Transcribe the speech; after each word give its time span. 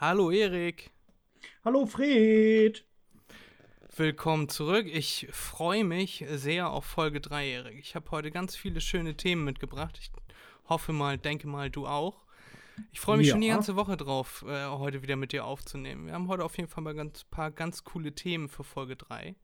Hallo 0.00 0.30
Erik. 0.30 0.92
Hallo 1.62 1.84
Fred. 1.84 2.86
Willkommen 3.94 4.48
zurück. 4.48 4.86
Ich 4.90 5.28
freue 5.30 5.84
mich 5.84 6.24
sehr 6.26 6.70
auf 6.70 6.86
Folge 6.86 7.20
3, 7.20 7.50
Erik. 7.50 7.78
Ich 7.78 7.94
habe 7.94 8.10
heute 8.10 8.30
ganz 8.30 8.56
viele 8.56 8.80
schöne 8.80 9.14
Themen 9.14 9.44
mitgebracht. 9.44 9.98
Ich 10.00 10.10
hoffe 10.70 10.94
mal, 10.94 11.18
denke 11.18 11.48
mal, 11.48 11.68
du 11.68 11.86
auch. 11.86 12.24
Ich 12.92 13.00
freue 13.00 13.18
mich 13.18 13.26
ja. 13.26 13.34
schon 13.34 13.42
die 13.42 13.48
ganze 13.48 13.76
Woche 13.76 13.98
drauf, 13.98 14.42
äh, 14.48 14.68
heute 14.68 15.02
wieder 15.02 15.16
mit 15.16 15.32
dir 15.32 15.44
aufzunehmen. 15.44 16.06
Wir 16.06 16.14
haben 16.14 16.28
heute 16.28 16.46
auf 16.46 16.56
jeden 16.56 16.70
Fall 16.70 16.82
mal 16.82 16.98
ein 16.98 17.12
paar 17.30 17.50
ganz 17.50 17.84
coole 17.84 18.14
Themen 18.14 18.48
für 18.48 18.64
Folge 18.64 18.96
3. 18.96 19.36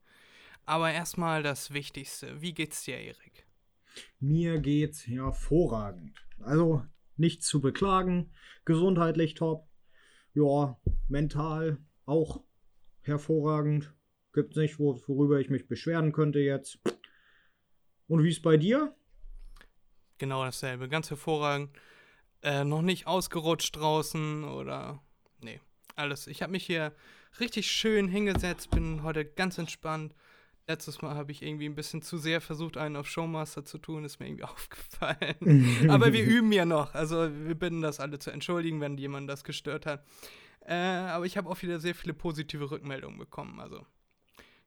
Aber 0.65 0.91
erstmal 0.91 1.43
das 1.43 1.71
Wichtigste. 1.71 2.41
Wie 2.41 2.55
geht's 2.55 2.83
dir, 2.83 2.97
Erik? 2.97 3.45
Mir 4.19 4.57
geht's 4.57 5.05
hervorragend. 5.05 6.17
Also 6.39 6.83
nichts 7.15 7.45
zu 7.45 7.61
beklagen. 7.61 8.31
Gesundheitlich 8.65 9.35
top. 9.35 9.66
Ja, 10.37 10.79
mental 11.07 11.79
auch 12.05 12.43
hervorragend. 13.01 13.91
Gibt's 14.33 14.55
nicht, 14.55 14.77
worüber 14.77 15.39
ich 15.39 15.49
mich 15.49 15.67
beschweren 15.67 16.11
könnte 16.11 16.37
jetzt. 16.37 16.77
Und 18.07 18.23
wie 18.23 18.29
ist 18.29 18.43
bei 18.43 18.55
dir? 18.55 18.95
Genau 20.19 20.45
dasselbe. 20.45 20.89
Ganz 20.89 21.09
hervorragend. 21.09 21.71
Äh, 22.43 22.65
noch 22.65 22.83
nicht 22.83 23.07
ausgerutscht 23.07 23.77
draußen 23.77 24.43
oder. 24.43 25.01
Nee, 25.41 25.59
alles. 25.95 26.27
Ich 26.27 26.43
habe 26.43 26.51
mich 26.51 26.67
hier 26.67 26.93
richtig 27.39 27.71
schön 27.71 28.07
hingesetzt, 28.07 28.69
bin 28.69 29.01
heute 29.01 29.25
ganz 29.25 29.57
entspannt. 29.57 30.13
Letztes 30.67 31.01
Mal 31.01 31.15
habe 31.15 31.31
ich 31.31 31.41
irgendwie 31.41 31.65
ein 31.65 31.75
bisschen 31.75 32.01
zu 32.01 32.17
sehr 32.17 32.41
versucht, 32.41 32.75
einen 32.75 32.97
auf 32.97 33.07
Showmaster 33.07 33.63
zu 33.63 33.77
tun, 33.77 34.03
ist 34.03 34.19
mir 34.19 34.27
irgendwie 34.27 34.43
aufgefallen. 34.43 35.89
Aber 35.89 36.11
wir 36.11 36.25
üben 36.25 36.51
ja 36.51 36.65
noch. 36.65 36.93
Also 36.93 37.29
wir 37.45 37.55
bitten 37.55 37.81
das 37.81 37.99
alle 37.99 38.19
zu 38.19 38.31
entschuldigen, 38.31 38.81
wenn 38.81 38.97
jemand 38.97 39.29
das 39.29 39.43
gestört 39.43 39.85
hat. 39.85 40.05
Äh, 40.67 40.75
aber 40.75 41.25
ich 41.25 41.37
habe 41.37 41.49
auch 41.49 41.61
wieder 41.61 41.79
sehr 41.79 41.95
viele 41.95 42.13
positive 42.13 42.69
Rückmeldungen 42.69 43.17
bekommen. 43.17 43.61
Also 43.61 43.85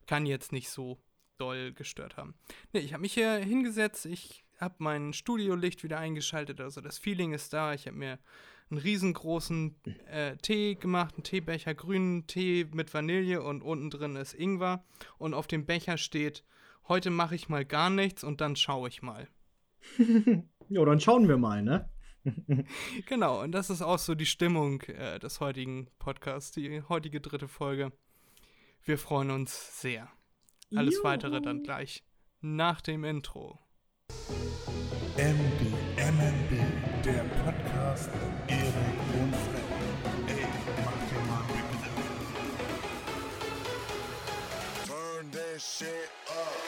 kann 0.07 0.25
jetzt 0.25 0.51
nicht 0.51 0.71
so 0.71 0.99
doll 1.37 1.73
gestört 1.73 2.17
haben. 2.17 2.35
Nee, 2.73 2.81
ich 2.81 2.95
habe 2.95 3.03
mich 3.03 3.13
hier 3.13 3.35
hingesetzt, 3.37 4.07
ich 4.07 4.45
habe 4.59 4.77
mein 4.79 5.13
Studiolicht 5.13 5.85
wieder 5.85 5.99
eingeschaltet, 5.99 6.61
also 6.61 6.81
das 6.81 6.99
Feeling 6.99 7.33
ist 7.33 7.53
da. 7.53 7.75
Ich 7.75 7.87
habe 7.87 7.97
mir 7.97 8.19
einen 8.71 8.81
riesengroßen 8.81 9.75
äh, 10.07 10.37
Tee 10.37 10.77
gemacht, 10.77 11.15
einen 11.15 11.25
Teebecher, 11.25 11.75
grünen 11.75 12.27
Tee 12.27 12.67
mit 12.73 12.93
Vanille 12.93 13.43
und 13.43 13.63
unten 13.63 13.91
drin 13.91 14.17
ist 14.17 14.35
Ingwer. 14.35 14.85
Und 15.19 15.35
auf 15.35 15.47
dem 15.47 15.67
Becher 15.67 15.99
steht, 15.99 16.45
heute 16.89 17.11
mache 17.11 17.35
ich 17.35 17.49
mal 17.49 17.65
gar 17.65 17.91
nichts 17.91 18.23
und 18.25 18.41
dann 18.41 18.57
schaue 18.57 18.89
ich 18.89 19.03
mal. 19.03 19.29
ja, 20.69 20.85
dann 20.85 21.01
schauen 21.01 21.29
wir 21.29 21.37
mal, 21.37 21.63
ne? 21.63 21.89
genau, 23.07 23.43
und 23.43 23.53
das 23.53 23.71
ist 23.71 23.83
auch 23.83 23.99
so 23.99 24.15
die 24.15 24.27
Stimmung 24.27 24.83
äh, 24.83 25.19
des 25.19 25.41
heutigen 25.41 25.89
Podcasts, 25.99 26.53
die 26.53 26.83
heutige 26.89 27.21
dritte 27.21 27.49
Folge. 27.49 27.93
Wir 28.85 28.99
freuen 28.99 29.31
uns 29.31 29.81
sehr. 29.81 30.09
Alles 30.75 30.97
Juhu. 30.97 31.05
weitere 31.05 31.41
dann 31.41 31.63
gleich 31.63 32.05
nach 32.41 32.81
dem 32.81 33.05
Intro. 33.05 33.59
MB, 35.17 35.61
MMB, 35.97 37.05
der 37.05 37.25
Podcast 37.51 38.11
Erik 38.47 38.65
und 39.21 39.35
Fred. 39.35 39.65
Ey, 40.29 40.47
mach 40.85 41.03
dir 41.09 41.23
mal 41.27 41.43
bitte. 41.49 41.91
That 45.33 45.61
shit 45.61 46.11
up. 46.29 46.61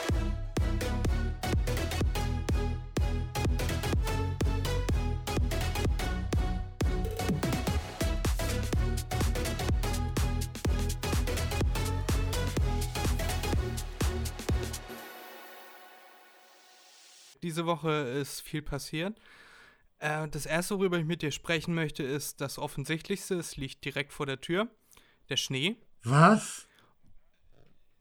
Diese 17.43 17.67
Woche 17.67 17.91
ist 17.91 18.41
viel 18.41 18.63
passiert. 18.63 19.17
Äh, 20.03 20.29
das 20.29 20.47
erste, 20.47 20.79
worüber 20.79 20.99
ich 20.99 21.05
mit 21.05 21.23
dir 21.23 21.31
sprechen 21.31 21.75
möchte, 21.75 22.03
ist 22.03 22.41
das 22.41 22.59
Offensichtlichste. 22.59 23.37
Es 23.37 23.57
liegt 23.57 23.85
direkt 23.85 24.13
vor 24.13 24.27
der 24.27 24.41
Tür. 24.41 24.69
Der 25.29 25.37
Schnee. 25.37 25.77
Was? 26.03 26.67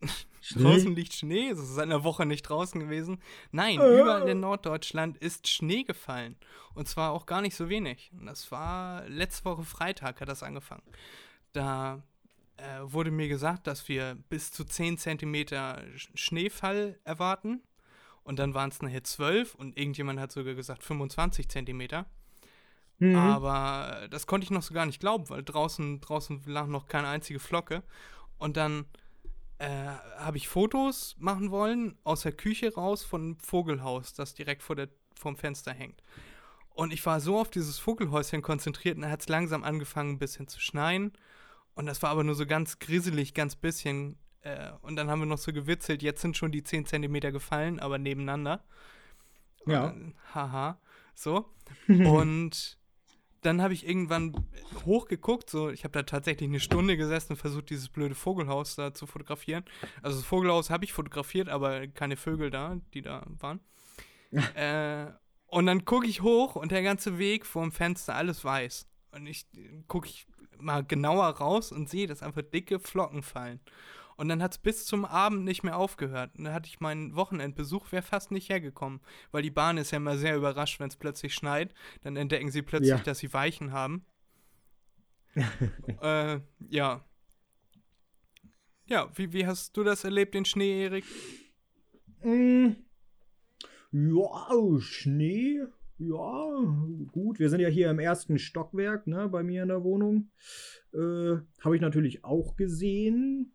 Schnee? 0.42 0.64
Draußen 0.64 0.96
liegt 0.96 1.14
Schnee. 1.14 1.50
Es 1.50 1.60
ist 1.60 1.76
seit 1.76 1.84
einer 1.84 2.04
Woche 2.04 2.26
nicht 2.26 2.42
draußen 2.42 2.82
gewesen. 2.82 3.22
Nein, 3.52 3.80
äh. 3.80 4.02
überall 4.02 4.28
in 4.28 4.40
Norddeutschland 4.40 5.20
ist 5.20 5.48
Schnee 5.48 5.84
gefallen. 5.84 6.38
Und 6.74 6.88
zwar 6.88 7.12
auch 7.12 7.28
gar 7.28 7.42
nicht 7.42 7.56
so 7.56 7.70
wenig. 7.70 8.12
Und 8.18 8.26
das 8.26 8.52
war 8.52 9.08
letzte 9.08 9.46
Woche 9.46 9.64
Freitag 9.64 10.22
hat 10.22 10.28
das 10.28 10.42
angefangen. 10.42 10.84
Da 11.54 12.02
äh, 12.58 12.80
wurde 12.82 13.12
mir 13.12 13.28
gesagt, 13.28 13.68
dass 13.68 13.88
wir 13.88 14.16
bis 14.30 14.52
zu 14.52 14.64
10 14.66 14.98
Zentimeter 14.98 15.84
Schneefall 16.16 17.00
erwarten. 17.04 17.62
Und 18.24 18.40
dann 18.40 18.54
waren 18.54 18.70
es 18.70 18.82
nachher 18.82 19.04
12 19.04 19.56
und 19.56 19.78
irgendjemand 19.78 20.20
hat 20.20 20.32
sogar 20.32 20.54
gesagt 20.54 20.84
25 20.84 21.50
Zentimeter. 21.50 22.06
Mhm. 23.00 23.16
Aber 23.16 24.08
das 24.12 24.28
konnte 24.28 24.46
ich 24.46 24.52
noch 24.52 24.62
so 24.62 24.74
gar 24.74 24.86
nicht 24.86 25.00
glauben, 25.00 25.30
weil 25.30 25.44
draußen, 25.44 26.02
draußen 26.02 26.44
lag 26.46 26.68
noch 26.68 26.88
keine 26.88 27.08
einzige 27.08 27.40
Flocke. 27.40 27.84
Und 28.38 28.58
dann 28.58 28.86
äh, 29.58 29.68
habe 30.18 30.38
ich 30.38 30.48
Fotos 30.48 31.16
machen 31.18 31.52
wollen 31.52 31.98
aus 32.04 32.22
der 32.22 32.32
Küche 32.32 32.74
raus 32.74 33.04
von 33.04 33.22
einem 33.22 33.40
Vogelhaus, 33.40 34.14
das 34.14 34.34
direkt 34.34 34.62
vor 34.64 34.76
der, 34.76 34.90
vorm 35.16 35.36
Fenster 35.36 35.74
hängt. 35.74 36.02
Und 36.74 36.94
ich 36.94 37.06
war 37.06 37.20
so 37.20 37.40
auf 37.40 37.50
dieses 37.50 37.80
Vogelhäuschen 37.80 38.42
konzentriert 38.42 38.96
und 38.96 39.04
da 39.04 39.10
hat 39.10 39.22
es 39.22 39.30
langsam 39.30 39.64
angefangen, 39.64 40.14
ein 40.14 40.20
bisschen 40.20 40.48
zu 40.48 40.60
schneien. 40.60 41.12
Und 41.76 41.86
das 41.86 42.02
war 42.02 42.10
aber 42.12 42.24
nur 42.24 42.36
so 42.36 42.46
ganz 42.46 42.80
grisselig, 42.80 43.34
ganz 43.34 43.56
bisschen. 43.56 44.18
Äh, 44.42 44.72
und 44.82 44.96
dann 44.96 45.10
haben 45.10 45.20
wir 45.20 45.26
noch 45.26 45.38
so 45.38 45.54
gewitzelt, 45.54 46.02
jetzt 46.02 46.22
sind 46.22 46.38
schon 46.38 46.52
die 46.52 46.64
10 46.64 46.86
Zentimeter 46.86 47.32
gefallen, 47.32 47.80
aber 47.80 47.98
nebeneinander. 47.98 48.64
Ja. 49.66 49.86
Und, 49.86 50.16
haha. 50.34 50.80
So. 51.14 51.46
und 51.88 52.78
dann 53.42 53.62
habe 53.62 53.74
ich 53.74 53.88
irgendwann 53.88 54.34
hochgeguckt, 54.86 55.50
so, 55.50 55.70
ich 55.70 55.84
habe 55.84 55.94
da 55.94 56.04
tatsächlich 56.04 56.48
eine 56.48 56.60
Stunde 56.60 56.96
gesessen 56.96 57.34
und 57.34 57.38
versucht, 57.38 57.70
dieses 57.70 57.90
blöde 57.90 58.16
Vogelhaus 58.16 58.76
da 58.76 58.94
zu 58.94 59.08
fotografieren. 59.08 59.66
Also 60.02 60.18
das 60.18 60.26
Vogelhaus 60.26 60.70
habe 60.70 60.86
ich 60.86 60.94
fotografiert, 60.94 61.50
aber 61.50 61.88
keine 61.88 62.18
Vögel 62.18 62.52
da, 62.52 62.80
die 62.94 63.02
da 63.02 63.26
waren. 63.40 63.60
äh, 64.56 65.08
und 65.48 65.66
dann 65.66 65.86
gucke 65.86 66.08
ich 66.08 66.22
hoch 66.22 66.56
und 66.56 66.72
der 66.72 66.84
ganze 66.84 67.18
Weg 67.18 67.46
vorm 67.46 67.72
Fenster, 67.72 68.16
alles 68.16 68.46
weiß. 68.46 68.88
Und 69.12 69.26
ich 69.26 69.46
gucke 69.88 70.08
ich 70.08 70.28
mal 70.60 70.84
genauer 70.84 71.26
raus 71.26 71.72
und 71.72 71.90
sehe, 71.90 72.08
dass 72.08 72.24
einfach 72.24 72.44
dicke 72.44 72.80
Flocken 72.80 73.24
fallen. 73.24 73.60
Und 74.18 74.30
dann 74.30 74.42
hat 74.42 74.52
es 74.52 74.58
bis 74.58 74.86
zum 74.86 75.06
Abend 75.06 75.44
nicht 75.44 75.64
mehr 75.64 75.78
aufgehört. 75.78 76.32
Und 76.38 76.46
dann 76.46 76.54
hatte 76.54 76.68
ich 76.68 76.80
meinen 76.80 77.16
Wochenendbesuch, 77.16 77.92
wäre 77.92 78.04
fast 78.04 78.32
nicht 78.32 78.50
hergekommen. 78.50 79.02
Weil 79.32 79.44
die 79.44 79.52
Bahn 79.52 79.78
ist 79.78 79.92
ja 79.92 79.98
immer 79.98 80.18
sehr 80.18 80.36
überrascht, 80.36 80.80
wenn 80.80 80.90
es 80.90 80.96
plötzlich 80.96 81.34
schneit. 81.34 81.74
Dann 82.04 82.16
entdecken 82.16 82.52
sie 82.52 82.62
plötzlich, 82.62 82.90
ja. 82.90 82.98
dass 82.98 83.20
sie 83.20 83.34
Weichen 83.34 83.72
haben. 83.72 84.06
äh, 86.02 86.40
ja. 86.70 87.06
Ja, 88.86 89.10
wie, 89.16 89.32
wie 89.32 89.48
hast 89.48 89.78
du 89.78 89.84
das 89.84 90.04
erlebt, 90.04 90.34
den 90.34 90.46
Schnee, 90.46 90.84
Erik? 90.84 91.06
Mm. 92.24 92.72
Ja, 93.92 94.80
Schnee. 94.80 95.62
Ja, 95.98 96.50
gut. 97.12 97.40
Wir 97.40 97.50
sind 97.50 97.60
ja 97.60 97.68
hier 97.68 97.90
im 97.90 98.00
ersten 98.00 98.40
Stockwerk, 98.40 99.06
ne, 99.06 99.30
bei 99.30 99.44
mir 99.44 99.62
in 99.62 99.68
der 99.68 99.84
Wohnung. 99.84 100.32
Äh, 100.94 101.38
Habe 101.62 101.76
ich 101.76 101.82
natürlich 101.82 102.24
auch 102.24 102.56
gesehen. 102.56 103.54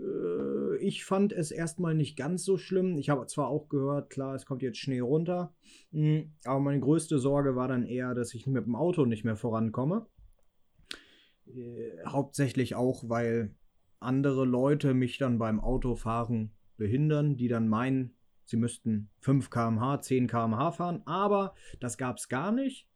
Äh, 0.00 0.76
ich 0.78 1.04
fand 1.04 1.32
es 1.32 1.50
erstmal 1.50 1.94
nicht 1.94 2.16
ganz 2.16 2.44
so 2.44 2.56
schlimm. 2.56 2.98
Ich 2.98 3.10
habe 3.10 3.26
zwar 3.26 3.48
auch 3.48 3.68
gehört, 3.68 4.10
klar, 4.10 4.34
es 4.34 4.46
kommt 4.46 4.62
jetzt 4.62 4.78
Schnee 4.78 5.00
runter, 5.00 5.54
hm, 5.92 6.32
aber 6.44 6.60
meine 6.60 6.80
größte 6.80 7.18
Sorge 7.18 7.56
war 7.56 7.68
dann 7.68 7.84
eher, 7.84 8.14
dass 8.14 8.34
ich 8.34 8.46
mit 8.46 8.66
dem 8.66 8.76
Auto 8.76 9.04
nicht 9.04 9.24
mehr 9.24 9.36
vorankomme. 9.36 10.06
Äh, 11.46 12.04
hauptsächlich 12.06 12.74
auch, 12.74 13.08
weil 13.08 13.54
andere 13.98 14.44
Leute 14.44 14.94
mich 14.94 15.18
dann 15.18 15.38
beim 15.38 15.60
Autofahren 15.60 16.52
behindern, 16.76 17.36
die 17.36 17.48
dann 17.48 17.68
meinen, 17.68 18.14
sie 18.44 18.56
müssten 18.56 19.10
5 19.20 19.50
km/h, 19.50 20.00
10 20.00 20.26
km/h 20.26 20.72
fahren, 20.72 21.02
aber 21.04 21.54
das 21.80 21.98
gab 21.98 22.16
es 22.16 22.28
gar 22.28 22.52
nicht. 22.52 22.88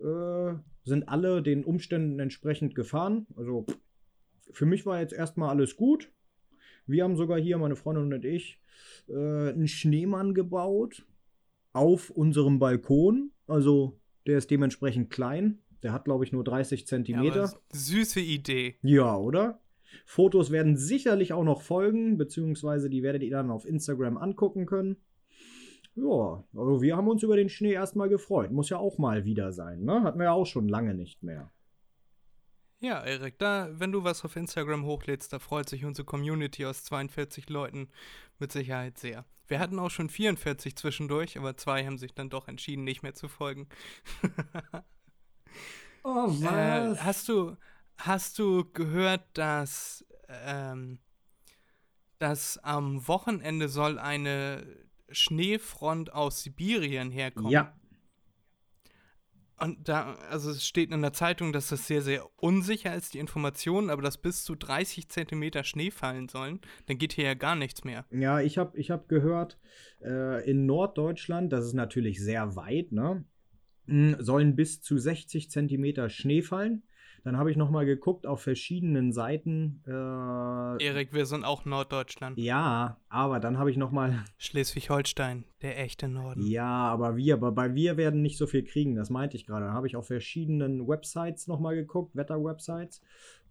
Äh, 0.00 0.54
sind 0.84 1.08
alle 1.08 1.42
den 1.42 1.64
Umständen 1.64 2.18
entsprechend 2.18 2.74
gefahren. 2.74 3.26
Also 3.36 3.66
für 4.50 4.66
mich 4.66 4.84
war 4.84 5.00
jetzt 5.00 5.12
erstmal 5.12 5.50
alles 5.50 5.76
gut. 5.76 6.10
Wir 6.86 7.04
haben 7.04 7.16
sogar 7.16 7.38
hier, 7.38 7.58
meine 7.58 7.76
Freundin 7.76 8.12
und 8.12 8.24
ich, 8.24 8.58
äh, 9.08 9.12
einen 9.50 9.68
Schneemann 9.68 10.34
gebaut 10.34 11.06
auf 11.72 12.10
unserem 12.10 12.58
Balkon. 12.58 13.30
Also 13.46 13.98
der 14.26 14.38
ist 14.38 14.50
dementsprechend 14.50 15.10
klein. 15.10 15.58
Der 15.82 15.92
hat, 15.92 16.04
glaube 16.04 16.24
ich, 16.24 16.32
nur 16.32 16.44
30 16.44 16.86
Zentimeter. 16.86 17.44
Ja, 17.44 17.52
süße 17.72 18.20
Idee. 18.20 18.76
Ja, 18.82 19.16
oder? 19.16 19.60
Fotos 20.06 20.50
werden 20.50 20.76
sicherlich 20.76 21.32
auch 21.32 21.44
noch 21.44 21.62
folgen, 21.62 22.16
beziehungsweise 22.16 22.88
die 22.88 23.02
werdet 23.02 23.22
ihr 23.22 23.30
dann 23.30 23.50
auf 23.50 23.66
Instagram 23.66 24.16
angucken 24.16 24.66
können. 24.66 24.96
Ja, 25.94 26.44
also 26.54 26.80
wir 26.80 26.96
haben 26.96 27.08
uns 27.08 27.22
über 27.22 27.36
den 27.36 27.50
Schnee 27.50 27.72
erstmal 27.72 28.08
gefreut. 28.08 28.50
Muss 28.50 28.70
ja 28.70 28.78
auch 28.78 28.98
mal 28.98 29.24
wieder 29.24 29.52
sein, 29.52 29.84
ne? 29.84 30.02
Hatten 30.02 30.18
wir 30.18 30.24
ja 30.24 30.32
auch 30.32 30.46
schon 30.46 30.68
lange 30.68 30.94
nicht 30.94 31.22
mehr. 31.22 31.50
Ja, 32.82 33.00
Erik, 33.04 33.38
da, 33.38 33.68
wenn 33.78 33.92
du 33.92 34.02
was 34.02 34.24
auf 34.24 34.34
Instagram 34.34 34.84
hochlädst, 34.84 35.32
da 35.32 35.38
freut 35.38 35.68
sich 35.68 35.84
unsere 35.84 36.04
Community 36.04 36.66
aus 36.66 36.82
42 36.82 37.48
Leuten 37.48 37.88
mit 38.40 38.50
Sicherheit 38.50 38.98
sehr. 38.98 39.24
Wir 39.46 39.60
hatten 39.60 39.78
auch 39.78 39.90
schon 39.90 40.08
44 40.08 40.74
zwischendurch, 40.74 41.38
aber 41.38 41.56
zwei 41.56 41.86
haben 41.86 41.96
sich 41.96 42.12
dann 42.12 42.28
doch 42.28 42.48
entschieden, 42.48 42.82
nicht 42.82 43.04
mehr 43.04 43.14
zu 43.14 43.28
folgen. 43.28 43.68
oh, 46.02 46.26
was? 46.26 46.98
Äh, 46.98 47.02
hast 47.04 47.28
du, 47.28 47.56
hast 47.98 48.40
du 48.40 48.68
gehört, 48.72 49.26
dass, 49.34 50.04
ähm, 50.28 50.98
dass 52.18 52.58
am 52.58 53.06
Wochenende 53.06 53.68
soll 53.68 54.00
eine 54.00 54.66
Schneefront 55.08 56.12
aus 56.12 56.42
Sibirien 56.42 57.12
herkommen? 57.12 57.52
Ja, 57.52 57.76
Und 59.62 59.88
da, 59.88 60.14
also 60.28 60.50
es 60.50 60.66
steht 60.66 60.90
in 60.90 61.02
der 61.02 61.12
Zeitung, 61.12 61.52
dass 61.52 61.68
das 61.68 61.86
sehr, 61.86 62.02
sehr 62.02 62.28
unsicher 62.36 62.96
ist, 62.96 63.14
die 63.14 63.20
Information, 63.20 63.90
aber 63.90 64.02
dass 64.02 64.18
bis 64.18 64.42
zu 64.42 64.56
30 64.56 65.08
Zentimeter 65.08 65.62
Schnee 65.62 65.92
fallen 65.92 66.28
sollen, 66.28 66.58
dann 66.86 66.98
geht 66.98 67.12
hier 67.12 67.26
ja 67.26 67.34
gar 67.34 67.54
nichts 67.54 67.84
mehr. 67.84 68.04
Ja, 68.10 68.40
ich 68.40 68.58
habe 68.58 68.76
ich 68.76 68.90
hab 68.90 69.08
gehört, 69.08 69.60
äh, 70.02 70.50
in 70.50 70.66
Norddeutschland, 70.66 71.52
das 71.52 71.64
ist 71.64 71.74
natürlich 71.74 72.20
sehr 72.20 72.56
weit, 72.56 72.90
ne, 72.90 73.24
sollen 74.18 74.56
bis 74.56 74.80
zu 74.80 74.98
60 74.98 75.48
Zentimeter 75.48 76.08
Schnee 76.08 76.42
fallen. 76.42 76.82
Dann 77.24 77.36
habe 77.36 77.52
ich 77.52 77.56
noch 77.56 77.70
mal 77.70 77.86
geguckt 77.86 78.26
auf 78.26 78.42
verschiedenen 78.42 79.12
Seiten. 79.12 79.80
Äh, 79.86 80.84
Erik, 80.84 81.12
wir 81.12 81.24
sind 81.24 81.44
auch 81.44 81.64
Norddeutschland. 81.64 82.36
ja, 82.36 82.96
aber 83.08 83.38
dann 83.38 83.58
habe 83.58 83.70
ich 83.70 83.76
noch 83.76 83.92
mal. 83.92 84.24
Schleswig-Holstein, 84.38 85.44
der 85.62 85.78
echte 85.78 86.08
Norden. 86.08 86.42
Ja, 86.42 86.66
aber 86.66 87.16
wir, 87.16 87.34
aber 87.34 87.52
bei 87.52 87.74
wir 87.76 87.96
werden 87.96 88.22
nicht 88.22 88.38
so 88.38 88.48
viel 88.48 88.64
kriegen. 88.64 88.96
Das 88.96 89.08
meinte 89.08 89.36
ich 89.36 89.46
gerade. 89.46 89.66
Dann 89.66 89.74
habe 89.74 89.86
ich 89.86 89.94
auf 89.94 90.08
verschiedenen 90.08 90.88
Websites 90.88 91.46
noch 91.46 91.60
mal 91.60 91.76
geguckt, 91.76 92.16
Wetterwebsites, 92.16 93.00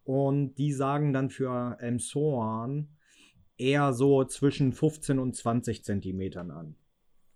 und 0.04 0.56
die 0.56 0.74
sagen 0.74 1.14
dann 1.14 1.30
für 1.30 1.78
Emshorn 1.80 2.90
eher 3.58 3.94
so 3.94 4.26
zwischen 4.26 4.74
15 4.74 5.18
und 5.20 5.36
20 5.36 5.86
Zentimetern 5.86 6.52
an. 6.52 6.76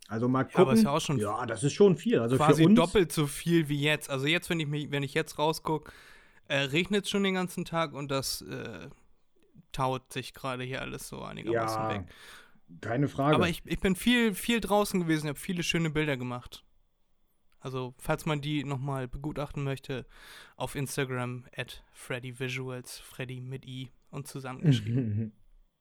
Also 0.08 0.28
mal 0.28 0.44
gucken. 0.44 0.58
Ja, 0.58 0.62
aber 0.64 0.74
ist 0.74 0.84
ja 0.84 0.92
auch 0.92 1.02
schon 1.02 1.18
Ja, 1.18 1.46
das 1.46 1.64
ist 1.64 1.74
schon 1.74 1.96
viel. 1.96 2.20
Also 2.20 2.38
quasi 2.38 2.64
für 2.64 2.70
uns, 2.70 2.78
doppelt 2.78 3.12
so 3.12 3.26
viel 3.26 3.70
wie 3.70 3.80
jetzt. 3.80 4.10
Also 4.10 4.28
jetzt, 4.28 4.50
wenn 4.50 4.60
ich 4.60 4.68
mich, 4.68 4.92
wenn 4.92 5.04
ich 5.04 5.14
jetzt 5.14 5.40
rausgucke, 5.40 5.92
äh, 6.48 6.58
regnet 6.58 7.06
es 7.06 7.10
schon 7.10 7.24
den 7.24 7.34
ganzen 7.36 7.66
Tag 7.66 7.94
und 7.94 8.10
das 8.12 8.42
äh, 8.42 8.90
taut 9.72 10.12
sich 10.14 10.34
gerade 10.34 10.64
hier 10.64 10.82
alles 10.82 11.08
so 11.08 11.22
einigermaßen 11.22 11.82
ja, 11.82 11.90
weg. 11.96 12.06
keine 12.82 13.08
Frage. 13.08 13.36
Aber 13.36 13.50
ich, 13.50 13.62
ich 13.66 13.80
bin 13.80 13.96
viel, 13.96 14.34
viel 14.34 14.62
draußen 14.62 15.00
gewesen, 15.00 15.28
habe 15.28 15.40
viele 15.40 15.64
schöne 15.64 15.90
Bilder 15.90 16.18
gemacht. 16.18 16.64
Also, 17.60 17.96
falls 17.98 18.28
man 18.28 18.42
die 18.42 18.64
nochmal 18.64 19.08
begutachten 19.08 19.64
möchte, 19.64 20.06
auf 20.56 20.76
Instagram 20.76 21.46
at 21.56 21.84
FreddyVisuals, 21.94 23.00
Freddy 23.00 23.42
mit 23.42 23.66
I 23.66 23.90
und 24.12 24.28
zusammengeschrieben. 24.28 25.32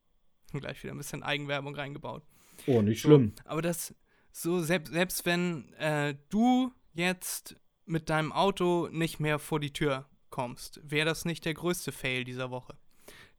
Gleich 0.52 0.82
wieder 0.82 0.94
ein 0.94 0.98
bisschen 0.98 1.22
Eigenwerbung 1.22 1.74
reingebaut. 1.74 2.22
oh, 2.66 2.80
nicht 2.80 3.02
So, 3.02 3.08
schlimm. 3.08 3.34
aber 3.44 3.60
das, 3.60 3.94
so, 4.32 4.60
selbst, 4.62 4.92
selbst 4.92 5.26
wenn 5.26 5.72
äh, 5.74 6.14
du 6.30 6.72
jetzt 6.94 7.56
mit 7.84 8.08
deinem 8.08 8.32
Auto 8.32 8.88
nicht 8.90 9.20
mehr 9.20 9.38
vor 9.38 9.60
die 9.60 9.72
Tür 9.72 10.08
kommst, 10.34 10.80
wäre 10.82 11.06
das 11.06 11.24
nicht 11.24 11.44
der 11.44 11.54
größte 11.54 11.92
Fail 11.92 12.24
dieser 12.24 12.50
Woche. 12.50 12.74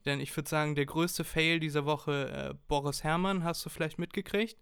Denn 0.05 0.21
ich 0.21 0.35
würde 0.37 0.49
sagen, 0.49 0.75
der 0.75 0.85
größte 0.85 1.25
Fail 1.25 1.59
dieser 1.59 1.85
Woche, 1.85 2.29
äh, 2.29 2.53
Boris 2.69 3.03
Herrmann, 3.03 3.43
hast 3.43 3.65
du 3.65 3.69
vielleicht 3.69 3.99
mitgekriegt. 3.99 4.57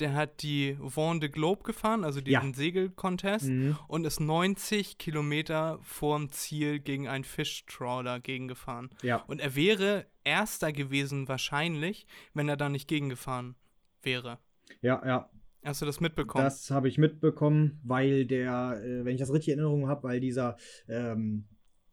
Der 0.00 0.14
hat 0.14 0.42
die 0.42 0.76
Vendée 0.80 1.28
Globe 1.28 1.62
gefahren, 1.62 2.02
also 2.02 2.18
Ja. 2.18 2.40
diesen 2.40 2.54
Segelcontest, 2.54 3.46
Mhm. 3.46 3.78
und 3.86 4.04
ist 4.04 4.18
90 4.18 4.98
Kilometer 4.98 5.78
vorm 5.82 6.30
Ziel 6.30 6.80
gegen 6.80 7.06
einen 7.06 7.22
Fischtrawler 7.22 8.18
gegengefahren. 8.18 8.90
Ja. 9.02 9.18
Und 9.28 9.40
er 9.40 9.54
wäre 9.54 10.06
Erster 10.24 10.72
gewesen 10.72 11.28
wahrscheinlich, 11.28 12.06
wenn 12.32 12.48
er 12.48 12.56
da 12.56 12.68
nicht 12.68 12.88
gegengefahren 12.88 13.54
wäre. 14.02 14.38
Ja, 14.80 15.00
ja. 15.06 15.30
Hast 15.64 15.80
du 15.80 15.86
das 15.86 16.00
mitbekommen? 16.00 16.44
Das 16.44 16.70
habe 16.70 16.88
ich 16.88 16.98
mitbekommen, 16.98 17.80
weil 17.82 18.26
der, 18.26 18.82
äh, 18.84 19.04
wenn 19.04 19.14
ich 19.14 19.20
das 19.20 19.32
richtig 19.32 19.54
in 19.54 19.58
Erinnerung 19.58 19.88
habe, 19.88 20.02
weil 20.02 20.20
dieser 20.20 20.56
ähm, 20.88 21.46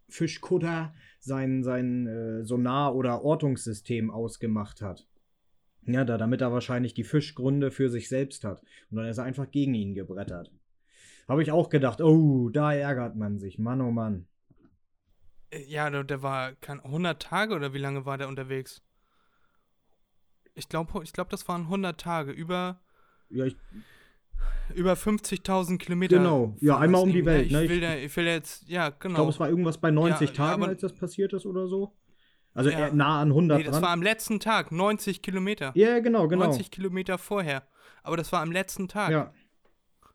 Fischkutter 0.10 0.94
sein, 1.20 1.64
sein 1.64 2.06
äh, 2.06 2.44
Sonar- 2.44 2.96
oder 2.96 3.24
Ortungssystem 3.24 4.12
ausgemacht 4.12 4.82
hat. 4.82 5.08
Ja, 5.86 6.04
da, 6.04 6.18
damit 6.18 6.42
er 6.42 6.52
wahrscheinlich 6.52 6.94
die 6.94 7.06
Fischgründe 7.06 7.72
für 7.72 7.90
sich 7.90 8.10
selbst 8.10 8.44
hat. 8.44 8.62
Und 8.92 8.98
dann 8.98 9.08
ist 9.08 9.18
er 9.18 9.24
einfach 9.24 9.50
gegen 9.50 9.74
ihn 9.74 9.96
gebrettert. 9.96 10.52
Habe 11.28 11.42
ich 11.42 11.52
auch 11.52 11.70
gedacht, 11.70 12.02
oh, 12.02 12.50
da 12.50 12.74
ärgert 12.74 13.16
man 13.16 13.40
sich. 13.40 13.58
Mann, 13.58 13.82
oh 13.82 13.92
Mann. 13.92 14.28
Äh, 15.50 15.64
ja, 15.64 15.90
der, 15.90 16.04
der 16.04 16.22
war 16.22 16.54
kein 16.56 16.82
100 16.82 17.22
Tage 17.22 17.56
oder 17.56 17.74
wie 17.74 17.80
lange 17.80 18.06
war 18.06 18.18
der 18.18 18.28
unterwegs? 18.28 18.84
Ich 20.54 20.68
glaube, 20.68 21.04
ich 21.04 21.14
glaub, 21.14 21.30
das 21.30 21.48
waren 21.48 21.64
100 21.64 22.00
Tage, 22.00 22.32
über, 22.32 22.82
Ja, 23.34 23.46
ich, 23.46 23.56
über 24.76 24.94
50.000 24.94 25.78
Kilometer. 25.78 26.18
Genau. 26.18 26.56
Ja, 26.60 26.78
einmal 26.78 27.02
um 27.04 27.12
die 27.12 27.20
irgendwie. 27.20 27.26
Welt, 27.34 27.46
Ich, 27.48 27.52
ne? 27.54 27.70
will 27.70 27.82
da, 27.82 27.96
ich 27.96 28.16
will 28.16 28.26
jetzt, 28.26 28.68
ja, 28.70 28.90
genau. 28.90 29.14
ich 29.14 29.16
glaube, 29.16 29.30
es 29.32 29.40
war 29.40 29.50
irgendwas 29.50 29.78
bei 29.78 29.92
90 29.92 30.30
Ja, 30.30 30.36
Tagen, 30.36 30.64
aber- 30.64 30.72
als 30.72 30.82
das 30.82 30.94
passiert 30.94 31.34
ist 31.34 31.46
oder 31.46 31.68
so. 31.68 31.94
Also 32.54 32.70
Ja. 32.70 32.92
nah 32.94 33.22
an 33.22 33.32
100 33.34 33.58
nee, 33.60 33.64
das 33.64 33.74
dran. 33.76 33.84
war 33.84 33.90
am 33.92 34.02
letzten 34.02 34.40
Tag, 34.40 34.72
90 34.72 35.22
Kilometer. 35.22 35.72
ja, 35.76 36.00
genau, 36.00 36.28
genau. 36.28 36.46
90 36.46 36.70
Kilometer 36.72 37.18
vorher. 37.18 37.64
Aber 38.04 38.18
das 38.18 38.32
war 38.32 38.42
am 38.42 38.52
letzten 38.52 38.88
Tag. 38.88 39.12
ja. 39.12 39.34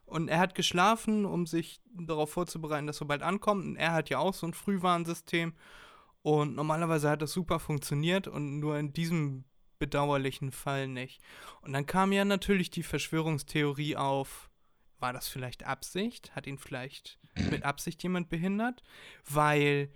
Und 0.05 0.29
er 0.29 0.39
hat 0.39 0.55
geschlafen, 0.55 1.25
um 1.25 1.47
sich 1.47 1.81
darauf 1.93 2.31
vorzubereiten, 2.31 2.87
dass 2.87 3.01
er 3.01 3.07
bald 3.09 3.23
ankommt. 3.23 3.65
Und 3.65 3.77
er 3.77 3.93
hat 3.93 4.09
ja 4.09 4.19
auch 4.19 4.35
so 4.35 4.47
ein 4.47 4.55
Frühwarnsystem. 4.55 5.55
Und 6.23 6.55
normalerweise 6.55 7.11
hat 7.11 7.23
das 7.23 7.33
super 7.33 7.59
funktioniert 7.59 8.29
und 8.29 8.61
nur 8.61 8.79
in 8.79 8.93
diesem 8.93 9.45
bedauerlichen 9.79 10.53
Fall 10.53 10.89
nicht. 10.89 11.21
Und 11.63 11.73
dann 11.73 11.87
kam 11.87 12.13
ja 12.13 12.25
natürlich 12.25 12.71
die 12.71 12.83
Verschwörungstheorie 12.83 13.97
auf, 13.97 14.51
war 14.99 15.13
das 15.13 15.29
vielleicht 15.29 15.65
Absicht? 15.65 16.35
Hat 16.35 16.47
ihn 16.47 16.59
vielleicht 16.59 17.19
mit 17.51 17.65
Absicht 17.65 18.03
jemand 18.03 18.29
behindert? 18.29 18.83
Weil 19.29 19.91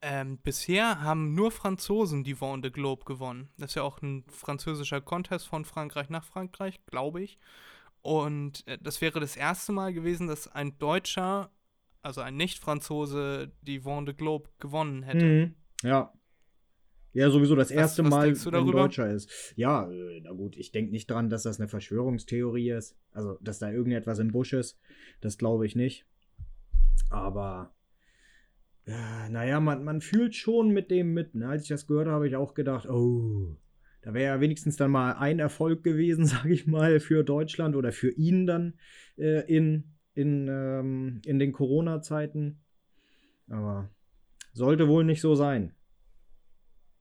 ähm, 0.00 0.38
bisher 0.38 1.02
haben 1.02 1.34
nur 1.34 1.52
Franzosen 1.52 2.24
die 2.24 2.36
Vendée 2.36 2.70
Globe 2.70 3.04
gewonnen. 3.04 3.50
Das 3.56 3.70
ist 3.70 3.74
ja 3.76 3.82
auch 3.82 4.02
ein 4.02 4.24
französischer 4.28 5.00
Contest 5.00 5.46
von 5.46 5.64
Frankreich 5.64 6.08
nach 6.08 6.24
Frankreich, 6.24 6.84
glaube 6.86 7.22
ich. 7.22 7.38
Und 8.00 8.66
äh, 8.66 8.78
das 8.80 9.00
wäre 9.00 9.20
das 9.20 9.36
erste 9.36 9.70
Mal 9.70 9.92
gewesen, 9.92 10.26
dass 10.26 10.48
ein 10.48 10.76
Deutscher, 10.78 11.50
also 12.02 12.20
ein 12.20 12.36
Nicht-Franzose, 12.36 13.52
die 13.62 13.82
Vendée 13.82 14.12
Globe 14.12 14.50
gewonnen 14.58 15.04
hätte. 15.04 15.24
Mhm. 15.24 15.54
Ja. 15.82 16.12
Ja, 17.14 17.28
sowieso 17.28 17.54
das 17.54 17.70
erste 17.70 18.02
was 18.04 18.10
Mal, 18.10 18.26
denkst 18.26 18.44
du 18.44 18.52
wenn 18.52 18.64
ein? 18.64 18.72
Deutscher 18.72 19.10
ist. 19.10 19.30
Ja, 19.56 19.90
äh, 19.90 20.20
na 20.22 20.32
gut, 20.32 20.56
ich 20.56 20.72
denke 20.72 20.92
nicht 20.92 21.10
dran, 21.10 21.28
dass 21.28 21.42
das 21.42 21.60
eine 21.60 21.68
Verschwörungstheorie 21.68 22.70
ist. 22.70 22.96
Also, 23.12 23.38
dass 23.42 23.58
da 23.58 23.70
irgendetwas 23.70 24.18
im 24.18 24.28
Busch 24.28 24.54
ist. 24.54 24.78
Das 25.20 25.36
glaube 25.36 25.66
ich 25.66 25.76
nicht. 25.76 26.06
Aber, 27.10 27.74
äh, 28.86 29.28
naja, 29.28 29.60
man, 29.60 29.84
man 29.84 30.00
fühlt 30.00 30.34
schon 30.34 30.70
mit 30.70 30.90
dem 30.90 31.12
mit. 31.12 31.34
Ne? 31.34 31.48
Als 31.48 31.64
ich 31.64 31.68
das 31.68 31.86
gehört 31.86 32.06
habe, 32.06 32.14
habe 32.14 32.28
ich 32.28 32.36
auch 32.36 32.54
gedacht, 32.54 32.88
oh, 32.88 33.56
da 34.00 34.14
wäre 34.14 34.34
ja 34.34 34.40
wenigstens 34.40 34.76
dann 34.76 34.90
mal 34.90 35.12
ein 35.12 35.38
Erfolg 35.38 35.82
gewesen, 35.82 36.24
sage 36.26 36.54
ich 36.54 36.66
mal, 36.66 36.98
für 36.98 37.24
Deutschland 37.24 37.76
oder 37.76 37.92
für 37.92 38.10
ihn 38.10 38.46
dann 38.46 38.74
äh, 39.18 39.44
in, 39.54 39.84
in, 40.14 40.48
ähm, 40.48 41.20
in 41.26 41.38
den 41.38 41.52
Corona-Zeiten. 41.52 42.58
Aber 43.48 43.90
sollte 44.54 44.88
wohl 44.88 45.04
nicht 45.04 45.20
so 45.20 45.34
sein. 45.34 45.74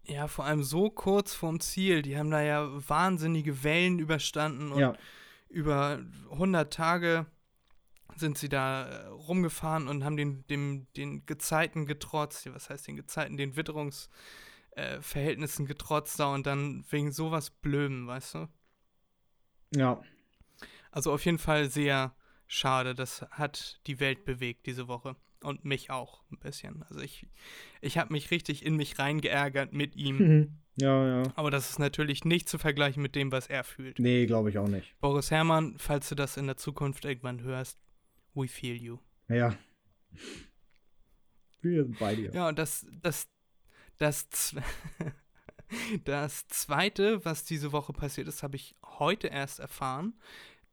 Ja, 0.05 0.27
vor 0.27 0.45
allem 0.45 0.63
so 0.63 0.89
kurz 0.89 1.33
vorm 1.33 1.59
Ziel. 1.59 2.01
Die 2.01 2.17
haben 2.17 2.31
da 2.31 2.41
ja 2.41 2.67
wahnsinnige 2.89 3.63
Wellen 3.63 3.99
überstanden 3.99 4.71
und 4.71 4.79
Ja. 4.79 4.93
über 5.49 5.99
100 6.31 6.73
Tage 6.73 7.25
sind 8.15 8.37
sie 8.37 8.49
da 8.49 8.87
äh, 8.87 9.07
rumgefahren 9.07 9.87
und 9.87 10.03
haben 10.03 10.17
den, 10.17 10.45
dem, 10.47 10.87
den 10.97 11.25
Gezeiten 11.25 11.85
getrotzt. 11.85 12.53
Was 12.53 12.69
heißt 12.69 12.87
den 12.87 12.97
Gezeiten? 12.97 13.37
Den 13.37 13.55
Witterungsverhältnissen 13.55 15.65
äh, 15.65 15.67
getrotzt 15.67 16.19
da 16.19 16.33
und 16.33 16.45
dann 16.45 16.83
wegen 16.89 17.11
sowas 17.11 17.49
blömen, 17.51 18.07
weißt 18.07 18.35
du? 18.35 18.47
Ja. 19.73 20.01
Also 20.91 21.13
auf 21.13 21.23
jeden 21.23 21.37
Fall 21.39 21.69
sehr 21.69 22.13
schade. 22.47 22.95
Das 22.95 23.21
hat 23.31 23.79
die 23.87 24.01
Welt 24.01 24.25
bewegt 24.25 24.65
diese 24.65 24.89
Woche. 24.89 25.15
Und 25.43 25.65
mich 25.65 25.89
auch 25.89 26.21
ein 26.31 26.37
bisschen. 26.37 26.83
Also 26.83 27.01
ich, 27.01 27.25
ich 27.81 27.97
habe 27.97 28.13
mich 28.13 28.29
richtig 28.29 28.63
in 28.63 28.75
mich 28.75 28.99
reingeärgert 28.99 29.73
mit 29.73 29.95
ihm. 29.95 30.59
ja, 30.75 31.23
ja. 31.23 31.33
Aber 31.35 31.49
das 31.49 31.71
ist 31.71 31.79
natürlich 31.79 32.25
nicht 32.25 32.47
zu 32.47 32.59
vergleichen 32.59 33.01
mit 33.01 33.15
dem, 33.15 33.31
was 33.31 33.47
er 33.47 33.63
fühlt. 33.63 33.97
Nee, 33.97 34.27
glaube 34.27 34.49
ich 34.51 34.59
auch 34.59 34.67
nicht. 34.67 34.95
Boris 34.99 35.31
Herrmann, 35.31 35.75
falls 35.77 36.09
du 36.09 36.15
das 36.15 36.37
in 36.37 36.45
der 36.45 36.57
Zukunft 36.57 37.05
irgendwann 37.05 37.41
hörst, 37.41 37.79
we 38.35 38.47
feel 38.47 38.75
you. 38.75 38.99
Ja. 39.29 39.55
Wir 41.61 41.83
sind 41.83 41.99
bei 41.99 42.15
dir. 42.15 42.31
Ja, 42.33 42.47
und 42.47 42.59
das, 42.59 42.85
das, 43.01 43.27
das, 43.97 44.55
das 46.03 46.47
zweite, 46.47 47.23
was 47.25 47.45
diese 47.45 47.71
Woche 47.71 47.93
passiert 47.93 48.27
ist, 48.27 48.43
habe 48.43 48.55
ich 48.55 48.75
heute 48.83 49.27
erst 49.27 49.59
erfahren, 49.59 50.13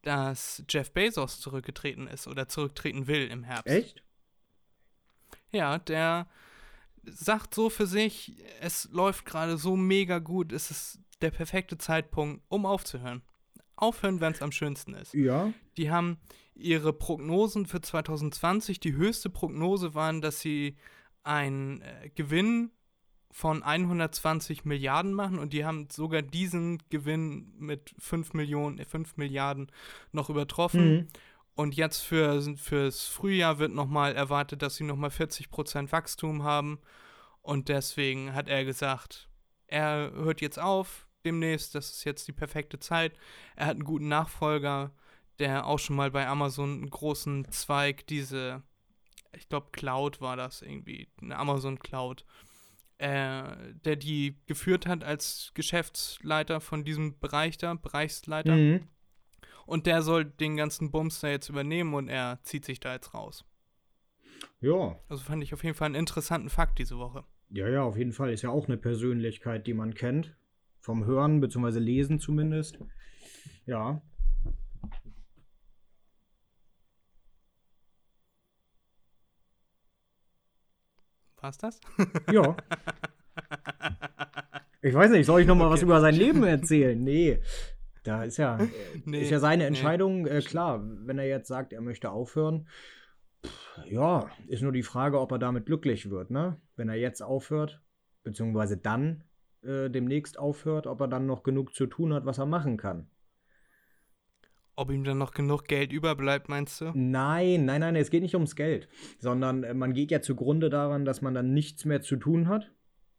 dass 0.03 0.63
Jeff 0.69 0.93
Bezos 0.93 1.41
zurückgetreten 1.41 2.07
ist 2.07 2.27
oder 2.27 2.49
zurücktreten 2.49 3.07
will 3.07 3.27
im 3.29 3.45
Herbst. 3.45 3.67
Echt? 3.67 4.03
Ja, 5.53 5.79
der 5.79 6.27
sagt 7.05 7.55
so 7.55 7.71
für 7.71 7.87
sich, 7.87 8.37
es 8.61 8.89
läuft 8.93 9.25
gerade 9.25 9.57
so 9.57 9.77
mega 9.77 10.19
gut, 10.19 10.53
es 10.53 10.71
ist 10.71 11.01
der 11.21 11.31
perfekte 11.31 11.79
Zeitpunkt, 11.79 12.43
um 12.49 12.67
aufzuhören. 12.67 13.23
Aufhören, 13.77 14.21
wenn 14.21 14.33
es 14.33 14.43
am 14.43 14.53
schönsten 14.53 14.95
ist. 14.95 15.15
Ja. 15.15 15.53
Die 15.77 15.91
haben 15.91 16.19
ihre 16.55 16.93
Prognosen 16.93 17.67
für 17.67 17.81
2020, 17.81 18.81
die 18.81 18.95
höchste 18.95 19.31
Prognose 19.31 19.95
waren, 19.95 20.21
dass 20.21 20.41
sie 20.41 20.77
einen 21.23 21.81
äh, 21.83 22.11
Gewinn 22.15 22.73
von 23.31 23.63
120 23.63 24.65
Milliarden 24.65 25.13
machen 25.13 25.39
und 25.39 25.53
die 25.53 25.65
haben 25.65 25.89
sogar 25.91 26.23
diesen 26.23 26.83
Gewinn 26.91 27.53
mit 27.59 27.95
5 27.99 28.33
Millionen, 28.33 28.85
5 28.85 29.17
Milliarden 29.17 29.71
noch 30.13 30.31
übertroffen. 30.31 30.91
Mhm. 30.91 31.07
Und 31.59 31.75
jetzt 31.75 32.03
für, 32.03 32.41
fürs 32.57 33.09
Frühjahr 33.09 33.59
wird 33.59 33.73
nochmal 33.73 34.15
erwartet, 34.15 34.63
dass 34.63 34.77
sie 34.77 34.85
nochmal 34.85 35.11
40% 35.11 35.91
Wachstum 35.91 36.45
haben. 36.45 36.79
Und 37.43 37.69
deswegen 37.69 38.33
hat 38.33 38.47
er 38.47 38.65
gesagt, 38.65 39.29
er 39.67 40.13
hört 40.15 40.41
jetzt 40.41 40.61
auf 40.61 41.09
demnächst, 41.25 41.75
das 41.75 41.91
ist 41.91 42.05
jetzt 42.05 42.29
die 42.29 42.33
perfekte 42.33 42.79
Zeit. 42.79 43.19
Er 43.57 43.67
hat 43.67 43.73
einen 43.75 43.83
guten 43.83 44.07
Nachfolger, 44.07 44.93
der 45.41 45.67
auch 45.67 45.81
schon 45.81 45.97
mal 45.97 46.13
bei 46.13 46.29
Amazon 46.29 46.75
einen 46.75 46.91
großen 46.91 47.51
Zweig, 47.51 48.07
diese, 48.07 48.63
ich 49.37 49.49
glaube, 49.49 49.71
Cloud 49.73 50.21
war 50.21 50.37
das 50.37 50.63
irgendwie, 50.63 51.09
eine 51.21 51.39
Amazon 51.39 51.81
Cloud, 51.81 52.25
äh, 52.99 53.43
der 53.85 53.97
die 53.97 54.37
geführt 54.47 54.87
hat 54.87 55.03
als 55.03 55.51
Geschäftsleiter 55.55 56.61
von 56.61 56.85
diesem 56.85 57.19
Bereich 57.19 57.59
da, 57.59 57.75
Bereichsleiter. 57.75 58.55
Mhm. 58.55 58.87
Und 59.69 59.85
der 59.85 60.01
soll 60.01 60.25
den 60.25 60.57
ganzen 60.57 60.91
Bums 60.91 61.21
da 61.21 61.29
jetzt 61.29 61.51
übernehmen 61.51 61.93
und 61.93 62.09
er 62.09 62.39
zieht 62.43 62.65
sich 62.65 62.81
da 62.81 62.95
jetzt 62.95 63.13
raus. 63.13 63.45
Ja. 64.61 64.99
Also 65.11 65.23
fand 65.23 65.43
ich 65.43 65.53
auf 65.53 65.63
jeden 65.63 65.77
Fall 65.77 65.87
einen 65.87 65.95
interessanten 65.95 66.49
Fakt 66.49 66.79
diese 66.79 66.97
Woche. 66.97 67.25
Ja, 67.51 67.69
ja, 67.69 67.83
auf 67.83 67.99
jeden 67.99 68.13
Fall. 68.13 68.33
Ist 68.33 68.41
ja 68.41 68.49
auch 68.49 68.67
eine 68.67 68.79
Persönlichkeit, 68.79 69.67
die 69.67 69.75
man 69.75 69.93
kennt. 69.93 70.35
Vom 70.81 71.05
Hören 71.05 71.41
bzw. 71.41 71.81
Lesen 71.81 72.19
zumindest. 72.19 72.79
Ja. 73.67 74.01
War's 81.41 81.59
das? 81.59 81.79
Ja. 82.33 82.57
Ich 84.81 84.95
weiß 84.95 85.11
nicht, 85.11 85.27
soll 85.27 85.41
ich 85.43 85.47
noch 85.47 85.57
mal 85.57 85.69
was 85.71 85.81
Okay. 85.81 85.85
über 85.87 86.01
sein 86.01 86.15
Leben 86.15 86.43
erzählen? 86.45 87.03
Nee. 87.03 87.41
Da 88.09 88.25
ist 88.25 88.39
ja, 88.39 88.59
Nee, 89.05 89.21
ist 89.21 89.31
ja 89.31 89.39
seine 89.39 89.65
nee. 89.65 89.69
Entscheidung, 89.69 90.27
äh, 90.27 90.41
klar, 90.41 90.83
wenn 90.83 91.19
er 91.19 91.27
jetzt 91.27 91.47
sagt, 91.47 91.75
er 91.75 91.83
möchte 91.83 92.11
aufhören. 92.11 92.67
Pff, 93.45 93.81
ja, 93.87 94.31
ist 94.47 94.63
nur 94.63 94.73
die 94.73 94.83
Frage, 94.83 95.21
ob 95.21 95.31
er 95.31 95.39
damit 95.39 95.67
glücklich 95.67 96.09
wird, 96.09 96.31
ne? 96.31 96.59
Wenn 96.75 96.89
er 96.89 96.95
jetzt 96.95 97.23
aufhört, 97.23 97.83
beziehungsweise 98.25 98.79
dann 98.79 99.25
äh, 99.63 99.91
demnächst 99.91 100.39
aufhört, 100.39 100.87
ob 100.87 101.03
er 101.03 101.09
dann 101.09 101.27
noch 101.27 101.43
genug 101.43 101.75
zu 101.75 101.87
tun 101.87 102.15
hat, 102.15 102.25
was 102.25 102.39
er 102.39 102.47
machen 102.47 102.79
kann. 102.79 103.11
Ob 104.75 104.91
ihm 104.91 105.05
dann 105.05 105.19
noch 105.19 105.33
genug 105.33 105.65
Geld 105.65 105.93
überbleibt, 105.93 106.49
meinst 106.49 106.81
du? 106.81 106.93
Nein, 106.95 107.67
nein, 107.67 107.81
nein, 107.83 107.97
es 107.97 108.09
geht 108.09 108.23
nicht 108.23 108.37
ums 108.37 108.57
Geld, 108.57 108.89
sondern 109.19 109.65
äh, 109.65 109.75
man 109.75 109.93
geht 109.93 110.11
ja 110.11 110.23
zugrunde 110.23 110.71
daran, 110.71 111.05
dass 111.05 111.21
man 111.21 111.35
dann 111.35 111.53
nichts 111.53 111.85
mehr 111.85 112.01
zu 112.01 112.17
tun 112.17 112.49
hat 112.49 112.73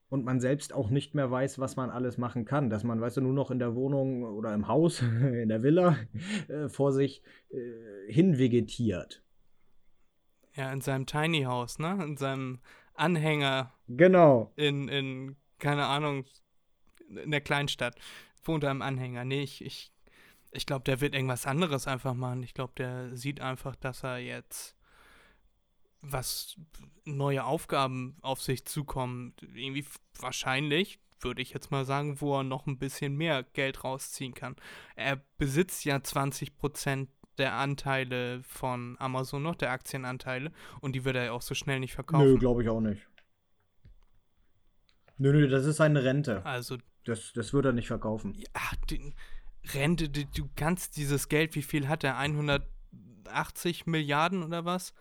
und 0.09 0.25
man 0.25 0.39
selbst 0.39 0.73
auch 0.73 0.89
nicht 0.89 1.15
mehr 1.15 1.29
weiß, 1.29 1.59
was 1.59 1.75
man 1.75 1.89
alles 1.89 2.17
machen 2.17 2.45
kann. 2.45 2.69
Dass 2.69 2.83
man, 2.83 2.99
weißt 2.99 3.17
du, 3.17 3.21
nur 3.21 3.33
noch 3.33 3.51
in 3.51 3.59
der 3.59 3.75
Wohnung 3.75 4.23
oder 4.23 4.53
im 4.53 4.67
Haus, 4.67 5.01
in 5.01 5.49
der 5.49 5.63
Villa 5.63 5.97
äh, 6.47 6.67
vor 6.69 6.91
sich 6.91 7.21
äh, 7.51 8.11
hinvegetiert. 8.11 9.23
Ja, 10.55 10.71
in 10.73 10.81
seinem 10.81 11.05
Tiny 11.05 11.43
House, 11.43 11.79
ne? 11.79 11.97
In 12.03 12.17
seinem 12.17 12.59
Anhänger 12.95 13.73
Genau. 13.87 14.51
in, 14.55 14.87
in 14.89 15.35
keine 15.59 15.85
Ahnung, 15.85 16.25
in 17.09 17.31
der 17.31 17.41
Kleinstadt. 17.41 17.95
Wohnt 18.43 18.63
er 18.63 18.71
im 18.71 18.81
Anhänger. 18.81 19.25
Nee, 19.25 19.43
ich, 19.43 19.63
ich, 19.63 19.91
ich 20.51 20.65
glaube, 20.65 20.83
der 20.85 21.01
wird 21.01 21.13
irgendwas 21.13 21.45
anderes 21.45 21.87
einfach 21.87 22.13
machen. 22.13 22.43
Ich 22.43 22.53
glaube, 22.53 22.73
der 22.77 23.15
sieht 23.15 23.41
einfach, 23.41 23.75
dass 23.75 24.03
er 24.03 24.17
jetzt 24.17 24.75
was 26.01 26.55
neue 27.05 27.43
Aufgaben 27.43 28.17
auf 28.21 28.41
sich 28.41 28.65
zukommen. 28.65 29.33
Irgendwie 29.41 29.85
wahrscheinlich, 30.19 30.99
würde 31.19 31.41
ich 31.41 31.51
jetzt 31.51 31.71
mal 31.71 31.85
sagen, 31.85 32.21
wo 32.21 32.37
er 32.37 32.43
noch 32.43 32.67
ein 32.67 32.77
bisschen 32.77 33.15
mehr 33.15 33.43
Geld 33.43 33.83
rausziehen 33.83 34.33
kann. 34.33 34.55
Er 34.95 35.21
besitzt 35.37 35.85
ja 35.85 35.97
20% 35.97 37.07
der 37.37 37.53
Anteile 37.53 38.43
von 38.43 38.97
Amazon 38.99 39.41
noch, 39.43 39.55
der 39.55 39.71
Aktienanteile, 39.71 40.51
und 40.81 40.93
die 40.93 41.05
wird 41.05 41.15
er 41.15 41.25
ja 41.25 41.31
auch 41.31 41.41
so 41.41 41.55
schnell 41.55 41.79
nicht 41.79 41.93
verkaufen. 41.93 42.33
Nö, 42.33 42.37
glaube 42.37 42.63
ich 42.63 42.69
auch 42.69 42.81
nicht. 42.81 43.07
Nö, 45.17 45.33
nö, 45.33 45.47
das 45.47 45.65
ist 45.65 45.77
seine 45.77 46.03
Rente. 46.03 46.45
Also 46.45 46.77
Das, 47.05 47.33
das 47.33 47.53
wird 47.53 47.65
er 47.65 47.73
nicht 47.73 47.87
verkaufen. 47.87 48.41
Ach, 48.53 48.75
die 48.89 49.13
Rente, 49.73 50.09
die, 50.09 50.25
du 50.25 50.49
kannst 50.55 50.97
dieses 50.97 51.27
Geld, 51.27 51.55
wie 51.55 51.61
viel 51.61 51.87
hat 51.87 52.03
er? 52.03 52.17
180 52.17 53.85
Milliarden 53.85 54.43
oder 54.43 54.65
was? 54.65 54.93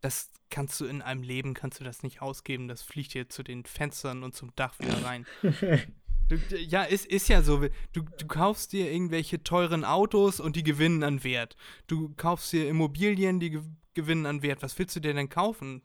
Das 0.00 0.30
kannst 0.50 0.80
du 0.80 0.86
in 0.86 1.02
einem 1.02 1.22
Leben, 1.22 1.54
kannst 1.54 1.80
du 1.80 1.84
das 1.84 2.02
nicht 2.02 2.22
ausgeben. 2.22 2.68
Das 2.68 2.82
fliegt 2.82 3.14
dir 3.14 3.28
zu 3.28 3.42
den 3.42 3.64
Fenstern 3.64 4.22
und 4.22 4.34
zum 4.34 4.54
Dach 4.56 4.78
wieder 4.78 5.04
rein. 5.04 5.26
Du, 6.28 6.36
ja, 6.56 6.84
ist, 6.84 7.06
ist 7.06 7.28
ja 7.28 7.42
so. 7.42 7.58
Du, 7.92 8.02
du 8.02 8.26
kaufst 8.28 8.72
dir 8.72 8.88
irgendwelche 8.92 9.42
teuren 9.42 9.84
Autos 9.84 10.38
und 10.38 10.54
die 10.54 10.62
gewinnen 10.62 11.02
an 11.02 11.24
Wert. 11.24 11.56
Du 11.88 12.14
kaufst 12.14 12.52
dir 12.52 12.68
Immobilien, 12.68 13.40
die 13.40 13.58
gew- 13.58 13.74
gewinnen 13.94 14.26
an 14.26 14.40
Wert. 14.40 14.62
Was 14.62 14.78
willst 14.78 14.94
du 14.94 15.00
dir 15.00 15.12
denn 15.12 15.28
kaufen? 15.28 15.82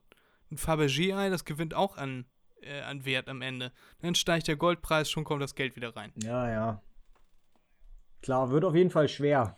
Ein 0.51 0.57
Fabergé-Ei, 0.57 1.29
das 1.31 1.45
gewinnt 1.45 1.73
auch 1.73 1.97
an, 1.97 2.25
äh, 2.61 2.81
an 2.81 3.05
Wert 3.05 3.27
am 3.27 3.41
Ende. 3.41 3.71
Dann 4.01 4.13
steigt 4.13 4.47
der 4.47 4.55
Goldpreis, 4.55 5.09
schon 5.09 5.23
kommt 5.23 5.41
das 5.41 5.55
Geld 5.55 5.75
wieder 5.75 5.95
rein. 5.95 6.13
Ja, 6.21 6.47
ja. 6.47 6.81
Klar, 8.21 8.51
wird 8.51 8.65
auf 8.65 8.75
jeden 8.75 8.91
Fall 8.91 9.09
schwer. 9.09 9.57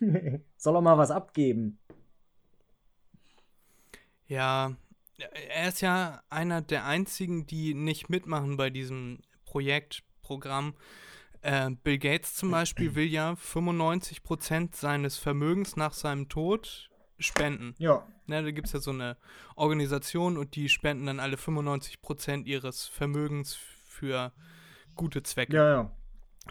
Soll 0.56 0.74
er 0.74 0.80
mal 0.80 0.98
was 0.98 1.12
abgeben? 1.12 1.78
Ja, 4.26 4.76
er 5.16 5.68
ist 5.68 5.80
ja 5.80 6.22
einer 6.30 6.62
der 6.62 6.86
einzigen, 6.86 7.46
die 7.46 7.74
nicht 7.74 8.08
mitmachen 8.08 8.56
bei 8.56 8.70
diesem 8.70 9.20
Projekt, 9.44 10.02
Programm. 10.22 10.74
Äh, 11.42 11.70
Bill 11.70 11.98
Gates 11.98 12.34
zum 12.34 12.50
Beispiel 12.50 12.94
will 12.94 13.06
ja 13.06 13.34
95% 13.34 14.74
seines 14.74 15.18
Vermögens 15.18 15.76
nach 15.76 15.92
seinem 15.92 16.28
Tod 16.28 16.90
spenden. 17.18 17.74
Ja. 17.78 18.06
Ne, 18.26 18.42
da 18.42 18.50
gibt 18.50 18.66
es 18.68 18.72
ja 18.72 18.80
so 18.80 18.90
eine 18.90 19.16
Organisation 19.54 20.38
und 20.38 20.56
die 20.56 20.68
spenden 20.68 21.06
dann 21.06 21.20
alle 21.20 21.36
95% 21.36 22.44
ihres 22.46 22.86
Vermögens 22.86 23.58
für 23.86 24.32
gute 24.94 25.22
Zwecke. 25.22 25.56
Ja, 25.56 25.68
ja. 25.68 25.90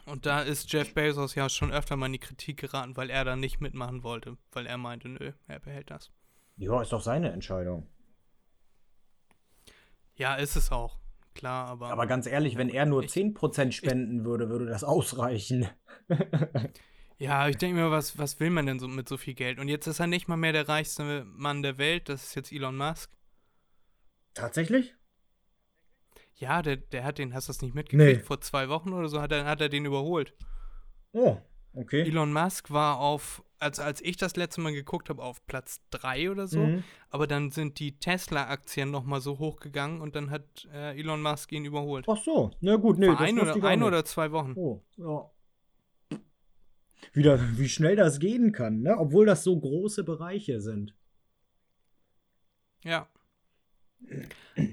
Und 0.05 0.25
da 0.25 0.41
ist 0.41 0.71
Jeff 0.71 0.93
Bezos 0.93 1.35
ja 1.35 1.49
schon 1.49 1.71
öfter 1.71 1.95
mal 1.95 2.07
in 2.07 2.13
die 2.13 2.19
Kritik 2.19 2.57
geraten, 2.57 2.95
weil 2.97 3.09
er 3.09 3.25
da 3.25 3.35
nicht 3.35 3.61
mitmachen 3.61 4.03
wollte, 4.03 4.37
weil 4.51 4.65
er 4.65 4.77
meinte, 4.77 5.09
nö, 5.09 5.33
er 5.47 5.59
behält 5.59 5.91
das. 5.91 6.11
Ja, 6.55 6.81
ist 6.81 6.91
doch 6.93 7.01
seine 7.01 7.31
Entscheidung. 7.31 7.87
Ja, 10.15 10.35
ist 10.35 10.55
es 10.55 10.71
auch. 10.71 10.99
Klar, 11.33 11.67
aber. 11.67 11.89
Aber 11.89 12.05
ganz 12.05 12.27
ehrlich, 12.27 12.57
wenn 12.57 12.69
er 12.69 12.85
nur 12.85 13.03
Ich- 13.03 13.11
10% 13.11 13.71
spenden 13.73 14.23
würde, 14.25 14.49
würde 14.49 14.65
das 14.67 14.83
ausreichen. 14.83 15.67
Ja, 17.19 17.47
ich 17.47 17.55
denke 17.57 17.79
mir, 17.79 17.91
was, 17.91 18.17
was 18.17 18.39
will 18.41 18.49
man 18.49 18.65
denn 18.65 18.79
so 18.79 18.87
mit 18.87 19.07
so 19.07 19.17
viel 19.17 19.35
Geld? 19.35 19.59
Und 19.59 19.69
jetzt 19.69 19.85
ist 19.87 19.99
er 19.99 20.07
nicht 20.07 20.27
mal 20.27 20.35
mehr 20.35 20.51
der 20.51 20.67
reichste 20.67 21.23
Mann 21.25 21.61
der 21.61 21.77
Welt, 21.77 22.09
das 22.09 22.23
ist 22.23 22.35
jetzt 22.35 22.51
Elon 22.51 22.75
Musk. 22.75 23.11
Tatsächlich? 24.33 24.93
Ja, 26.33 26.61
der, 26.63 26.77
der 26.77 27.03
hat 27.05 27.19
den, 27.19 27.33
hast 27.33 27.47
du 27.47 27.51
das 27.53 27.61
nicht 27.61 27.75
mitgekriegt? 27.75 28.17
Nee. 28.19 28.25
Vor 28.25 28.41
zwei 28.41 28.67
Wochen 28.67 28.91
oder 28.91 29.07
so 29.07 29.21
hat 29.21 29.31
er, 29.31 29.45
hat 29.45 29.61
er 29.61 29.69
den 29.69 29.85
überholt. 29.85 30.33
Oh, 31.13 31.37
okay. 31.73 32.01
Elon 32.01 32.33
Musk 32.33 32.71
war 32.71 32.99
auf, 32.99 33.43
als, 33.59 33.79
als 33.79 34.01
ich 34.01 34.17
das 34.17 34.35
letzte 34.35 34.61
Mal 34.61 34.73
geguckt 34.73 35.09
habe, 35.09 35.21
auf 35.21 35.45
Platz 35.47 35.81
3 35.91 36.31
oder 36.31 36.47
so. 36.47 36.59
Mhm. 36.59 36.83
Aber 37.09 37.27
dann 37.27 37.51
sind 37.51 37.79
die 37.79 37.99
Tesla-Aktien 37.99 38.91
nochmal 38.91 39.21
so 39.21 39.39
hochgegangen 39.39 40.01
und 40.01 40.15
dann 40.15 40.29
hat 40.29 40.67
äh, 40.73 40.99
Elon 40.99 41.21
Musk 41.21 41.51
ihn 41.51 41.65
überholt. 41.65 42.05
Ach 42.07 42.17
so, 42.17 42.51
na 42.61 42.75
gut, 42.75 42.97
nee, 42.99 43.07
Vor 43.07 43.15
das 43.15 43.27
ein, 43.27 43.39
oder, 43.39 43.63
ein 43.63 43.83
oder 43.83 44.05
zwei 44.05 44.31
Wochen. 44.31 44.53
Oh, 44.55 44.83
ja. 44.97 45.29
Wieder, 47.11 47.39
wie 47.57 47.69
schnell 47.69 47.95
das 47.95 48.19
gehen 48.19 48.51
kann, 48.51 48.81
ne? 48.81 48.97
Obwohl 48.97 49.25
das 49.25 49.43
so 49.43 49.59
große 49.59 50.03
Bereiche 50.03 50.61
sind. 50.61 50.95
Ja. 52.83 53.07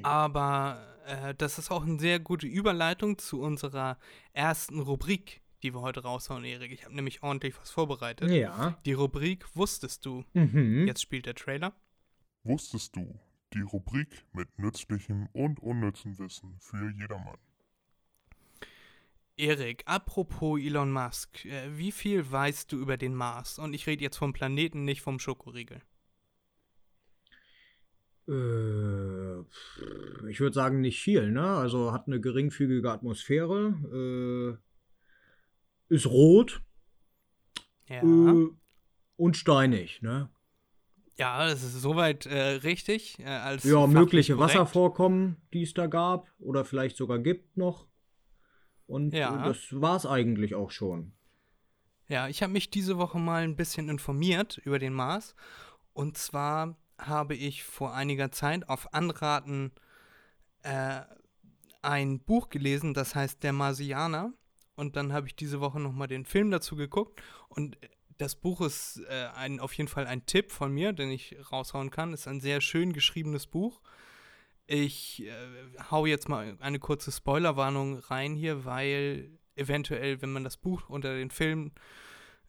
Aber 0.03 0.81
äh, 1.07 1.35
das 1.35 1.59
ist 1.59 1.71
auch 1.71 1.85
eine 1.85 1.99
sehr 1.99 2.21
gute 2.21 2.47
Überleitung 2.47 3.19
zu 3.19 3.41
unserer 3.41 3.99
ersten 4.33 4.81
Rubrik, 4.81 5.43
die 5.63 5.75
wir 5.75 5.81
heute 5.81 6.03
raushauen, 6.03 6.45
Erik. 6.45 6.73
Ich 6.73 6.85
habe 6.85 6.95
nämlich 6.95 7.23
ordentlich 7.23 7.55
was 7.61 7.71
vorbereitet. 7.71 8.31
Ja. 8.31 8.79
Die 8.85 8.93
Rubrik 8.93 9.45
Wusstest 9.55 10.07
du? 10.07 10.25
Mhm. 10.33 10.87
Jetzt 10.87 11.03
spielt 11.03 11.27
der 11.27 11.35
Trailer. 11.35 11.73
Wusstest 12.45 12.97
du? 12.97 13.19
Die 13.53 13.61
Rubrik 13.61 14.25
mit 14.33 14.59
nützlichem 14.59 15.29
und 15.33 15.61
unnützem 15.61 16.19
Wissen 16.19 16.57
für 16.61 16.91
jedermann. 16.91 17.39
Erik, 19.37 19.83
apropos 19.87 20.61
Elon 20.61 20.93
Musk, 20.93 21.45
äh, 21.47 21.77
wie 21.77 21.93
viel 21.93 22.31
weißt 22.31 22.71
du 22.71 22.79
über 22.79 22.97
den 22.97 23.15
Mars? 23.15 23.59
Und 23.59 23.73
ich 23.73 23.87
rede 23.87 24.03
jetzt 24.03 24.19
vom 24.19 24.33
Planeten, 24.33 24.85
nicht 24.85 25.01
vom 25.01 25.19
Schokoriegel. 25.19 25.81
Äh, 28.29 29.41
ich 30.29 30.41
würde 30.41 30.53
sagen, 30.53 30.81
nicht 30.81 31.01
viel, 31.01 31.33
ne? 31.33 31.43
Also 31.43 31.93
hat 31.93 32.07
eine 32.07 32.21
geringfügige 32.21 32.91
Atmosphäre, 32.91 34.59
äh, 34.59 34.70
ist 35.91 36.07
rot 36.07 36.63
Ja. 37.87 38.03
äh, 38.03 38.47
und 39.17 39.37
steinig, 39.37 40.01
ne? 40.01 40.31
ja, 41.19 41.47
das 41.47 41.63
ist 41.63 41.75
soweit 41.83 42.25
äh, 42.25 42.39
richtig. 42.63 43.19
Äh, 43.19 43.25
als 43.27 43.65
Ja, 43.65 43.87
mögliche 43.87 44.37
korrekt. 44.37 44.55
Wasservorkommen, 44.55 45.37
die 45.53 45.63
es 45.65 45.75
da 45.75 45.87
gab 45.87 46.33
oder 46.39 46.65
vielleicht 46.65 46.97
sogar 46.97 47.19
gibt 47.19 47.59
noch. 47.59 47.87
Und 48.87 49.13
Ja. 49.13 49.43
äh, 49.45 49.49
das 49.49 49.59
war's 49.79 50.07
eigentlich 50.07 50.55
auch 50.55 50.71
schon. 50.71 51.13
Ja, 52.09 52.27
ich 52.29 52.43
habe 52.43 52.53
mich 52.55 52.71
diese 52.71 52.97
Woche 52.97 53.19
mal 53.19 53.43
ein 53.43 53.55
bisschen 53.57 53.89
informiert 53.91 54.59
über 54.65 54.79
den 54.79 54.95
Mars. 54.95 55.35
Und 55.93 56.17
zwar 56.17 56.77
habe 56.99 57.35
ich 57.35 57.65
vor 57.65 57.95
einiger 57.95 58.33
Zeit 58.33 58.69
auf 58.69 58.95
Anraten 58.95 59.73
äh, 60.63 61.03
ein 61.83 62.21
Buch 62.21 62.49
gelesen, 62.49 62.95
das 62.95 63.15
heißt 63.15 63.43
Der 63.43 63.53
Marsianer. 63.53 64.33
Und 64.81 64.97
dann 64.97 65.13
habe 65.13 65.27
ich 65.27 65.37
diese 65.37 65.61
Woche 65.61 65.79
nochmal 65.79 66.09
den 66.09 66.25
Film 66.25 66.51
dazu 66.51 66.75
geguckt. 66.75 67.23
Und 67.51 67.77
das 68.17 68.35
Buch 68.35 68.63
ist 68.63 69.03
äh, 69.11 69.29
ein, 69.35 69.61
auf 69.61 69.75
jeden 69.75 69.89
Fall 69.89 70.07
ein 70.07 70.25
Tipp 70.25 70.51
von 70.51 70.73
mir, 70.73 70.95
den 70.95 71.11
ich 71.11 71.37
raushauen 71.53 71.91
kann. 71.91 72.15
Ist 72.15 72.27
ein 72.27 72.41
sehr 72.41 72.63
schön 72.63 72.95
geschriebenes 72.95 73.47
Buch. 73.47 73.83
Ich 74.67 75.23
äh, 75.23 75.33
hau 75.91 76.07
jetzt 76.07 76.31
mal 76.31 76.57
eine 76.61 76.79
kurze 76.79 77.13
Spoilerwarnung 77.13 77.99
rein 77.99 78.35
hier, 78.35 78.65
weil 78.65 79.39
eventuell, 79.55 80.23
wenn 80.23 80.33
man 80.33 80.45
das 80.45 80.57
Buch 80.57 80.89
unter 80.89 81.15
den 81.15 81.31
Film 81.31 81.73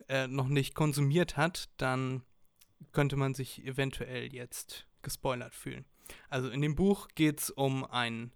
äh, 0.08 0.28
noch 0.28 0.48
nicht 0.48 0.74
konsumiert 0.74 1.36
hat, 1.36 1.70
dann 1.76 2.24
könnte 2.94 3.18
man 3.18 3.34
sich 3.34 3.66
eventuell 3.66 4.34
jetzt 4.34 4.88
gespoilert 5.02 5.54
fühlen. 5.54 5.84
Also 6.30 6.50
in 6.50 6.62
dem 6.62 6.76
Buch 6.76 7.10
geht 7.14 7.42
es 7.42 7.50
um 7.50 7.84
einen 7.84 8.32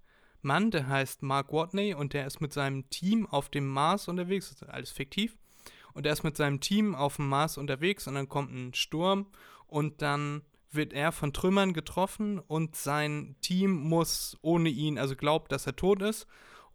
Mann, 0.45 0.71
der 0.71 0.87
heißt 0.87 1.23
Mark 1.23 1.51
Watney 1.51 1.93
und 1.93 2.13
der 2.13 2.25
ist 2.25 2.39
mit 2.39 2.53
seinem 2.53 2.89
Team 2.89 3.27
auf 3.27 3.49
dem 3.49 3.67
Mars 3.67 4.07
unterwegs, 4.07 4.49
das 4.49 4.61
ist 4.61 4.69
alles 4.69 4.91
fiktiv. 4.91 5.37
Und 5.93 6.05
er 6.05 6.13
ist 6.13 6.23
mit 6.23 6.37
seinem 6.37 6.61
Team 6.61 6.95
auf 6.95 7.17
dem 7.17 7.27
Mars 7.27 7.57
unterwegs 7.57 8.07
und 8.07 8.15
dann 8.15 8.29
kommt 8.29 8.51
ein 8.53 8.73
Sturm 8.73 9.27
und 9.67 10.01
dann 10.01 10.43
wird 10.71 10.93
er 10.93 11.11
von 11.11 11.33
Trümmern 11.33 11.73
getroffen 11.73 12.39
und 12.39 12.75
sein 12.75 13.35
Team 13.41 13.71
muss 13.71 14.37
ohne 14.41 14.69
ihn, 14.69 14.99
also 14.99 15.15
glaubt, 15.15 15.51
dass 15.51 15.65
er 15.65 15.75
tot 15.75 16.01
ist 16.01 16.27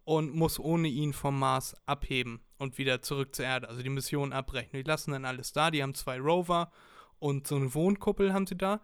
und 0.03 0.33
muss 0.33 0.59
ohne 0.59 0.87
ihn 0.87 1.13
vom 1.13 1.37
Mars 1.39 1.75
abheben 1.85 2.41
und 2.57 2.77
wieder 2.77 3.01
zurück 3.01 3.33
zur 3.35 3.45
Erde, 3.45 3.69
also 3.69 3.81
die 3.81 3.89
Mission 3.89 4.33
abbrechen. 4.33 4.71
Die 4.73 4.83
lassen 4.83 5.11
dann 5.11 5.25
alles 5.25 5.53
da, 5.53 5.71
die 5.71 5.81
haben 5.81 5.93
zwei 5.93 6.19
Rover 6.19 6.71
und 7.19 7.47
so 7.47 7.55
eine 7.55 7.73
Wohnkuppel 7.73 8.33
haben 8.33 8.47
sie 8.47 8.57
da. 8.57 8.81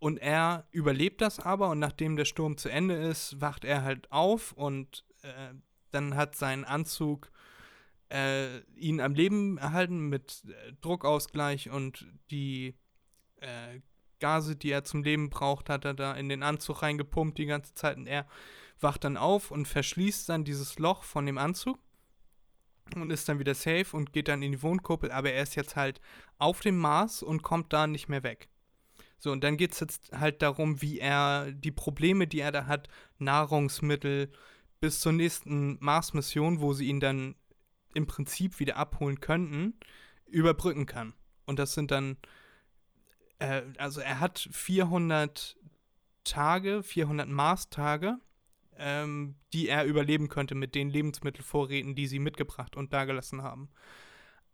Und 0.00 0.16
er 0.16 0.66
überlebt 0.70 1.20
das 1.20 1.38
aber 1.38 1.68
und 1.68 1.78
nachdem 1.78 2.16
der 2.16 2.24
Sturm 2.24 2.56
zu 2.56 2.70
Ende 2.70 2.94
ist, 2.94 3.40
wacht 3.40 3.64
er 3.64 3.82
halt 3.82 4.10
auf 4.10 4.52
und 4.52 5.04
äh, 5.22 5.54
dann 5.90 6.16
hat 6.16 6.34
sein 6.34 6.64
Anzug 6.64 7.30
äh, 8.10 8.60
ihn 8.76 9.00
am 9.00 9.14
Leben 9.14 9.58
erhalten 9.58 10.08
mit 10.08 10.42
äh, 10.48 10.72
Druckausgleich 10.80 11.70
und 11.70 12.06
die 12.30 12.74
äh, 13.36 13.80
Gase, 14.20 14.56
die 14.56 14.70
er 14.70 14.84
zum 14.84 15.02
Leben 15.02 15.28
braucht, 15.28 15.68
hat 15.68 15.84
er 15.84 15.94
da 15.94 16.14
in 16.14 16.30
den 16.30 16.42
Anzug 16.42 16.82
reingepumpt 16.82 17.36
die 17.36 17.46
ganze 17.46 17.74
Zeit 17.74 17.98
und 17.98 18.06
er 18.06 18.26
wacht 18.80 19.04
dann 19.04 19.18
auf 19.18 19.50
und 19.50 19.68
verschließt 19.68 20.28
dann 20.30 20.44
dieses 20.44 20.78
Loch 20.78 21.02
von 21.02 21.26
dem 21.26 21.36
Anzug 21.36 21.78
und 22.94 23.10
ist 23.10 23.28
dann 23.28 23.38
wieder 23.38 23.54
safe 23.54 23.94
und 23.96 24.12
geht 24.12 24.28
dann 24.28 24.42
in 24.42 24.52
die 24.52 24.62
Wohnkuppel, 24.62 25.10
aber 25.10 25.30
er 25.32 25.42
ist 25.42 25.56
jetzt 25.56 25.76
halt 25.76 26.00
auf 26.38 26.60
dem 26.60 26.78
Mars 26.78 27.22
und 27.22 27.42
kommt 27.42 27.72
da 27.72 27.86
nicht 27.86 28.08
mehr 28.08 28.22
weg. 28.22 28.48
So, 29.20 29.30
und 29.32 29.44
dann 29.44 29.58
geht 29.58 29.72
es 29.72 29.80
jetzt 29.80 30.12
halt 30.12 30.40
darum, 30.40 30.80
wie 30.80 30.98
er 30.98 31.52
die 31.52 31.70
Probleme, 31.70 32.26
die 32.26 32.40
er 32.40 32.52
da 32.52 32.66
hat, 32.66 32.88
Nahrungsmittel, 33.18 34.32
bis 34.80 35.00
zur 35.00 35.12
nächsten 35.12 35.76
Mars-Mission, 35.80 36.60
wo 36.60 36.72
sie 36.72 36.86
ihn 36.86 37.00
dann 37.00 37.34
im 37.94 38.06
Prinzip 38.06 38.58
wieder 38.60 38.76
abholen 38.76 39.20
könnten, 39.20 39.74
überbrücken 40.26 40.86
kann. 40.86 41.12
Und 41.44 41.58
das 41.58 41.74
sind 41.74 41.90
dann, 41.90 42.16
äh, 43.40 43.62
also 43.76 44.00
er 44.00 44.20
hat 44.20 44.48
400 44.50 45.58
Tage, 46.24 46.82
400 46.82 47.28
Mars-Tage, 47.28 48.18
ähm, 48.78 49.34
die 49.52 49.68
er 49.68 49.84
überleben 49.84 50.28
könnte 50.28 50.54
mit 50.54 50.74
den 50.74 50.88
Lebensmittelvorräten, 50.88 51.94
die 51.94 52.06
sie 52.06 52.18
mitgebracht 52.18 52.74
und 52.74 52.94
dagelassen 52.94 53.42
haben. 53.42 53.68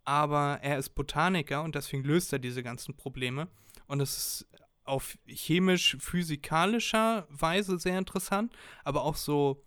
Aber 0.04 0.58
er 0.62 0.78
ist 0.78 0.90
Botaniker 0.96 1.62
und 1.62 1.76
deswegen 1.76 2.02
löst 2.02 2.32
er 2.32 2.40
diese 2.40 2.64
ganzen 2.64 2.96
Probleme. 2.96 3.46
Und 3.86 4.00
es 4.00 4.16
ist 4.16 4.46
auf 4.84 5.18
chemisch-physikalischer 5.26 7.26
Weise 7.30 7.78
sehr 7.78 7.98
interessant, 7.98 8.52
aber 8.84 9.02
auch 9.02 9.16
so 9.16 9.64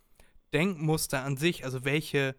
Denkmuster 0.54 1.24
an 1.24 1.38
sich, 1.38 1.66
also 1.66 1.86
welche 1.86 2.36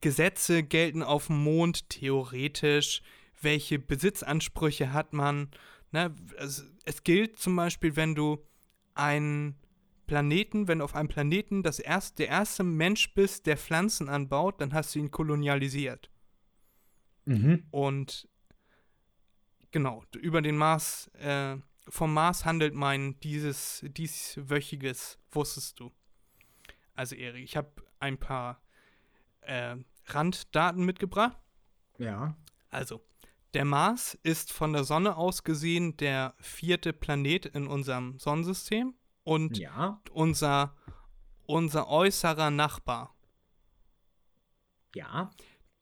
Gesetze 0.00 0.62
gelten 0.62 1.02
auf 1.02 1.28
dem 1.28 1.42
Mond 1.42 1.88
theoretisch, 1.88 3.02
welche 3.40 3.78
Besitzansprüche 3.78 4.92
hat 4.92 5.12
man. 5.12 5.50
Ne? 5.92 6.14
Es, 6.36 6.66
es 6.84 7.04
gilt 7.04 7.38
zum 7.38 7.56
Beispiel, 7.56 7.96
wenn 7.96 8.14
du 8.14 8.44
einen 8.94 9.56
Planeten, 10.06 10.68
wenn 10.68 10.78
du 10.78 10.84
auf 10.84 10.94
einem 10.94 11.08
Planeten 11.08 11.62
das 11.62 11.78
erste, 11.78 12.16
der 12.16 12.28
erste 12.28 12.64
Mensch 12.64 13.14
bist, 13.14 13.46
der 13.46 13.56
Pflanzen 13.56 14.08
anbaut, 14.08 14.60
dann 14.60 14.74
hast 14.74 14.94
du 14.94 14.98
ihn 14.98 15.10
kolonialisiert. 15.10 16.10
Mhm. 17.24 17.64
Und 17.70 18.28
genau, 19.74 20.04
über 20.16 20.40
den 20.40 20.56
Mars, 20.56 21.08
äh, 21.14 21.56
vom 21.88 22.14
Mars 22.14 22.44
handelt 22.44 22.74
mein 22.74 23.18
dieses 23.20 23.84
dieswöchiges, 23.84 25.18
wusstest 25.32 25.80
du. 25.80 25.92
Also 26.94 27.16
Erik, 27.16 27.42
ich 27.42 27.56
habe 27.56 27.70
ein 27.98 28.16
paar 28.16 28.62
äh, 29.40 29.76
Randdaten 30.06 30.84
mitgebracht. 30.84 31.36
Ja. 31.98 32.36
Also, 32.70 33.04
der 33.52 33.64
Mars 33.64 34.14
ist 34.22 34.52
von 34.52 34.72
der 34.72 34.84
Sonne 34.84 35.16
aus 35.16 35.42
gesehen 35.42 35.96
der 35.96 36.34
vierte 36.38 36.92
Planet 36.92 37.46
in 37.46 37.66
unserem 37.66 38.16
Sonnensystem 38.20 38.94
und 39.24 39.58
Ja. 39.58 40.00
unser, 40.12 40.76
unser 41.46 41.88
äußerer 41.88 42.50
Nachbar. 42.52 43.12
Ja. 44.94 45.30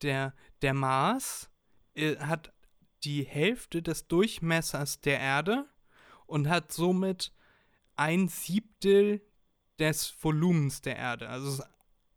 Der, 0.01 0.35
der 0.63 0.73
Mars 0.73 1.51
äh, 1.95 2.17
hat 2.17 2.53
die 3.05 3.25
Hälfte 3.25 3.83
des 3.83 4.07
Durchmessers 4.07 5.01
der 5.01 5.19
Erde 5.19 5.67
und 6.27 6.49
hat 6.49 6.73
somit 6.73 7.33
ein 7.97 8.29
Siebtel 8.29 9.21
des 9.79 10.15
Volumens 10.23 10.81
der 10.81 10.97
Erde. 10.97 11.29
Also 11.29 11.63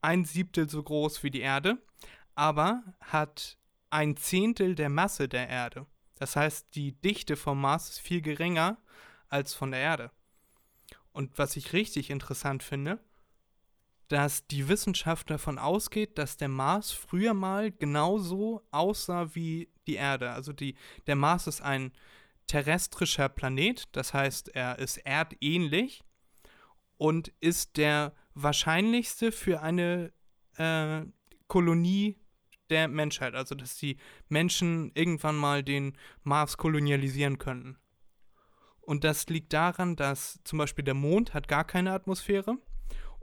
ein 0.01 0.25
Siebtel 0.25 0.69
so 0.69 0.81
groß 0.83 1.23
wie 1.23 1.31
die 1.31 1.41
Erde, 1.41 1.77
aber 2.35 2.83
hat 3.01 3.57
ein 3.89 4.17
Zehntel 4.17 4.75
der 4.75 4.89
Masse 4.89 5.27
der 5.27 5.49
Erde. 5.49 5.85
Das 6.15 6.35
heißt, 6.35 6.75
die 6.75 6.93
Dichte 6.93 7.35
vom 7.35 7.59
Mars 7.59 7.89
ist 7.89 7.99
viel 7.99 8.21
geringer 8.21 8.77
als 9.29 9.53
von 9.53 9.71
der 9.71 9.79
Erde. 9.79 10.11
Und 11.11 11.37
was 11.37 11.55
ich 11.55 11.73
richtig 11.73 12.09
interessant 12.09 12.61
finde, 12.61 12.99
dass 14.07 14.45
die 14.47 14.67
Wissenschaft 14.67 15.29
davon 15.29 15.57
ausgeht, 15.57 16.17
dass 16.17 16.37
der 16.37 16.49
Mars 16.49 16.91
früher 16.91 17.33
mal 17.33 17.71
genauso 17.71 18.61
aussah 18.71 19.33
wie 19.33 19.69
die 19.87 19.95
Erde. 19.95 20.31
Also 20.31 20.53
die, 20.53 20.75
der 21.07 21.15
Mars 21.15 21.47
ist 21.47 21.61
ein 21.61 21.91
terrestrischer 22.47 23.29
Planet, 23.29 23.87
das 23.91 24.13
heißt, 24.13 24.49
er 24.49 24.77
ist 24.77 24.97
erdähnlich 24.97 26.03
und 26.97 27.33
ist 27.39 27.77
der 27.77 28.13
wahrscheinlichste 28.35 29.31
für 29.31 29.61
eine 29.61 30.13
äh, 30.57 31.01
Kolonie 31.47 32.19
der 32.69 32.87
Menschheit. 32.87 33.33
Also, 33.33 33.55
dass 33.55 33.77
die 33.77 33.97
Menschen 34.27 34.91
irgendwann 34.93 35.35
mal 35.35 35.63
den 35.63 35.97
Mars 36.23 36.57
kolonialisieren 36.57 37.39
könnten. 37.39 37.77
Und 38.81 39.03
das 39.03 39.27
liegt 39.27 39.53
daran, 39.53 39.95
dass 39.95 40.39
zum 40.43 40.59
Beispiel 40.59 40.83
der 40.85 40.93
Mond 40.93 41.33
hat 41.33 41.47
gar 41.47 41.63
keine 41.63 41.91
Atmosphäre 41.91 42.57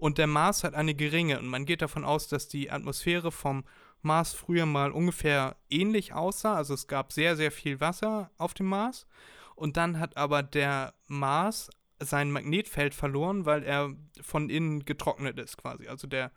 und 0.02 0.18
der 0.18 0.26
Mars 0.26 0.64
hat 0.64 0.74
eine 0.74 0.96
geringe. 0.96 1.38
Und 1.38 1.46
man 1.46 1.64
geht 1.64 1.80
davon 1.80 2.04
aus, 2.04 2.26
dass 2.26 2.48
die 2.48 2.72
Atmosphäre 2.72 3.30
vom 3.30 3.62
Mars 4.00 4.32
früher 4.32 4.66
mal 4.66 4.90
ungefähr 4.90 5.54
ähnlich 5.70 6.12
aussah. 6.12 6.56
Also 6.56 6.74
es 6.74 6.88
gab 6.88 7.12
sehr, 7.12 7.36
sehr 7.36 7.52
viel 7.52 7.78
Wasser 7.78 8.32
auf 8.36 8.52
dem 8.52 8.66
Mars. 8.66 9.06
Und 9.54 9.76
dann 9.76 10.00
hat 10.00 10.16
aber 10.16 10.42
der 10.42 10.94
Mars 11.06 11.70
sein 12.00 12.32
Magnetfeld 12.32 12.96
verloren, 12.96 13.46
weil 13.46 13.62
er 13.62 13.94
von 14.20 14.50
innen 14.50 14.84
getrocknet 14.84 15.38
ist 15.38 15.56
quasi. 15.56 15.86
Also 15.86 16.08
der, 16.08 16.32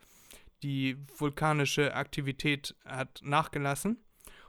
die 0.62 0.98
vulkanische 1.18 1.96
Aktivität 1.96 2.76
hat 2.86 3.22
nachgelassen. 3.24 3.98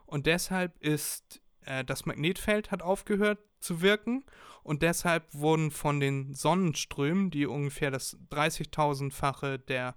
Und 0.05 0.27
deshalb 0.27 0.77
ist 0.83 1.41
äh, 1.67 1.85
das 1.85 2.07
Magnetfeld 2.07 2.71
hat 2.71 2.83
aufgehört 2.83 3.39
zu 3.61 3.83
wirken. 3.83 4.25
Und 4.63 4.83
deshalb 4.83 5.33
wurden 5.33 5.71
von 5.71 6.01
den 6.01 6.35
Sonnenströmen, 6.35 7.31
die 7.31 7.47
ungefähr 7.47 7.91
das 7.91 8.19
30.000-fache 8.31 9.59
der 9.59 9.95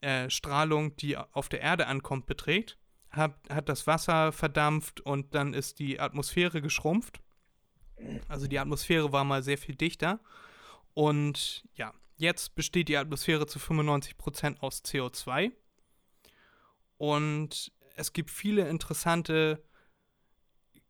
äh, 0.00 0.30
Strahlung, 0.30 0.96
die 0.96 1.16
auf 1.16 1.48
der 1.48 1.60
Erde 1.60 1.86
ankommt, 1.86 2.26
beträgt, 2.26 2.78
hat, 3.10 3.34
hat 3.50 3.68
das 3.68 3.86
Wasser 3.86 4.32
verdampft 4.32 5.00
und 5.00 5.34
dann 5.34 5.54
ist 5.54 5.78
die 5.78 6.00
Atmosphäre 6.00 6.60
geschrumpft. 6.60 7.20
Also 8.28 8.46
die 8.46 8.58
Atmosphäre 8.58 9.12
war 9.12 9.24
mal 9.24 9.42
sehr 9.42 9.58
viel 9.58 9.74
dichter. 9.74 10.20
Und 10.94 11.64
ja, 11.74 11.92
jetzt 12.16 12.54
besteht 12.54 12.88
die 12.88 12.96
Atmosphäre 12.96 13.46
zu 13.46 13.58
95% 13.58 14.60
aus 14.60 14.84
CO2. 14.84 15.52
Und 16.96 17.72
es 17.96 18.12
gibt 18.12 18.30
viele 18.30 18.68
interessante 18.68 19.64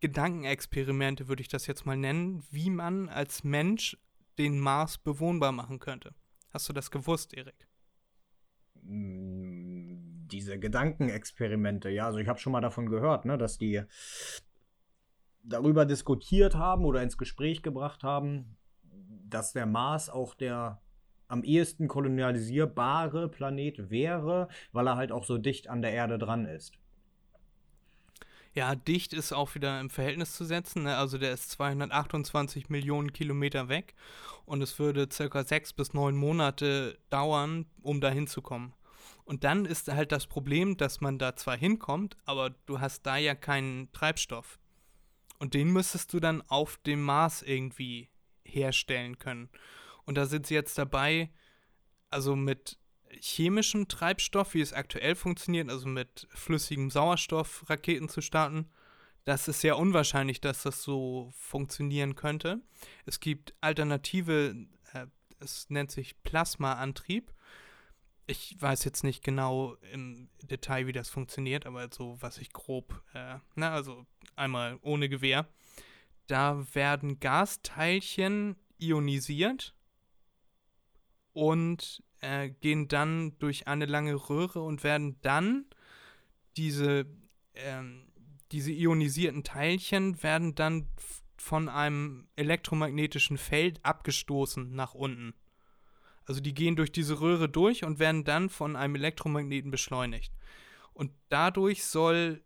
Gedankenexperimente, 0.01 1.29
würde 1.29 1.43
ich 1.43 1.49
das 1.49 1.67
jetzt 1.67 1.87
mal 1.87 1.97
nennen, 1.97 2.45
wie 2.51 2.71
man 2.71 3.09
als 3.09 3.45
Mensch 3.45 3.97
den 4.39 4.61
Mars 4.61 4.99
bewohnbar 4.99 5.53
machen 5.53 5.79
könnte. 5.79 6.15
Hast 6.51 6.69
du 6.69 6.73
das 6.73 6.91
gewusst, 6.91 7.35
Erik? 7.35 7.69
Mm, 8.83 10.27
diese 10.29 10.59
Gedankenexperimente, 10.59 11.91
ja, 11.91 12.07
also 12.07 12.19
ich 12.19 12.29
habe 12.29 12.39
schon 12.39 12.53
mal 12.53 12.61
davon 12.61 12.87
gehört, 12.87 13.25
ne, 13.25 13.37
dass 13.37 13.59
die 13.59 13.83
darüber 15.43 15.85
diskutiert 15.85 16.55
haben 16.55 16.85
oder 16.85 17.03
ins 17.03 17.19
Gespräch 17.19 17.63
gebracht 17.63 18.03
haben, 18.05 18.57
dass 19.29 19.53
der 19.53 19.67
Mars 19.67 20.09
auch 20.09 20.35
der 20.35 20.81
am 21.27 21.45
ehesten 21.45 21.89
kolonialisierbare 21.89 23.29
Planet 23.29 23.91
wäre, 23.91 24.49
weil 24.73 24.87
er 24.87 24.97
halt 24.97 25.13
auch 25.13 25.25
so 25.25 25.37
dicht 25.37 25.69
an 25.69 25.83
der 25.83 25.93
Erde 25.93 26.19
dran 26.19 26.47
ist. 26.47 26.79
Ja, 28.59 28.75
dicht 28.75 29.13
ist 29.13 29.33
auch 29.33 29.55
wieder 29.55 29.79
im 29.79 29.89
Verhältnis 29.89 30.35
zu 30.35 30.45
setzen. 30.45 30.83
Ne? 30.83 30.97
Also 30.97 31.17
der 31.17 31.33
ist 31.33 31.49
228 31.51 32.71
Millionen 32.71 33.13
Kilometer 33.13 33.69
weg 33.69 33.95
und 34.47 34.63
es 34.63 34.81
würde 34.81 35.09
circa 35.13 35.45
sechs 35.45 35.73
bis 35.73 35.95
neun 35.95 36.17
Monate 36.17 36.99
dauern, 37.09 37.67
um 37.83 38.01
da 38.01 38.11
hinzukommen. 38.11 38.75
Und 39.25 39.45
dann 39.45 39.65
ist 39.65 39.87
halt 39.87 40.11
das 40.11 40.27
Problem, 40.27 40.77
dass 40.77 41.01
man 41.01 41.21
da 41.21 41.37
zwar 41.37 41.57
hinkommt, 41.57 42.17
aber 42.25 42.51
du 42.67 42.81
hast 42.81 43.07
da 43.07 43.17
ja 43.17 43.37
keinen 43.37 43.93
Treibstoff. 43.93 44.59
Und 45.39 45.55
den 45.55 45.69
müsstest 45.69 46.13
du 46.13 46.19
dann 46.19 46.43
auf 46.49 46.79
dem 46.79 47.01
Mars 47.01 47.43
irgendwie 47.43 48.09
herstellen 48.45 49.21
können. 49.21 49.51
Und 50.05 50.17
da 50.17 50.27
sind 50.27 50.49
sie 50.49 50.55
jetzt 50.55 50.77
dabei, 50.77 51.31
also 52.11 52.35
mit 52.35 52.77
chemischem 53.21 53.89
Treibstoff, 53.89 54.55
wie 54.55 54.61
es 54.61 54.73
aktuell 54.73 55.15
funktioniert, 55.15 55.71
also 55.71 55.89
mit 55.89 56.27
flüssigem 56.31 56.91
Sauerstoff 56.91 57.69
Raketen 57.69 58.09
zu 58.09 58.21
starten. 58.21 58.71
Das 59.25 59.47
ist 59.47 59.61
sehr 59.61 59.77
unwahrscheinlich, 59.77 60.41
dass 60.41 60.63
das 60.63 60.83
so 60.83 61.31
funktionieren 61.35 62.15
könnte. 62.15 62.63
Es 63.05 63.21
gibt 63.21 63.55
alternative, 63.61 64.67
äh, 64.95 65.07
es 65.39 65.69
nennt 65.69 65.91
sich 65.91 66.23
Plasmaantrieb. 66.23 67.33
Ich 68.27 68.57
weiß 68.59 68.85
jetzt 68.85 69.05
nicht 69.05 69.23
genau 69.23 69.75
im 69.93 70.29
Detail, 70.43 70.87
wie 70.87 70.93
das 70.93 71.11
funktioniert, 71.11 71.67
aber 71.67 71.89
so, 71.93 72.17
was 72.21 72.39
ich 72.39 72.53
grob, 72.53 73.03
äh, 73.15 73.39
na, 73.55 73.73
also 73.73 74.07
einmal 74.37 74.79
ohne 74.83 75.09
Gewehr. 75.09 75.49
Da 76.27 76.67
werden 76.75 77.21
Gasteilchen 77.21 78.57
ionisiert 78.79 79.75
und 81.33 82.03
äh, 82.21 82.51
gehen 82.51 82.89
dann 82.89 83.39
durch 83.39 83.67
eine 83.69 83.87
lange 83.87 84.15
Röhre 84.15 84.61
und 84.63 84.85
werden 84.85 85.17
dann 85.23 85.67
diese, 86.57 87.07
ähm, 87.55 88.07
diese 88.53 88.73
ionisierten 88.73 89.45
Teilchen 89.45 90.23
werden 90.23 90.55
dann 90.55 90.89
von 91.37 91.69
einem 91.69 92.29
elektromagnetischen 92.37 93.39
Feld 93.39 93.85
abgestoßen 93.85 94.75
nach 94.75 94.95
unten. 94.95 95.35
Also 96.25 96.41
die 96.41 96.53
gehen 96.53 96.77
durch 96.77 96.93
diese 96.93 97.21
Röhre 97.21 97.49
durch 97.49 97.85
und 97.85 97.99
werden 97.99 98.25
dann 98.25 98.51
von 98.51 98.77
einem 98.77 98.97
Elektromagneten 98.97 99.71
beschleunigt. 99.71 100.33
Und 100.93 101.13
dadurch 101.29 101.85
soll 101.85 102.43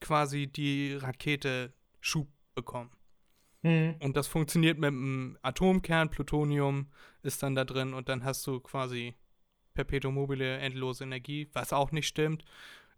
quasi 0.00 0.46
die 0.46 0.94
Rakete 0.94 1.72
Schub 2.00 2.28
bekommen. 2.54 2.90
Mhm. 3.64 3.96
Und 4.00 4.16
das 4.16 4.28
funktioniert 4.28 4.78
mit 4.78 4.88
einem 4.88 5.38
Atomkern, 5.42 6.10
Plutonium 6.10 6.86
ist 7.22 7.42
dann 7.42 7.54
da 7.54 7.64
drin 7.64 7.94
und 7.94 8.08
dann 8.08 8.22
hast 8.22 8.46
du 8.46 8.60
quasi 8.60 9.14
Perpetuum 9.72 10.14
mobile, 10.14 10.58
endlose 10.58 11.04
Energie, 11.04 11.48
was 11.54 11.72
auch 11.72 11.90
nicht 11.90 12.06
stimmt, 12.06 12.44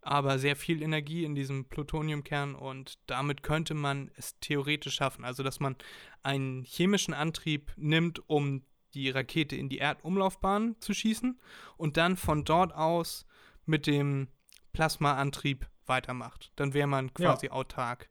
aber 0.03 0.39
sehr 0.39 0.57
viel 0.57 0.83
Energie 0.83 1.25
in 1.25 1.35
diesem 1.35 1.67
Plutoniumkern 1.67 2.55
und 2.57 2.99
damit 3.07 3.43
könnte 3.45 3.75
man 3.75 4.11
es 4.17 4.39
theoretisch 4.41 4.97
schaffen, 4.97 5.25
also 5.25 5.43
dass 5.43 5.61
man 5.61 5.77
einen 6.23 6.65
chemischen 6.65 7.15
Antrieb 7.15 7.73
nimmt, 7.77 8.29
um 8.29 8.63
die 8.93 9.09
Rakete 9.09 9.55
in 9.55 9.69
die 9.69 9.79
Erdumlaufbahn 9.79 10.77
zu 10.81 10.95
schießen 10.95 11.41
und 11.77 11.97
dann 11.97 12.17
von 12.17 12.45
dort 12.45 12.75
aus 12.75 13.25
mit 13.67 13.87
dem 13.87 14.29
Plasmaantrieb 14.73 15.69
weitermacht. 15.87 16.53
Dann 16.57 16.75
wäre 16.75 16.89
man 16.89 17.15
quasi 17.15 17.47
ja. 17.47 17.53
autark. 17.53 18.11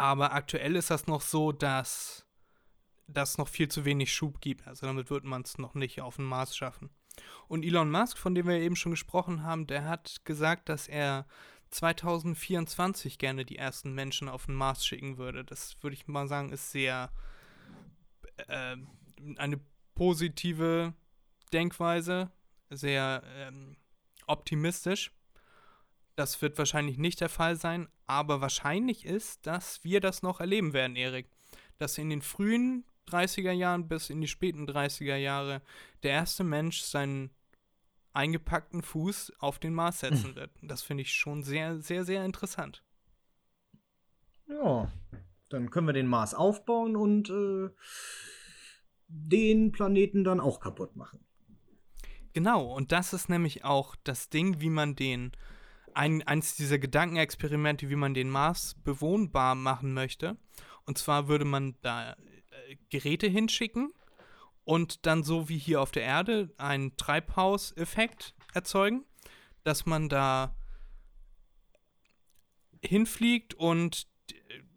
Aber 0.00 0.32
aktuell 0.32 0.76
ist 0.76 0.90
das 0.90 1.06
noch 1.06 1.20
so, 1.20 1.52
dass 1.52 2.24
das 3.06 3.36
noch 3.36 3.48
viel 3.48 3.68
zu 3.68 3.84
wenig 3.84 4.14
Schub 4.14 4.40
gibt. 4.40 4.66
Also 4.66 4.86
damit 4.86 5.10
wird 5.10 5.24
man 5.24 5.42
es 5.42 5.58
noch 5.58 5.74
nicht 5.74 6.00
auf 6.00 6.16
den 6.16 6.24
Mars 6.24 6.56
schaffen. 6.56 6.88
Und 7.48 7.66
Elon 7.66 7.90
Musk, 7.90 8.16
von 8.16 8.34
dem 8.34 8.46
wir 8.46 8.54
eben 8.54 8.76
schon 8.76 8.92
gesprochen 8.92 9.42
haben, 9.42 9.66
der 9.66 9.84
hat 9.84 10.24
gesagt, 10.24 10.70
dass 10.70 10.88
er 10.88 11.26
2024 11.70 13.18
gerne 13.18 13.44
die 13.44 13.56
ersten 13.56 13.92
Menschen 13.92 14.30
auf 14.30 14.46
den 14.46 14.54
Mars 14.54 14.86
schicken 14.86 15.18
würde. 15.18 15.44
Das 15.44 15.76
würde 15.82 15.94
ich 15.94 16.08
mal 16.08 16.28
sagen, 16.28 16.50
ist 16.50 16.70
sehr 16.72 17.10
äh, 18.48 18.76
eine 19.36 19.60
positive 19.94 20.94
Denkweise, 21.52 22.30
sehr 22.70 23.22
ähm, 23.36 23.76
optimistisch. 24.26 25.12
Das 26.16 26.42
wird 26.42 26.58
wahrscheinlich 26.58 26.98
nicht 26.98 27.20
der 27.20 27.28
Fall 27.28 27.56
sein, 27.56 27.88
aber 28.06 28.40
wahrscheinlich 28.40 29.04
ist, 29.04 29.46
dass 29.46 29.84
wir 29.84 30.00
das 30.00 30.22
noch 30.22 30.40
erleben 30.40 30.72
werden, 30.72 30.96
Erik. 30.96 31.30
Dass 31.78 31.98
in 31.98 32.10
den 32.10 32.22
frühen 32.22 32.84
30er 33.08 33.52
Jahren 33.52 33.88
bis 33.88 34.10
in 34.10 34.20
die 34.20 34.28
späten 34.28 34.68
30er 34.68 35.16
Jahre 35.16 35.62
der 36.02 36.12
erste 36.12 36.44
Mensch 36.44 36.80
seinen 36.80 37.30
eingepackten 38.12 38.82
Fuß 38.82 39.32
auf 39.38 39.58
den 39.58 39.74
Mars 39.74 40.00
setzen 40.00 40.34
wird. 40.34 40.50
Das 40.62 40.82
finde 40.82 41.02
ich 41.02 41.12
schon 41.12 41.42
sehr, 41.42 41.80
sehr, 41.80 42.04
sehr 42.04 42.24
interessant. 42.24 42.82
Ja, 44.48 44.90
dann 45.48 45.70
können 45.70 45.86
wir 45.86 45.92
den 45.92 46.08
Mars 46.08 46.34
aufbauen 46.34 46.96
und 46.96 47.30
äh, 47.30 47.70
den 49.06 49.72
Planeten 49.72 50.24
dann 50.24 50.40
auch 50.40 50.60
kaputt 50.60 50.96
machen. 50.96 51.24
Genau, 52.32 52.72
und 52.72 52.92
das 52.92 53.12
ist 53.12 53.28
nämlich 53.28 53.64
auch 53.64 53.96
das 54.04 54.28
Ding, 54.28 54.60
wie 54.60 54.70
man 54.70 54.94
den 54.94 55.32
ein, 55.94 56.22
eins 56.22 56.56
dieser 56.56 56.78
Gedankenexperimente, 56.78 57.90
wie 57.90 57.96
man 57.96 58.14
den 58.14 58.30
Mars 58.30 58.76
bewohnbar 58.84 59.54
machen 59.54 59.92
möchte. 59.92 60.36
Und 60.84 60.98
zwar 60.98 61.28
würde 61.28 61.44
man 61.44 61.76
da 61.82 62.12
äh, 62.12 62.76
Geräte 62.90 63.26
hinschicken 63.26 63.92
und 64.64 65.06
dann 65.06 65.22
so 65.22 65.48
wie 65.48 65.58
hier 65.58 65.80
auf 65.80 65.90
der 65.90 66.02
Erde 66.02 66.52
einen 66.56 66.96
Treibhauseffekt 66.96 68.34
erzeugen, 68.54 69.04
dass 69.64 69.86
man 69.86 70.08
da 70.08 70.54
hinfliegt 72.82 73.54
und 73.54 74.08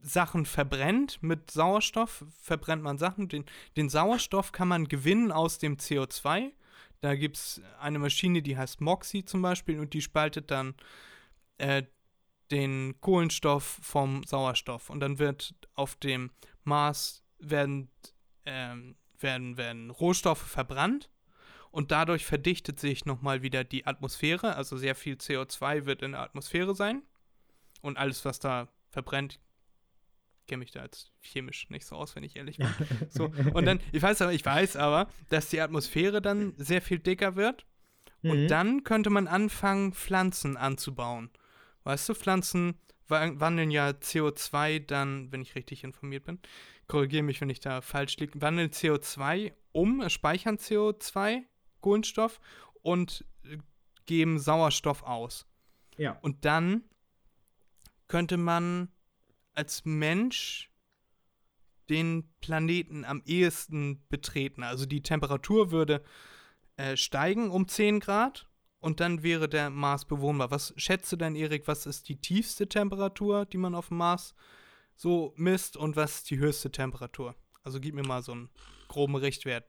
Sachen 0.03 0.45
verbrennt 0.45 1.23
mit 1.23 1.49
Sauerstoff, 1.49 2.25
verbrennt 2.41 2.83
man 2.83 2.97
Sachen. 2.97 3.29
Den, 3.29 3.45
den 3.77 3.89
Sauerstoff 3.89 4.51
kann 4.51 4.67
man 4.67 4.87
gewinnen 4.87 5.31
aus 5.31 5.57
dem 5.57 5.77
CO2 5.77 6.51
da 7.03 7.15
gibt 7.15 7.35
es 7.35 7.61
eine 7.81 7.99
Maschine, 7.99 8.41
die 8.41 8.57
heißt 8.57 8.79
Moxie 8.79 9.25
zum 9.25 9.41
Beispiel 9.41 9.77
und 9.77 9.93
die 9.93 10.01
spaltet 10.01 10.49
dann 10.49 10.73
äh, 11.57 11.83
den 12.49 12.95
Kohlenstoff 13.01 13.79
vom 13.81 14.23
Sauerstoff. 14.23 14.89
Und 14.89 15.01
dann 15.01 15.19
wird 15.19 15.53
auf 15.73 15.97
dem 15.97 16.31
Mars 16.63 17.21
werden, 17.39 17.91
ähm, 18.45 18.95
werden, 19.19 19.57
werden 19.57 19.89
Rohstoffe 19.89 20.47
verbrannt 20.47 21.09
und 21.71 21.91
dadurch 21.91 22.25
verdichtet 22.25 22.79
sich 22.79 23.03
nochmal 23.03 23.41
wieder 23.41 23.65
die 23.65 23.85
Atmosphäre. 23.85 24.55
Also 24.55 24.77
sehr 24.77 24.95
viel 24.95 25.15
CO2 25.15 25.85
wird 25.85 26.03
in 26.03 26.13
der 26.13 26.21
Atmosphäre 26.21 26.73
sein. 26.73 27.01
Und 27.81 27.97
alles, 27.97 28.23
was 28.23 28.39
da 28.39 28.69
verbrennt, 28.87 29.41
kenne 30.53 30.59
mich 30.59 30.71
da 30.71 30.83
jetzt 30.83 31.11
chemisch 31.23 31.67
nicht 31.71 31.83
so 31.83 31.95
aus, 31.95 32.15
wenn 32.15 32.21
ich 32.21 32.35
ehrlich 32.35 32.57
bin. 32.57 32.67
So, 33.09 33.31
und 33.55 33.65
dann, 33.65 33.79
ich 33.91 34.03
weiß 34.03 34.21
aber, 34.21 34.33
ich 34.33 34.45
weiß 34.45 34.75
aber, 34.75 35.09
dass 35.29 35.49
die 35.49 35.59
Atmosphäre 35.59 36.21
dann 36.21 36.53
sehr 36.57 36.79
viel 36.79 36.99
dicker 36.99 37.35
wird. 37.35 37.65
Mhm. 38.21 38.29
Und 38.29 38.47
dann 38.49 38.83
könnte 38.83 39.09
man 39.09 39.27
anfangen, 39.27 39.93
Pflanzen 39.93 40.55
anzubauen. 40.55 41.31
Weißt 41.85 42.07
du, 42.07 42.13
Pflanzen 42.13 42.75
wandeln 43.07 43.71
ja 43.71 43.89
CO2 43.89 44.85
dann, 44.85 45.31
wenn 45.31 45.41
ich 45.41 45.55
richtig 45.55 45.83
informiert 45.83 46.25
bin, 46.25 46.39
korrigiere 46.87 47.23
mich, 47.23 47.41
wenn 47.41 47.49
ich 47.49 47.59
da 47.59 47.81
falsch 47.81 48.17
liege, 48.17 48.39
wandeln 48.39 48.69
CO2 48.69 49.53
um, 49.71 50.07
speichern 50.09 50.57
CO2, 50.57 51.41
Kohlenstoff 51.81 52.39
und 52.83 53.25
äh, 53.43 53.57
geben 54.05 54.37
Sauerstoff 54.37 55.01
aus. 55.01 55.47
Ja. 55.97 56.19
Und 56.21 56.45
dann 56.45 56.83
könnte 58.07 58.37
man 58.37 58.89
als 59.53 59.85
Mensch 59.85 60.71
den 61.89 62.33
Planeten 62.41 63.05
am 63.05 63.21
ehesten 63.25 64.05
betreten. 64.09 64.63
Also 64.63 64.85
die 64.85 65.03
Temperatur 65.03 65.71
würde 65.71 66.03
äh, 66.77 66.97
steigen 66.97 67.51
um 67.51 67.67
10 67.67 67.99
Grad 67.99 68.47
und 68.79 68.99
dann 68.99 69.23
wäre 69.23 69.47
der 69.47 69.69
Mars 69.69 70.05
bewohnbar. 70.05 70.51
Was 70.51 70.73
schätze 70.77 71.17
denn, 71.17 71.35
Erik, 71.35 71.67
was 71.67 71.85
ist 71.85 72.09
die 72.09 72.19
tiefste 72.19 72.67
Temperatur, 72.67 73.45
die 73.45 73.57
man 73.57 73.75
auf 73.75 73.89
dem 73.89 73.97
Mars 73.97 74.33
so 74.95 75.33
misst 75.35 75.77
und 75.77 75.95
was 75.95 76.15
ist 76.15 76.29
die 76.31 76.37
höchste 76.37 76.71
Temperatur? 76.71 77.35
Also 77.63 77.79
gib 77.79 77.95
mir 77.95 78.03
mal 78.05 78.21
so 78.21 78.33
einen 78.33 78.49
groben 78.87 79.15
Richtwert? 79.15 79.65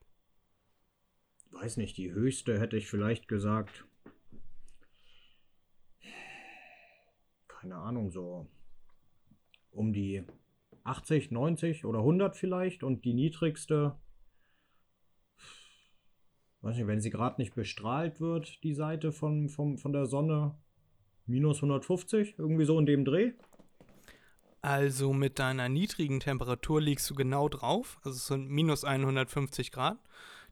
Weiß 1.51 1.77
nicht, 1.77 1.97
die 1.97 2.13
höchste 2.13 2.59
hätte 2.59 2.77
ich 2.77 2.89
vielleicht 2.89 3.29
gesagt. 3.29 3.85
Keine 7.47 7.77
Ahnung, 7.77 8.11
so 8.11 8.49
um 9.75 9.93
die 9.93 10.25
80, 10.85 11.31
90 11.31 11.85
oder 11.85 12.01
100 12.01 12.37
vielleicht 12.37 12.83
und 12.83 13.05
die 13.05 13.15
niedrigste, 13.15 13.99
weiß 16.61 16.77
nicht, 16.77 16.87
wenn 16.87 17.01
sie 17.01 17.11
gerade 17.11 17.41
nicht 17.41 17.55
bestrahlt 17.55 18.21
wird, 18.21 18.63
die 18.63 18.75
Seite 18.75 19.13
von, 19.13 19.49
von, 19.49 19.79
von 19.79 19.93
der 19.93 20.07
Sonne, 20.07 20.57
minus 21.27 21.59
150, 21.59 22.39
irgendwie 22.39 22.65
so 22.65 22.79
in 22.79 22.87
dem 22.87 23.05
Dreh. 23.05 23.33
Also 24.61 25.13
mit 25.13 25.39
deiner 25.39 25.69
niedrigen 25.69 26.21
Temperatur 26.21 26.81
liegst 26.81 27.09
du 27.11 27.15
genau 27.15 27.51
drauf. 27.51 27.99
Also 28.03 28.17
es 28.17 28.27
sind 28.27 28.49
minus 28.49 28.85
150 28.85 29.71
Grad. 29.73 29.99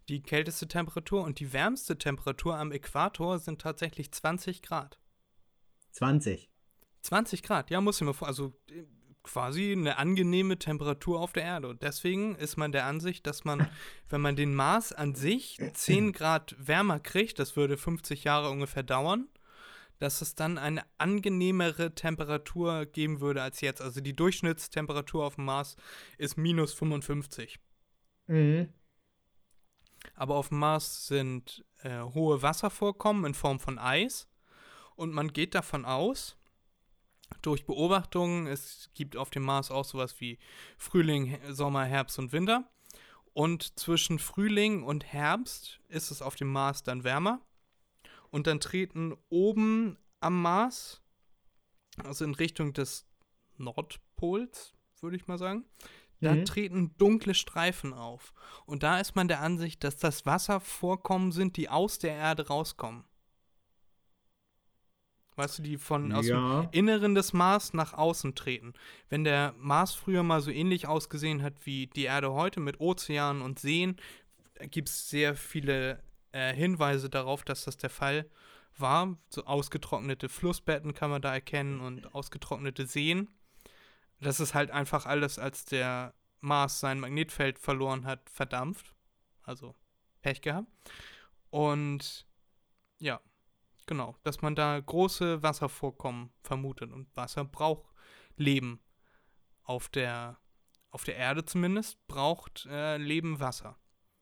Die 0.09 0.21
kälteste 0.21 0.69
Temperatur 0.69 1.23
und 1.23 1.41
die 1.41 1.53
wärmste 1.53 1.97
Temperatur 1.97 2.59
am 2.59 2.73
Äquator 2.73 3.39
sind 3.39 3.61
tatsächlich 3.61 4.13
20 4.13 4.61
Grad. 4.63 4.99
20. 5.93 6.51
20 7.03 7.43
Grad, 7.43 7.71
ja, 7.71 7.81
muss 7.81 8.01
ich 8.01 8.07
mir 8.07 8.15
vor. 8.15 8.29
Also 8.29 8.53
äh, 8.71 8.85
quasi 9.23 9.73
eine 9.73 9.99
angenehme 9.99 10.59
Temperatur 10.59 11.21
auf 11.21 11.33
der 11.33 11.45
Erde. 11.45 11.69
Und 11.69 11.83
deswegen 11.83 12.35
ist 12.37 12.57
man 12.57 12.73
der 12.73 12.87
Ansicht, 12.87 13.27
dass 13.27 13.45
man, 13.45 13.69
wenn 14.09 14.21
man 14.21 14.37
den 14.37 14.55
Mars 14.55 14.93
an 14.93 15.15
sich 15.15 15.59
10 15.73 16.13
Grad 16.13 16.57
wärmer 16.59 17.01
kriegt, 17.01 17.39
das 17.39 17.57
würde 17.57 17.77
50 17.77 18.25
Jahre 18.25 18.51
ungefähr 18.51 18.83
dauern, 18.83 19.29
dass 19.99 20.21
es 20.21 20.35
dann 20.35 20.59
eine 20.59 20.83
angenehmere 20.99 21.95
Temperatur 21.95 22.87
geben 22.87 23.21
würde 23.21 23.43
als 23.43 23.61
jetzt. 23.61 23.81
Also 23.81 24.01
die 24.01 24.17
Durchschnittstemperatur 24.17 25.25
auf 25.25 25.37
dem 25.37 25.45
Mars 25.45 25.77
ist 26.19 26.37
minus 26.37 26.75
55. 26.75 27.59
Mhm. 28.27 28.69
Aber 30.15 30.35
auf 30.35 30.49
dem 30.49 30.59
Mars 30.59 31.07
sind 31.07 31.65
äh, 31.83 32.01
hohe 32.01 32.43
Wasservorkommen 32.43 33.25
in 33.27 33.35
Form 33.35 33.61
von 33.61 33.79
Eis. 33.79 34.29
Und 34.97 35.13
man 35.13 35.33
geht 35.33 35.55
davon 35.55 35.85
aus, 35.85 36.37
durch 37.43 37.65
Beobachtungen, 37.67 38.47
es 38.47 38.91
gibt 38.95 39.17
auf 39.17 39.31
dem 39.31 39.43
Mars 39.43 39.71
auch 39.71 39.85
sowas 39.85 40.21
wie 40.21 40.39
Frühling, 40.79 41.39
Sommer, 41.51 41.85
Herbst 41.85 42.19
und 42.19 42.33
Winter. 42.33 42.69
Und 43.35 43.79
zwischen 43.79 44.19
Frühling 44.19 44.83
und 44.83 45.05
Herbst 45.05 45.81
ist 45.89 46.11
es 46.11 46.21
auf 46.21 46.35
dem 46.37 46.53
Mars 46.53 46.83
dann 46.83 47.05
wärmer. 47.05 47.41
Und 48.31 48.47
dann 48.47 48.61
treten 48.61 49.15
oben 49.31 49.99
am 50.21 50.41
Mars, 50.43 51.01
also 52.03 52.25
in 52.25 52.35
Richtung 52.35 52.73
des 52.73 53.07
Nordpols, 53.57 54.75
würde 55.01 55.17
ich 55.17 55.27
mal 55.27 55.39
sagen, 55.39 55.65
da 56.21 56.35
Mhm. 56.35 56.45
treten 56.45 56.97
dunkle 56.99 57.35
Streifen 57.35 57.93
auf. 57.93 58.33
Und 58.65 58.83
da 58.83 59.01
ist 59.01 59.17
man 59.17 59.29
der 59.29 59.41
Ansicht, 59.41 59.83
dass 59.83 59.97
das 59.97 60.25
Wasservorkommen 60.25 61.33
sind, 61.33 61.57
die 61.57 61.69
aus 61.69 61.99
der 61.99 62.15
Erde 62.15 62.47
rauskommen. 62.47 63.05
Weißt 65.37 65.59
du, 65.59 65.63
die 65.63 65.79
von 65.79 66.13
aus 66.13 66.27
Ja. 66.27 66.63
dem 66.63 66.69
Inneren 66.73 67.15
des 67.15 67.33
Mars 67.33 67.73
nach 67.73 67.95
außen 67.95 68.35
treten. 68.35 68.75
Wenn 69.09 69.25
der 69.25 69.55
Mars 69.59 69.95
früher 69.95 70.23
mal 70.23 70.43
so 70.43 70.51
ähnlich 70.51 70.87
ausgesehen 70.87 71.43
hat 71.43 71.55
wie 71.65 71.87
die 71.87 72.05
Erde 72.05 72.33
heute 72.33 72.61
mit 72.61 72.81
Ozeanen 72.81 73.41
und 73.41 73.59
Seen, 73.59 73.97
gibt 74.71 74.89
es 74.91 75.09
sehr 75.09 75.35
viele 75.35 76.03
äh, 76.33 76.55
Hinweise 76.55 77.09
darauf, 77.09 77.45
dass 77.45 77.65
das 77.65 77.77
der 77.79 77.91
Fall 77.91 78.27
war. 78.77 79.17
So 79.31 79.45
ausgetrocknete 79.45 80.29
Flussbetten 80.29 80.93
kann 80.95 81.11
man 81.11 81.23
da 81.23 81.33
erkennen 81.33 81.81
und 81.81 82.15
ausgetrocknete 82.15 82.87
Seen. 82.87 83.29
Das 84.21 84.39
ist 84.39 84.55
halt 84.55 84.71
einfach 84.71 85.07
alles, 85.07 85.39
als 85.39 85.65
der 85.65 86.15
Mars 86.41 86.81
sein 86.81 87.01
Magnetfeld 87.01 87.59
verloren 87.59 88.05
hat, 88.05 88.29
verdampft. 88.31 88.95
Also 89.45 89.75
Pech 90.21 90.41
gehabt. 90.43 90.69
Und 91.51 92.27
ja, 92.99 93.21
genau, 93.87 94.17
dass 94.23 94.43
man 94.43 94.55
da 94.55 94.79
große 94.81 95.43
Wasservorkommen 95.43 96.31
vermutet. 96.43 96.93
Und 96.93 97.15
Wasser 97.17 97.45
braucht 97.45 97.93
Leben. 98.37 98.81
Auf 99.63 99.89
der, 99.89 100.39
auf 100.91 101.05
der 101.05 101.17
Erde 101.17 101.45
zumindest 101.45 102.05
braucht 102.07 102.67
äh, 102.67 102.97
Leben 102.97 103.39
Wasser. 103.41 103.79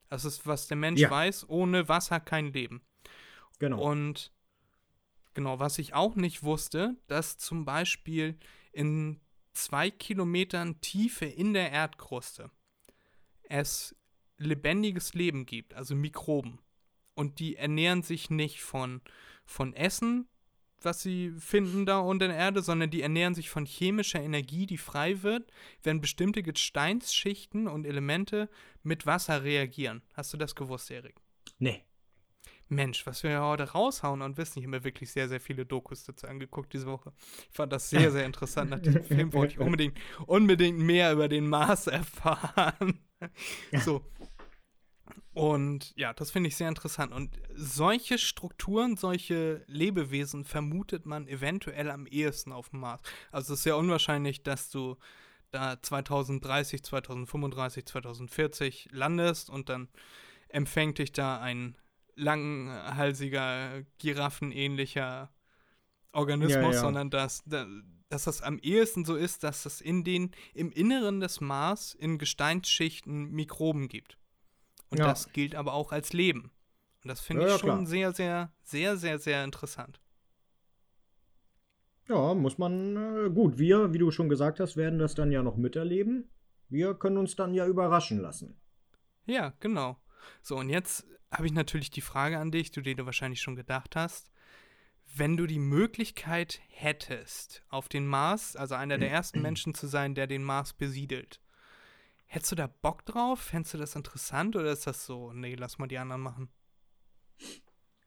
Das 0.08 0.24
ist, 0.24 0.46
was 0.46 0.66
der 0.68 0.76
Mensch 0.76 1.00
Ja. 1.00 1.10
weiß, 1.10 1.48
ohne 1.48 1.88
Wasser 1.88 2.20
kein 2.20 2.52
Leben. 2.52 2.82
Genau. 3.58 3.80
Und 3.80 4.32
genau, 5.34 5.58
was 5.58 5.78
ich 5.78 5.94
auch 5.94 6.16
nicht 6.16 6.42
wusste, 6.42 6.96
dass 7.06 7.38
zum 7.38 7.64
Beispiel 7.64 8.38
in 8.72 9.20
zwei 9.52 9.90
Kilometern 9.90 10.80
Tiefe 10.80 11.26
in 11.26 11.54
der 11.54 11.70
Erdkruste 11.70 12.50
es 13.44 13.96
lebendiges 14.36 15.14
Leben 15.14 15.46
gibt, 15.46 15.74
also 15.74 15.94
Mikroben. 15.94 16.60
Und 17.14 17.38
die 17.38 17.56
ernähren 17.56 18.02
sich 18.02 18.30
nicht 18.30 18.62
von, 18.62 19.02
von 19.50 19.74
Essen, 19.74 20.28
was 20.80 21.02
sie 21.02 21.32
finden 21.38 21.84
da 21.84 21.98
unter 21.98 22.28
der 22.28 22.36
Erde, 22.36 22.62
sondern 22.62 22.90
die 22.90 23.02
ernähren 23.02 23.34
sich 23.34 23.50
von 23.50 23.66
chemischer 23.66 24.20
Energie, 24.20 24.66
die 24.66 24.78
frei 24.78 25.22
wird, 25.22 25.50
wenn 25.82 26.00
bestimmte 26.00 26.42
Gesteinsschichten 26.42 27.66
und 27.66 27.84
Elemente 27.84 28.48
mit 28.82 29.06
Wasser 29.06 29.44
reagieren. 29.44 30.02
Hast 30.14 30.32
du 30.32 30.36
das 30.36 30.54
gewusst, 30.54 30.90
Erik? 30.90 31.16
nee. 31.58 31.84
Mensch, 32.72 33.04
was 33.04 33.24
wir 33.24 33.30
ja 33.32 33.42
heute 33.42 33.64
raushauen 33.64 34.22
und 34.22 34.36
wissen, 34.36 34.60
ich 34.60 34.64
habe 34.64 34.76
mir 34.76 34.84
wirklich 34.84 35.10
sehr, 35.10 35.28
sehr 35.28 35.40
viele 35.40 35.66
Dokus 35.66 36.04
dazu 36.04 36.28
angeguckt 36.28 36.72
diese 36.72 36.86
Woche. 36.86 37.12
Ich 37.50 37.56
fand 37.56 37.72
das 37.72 37.90
sehr, 37.90 38.12
sehr 38.12 38.24
interessant. 38.24 38.70
Nach 38.70 38.78
diesem 38.78 39.02
Film 39.02 39.32
wollte 39.32 39.54
ich 39.54 39.58
unbedingt, 39.66 39.98
unbedingt 40.26 40.78
mehr 40.78 41.12
über 41.12 41.28
den 41.28 41.48
Mars 41.48 41.86
erfahren. 41.88 43.00
So. 43.84 44.04
Und 45.32 45.92
ja, 45.96 46.12
das 46.12 46.30
finde 46.30 46.48
ich 46.48 46.56
sehr 46.56 46.68
interessant. 46.68 47.12
Und 47.12 47.38
solche 47.54 48.18
Strukturen, 48.18 48.96
solche 48.96 49.62
Lebewesen 49.66 50.44
vermutet 50.44 51.06
man 51.06 51.28
eventuell 51.28 51.90
am 51.90 52.06
ehesten 52.06 52.52
auf 52.52 52.70
dem 52.70 52.80
Mars. 52.80 53.00
Also 53.30 53.52
es 53.52 53.60
ist 53.60 53.62
sehr 53.64 53.76
unwahrscheinlich, 53.76 54.42
dass 54.42 54.70
du 54.70 54.96
da 55.50 55.80
2030, 55.80 56.82
2035, 56.82 57.86
2040 57.86 58.88
landest 58.92 59.50
und 59.50 59.68
dann 59.68 59.88
empfängt 60.48 60.98
dich 60.98 61.12
da 61.12 61.40
ein 61.40 61.76
langhalsiger, 62.16 63.82
giraffenähnlicher 63.98 65.30
Organismus, 66.12 66.60
Ja, 66.62 66.72
ja. 66.72 66.80
sondern 66.80 67.10
dass, 67.10 67.42
da- 67.46 67.66
dass 68.08 68.24
das 68.24 68.42
am 68.42 68.58
ehesten 68.58 69.04
so 69.04 69.14
ist, 69.14 69.44
dass 69.44 69.66
es 69.66 69.80
in 69.80 70.02
den, 70.04 70.32
im 70.54 70.72
Inneren 70.72 71.20
des 71.20 71.40
Mars 71.40 71.94
in 71.94 72.18
Gesteinsschichten 72.18 73.30
Mikroben 73.30 73.88
gibt. 73.88 74.18
Und 74.90 74.98
Ja. 74.98 75.06
das 75.06 75.32
gilt 75.32 75.54
aber 75.54 75.72
auch 75.72 75.92
als 75.92 76.12
Leben. 76.12 76.52
Und 77.02 77.08
das 77.08 77.20
finde 77.20 77.42
Ja, 77.42 77.48
ich 77.48 77.52
ja, 77.54 77.58
schon 77.58 77.70
klar. 77.70 77.86
sehr, 77.86 78.12
sehr, 78.12 78.52
sehr, 78.62 78.96
sehr, 78.96 79.18
sehr 79.18 79.44
interessant. 79.44 80.00
Ja, 82.08 82.34
muss 82.34 82.58
man. 82.58 82.96
Äh, 83.26 83.30
gut, 83.30 83.58
wir, 83.58 83.92
wie 83.92 83.98
du 83.98 84.10
schon 84.10 84.28
gesagt 84.28 84.60
hast, 84.60 84.76
werden 84.76 84.98
das 84.98 85.14
dann 85.14 85.30
ja 85.30 85.42
noch 85.42 85.56
miterleben. 85.56 86.28
Wir 86.68 86.94
können 86.94 87.16
uns 87.18 87.36
dann 87.36 87.54
ja 87.54 87.66
überraschen 87.66 88.18
lassen. 88.20 88.60
Ja, 89.26 89.54
genau. 89.60 89.96
So, 90.42 90.56
und 90.56 90.68
jetzt 90.70 91.06
habe 91.30 91.46
ich 91.46 91.52
natürlich 91.52 91.90
die 91.90 92.00
Frage 92.00 92.38
an 92.38 92.50
dich, 92.50 92.72
du, 92.72 92.80
die 92.80 92.94
du 92.96 93.06
wahrscheinlich 93.06 93.40
schon 93.40 93.56
gedacht 93.56 93.94
hast. 93.96 94.30
Wenn 95.12 95.36
du 95.36 95.46
die 95.46 95.58
Möglichkeit 95.58 96.60
hättest, 96.68 97.64
auf 97.68 97.88
den 97.88 98.06
Mars, 98.06 98.56
also 98.56 98.74
einer 98.74 98.98
der 98.98 99.10
ersten 99.10 99.40
Menschen 99.42 99.74
zu 99.74 99.86
sein, 99.86 100.14
der 100.14 100.26
den 100.26 100.42
Mars 100.44 100.72
besiedelt, 100.72 101.40
hättest 102.30 102.52
du 102.52 102.56
da 102.56 102.68
Bock 102.68 103.04
drauf? 103.04 103.40
Fändest 103.40 103.74
du 103.74 103.78
das 103.78 103.96
interessant 103.96 104.56
oder 104.56 104.72
ist 104.72 104.86
das 104.86 105.04
so, 105.04 105.32
nee, 105.32 105.56
lass 105.56 105.78
mal 105.78 105.88
die 105.88 105.98
anderen 105.98 106.22
machen? 106.22 106.48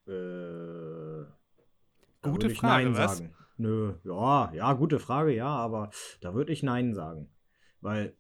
Äh, 0.08 1.26
Gute 2.22 2.50
Frage, 2.50 2.86
Nein 2.86 2.98
was? 2.98 3.18
sagen. 3.18 3.36
Nö, 3.58 3.94
ja, 4.04 4.52
ja, 4.54 4.74
gute 4.74 5.00
Frage, 5.00 5.36
ja, 5.36 5.48
aber 5.48 5.92
da 6.22 6.34
würde 6.34 6.52
ich 6.52 6.64
Nein 6.64 6.94
sagen. 6.94 7.30
Weil 7.82 8.16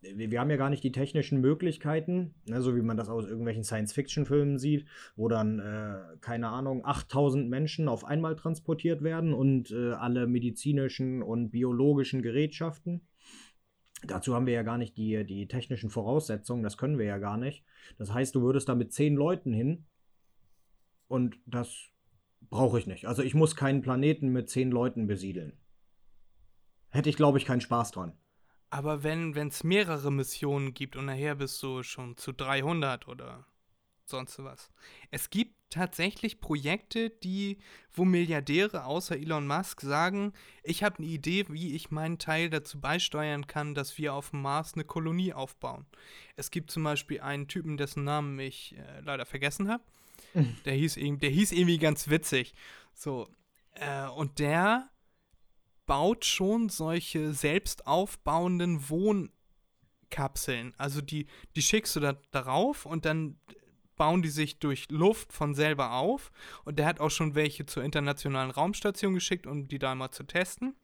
wir, 0.00 0.30
wir 0.30 0.40
haben 0.40 0.50
ja 0.50 0.56
gar 0.56 0.70
nicht 0.70 0.82
die 0.82 0.90
technischen 0.90 1.40
Möglichkeiten, 1.40 2.34
ne, 2.48 2.62
so 2.62 2.74
wie 2.74 2.82
man 2.82 2.96
das 2.96 3.08
aus 3.08 3.26
irgendwelchen 3.26 3.62
Science-Fiction-Filmen 3.62 4.58
sieht, 4.58 4.86
wo 5.16 5.28
dann, 5.28 5.58
äh, 5.60 6.16
keine 6.20 6.48
Ahnung, 6.48 6.84
8000 6.84 7.48
Menschen 7.48 7.88
auf 7.88 8.04
einmal 8.04 8.36
transportiert 8.36 9.02
werden 9.02 9.34
und 9.34 9.70
äh, 9.70 9.92
alle 9.92 10.26
medizinischen 10.26 11.22
und 11.22 11.50
biologischen 11.50 12.22
Gerätschaften. 12.22 13.06
Dazu 14.04 14.34
haben 14.34 14.46
wir 14.46 14.54
ja 14.54 14.62
gar 14.62 14.78
nicht 14.78 14.96
die, 14.96 15.24
die 15.24 15.46
technischen 15.46 15.90
Voraussetzungen, 15.90 16.62
das 16.62 16.76
können 16.76 16.98
wir 16.98 17.06
ja 17.06 17.18
gar 17.18 17.36
nicht. 17.36 17.64
Das 17.98 18.12
heißt, 18.12 18.34
du 18.34 18.42
würdest 18.42 18.68
da 18.68 18.74
mit 18.74 18.92
zehn 18.92 19.14
Leuten 19.14 19.52
hin 19.52 19.86
und 21.08 21.36
das 21.46 21.92
brauche 22.50 22.78
ich 22.78 22.86
nicht. 22.86 23.06
Also 23.06 23.22
ich 23.22 23.34
muss 23.34 23.54
keinen 23.54 23.82
Planeten 23.82 24.28
mit 24.30 24.50
zehn 24.50 24.70
Leuten 24.70 25.06
besiedeln. 25.06 25.52
Hätte 26.90 27.08
ich, 27.08 27.16
glaube 27.16 27.38
ich, 27.38 27.44
keinen 27.44 27.60
Spaß 27.60 27.92
dran. 27.92 28.12
Aber 28.70 29.02
wenn 29.04 29.36
es 29.36 29.64
mehrere 29.64 30.10
Missionen 30.10 30.74
gibt 30.74 30.96
und 30.96 31.06
nachher 31.06 31.34
bist 31.34 31.62
du 31.62 31.82
schon 31.82 32.16
zu 32.16 32.32
300 32.32 33.06
oder 33.06 33.46
sonst 34.08 34.42
was. 34.42 34.70
Es 35.10 35.30
gibt 35.30 35.54
tatsächlich 35.70 36.40
Projekte, 36.40 37.10
die, 37.10 37.58
wo 37.92 38.04
Milliardäre 38.04 38.84
außer 38.84 39.16
Elon 39.16 39.46
Musk 39.46 39.80
sagen, 39.80 40.32
ich 40.62 40.84
habe 40.84 40.98
eine 40.98 41.06
Idee, 41.06 41.46
wie 41.48 41.74
ich 41.74 41.90
meinen 41.90 42.18
Teil 42.18 42.50
dazu 42.50 42.80
beisteuern 42.80 43.46
kann, 43.46 43.74
dass 43.74 43.96
wir 43.98 44.12
auf 44.14 44.30
dem 44.30 44.42
Mars 44.42 44.74
eine 44.74 44.84
Kolonie 44.84 45.32
aufbauen. 45.32 45.86
Es 46.36 46.50
gibt 46.50 46.70
zum 46.70 46.84
Beispiel 46.84 47.20
einen 47.20 47.48
Typen, 47.48 47.76
dessen 47.76 48.04
Namen 48.04 48.38
ich 48.38 48.76
äh, 48.76 49.00
leider 49.00 49.26
vergessen 49.26 49.68
habe. 49.68 49.82
Der 50.64 50.74
hieß, 50.74 50.94
der 50.94 51.30
hieß 51.30 51.52
irgendwie 51.52 51.78
ganz 51.78 52.08
witzig. 52.08 52.54
So, 52.94 53.28
äh, 53.74 54.06
und 54.08 54.38
der 54.38 54.88
baut 55.86 56.24
schon 56.24 56.68
solche 56.68 57.32
selbst 57.32 57.86
aufbauenden 57.86 58.88
Wohnkapseln. 58.88 60.74
Also 60.78 61.00
die, 61.00 61.26
die 61.56 61.62
schickst 61.62 61.96
du 61.96 62.00
da 62.00 62.12
darauf 62.30 62.86
und 62.86 63.04
dann 63.04 63.38
bauen 64.02 64.20
die 64.20 64.30
sich 64.30 64.58
durch 64.58 64.90
Luft 64.90 65.32
von 65.32 65.54
selber 65.54 65.92
auf. 65.92 66.32
Und 66.64 66.80
der 66.80 66.86
hat 66.86 66.98
auch 66.98 67.12
schon 67.12 67.36
welche 67.36 67.66
zur 67.66 67.84
internationalen 67.84 68.50
Raumstation 68.50 69.14
geschickt, 69.14 69.46
um 69.46 69.68
die 69.68 69.78
da 69.78 69.94
mal 69.94 70.10
zu 70.10 70.24
testen. 70.24 70.74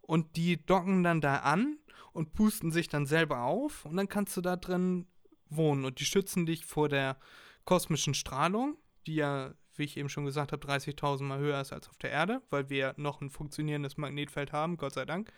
Und 0.00 0.36
die 0.36 0.64
docken 0.64 1.02
dann 1.02 1.20
da 1.20 1.38
an 1.38 1.78
und 2.12 2.34
pusten 2.34 2.70
sich 2.70 2.86
dann 2.86 3.04
selber 3.04 3.42
auf. 3.42 3.84
Und 3.84 3.96
dann 3.96 4.08
kannst 4.08 4.36
du 4.36 4.40
da 4.40 4.54
drin 4.54 5.08
wohnen. 5.48 5.84
Und 5.84 5.98
die 5.98 6.04
schützen 6.04 6.46
dich 6.46 6.64
vor 6.64 6.88
der 6.88 7.16
kosmischen 7.64 8.14
Strahlung, 8.14 8.78
die 9.08 9.16
ja, 9.16 9.54
wie 9.74 9.82
ich 9.82 9.96
eben 9.96 10.08
schon 10.08 10.24
gesagt 10.24 10.52
habe, 10.52 10.64
30.000 10.64 11.24
Mal 11.24 11.40
höher 11.40 11.60
ist 11.60 11.72
als 11.72 11.88
auf 11.88 11.98
der 11.98 12.10
Erde, 12.10 12.42
weil 12.50 12.70
wir 12.70 12.94
noch 12.96 13.20
ein 13.22 13.30
funktionierendes 13.30 13.96
Magnetfeld 13.96 14.52
haben, 14.52 14.76
Gott 14.76 14.94
sei 14.94 15.04
Dank. 15.04 15.32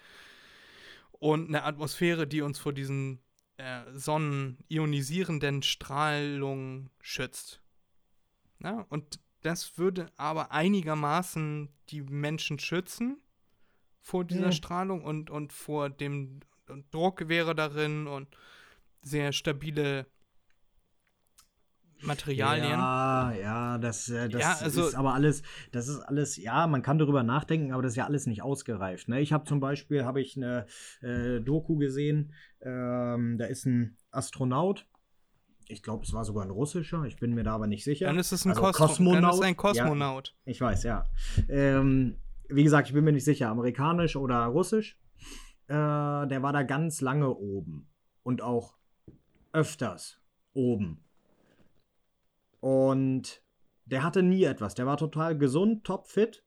Und 1.12 1.48
eine 1.48 1.64
Atmosphäre, 1.64 2.26
die 2.26 2.42
uns 2.42 2.58
vor 2.58 2.74
diesen 2.74 3.22
äh, 3.56 3.82
sonnenionisierenden 3.92 5.62
Strahlung 5.62 6.90
schützt. 7.00 7.60
Ja, 8.60 8.86
und 8.88 9.20
das 9.42 9.78
würde 9.78 10.06
aber 10.16 10.52
einigermaßen 10.52 11.68
die 11.90 12.02
Menschen 12.02 12.58
schützen 12.58 13.22
vor 14.00 14.24
dieser 14.24 14.46
mhm. 14.46 14.52
Strahlung 14.52 15.04
und, 15.04 15.30
und 15.30 15.52
vor 15.52 15.90
dem 15.90 16.40
und 16.68 16.92
Druck 16.94 17.28
wäre 17.28 17.54
darin 17.54 18.06
und 18.06 18.28
sehr 19.02 19.32
stabile 19.32 20.06
Materialien. 22.06 22.70
Ja, 22.70 23.32
ja, 23.32 23.78
das, 23.78 24.08
äh, 24.08 24.28
das 24.28 24.40
ja, 24.40 24.56
also, 24.60 24.86
ist 24.86 24.94
aber 24.94 25.14
alles, 25.14 25.42
das 25.72 25.88
ist 25.88 26.00
alles, 26.00 26.36
ja, 26.36 26.66
man 26.66 26.82
kann 26.82 26.98
darüber 26.98 27.22
nachdenken, 27.22 27.72
aber 27.72 27.82
das 27.82 27.92
ist 27.92 27.96
ja 27.96 28.06
alles 28.06 28.26
nicht 28.26 28.42
ausgereift. 28.42 29.08
Ne? 29.08 29.20
Ich 29.20 29.32
habe 29.32 29.44
zum 29.44 29.60
Beispiel, 29.60 30.04
habe 30.04 30.20
ich 30.20 30.36
eine 30.36 30.66
äh, 31.02 31.40
Doku 31.40 31.76
gesehen, 31.76 32.32
ähm, 32.60 33.36
da 33.38 33.46
ist 33.46 33.66
ein 33.66 33.96
Astronaut, 34.10 34.86
ich 35.68 35.82
glaube, 35.82 36.04
es 36.04 36.12
war 36.12 36.24
sogar 36.24 36.44
ein 36.44 36.50
russischer, 36.50 37.04
ich 37.04 37.16
bin 37.16 37.34
mir 37.34 37.42
da 37.42 37.54
aber 37.54 37.66
nicht 37.66 37.84
sicher. 37.84 38.06
Dann 38.06 38.18
ist 38.18 38.32
es 38.32 38.44
ein 38.44 38.50
also 38.50 38.62
Kosmo 38.62 38.86
Kosmonaut. 38.86 39.22
Dann 39.22 39.30
ist 39.30 39.40
ein 39.40 39.56
Kosmonaut. 39.56 40.34
Ja, 40.44 40.50
ich 40.50 40.60
weiß, 40.60 40.82
ja. 40.82 41.04
Ähm, 41.48 42.18
wie 42.48 42.64
gesagt, 42.64 42.88
ich 42.88 42.94
bin 42.94 43.04
mir 43.04 43.12
nicht 43.12 43.24
sicher, 43.24 43.48
amerikanisch 43.48 44.16
oder 44.16 44.44
russisch. 44.46 44.98
Äh, 45.66 45.72
der 45.72 46.42
war 46.42 46.52
da 46.52 46.62
ganz 46.62 47.00
lange 47.00 47.34
oben 47.34 47.88
und 48.22 48.42
auch 48.42 48.76
öfters 49.52 50.20
oben. 50.52 51.03
Und 52.64 53.42
der 53.84 54.02
hatte 54.02 54.22
nie 54.22 54.44
etwas. 54.44 54.74
Der 54.74 54.86
war 54.86 54.96
total 54.96 55.36
gesund, 55.36 55.84
topfit. 55.84 56.42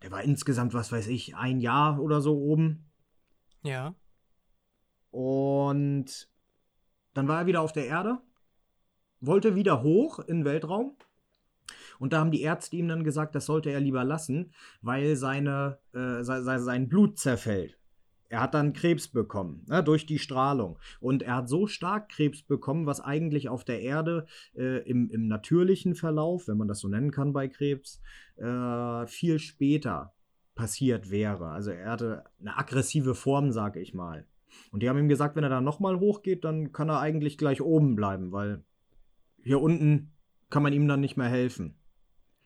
Der 0.00 0.10
war 0.10 0.22
insgesamt, 0.22 0.72
was 0.72 0.90
weiß 0.90 1.08
ich, 1.08 1.36
ein 1.36 1.60
Jahr 1.60 2.00
oder 2.00 2.22
so 2.22 2.38
oben. 2.38 2.90
Ja. 3.62 3.94
Und 5.10 6.30
dann 7.12 7.28
war 7.28 7.40
er 7.40 7.46
wieder 7.46 7.60
auf 7.60 7.72
der 7.72 7.86
Erde, 7.86 8.22
wollte 9.20 9.54
wieder 9.54 9.82
hoch 9.82 10.20
in 10.20 10.38
den 10.38 10.44
Weltraum. 10.46 10.96
Und 11.98 12.14
da 12.14 12.20
haben 12.20 12.30
die 12.30 12.40
Ärzte 12.40 12.76
ihm 12.76 12.88
dann 12.88 13.04
gesagt, 13.04 13.34
das 13.34 13.44
sollte 13.44 13.68
er 13.68 13.80
lieber 13.80 14.04
lassen, 14.04 14.54
weil 14.80 15.16
seine, 15.16 15.80
äh, 15.92 16.22
sein 16.22 16.88
Blut 16.88 17.18
zerfällt. 17.18 17.77
Er 18.30 18.40
hat 18.40 18.52
dann 18.52 18.74
Krebs 18.74 19.08
bekommen, 19.08 19.64
ne, 19.68 19.82
durch 19.82 20.04
die 20.04 20.18
Strahlung. 20.18 20.78
Und 21.00 21.22
er 21.22 21.36
hat 21.36 21.48
so 21.48 21.66
stark 21.66 22.10
Krebs 22.10 22.42
bekommen, 22.42 22.84
was 22.84 23.00
eigentlich 23.00 23.48
auf 23.48 23.64
der 23.64 23.80
Erde 23.80 24.26
äh, 24.54 24.82
im, 24.88 25.10
im, 25.10 25.28
natürlichen 25.28 25.94
Verlauf, 25.94 26.46
wenn 26.46 26.58
man 26.58 26.68
das 26.68 26.80
so 26.80 26.88
nennen 26.88 27.10
kann 27.10 27.32
bei 27.32 27.48
Krebs, 27.48 28.02
äh, 28.36 29.06
viel 29.06 29.38
später 29.38 30.12
passiert 30.54 31.10
wäre. 31.10 31.48
Also 31.48 31.70
er 31.70 31.90
hatte 31.90 32.24
eine 32.40 32.58
aggressive 32.58 33.14
Form, 33.14 33.50
sage 33.50 33.80
ich 33.80 33.94
mal. 33.94 34.26
Und 34.72 34.82
die 34.82 34.88
haben 34.88 34.98
ihm 34.98 35.08
gesagt, 35.08 35.36
wenn 35.36 35.44
er 35.44 35.50
dann 35.50 35.64
nochmal 35.64 35.98
hochgeht, 35.98 36.44
dann 36.44 36.72
kann 36.72 36.90
er 36.90 37.00
eigentlich 37.00 37.38
gleich 37.38 37.62
oben 37.62 37.96
bleiben, 37.96 38.32
weil 38.32 38.64
hier 39.42 39.60
unten 39.60 40.12
kann 40.50 40.62
man 40.62 40.72
ihm 40.72 40.88
dann 40.88 41.00
nicht 41.00 41.16
mehr 41.16 41.28
helfen. 41.28 41.78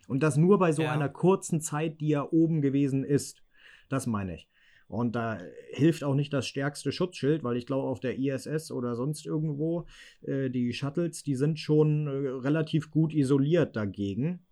Und 0.07 0.23
das 0.23 0.37
nur 0.37 0.59
bei 0.59 0.73
so 0.73 0.83
ja. 0.83 0.93
einer 0.93 1.09
kurzen 1.09 1.61
Zeit, 1.61 2.01
die 2.01 2.13
er 2.13 2.33
oben 2.33 2.61
gewesen 2.61 3.05
ist. 3.05 3.43
Das 3.89 4.07
meine 4.07 4.35
ich. 4.35 4.49
Und 4.93 5.17
da 5.17 5.41
hilft 5.71 6.05
auch 6.05 6.15
nicht 6.15 6.35
das 6.35 6.47
stärkste 6.47 6.93
Schutzschild, 6.93 7.43
weil 7.43 7.57
ich 7.57 7.65
glaube, 7.65 7.89
auf 7.89 7.99
der 7.99 8.19
ISS 8.19 8.71
oder 8.71 8.95
sonst 8.95 9.25
irgendwo, 9.25 9.87
äh, 10.21 10.51
die 10.51 10.75
Shuttles, 10.75 11.23
die 11.23 11.35
sind 11.35 11.59
schon 11.59 12.07
äh, 12.07 12.29
relativ 12.29 12.91
gut 12.91 13.15
isoliert 13.15 13.75
dagegen. 13.75 14.45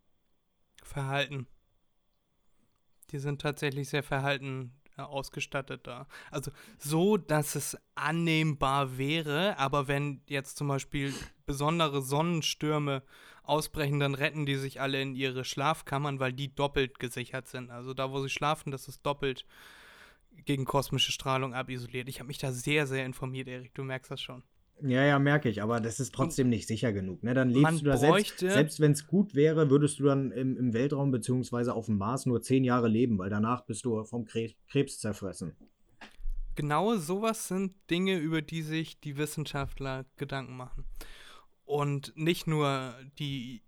Verhalten. 0.83 1.47
Die 3.11 3.19
sind 3.19 3.43
tatsächlich 3.43 3.91
sehr 3.91 4.03
verhalten 4.03 4.73
äh, 4.97 5.03
ausgestattet 5.03 5.87
da. 5.87 6.07
Also 6.31 6.53
so, 6.79 7.19
dass 7.19 7.55
es 7.55 7.77
annehmbar 7.95 8.97
wäre, 8.97 9.59
aber 9.59 9.89
wenn 9.89 10.23
jetzt 10.27 10.57
zum 10.57 10.69
Beispiel 10.69 11.13
besondere 11.45 12.01
Sonnenstürme 12.01 13.03
ausbrechen, 13.43 14.01
dann 14.01 14.15
retten 14.15 14.47
die 14.47 14.57
sich 14.57 14.81
alle 14.81 15.03
in 15.03 15.15
ihre 15.15 15.45
Schlafkammern, 15.45 16.19
weil 16.19 16.33
die 16.33 16.55
doppelt 16.55 16.99
gesichert 16.99 17.47
sind. 17.47 17.71
Also 17.71 17.93
da, 17.93 18.11
wo 18.11 18.23
sie 18.23 18.31
schlafen, 18.31 18.71
das 18.71 18.89
ist 18.89 19.05
doppelt 19.05 19.45
gegen 20.45 20.65
kosmische 20.65 21.13
Strahlung 21.13 21.55
abisoliert. 21.55 22.09
Ich 22.09 22.19
habe 22.19 22.29
mich 22.29 22.39
da 22.39 22.53
sehr, 22.53 22.87
sehr 22.87 23.05
informiert, 23.05 23.49
Erik. 23.49 23.75
Du 23.75 23.85
merkst 23.85 24.11
das 24.11 24.21
schon. 24.21 24.43
Ja, 24.83 25.05
ja, 25.05 25.19
merke 25.19 25.49
ich, 25.49 25.63
aber 25.63 25.81
das 25.81 26.01
ist 26.01 26.15
trotzdem 26.15 26.49
nicht 26.49 26.67
sicher 26.67 26.93
genug. 26.93 27.23
Ne? 27.23 27.35
Dann 27.35 27.51
lebst 27.51 27.83
du 27.83 27.85
da 27.85 27.97
selbst, 27.97 28.39
selbst 28.39 28.81
wenn 28.81 28.93
es 28.93 29.07
gut 29.07 29.35
wäre, 29.35 29.69
würdest 29.69 29.99
du 30.01 30.05
dann 30.05 30.31
im, 30.31 30.57
im 30.57 30.73
Weltraum 30.73 31.11
bzw. 31.11 31.71
auf 31.71 31.87
dem 31.87 31.99
Mars 31.99 32.25
nur 32.25 32.41
zehn 32.41 32.65
Jahre 32.65 32.89
leben, 32.89 33.19
weil 33.19 33.29
danach 33.29 33.67
bist 33.67 33.85
du 33.85 34.03
vom 34.05 34.25
Krebs, 34.25 34.55
Krebs 34.69 34.99
zerfressen. 34.99 35.55
Genau 36.55 36.97
sowas 36.97 37.49
sind 37.49 37.75
Dinge, 37.91 38.17
über 38.17 38.43
die 38.43 38.63
sich 38.63 39.01
die 39.01 39.17
Wissenschaftler 39.17 40.07
Gedanken 40.17 40.57
machen. 40.57 40.85
Und 41.65 42.13
nicht 42.17 42.47
nur 42.47 42.95
die 43.19 43.63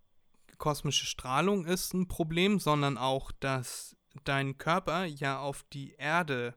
kosmische 0.59 1.07
Strahlung 1.07 1.65
ist 1.67 1.95
ein 1.95 2.09
Problem, 2.09 2.59
sondern 2.59 2.99
auch, 2.99 3.33
dass 3.33 3.97
dein 4.25 4.59
Körper 4.59 5.05
ja 5.05 5.41
auf 5.41 5.65
die 5.73 5.95
Erde 5.95 6.55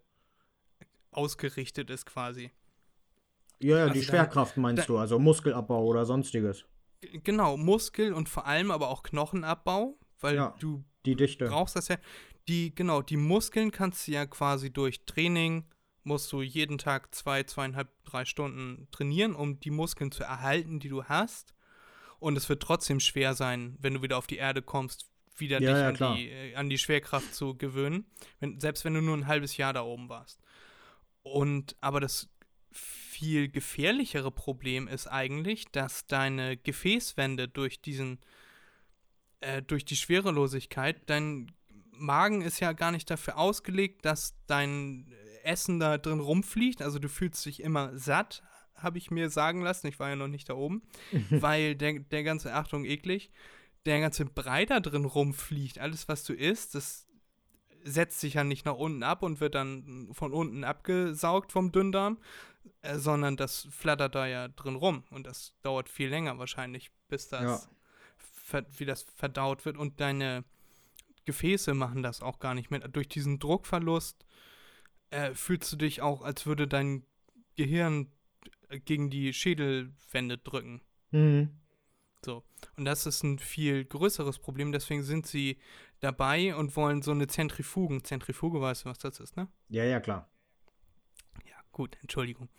ausgerichtet 1.12 1.90
ist 1.90 2.06
quasi. 2.06 2.52
Ja, 3.60 3.78
ja, 3.78 3.84
also 3.84 3.94
die 3.94 4.04
Schwerkraft 4.04 4.58
meinst 4.58 4.84
da, 4.84 4.88
du, 4.88 4.98
also 4.98 5.18
Muskelabbau 5.18 5.86
oder 5.86 6.06
sonstiges. 6.06 6.66
Genau, 7.24 7.58
Muskel 7.58 8.14
und 8.14 8.30
vor 8.30 8.46
allem 8.46 8.72
aber 8.72 8.90
auch 8.90 9.04
Knochenabbau, 9.04 9.98
weil 10.20 10.36
ja, 10.36 10.56
du 10.60 10.84
die 11.06 11.16
Dichte. 11.16 11.48
brauchst 11.48 11.76
das 11.76 11.88
ja. 11.88 11.98
Die, 12.48 12.76
genau, 12.76 13.02
die 13.02 13.18
Muskeln 13.18 13.72
kannst 13.72 14.08
du 14.08 14.12
ja 14.12 14.26
quasi 14.26 14.72
durch 14.72 15.06
Training, 15.06 15.66
musst 16.04 16.32
du 16.32 16.42
jeden 16.42 16.78
Tag 16.78 17.14
zwei, 17.16 17.44
zweieinhalb, 17.44 17.90
drei 18.04 18.26
Stunden 18.26 18.88
trainieren, 18.92 19.34
um 19.36 19.60
die 19.60 19.72
Muskeln 19.72 20.12
zu 20.12 20.24
erhalten, 20.24 20.80
die 20.80 20.90
du 20.90 21.06
hast. 21.06 21.54
Und 22.20 22.38
es 22.38 22.48
wird 22.50 22.62
trotzdem 22.62 23.00
schwer 23.00 23.34
sein, 23.34 23.78
wenn 23.80 23.96
du 23.96 24.02
wieder 24.02 24.18
auf 24.18 24.28
die 24.28 24.38
Erde 24.38 24.62
kommst, 24.62 25.10
wieder 25.38 25.62
ja, 25.62 25.90
dich 25.90 26.00
ja, 26.00 26.08
an, 26.08 26.16
die, 26.16 26.30
äh, 26.30 26.56
an 26.56 26.70
die 26.70 26.78
Schwerkraft 26.78 27.34
zu 27.34 27.58
gewöhnen. 27.58 28.06
Wenn, 28.40 28.60
selbst 28.60 28.86
wenn 28.86 28.94
du 28.94 29.02
nur 29.02 29.16
ein 29.16 29.28
halbes 29.28 29.58
Jahr 29.58 29.74
da 29.74 29.84
oben 29.84 30.10
warst. 30.10 30.40
Und 31.24 31.76
aber 31.82 32.00
das 32.00 32.30
viel 32.72 33.50
gefährlichere 33.50 34.32
Problem 34.32 34.88
ist 34.88 35.08
eigentlich, 35.08 35.66
dass 35.72 36.06
deine 36.06 36.58
Gefäßwände 36.58 37.48
durch 37.48 37.82
diesen, 37.82 38.20
äh, 39.40 39.62
durch 39.62 39.86
die 39.86 39.96
Schwerelosigkeit, 39.96 40.98
dein 41.06 41.52
Magen 41.92 42.42
ist 42.42 42.60
ja 42.60 42.74
gar 42.74 42.92
nicht 42.92 43.10
dafür 43.10 43.38
ausgelegt, 43.38 44.04
dass 44.04 44.36
dein 44.48 45.14
Essen 45.44 45.80
da 45.80 45.98
drin 45.98 46.20
rumfliegt. 46.20 46.82
Also 46.82 47.00
du 47.00 47.08
fühlst 47.08 47.46
dich 47.46 47.62
immer 47.62 47.98
satt, 47.98 48.44
habe 48.76 48.98
ich 48.98 49.12
mir 49.12 49.30
sagen 49.30 49.62
lassen. 49.62 49.88
Ich 49.88 50.00
war 50.00 50.10
ja 50.10 50.16
noch 50.16 50.28
nicht 50.28 50.50
da 50.50 50.56
oben, 50.56 50.82
weil 51.30 51.76
der, 51.76 52.00
der 52.00 52.24
ganze, 52.24 52.54
Achtung, 52.54 52.84
eklig, 52.86 53.32
der 53.86 54.00
ganze 54.00 54.26
Brei 54.26 54.66
da 54.66 54.80
drin 54.80 55.06
rumfliegt. 55.06 55.80
Alles, 55.80 56.08
was 56.08 56.24
du 56.24 56.34
isst, 56.34 56.76
das 56.76 57.06
setzt 57.84 58.20
sich 58.20 58.34
ja 58.34 58.44
nicht 58.44 58.66
nach 58.66 58.76
unten 58.76 59.04
ab 59.04 59.22
und 59.22 59.40
wird 59.40 59.56
dann 59.56 60.10
von 60.12 60.34
unten 60.34 60.64
abgesaugt 60.64 61.52
vom 61.52 61.72
Dünndarm, 61.72 62.18
äh, 62.82 62.98
sondern 62.98 63.38
das 63.38 63.68
flattert 63.70 64.16
da 64.16 64.26
ja 64.26 64.48
drin 64.48 64.76
rum 64.76 65.04
und 65.12 65.28
das 65.28 65.54
dauert 65.62 65.88
viel 65.88 66.10
länger 66.10 66.40
wahrscheinlich, 66.40 66.92
bis 67.08 67.28
das, 67.30 67.70
ja. 68.52 68.62
wie 68.78 68.86
das 68.86 69.04
verdaut 69.16 69.66
wird 69.66 69.78
und 69.78 70.00
deine 70.00 70.44
Gefäße 71.26 71.74
machen 71.76 72.02
das 72.02 72.22
auch 72.22 72.40
gar 72.40 72.56
nicht 72.56 72.72
mehr. 72.72 72.80
Durch 72.88 73.08
diesen 73.08 73.38
Druckverlust 73.38 74.26
äh, 75.12 75.34
fühlst 75.36 75.72
du 75.72 75.76
dich 75.76 76.02
auch, 76.02 76.24
als 76.24 76.48
würde 76.48 76.68
dein 76.68 77.06
Gehirn 77.56 78.12
gegen 78.86 79.10
die 79.10 79.34
Schädelwände 79.34 80.38
drücken. 80.40 80.82
Mhm. 81.12 81.50
So. 82.26 82.44
Und 82.76 82.86
das 82.86 83.06
ist 83.06 83.24
ein 83.24 83.38
viel 83.38 83.86
größeres 83.86 84.40
Problem, 84.40 84.72
deswegen 84.72 85.04
sind 85.04 85.28
sie 85.28 85.60
dabei 86.00 86.56
und 86.56 86.76
wollen 86.76 87.04
so 87.04 87.12
eine 87.12 87.28
Zentrifugen. 87.28 88.04
Zentrifuge, 88.04 88.60
weißt 88.60 88.84
du, 88.86 88.90
was 88.90 88.98
das 88.98 89.20
ist, 89.20 89.38
ne? 89.38 89.48
Ja, 89.70 89.84
ja, 89.84 90.00
klar. 90.00 90.28
Ja, 91.48 91.56
gut, 91.72 91.98
Entschuldigung. 92.02 92.50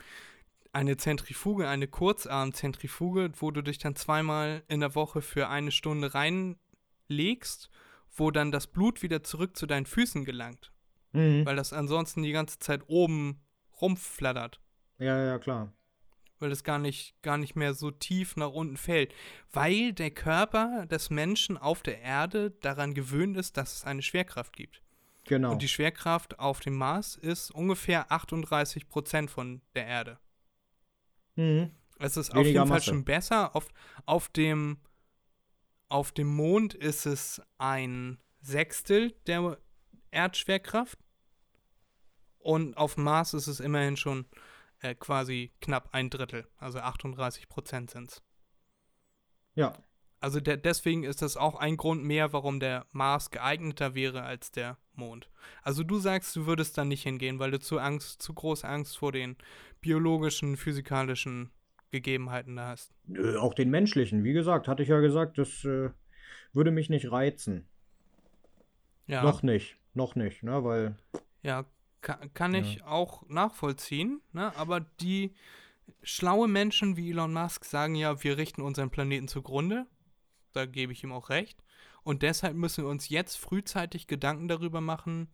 Eine 0.73 0.97
Zentrifuge, 0.97 1.69
eine 1.69 1.89
Kurzarmzentrifuge, 1.89 3.33
wo 3.41 3.51
du 3.51 3.63
dich 3.63 3.79
dann 3.79 3.97
zweimal 3.97 4.63
in 4.69 4.79
der 4.79 4.95
Woche 4.95 5.21
für 5.21 5.49
eine 5.49 5.73
Stunde 5.73 6.15
reinlegst, 6.15 7.69
wo 8.15 8.31
dann 8.31 8.53
das 8.53 8.69
Blut 8.69 9.03
wieder 9.03 9.25
zurück 9.25 9.57
zu 9.57 9.67
deinen 9.67 9.87
Füßen 9.87 10.25
gelangt. 10.25 10.73
Mhm. 11.13 11.45
Weil 11.45 11.57
das 11.57 11.73
ansonsten 11.73 12.23
die 12.23 12.33
ganze 12.33 12.61
Zeit 12.61 12.83
oben 12.87 13.41
rumflattert. 13.81 14.61
Ja, 14.99 15.25
ja, 15.25 15.39
klar. 15.41 15.73
Weil 16.39 16.53
es 16.53 16.65
gar 16.65 16.79
nicht, 16.79 17.21
gar 17.23 17.39
nicht 17.39 17.57
mehr 17.57 17.75
so 17.75 17.91
tief 17.91 18.37
nach 18.37 18.51
unten 18.51 18.77
fällt. 18.77 19.15
Weil 19.53 19.93
der 19.93 20.11
Körper 20.11 20.87
des 20.87 21.11
Menschen 21.11 21.57
auf 21.57 21.83
der 21.83 22.01
Erde 22.01 22.51
daran 22.63 22.95
gewöhnt 22.95 23.37
ist, 23.37 23.57
dass 23.57 23.77
es 23.77 23.85
eine 23.85 24.03
Schwerkraft 24.03 24.55
gibt. 24.57 24.83
Genau. 25.25 25.53
Und 25.53 25.63
die 25.63 25.69
Schwerkraft 25.69 26.39
auf 26.39 26.61
dem 26.61 26.77
Mars 26.77 27.17
ist 27.17 27.51
ungefähr 27.51 28.13
38 28.13 28.89
Prozent 28.89 29.31
von 29.31 29.61
der 29.75 29.87
Erde. 29.87 30.19
mhm. 31.35 31.71
Es 31.99 32.19
ist 32.19 32.31
auf 32.31 32.45
Weniger 32.45 32.61
jeden 32.61 32.69
Fall 32.69 32.77
Masse. 32.77 32.91
schon 32.91 33.05
besser. 33.05 33.57
Auf, 33.57 33.69
auf, 34.05 34.29
dem, 34.29 34.77
auf 35.89 36.13
dem 36.13 36.27
Mond 36.27 36.75
ist 36.75 37.07
es 37.07 37.41
ein 37.57 38.19
Sechstel 38.43 39.13
der 39.27 39.59
Erdschwerkraft. 40.11 40.99
Und 42.39 42.77
auf 42.77 42.95
dem 42.95 43.05
Mars 43.05 43.33
ist 43.33 43.47
es 43.47 43.61
immerhin 43.61 43.97
schon 43.97 44.27
äh, 44.81 44.95
quasi 44.95 45.53
knapp 45.61 45.91
ein 45.93 46.11
Drittel. 46.11 46.47
Also 46.59 46.79
38 46.79 47.49
Prozent 47.49 47.91
sind 47.91 48.11
es. 48.11 48.23
Ja. 49.55 49.73
Also 50.21 50.41
der, 50.41 50.57
deswegen 50.57 51.05
ist 51.05 51.23
das 51.23 51.37
auch 51.37 51.57
ein 51.57 51.77
Grund 51.77 52.05
mehr, 52.05 52.33
warum 52.33 52.59
der 52.59 52.87
Mars 52.91 53.31
geeigneter 53.31 53.95
wäre 53.95 54.23
als 54.23 54.51
der 54.51 54.79
Mond. 54.95 55.31
Also 55.63 55.83
du 55.83 55.99
sagst, 55.99 56.35
du 56.37 56.47
würdest 56.47 56.77
da 56.79 56.85
nicht 56.85 57.03
hingehen, 57.03 57.39
weil 57.39 57.51
du 57.51 57.61
zu 57.61 57.79
Angst, 57.79 58.23
zu 58.23 58.33
große 58.35 58.67
Angst 58.67 58.97
vor 58.97 59.13
den 59.13 59.37
biologischen, 59.81 60.57
physikalischen 60.57 61.51
Gegebenheiten 61.91 62.57
da 62.57 62.69
hast. 62.69 62.93
Nö, 63.07 63.39
auch 63.39 63.55
den 63.55 63.71
menschlichen. 63.71 64.25
Wie 64.25 64.33
gesagt, 64.33 64.69
hatte 64.69 64.83
ich 64.83 64.89
ja 64.89 65.01
gesagt, 65.01 65.39
das 65.39 65.65
äh, 65.65 65.91
würde 66.53 66.71
mich 66.71 66.89
nicht 66.91 67.11
reizen. 67.13 67.69
Ja, 69.07 69.23
Noch 69.23 69.43
nicht. 69.43 69.77
Noch 69.95 70.17
nicht, 70.17 70.43
ne? 70.43 70.65
Weil. 70.65 70.97
ja 71.43 71.65
kann, 72.07 72.33
kann 72.35 72.55
ich 72.55 72.85
auch 72.85 73.29
nachvollziehen, 73.29 74.21
ne? 74.33 74.57
aber 74.57 74.79
die 74.81 75.35
schlaue 76.03 76.47
Menschen 76.47 76.97
wie 76.97 77.11
Elon 77.11 77.33
Musk 77.33 77.65
sagen 77.65 77.97
ja, 77.97 78.23
wir 78.23 78.39
richten 78.39 78.63
unseren 78.63 78.91
Planeten 78.91 79.27
zugrunde. 79.27 79.87
Da 80.53 80.67
gebe 80.67 80.93
ich 80.93 81.03
ihm 81.03 81.11
auch 81.11 81.31
recht. 81.31 81.63
Und 82.05 82.23
deshalb 82.23 82.55
müssen 82.55 82.85
wir 82.85 82.91
uns 82.91 83.09
jetzt 83.09 83.37
frühzeitig 83.37 84.07
Gedanken 84.07 84.47
darüber 84.47 84.81
machen, 84.81 85.29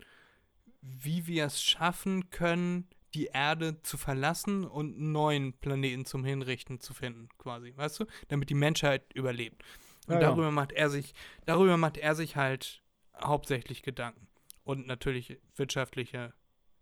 wie 0.80 1.26
wir 1.26 1.44
es 1.44 1.62
schaffen 1.62 2.30
können, 2.30 2.88
die 3.12 3.26
Erde 3.26 3.82
zu 3.82 3.98
verlassen 3.98 4.64
und 4.64 4.96
einen 4.96 5.12
neuen 5.12 5.52
Planeten 5.52 6.06
zum 6.06 6.24
Hinrichten 6.24 6.80
zu 6.80 6.94
finden, 6.94 7.28
quasi, 7.36 7.76
weißt 7.76 8.00
du? 8.00 8.06
Damit 8.28 8.48
die 8.48 8.54
Menschheit 8.54 9.12
überlebt. 9.12 9.62
Und 10.06 10.14
Ja, 10.14 10.20
ja. 10.22 10.28
darüber 10.28 10.50
macht 10.50 10.72
er 10.72 10.88
sich, 10.88 11.12
darüber 11.44 11.76
macht 11.76 11.98
er 11.98 12.14
sich 12.14 12.36
halt 12.36 12.82
hauptsächlich 13.22 13.82
Gedanken. 13.82 14.26
Und 14.64 14.86
natürlich 14.86 15.38
wirtschaftliche 15.56 16.32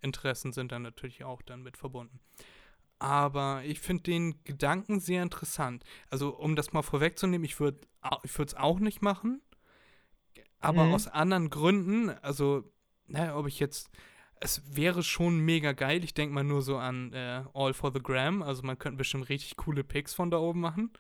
Interessen 0.03 0.53
sind 0.53 0.73
dann 0.73 0.83
natürlich 0.83 1.25
auch 1.25 1.43
dann 1.43 1.63
mit 1.63 1.77
verbunden. 1.77 2.21
Aber 2.99 3.63
ich 3.65 3.81
finde 3.81 4.03
den 4.05 4.45
Gedanken 4.45 5.01
sehr 5.01 5.23
interessant. 5.23 5.85
Also, 6.11 6.37
um 6.37 6.55
das 6.55 6.73
mal 6.73 6.83
vorwegzunehmen, 6.83 7.45
ich 7.45 7.59
würde 7.59 7.81
ich 8.25 8.39
es 8.39 8.55
auch 8.55 8.79
nicht 8.79 9.01
machen. 9.01 9.41
Aber 10.61 10.85
Mhm. 10.85 10.95
aus 10.95 11.07
anderen 11.09 11.49
Gründen, 11.51 12.11
also, 12.23 12.71
naja, 13.07 13.37
ob 13.37 13.47
ich 13.47 13.59
jetzt. 13.59 13.91
Es 14.43 14.75
wäre 14.75 15.03
schon 15.03 15.39
mega 15.41 15.73
geil. 15.73 16.03
Ich 16.03 16.15
denke 16.15 16.35
mal 16.35 16.45
nur 16.45 16.63
so 16.63 16.79
an 16.79 17.13
äh, 17.13 17.45
All 17.53 17.75
for 17.75 17.93
the 17.93 18.01
Gram. 18.03 18.43
Also, 18.43 18.63
man 18.63 18.79
könnte 18.79 18.97
bestimmt 18.99 19.29
richtig 19.29 19.57
coole 19.57 19.85
Pics 19.85 20.15
von 20.15 20.31
da 20.31 20.39
oben 20.39 20.61
machen. 20.61 20.91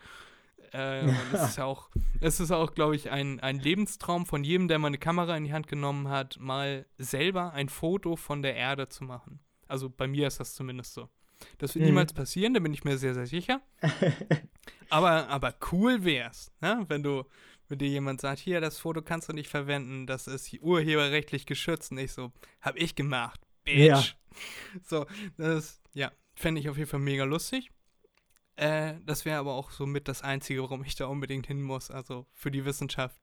Äh, 0.72 1.06
es 1.32 1.50
ist 1.50 1.60
auch, 1.60 1.90
es 2.20 2.40
ist 2.40 2.50
auch, 2.50 2.74
glaube 2.74 2.96
ich, 2.96 3.10
ein, 3.10 3.40
ein 3.40 3.58
Lebenstraum 3.58 4.26
von 4.26 4.44
jedem, 4.44 4.68
der 4.68 4.78
mal 4.78 4.88
eine 4.88 4.98
Kamera 4.98 5.36
in 5.36 5.44
die 5.44 5.52
Hand 5.52 5.66
genommen 5.66 6.08
hat, 6.08 6.38
mal 6.38 6.86
selber 6.98 7.52
ein 7.52 7.68
Foto 7.68 8.16
von 8.16 8.42
der 8.42 8.54
Erde 8.56 8.88
zu 8.88 9.04
machen. 9.04 9.40
Also 9.68 9.88
bei 9.88 10.06
mir 10.06 10.26
ist 10.26 10.40
das 10.40 10.54
zumindest 10.54 10.94
so. 10.94 11.08
Das 11.58 11.74
wird 11.74 11.82
Mhm. 11.82 11.90
niemals 11.90 12.12
passieren, 12.12 12.52
da 12.54 12.60
bin 12.60 12.74
ich 12.74 12.84
mir 12.84 12.98
sehr, 12.98 13.14
sehr 13.14 13.26
sicher. 13.26 13.62
aber, 14.90 15.28
aber 15.28 15.54
cool 15.72 16.04
wär's, 16.04 16.52
ne? 16.60 16.84
wenn 16.88 17.02
du, 17.02 17.24
wenn 17.68 17.78
dir 17.78 17.88
jemand 17.88 18.20
sagt, 18.20 18.40
hier, 18.40 18.60
das 18.60 18.78
Foto 18.78 19.00
kannst 19.02 19.28
du 19.28 19.32
nicht 19.32 19.48
verwenden, 19.48 20.06
das 20.06 20.26
ist 20.26 20.52
urheberrechtlich 20.60 21.46
geschützt. 21.46 21.92
Und 21.92 21.98
ich 21.98 22.12
so, 22.12 22.32
hab 22.60 22.76
ich 22.76 22.94
gemacht, 22.94 23.40
bitch. 23.64 23.78
Ja. 23.78 24.02
So, 24.84 25.06
das, 25.36 25.80
ja, 25.94 26.12
fände 26.34 26.60
ich 26.60 26.68
auf 26.68 26.76
jeden 26.76 26.88
Fall 26.90 27.00
mega 27.00 27.24
lustig. 27.24 27.70
Äh, 28.56 28.94
das 29.06 29.24
wäre 29.24 29.38
aber 29.38 29.54
auch 29.54 29.70
so 29.70 29.86
mit 29.86 30.08
das 30.08 30.22
Einzige, 30.22 30.62
warum 30.62 30.84
ich 30.84 30.94
da 30.94 31.06
unbedingt 31.06 31.46
hin 31.46 31.62
muss. 31.62 31.90
Also 31.90 32.26
für 32.32 32.50
die 32.50 32.64
Wissenschaft 32.64 33.20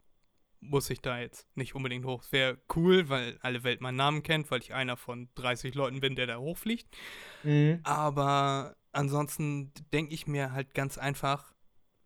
muss 0.60 0.90
ich 0.90 1.02
da 1.02 1.20
jetzt 1.20 1.48
nicht 1.56 1.76
unbedingt 1.76 2.06
hoch. 2.06 2.24
Es 2.24 2.32
wäre 2.32 2.58
cool, 2.76 3.10
weil 3.10 3.38
alle 3.42 3.64
Welt 3.64 3.82
meinen 3.82 3.98
Namen 3.98 4.24
kennt, 4.24 4.50
weil 4.52 4.62
ich 4.62 4.74
einer 4.74 4.98
von 4.98 5.30
30 5.36 5.76
Leuten 5.76 6.00
bin, 6.00 6.16
der 6.16 6.28
da 6.28 6.38
hochfliegt. 6.38 6.88
Mhm. 7.44 7.80
Aber 7.84 8.76
ansonsten 8.92 9.72
denke 9.94 10.14
ich 10.14 10.28
mir 10.28 10.52
halt 10.52 10.74
ganz 10.74 10.98
einfach, 10.98 11.54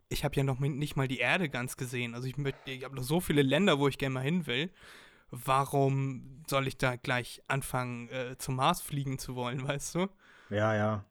ich 0.09 0.25
habe 0.25 0.35
ja 0.35 0.43
noch 0.43 0.59
nicht 0.59 0.95
mal 0.95 1.07
die 1.07 1.19
Erde 1.19 1.49
ganz 1.49 1.77
gesehen. 1.77 2.13
Also 2.13 2.27
ich, 2.27 2.35
ich 2.65 2.83
habe 2.83 2.95
noch 2.95 3.03
so 3.03 3.21
viele 3.21 3.41
Länder, 3.41 3.79
wo 3.79 3.87
ich 3.87 3.97
gerne 3.97 4.13
mal 4.13 4.23
hin 4.23 4.45
will. 4.45 4.71
Warum 5.29 6.43
soll 6.47 6.67
ich 6.67 6.77
da 6.77 6.97
gleich 6.97 7.41
anfangen, 7.47 8.09
äh, 8.09 8.37
zum 8.37 8.57
Mars 8.57 8.81
fliegen 8.81 9.17
zu 9.17 9.35
wollen, 9.35 9.65
weißt 9.67 9.95
du? 9.95 10.07
Ja, 10.49 10.75
ja. 10.75 11.05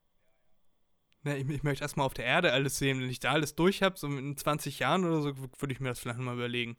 Ne, 1.23 1.37
ich, 1.37 1.49
ich 1.49 1.62
möchte 1.62 1.85
erstmal 1.85 2.07
auf 2.07 2.14
der 2.14 2.25
Erde 2.25 2.53
alles 2.53 2.79
sehen. 2.79 3.01
Wenn 3.01 3.11
ich 3.11 3.21
da 3.21 3.33
alles 3.33 3.55
durch 3.55 3.83
habe, 3.83 3.99
so 3.99 4.07
in 4.07 4.37
20 4.37 4.79
Jahren 4.79 5.05
oder 5.05 5.21
so, 5.21 5.37
würde 5.37 5.73
ich 5.73 5.81
mir 5.81 5.91
das 5.91 5.99
vielleicht 5.99 6.18
mal 6.18 6.35
überlegen. 6.35 6.77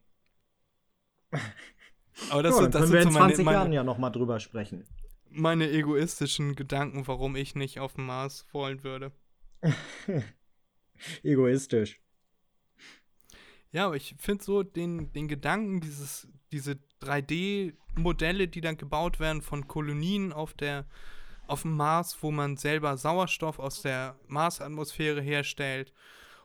Aber 2.30 2.44
das, 2.44 2.60
ja, 2.60 2.68
das 2.68 2.82
können 2.82 2.94
wir 2.94 3.02
in 3.02 3.08
so 3.12 3.20
meine, 3.20 3.34
20 3.34 3.46
Jahren 3.46 3.64
meine, 3.64 3.76
ja 3.76 3.84
nochmal 3.84 4.12
drüber 4.12 4.40
sprechen. 4.40 4.86
meine 5.30 5.70
egoistischen 5.70 6.56
Gedanken, 6.56 7.08
warum 7.08 7.36
ich 7.36 7.56
nicht 7.56 7.80
auf 7.80 7.94
dem 7.94 8.08
Mars 8.08 8.46
wollen 8.52 8.84
würde. 8.84 9.12
Egoistisch. 11.24 12.02
Ja, 13.72 13.86
aber 13.86 13.96
ich 13.96 14.16
finde 14.18 14.44
so 14.44 14.64
den, 14.64 15.14
den 15.14 15.28
Gedanken, 15.28 15.80
dieses, 15.80 16.28
diese 16.52 16.78
3D-Modelle, 17.02 18.48
die 18.48 18.62
dann 18.62 18.78
gebaut 18.78 19.20
werden 19.20 19.42
von 19.42 19.68
Kolonien 19.68 20.34
auf 20.34 20.54
der 20.54 20.86
auf 21.48 21.64
dem 21.64 21.76
Mars, 21.76 22.18
wo 22.22 22.32
man 22.32 22.58
selber 22.58 22.98
Sauerstoff 22.98 23.60
aus 23.60 23.82
der 23.82 24.16
Marsatmosphäre 24.28 25.22
herstellt 25.22 25.94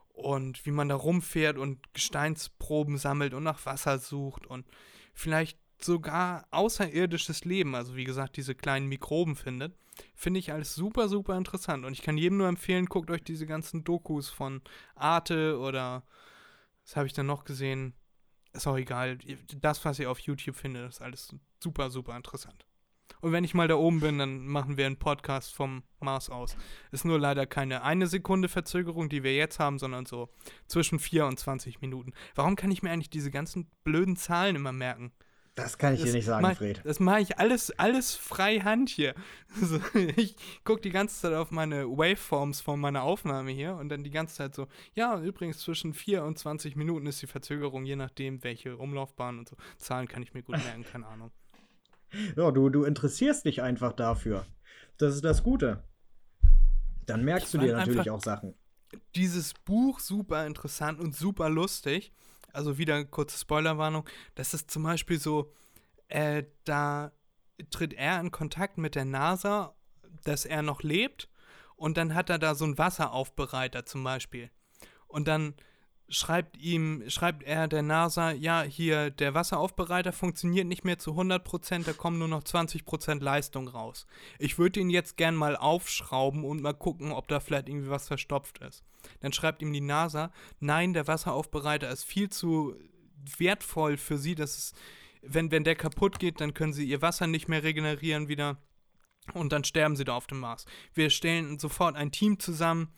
und 0.09 0.65
wie 0.67 0.71
man 0.71 0.89
da 0.89 0.95
rumfährt 0.95 1.59
und 1.59 1.93
Gesteinsproben 1.93 2.99
sammelt 2.99 3.35
und 3.35 3.43
nach 3.43 3.65
Wasser 3.67 3.99
sucht 3.99 4.47
und 4.47 4.67
vielleicht 5.15 5.59
sogar 5.79 6.47
außerirdisches 6.51 7.45
Leben, 7.45 7.75
also 7.75 7.97
wie 7.97 8.05
gesagt, 8.05 8.37
diese 8.37 8.55
kleinen 8.55 8.87
Mikroben 8.87 9.37
findet, 9.37 9.77
finde 10.15 10.41
ich 10.41 10.53
alles 10.53 10.75
super, 10.75 11.09
super 11.09 11.37
interessant. 11.37 11.85
Und 11.85 11.93
ich 11.93 12.03
kann 12.03 12.19
jedem 12.19 12.39
nur 12.39 12.49
empfehlen, 12.49 12.87
guckt 12.87 13.11
euch 13.11 13.23
diese 13.23 13.47
ganzen 13.47 13.85
Dokus 13.85 14.31
von 14.31 14.63
Arte 14.95 15.59
oder 15.59 16.03
was 16.85 16.97
habe 16.97 17.07
ich 17.07 17.13
dann 17.13 17.27
noch 17.27 17.45
gesehen? 17.45 17.95
Ist 18.53 18.67
auch 18.67 18.77
egal. 18.77 19.19
Das, 19.61 19.85
was 19.85 19.99
ihr 19.99 20.11
auf 20.11 20.21
YouTube 20.21 20.57
findet, 20.57 20.89
ist 20.89 21.03
alles 21.03 21.35
super, 21.63 21.91
super 21.91 22.17
interessant. 22.17 22.65
Und 23.21 23.33
wenn 23.33 23.45
ich 23.45 23.55
mal 23.55 23.67
da 23.69 23.77
oben 23.77 24.01
bin, 24.01 24.19
dann 24.19 24.47
machen 24.47 24.77
wir 24.77 24.87
einen 24.87 24.99
Podcast 24.99 25.55
vom 25.55 25.83
Mars 26.01 26.29
aus. 26.31 26.57
Ist 26.93 27.05
nur 27.05 27.19
leider 27.19 27.47
keine 27.47 27.83
eine 27.83 28.07
Sekunde 28.07 28.49
Verzögerung, 28.49 29.09
die 29.09 29.23
wir 29.23 29.35
jetzt 29.35 29.59
haben, 29.59 29.79
sondern 29.79 30.07
so 30.07 30.29
zwischen 30.67 30.99
4 30.99 31.27
und 31.27 31.39
20 31.39 31.81
Minuten. 31.81 32.13
Warum 32.35 32.57
kann 32.57 32.71
ich 32.71 32.83
mir 32.83 32.91
eigentlich 32.91 33.11
diese 33.11 33.31
ganzen 33.31 33.71
blöden 33.85 34.17
Zahlen 34.17 34.57
immer 34.57 34.73
merken? 34.73 35.13
Das 35.55 35.79
kann 35.79 35.95
ich 35.95 36.01
dir 36.01 36.07
Das 36.07 36.15
nicht 36.15 36.27
sagen, 36.27 36.43
mach- 36.43 36.59
Fred. 36.59 36.83
Das 36.85 37.01
mache 37.01 37.21
ich 37.21 37.39
alles, 37.39 37.71
alles 37.79 38.15
frei 38.15 38.61
Hand 38.61 38.91
hier. 38.91 39.15
Also, 39.63 39.81
ich 40.17 40.37
gucke 40.65 40.83
die 40.83 40.91
ganze 40.91 41.19
Zeit 41.23 41.33
auf 41.33 41.51
meine 41.51 41.87
Waveforms 41.89 42.61
von 42.61 42.79
meiner 42.79 43.03
Aufnahme 43.03 43.53
hier 43.53 43.75
und 43.77 43.89
dann 43.89 44.05
die 44.05 44.11
ganze 44.11 44.35
Zeit 44.37 44.55
so, 44.55 44.67
ja, 44.93 45.19
übrigens 45.19 45.59
zwischen 45.61 45.95
4 45.95 46.25
und 46.25 46.39
20 46.39 46.77
Minuten 46.77 47.07
ist 47.07 47.23
die 47.23 47.27
Verzögerung, 47.27 47.87
je 47.87 47.97
nachdem, 47.97 48.45
welche 48.45 48.77
Umlaufbahn 48.77 49.39
und 49.39 49.49
so. 49.49 49.57
Zahlen 49.79 50.09
kann 50.09 50.23
ich 50.23 50.35
mir 50.35 50.43
gut 50.43 50.59
merken, 50.59 50.85
keine 50.85 51.07
Ahnung. 51.07 51.31
Ja, 52.37 52.51
du, 52.51 52.69
du 52.69 52.85
interessierst 52.85 53.45
dich 53.45 53.63
einfach 53.63 53.93
dafür. 53.93 54.47
Das 54.99 55.15
ist 55.15 55.25
das 55.25 55.43
Gute. 55.43 55.83
Dann 57.07 57.25
merkst 57.25 57.55
Ich 57.55 57.61
du 57.61 57.67
dir 57.67 57.77
natürlich 57.77 58.11
auch 58.11 58.23
Sachen. 58.23 58.55
Dieses 59.15 59.55
Buch 59.55 60.01
super 60.01 60.47
interessant 60.47 61.01
und 61.01 61.15
super 61.15 61.49
lustig. 61.49 62.13
Also 62.53 62.79
wieder 62.79 63.05
kurze 63.05 63.39
Spoilerwarnung. 63.39 64.09
Das 64.35 64.55
ist 64.55 64.71
zum 64.71 64.83
Beispiel 64.85 65.21
so, 65.21 65.53
äh, 66.09 66.45
da 66.65 67.13
tritt 67.71 67.93
er 67.95 68.21
in 68.21 68.31
Kontakt 68.31 68.79
mit 68.79 68.95
der 68.95 69.05
NASA, 69.05 69.75
dass 70.25 70.45
er 70.45 70.63
noch 70.63 70.83
lebt. 70.83 71.29
Und 71.77 71.99
dann 71.99 72.15
hat 72.15 72.31
er 72.31 72.39
da 72.39 72.55
so 72.55 72.65
einen 72.65 72.79
Wasseraufbereiter 72.79 73.85
zum 73.85 74.03
Beispiel. 74.03 74.51
Und 75.07 75.29
dann 75.29 75.55
schreibt 76.09 76.57
ihm, 76.59 77.03
schreibt 77.09 77.43
er 77.43 77.69
der 77.69 77.83
NASA, 77.83 78.31
ja, 78.31 78.63
hier, 78.63 79.11
der 79.11 79.35
Wasseraufbereiter 79.35 80.13
funktioniert 80.13 80.67
nicht 80.67 80.85
mehr 80.85 80.99
zu 80.99 81.13
100%, 81.13 81.85
da 81.85 81.93
kommen 81.93 82.19
nur 82.19 82.29
noch 82.29 82.43
20% 82.43 83.23
Leistung 83.23 83.69
raus. 83.69 84.07
Ich 84.39 84.59
würde 84.59 84.81
ihn 84.81 84.91
jetzt 84.91 85.17
gern 85.17 85.35
mal 85.35 85.57
aufschrauben 85.57 86.45
und 86.45 86.63
mal 86.63 86.75
gucken, 86.75 87.13
ob 87.13 87.29
da 87.29 87.41
vielleicht 87.41 87.69
irgendwie 87.69 87.91
was 87.91 88.07
verstopft 88.07 88.59
ist. 88.59 88.85
Dann 89.21 89.33
schreibt 89.33 89.63
ihm 89.63 89.73
die 89.73 89.81
NASA, 89.81 90.33
nein, 90.61 90.93
der 90.93 91.07
Wasseraufbereiter 91.07 91.91
ist 91.91 92.05
viel 92.05 92.31
zu 92.31 92.77
wertvoll 93.39 93.97
für 93.97 94.19
sie, 94.19 94.35
dass 94.35 94.57
es, 94.57 94.73
wenn, 95.23 95.51
wenn 95.51 95.65
der 95.65 95.75
kaputt 95.77 96.19
geht, 96.19 96.41
dann 96.41 96.55
können 96.55 96.73
sie 96.73 96.85
ihr 96.85 97.03
Wasser 97.03 97.27
nicht 97.27 97.49
mehr 97.49 97.65
regenerieren 97.65 98.29
wieder 98.29 98.59
und 99.35 99.53
dann 99.53 99.65
sterben 99.65 99.97
sie 99.97 100.05
da 100.05 100.15
auf 100.15 100.29
dem 100.29 100.39
Mars. 100.39 100.67
Wir 100.95 101.11
stellen 101.11 101.59
sofort 101.59 101.97
ein 101.97 102.13
Team 102.13 102.39
zusammen 102.39 102.93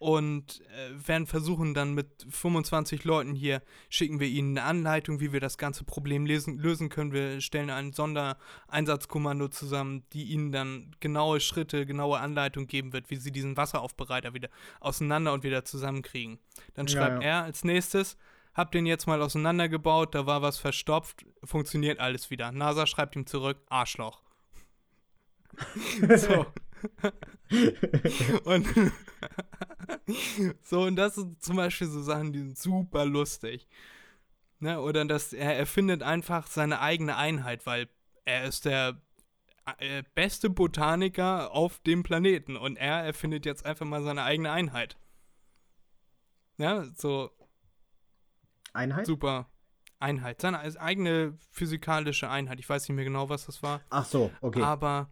und 0.00 0.62
äh, 0.62 1.08
werden 1.08 1.26
versuchen 1.26 1.74
dann 1.74 1.92
mit 1.92 2.26
25 2.30 3.04
Leuten 3.04 3.34
hier, 3.34 3.60
schicken 3.90 4.18
wir 4.18 4.28
ihnen 4.28 4.56
eine 4.56 4.66
Anleitung, 4.66 5.20
wie 5.20 5.30
wir 5.34 5.40
das 5.40 5.58
ganze 5.58 5.84
Problem 5.84 6.24
lesen, 6.24 6.56
lösen 6.56 6.88
können. 6.88 7.12
Wir 7.12 7.42
stellen 7.42 7.68
ein 7.68 7.92
Sondereinsatzkommando 7.92 9.48
zusammen, 9.48 10.04
die 10.14 10.24
ihnen 10.24 10.52
dann 10.52 10.96
genaue 11.00 11.38
Schritte, 11.38 11.84
genaue 11.84 12.18
Anleitung 12.18 12.66
geben 12.66 12.94
wird, 12.94 13.10
wie 13.10 13.16
sie 13.16 13.30
diesen 13.30 13.58
Wasseraufbereiter 13.58 14.32
wieder 14.32 14.48
auseinander 14.80 15.34
und 15.34 15.44
wieder 15.44 15.66
zusammenkriegen. 15.66 16.38
Dann 16.72 16.88
schreibt 16.88 17.22
ja, 17.22 17.28
ja. 17.28 17.38
er 17.40 17.44
als 17.44 17.62
nächstes, 17.62 18.16
hab 18.54 18.72
den 18.72 18.86
jetzt 18.86 19.06
mal 19.06 19.20
auseinandergebaut, 19.20 20.14
da 20.14 20.24
war 20.24 20.40
was 20.40 20.56
verstopft, 20.56 21.26
funktioniert 21.44 22.00
alles 22.00 22.30
wieder. 22.30 22.52
NASA 22.52 22.86
schreibt 22.86 23.16
ihm 23.16 23.26
zurück, 23.26 23.58
Arschloch. 23.68 24.22
so. 26.16 26.46
Und 28.44 28.66
so, 30.62 30.82
und 30.82 30.96
das 30.96 31.14
sind 31.16 31.42
zum 31.42 31.56
Beispiel 31.56 31.88
so 31.88 32.02
Sachen, 32.02 32.32
die 32.32 32.40
sind 32.40 32.58
super 32.58 33.04
lustig. 33.04 33.66
Ne? 34.58 34.80
Oder 34.80 35.04
dass 35.04 35.32
er 35.32 35.56
erfindet 35.56 36.02
einfach 36.02 36.46
seine 36.46 36.80
eigene 36.80 37.16
Einheit, 37.16 37.66
weil 37.66 37.88
er 38.24 38.44
ist 38.44 38.64
der 38.64 39.00
äh, 39.78 40.02
beste 40.14 40.50
Botaniker 40.50 41.52
auf 41.52 41.80
dem 41.80 42.02
Planeten 42.02 42.56
und 42.56 42.76
er 42.76 43.02
erfindet 43.04 43.46
jetzt 43.46 43.64
einfach 43.64 43.86
mal 43.86 44.02
seine 44.02 44.22
eigene 44.22 44.50
Einheit. 44.50 44.96
Ja, 46.58 46.84
so. 46.94 47.30
Einheit? 48.72 49.06
Super. 49.06 49.48
Einheit. 49.98 50.40
Seine 50.40 50.60
eigene 50.80 51.38
physikalische 51.50 52.28
Einheit. 52.28 52.58
Ich 52.60 52.68
weiß 52.68 52.88
nicht 52.88 52.96
mehr 52.96 53.04
genau, 53.04 53.28
was 53.28 53.46
das 53.46 53.62
war. 53.62 53.80
Ach 53.90 54.04
so, 54.04 54.30
okay. 54.40 54.62
Aber, 54.62 55.10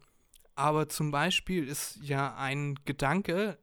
aber 0.58 0.88
zum 0.88 1.12
Beispiel 1.12 1.68
ist 1.68 1.98
ja 2.02 2.34
ein 2.34 2.74
Gedanke, 2.84 3.58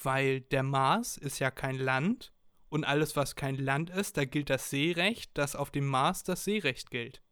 weil 0.00 0.40
der 0.40 0.62
Mars 0.62 1.16
ist 1.16 1.40
ja 1.40 1.50
kein 1.50 1.76
Land 1.76 2.32
und 2.68 2.84
alles, 2.84 3.16
was 3.16 3.34
kein 3.34 3.56
Land 3.56 3.90
ist, 3.90 4.16
da 4.16 4.24
gilt 4.24 4.48
das 4.48 4.70
Seerecht, 4.70 5.36
dass 5.36 5.56
auf 5.56 5.72
dem 5.72 5.86
Mars 5.86 6.22
das 6.22 6.44
Seerecht 6.44 6.90
gilt. 6.90 7.22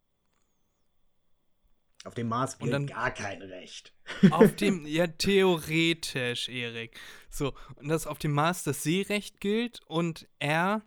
Auf 2.04 2.14
dem 2.14 2.28
Mars 2.28 2.58
gilt 2.58 2.72
dann, 2.72 2.86
gar 2.86 3.12
kein 3.12 3.42
Recht. 3.42 3.92
Auf 4.30 4.56
dem, 4.56 4.86
ja, 4.86 5.06
theoretisch, 5.06 6.48
Erik. 6.48 6.98
So, 7.30 7.54
und 7.76 7.88
dass 7.88 8.08
auf 8.08 8.18
dem 8.18 8.32
Mars 8.32 8.64
das 8.64 8.82
Seerecht 8.82 9.40
gilt 9.40 9.82
und 9.86 10.26
er 10.40 10.82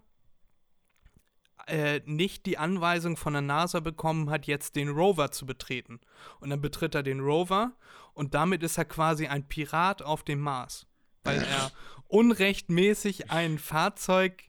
äh, 1.69 2.01
nicht 2.05 2.45
die 2.45 2.57
Anweisung 2.57 3.17
von 3.17 3.33
der 3.33 3.41
NASA 3.41 3.79
bekommen 3.79 4.29
hat, 4.29 4.47
jetzt 4.47 4.75
den 4.75 4.89
Rover 4.89 5.31
zu 5.31 5.45
betreten. 5.45 5.99
Und 6.39 6.49
dann 6.49 6.61
betritt 6.61 6.95
er 6.95 7.03
den 7.03 7.19
Rover 7.19 7.71
und 8.13 8.33
damit 8.33 8.63
ist 8.63 8.77
er 8.77 8.85
quasi 8.85 9.27
ein 9.27 9.47
Pirat 9.47 10.01
auf 10.01 10.23
dem 10.23 10.39
Mars 10.39 10.85
weil 11.23 11.39
er 11.39 11.71
unrechtmäßig 12.07 13.31
ein 13.31 13.59
Fahrzeug 13.59 14.43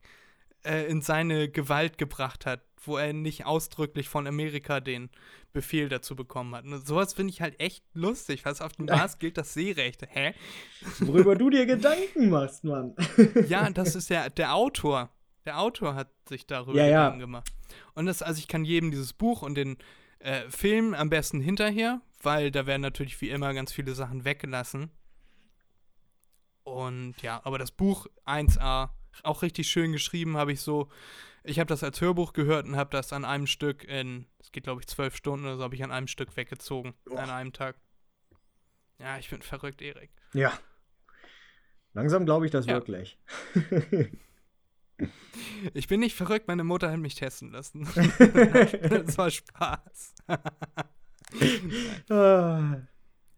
äh, 0.64 0.86
in 0.86 1.02
seine 1.02 1.48
Gewalt 1.48 1.98
gebracht 1.98 2.46
hat, 2.46 2.62
wo 2.84 2.96
er 2.96 3.12
nicht 3.12 3.44
ausdrücklich 3.44 4.08
von 4.08 4.26
Amerika 4.26 4.80
den 4.80 5.10
Befehl 5.52 5.88
dazu 5.88 6.16
bekommen 6.16 6.54
hat. 6.54 6.64
Und 6.64 6.86
sowas 6.86 7.12
finde 7.12 7.32
ich 7.32 7.42
halt 7.42 7.58
echt 7.60 7.84
lustig, 7.92 8.44
was 8.44 8.60
auf 8.60 8.72
dem 8.72 8.86
Mars 8.86 9.18
gilt 9.18 9.36
das 9.36 9.52
Seerecht. 9.52 10.06
Hä? 10.08 10.34
Worüber 11.00 11.34
du 11.34 11.50
dir 11.50 11.66
Gedanken 11.66 12.30
machst, 12.30 12.64
Mann. 12.64 12.94
ja, 13.48 13.68
das 13.70 13.94
ist 13.94 14.10
ja 14.10 14.28
der 14.28 14.54
Autor. 14.54 15.10
Der 15.44 15.58
Autor 15.58 15.94
hat 15.94 16.08
sich 16.28 16.46
darüber 16.46 16.78
ja, 16.78 16.86
Gedanken 16.86 17.20
ja. 17.20 17.26
gemacht. 17.26 17.50
Und 17.94 18.06
das, 18.06 18.22
also 18.22 18.38
ich 18.38 18.48
kann 18.48 18.64
jedem 18.64 18.90
dieses 18.90 19.12
Buch 19.12 19.42
und 19.42 19.54
den 19.54 19.78
äh, 20.18 20.48
Film 20.50 20.94
am 20.94 21.08
besten 21.08 21.40
hinterher, 21.40 22.00
weil 22.22 22.50
da 22.50 22.66
werden 22.66 22.82
natürlich 22.82 23.20
wie 23.20 23.30
immer 23.30 23.54
ganz 23.54 23.72
viele 23.72 23.94
Sachen 23.94 24.24
weggelassen. 24.24 24.90
Und 26.62 27.20
ja, 27.22 27.40
aber 27.44 27.58
das 27.58 27.70
Buch 27.70 28.06
1a, 28.26 28.90
auch 29.22 29.42
richtig 29.42 29.68
schön 29.68 29.92
geschrieben, 29.92 30.36
habe 30.36 30.52
ich 30.52 30.60
so. 30.60 30.88
Ich 31.42 31.58
habe 31.58 31.68
das 31.68 31.82
als 31.82 32.02
Hörbuch 32.02 32.34
gehört 32.34 32.66
und 32.66 32.76
habe 32.76 32.90
das 32.90 33.14
an 33.14 33.24
einem 33.24 33.46
Stück 33.46 33.84
in, 33.84 34.26
es 34.38 34.52
geht 34.52 34.64
glaube 34.64 34.82
ich 34.82 34.86
zwölf 34.86 35.16
Stunden 35.16 35.46
oder 35.46 35.56
so, 35.56 35.62
habe 35.62 35.74
ich 35.74 35.82
an 35.82 35.90
einem 35.90 36.06
Stück 36.06 36.36
weggezogen. 36.36 36.92
Oh. 37.08 37.16
An 37.16 37.30
einem 37.30 37.54
Tag. 37.54 37.76
Ja, 38.98 39.18
ich 39.18 39.30
bin 39.30 39.40
verrückt, 39.40 39.80
Erik. 39.80 40.10
Ja. 40.34 40.52
Langsam 41.94 42.26
glaube 42.26 42.44
ich 42.44 42.52
das 42.52 42.66
ja. 42.66 42.74
wirklich. 42.74 43.18
ich 45.74 45.88
bin 45.88 46.00
nicht 46.00 46.16
verrückt, 46.16 46.48
meine 46.48 46.64
Mutter 46.64 46.90
hat 46.90 46.98
mich 46.98 47.14
testen 47.14 47.52
lassen. 47.52 47.88
das 48.88 49.18
war 49.18 49.30
Spaß. 49.30 50.14
Ah. 52.08 52.76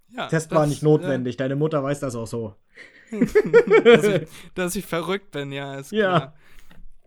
ja, 0.09 0.27
Test 0.29 0.51
war 0.51 0.67
nicht 0.67 0.83
notwendig, 0.83 1.35
äh, 1.35 1.39
deine 1.39 1.57
Mutter 1.57 1.83
weiß 1.83 2.01
das 2.01 2.15
auch 2.15 2.27
so. 2.27 2.57
dass, 3.85 4.05
ich, 4.05 4.29
dass, 4.55 4.77
ich, 4.77 4.87
verrückt 4.87 5.31
bin, 5.31 5.53
ja, 5.53 5.75
ist 5.75 5.91
klar. 5.91 6.21
Ja. 6.21 6.35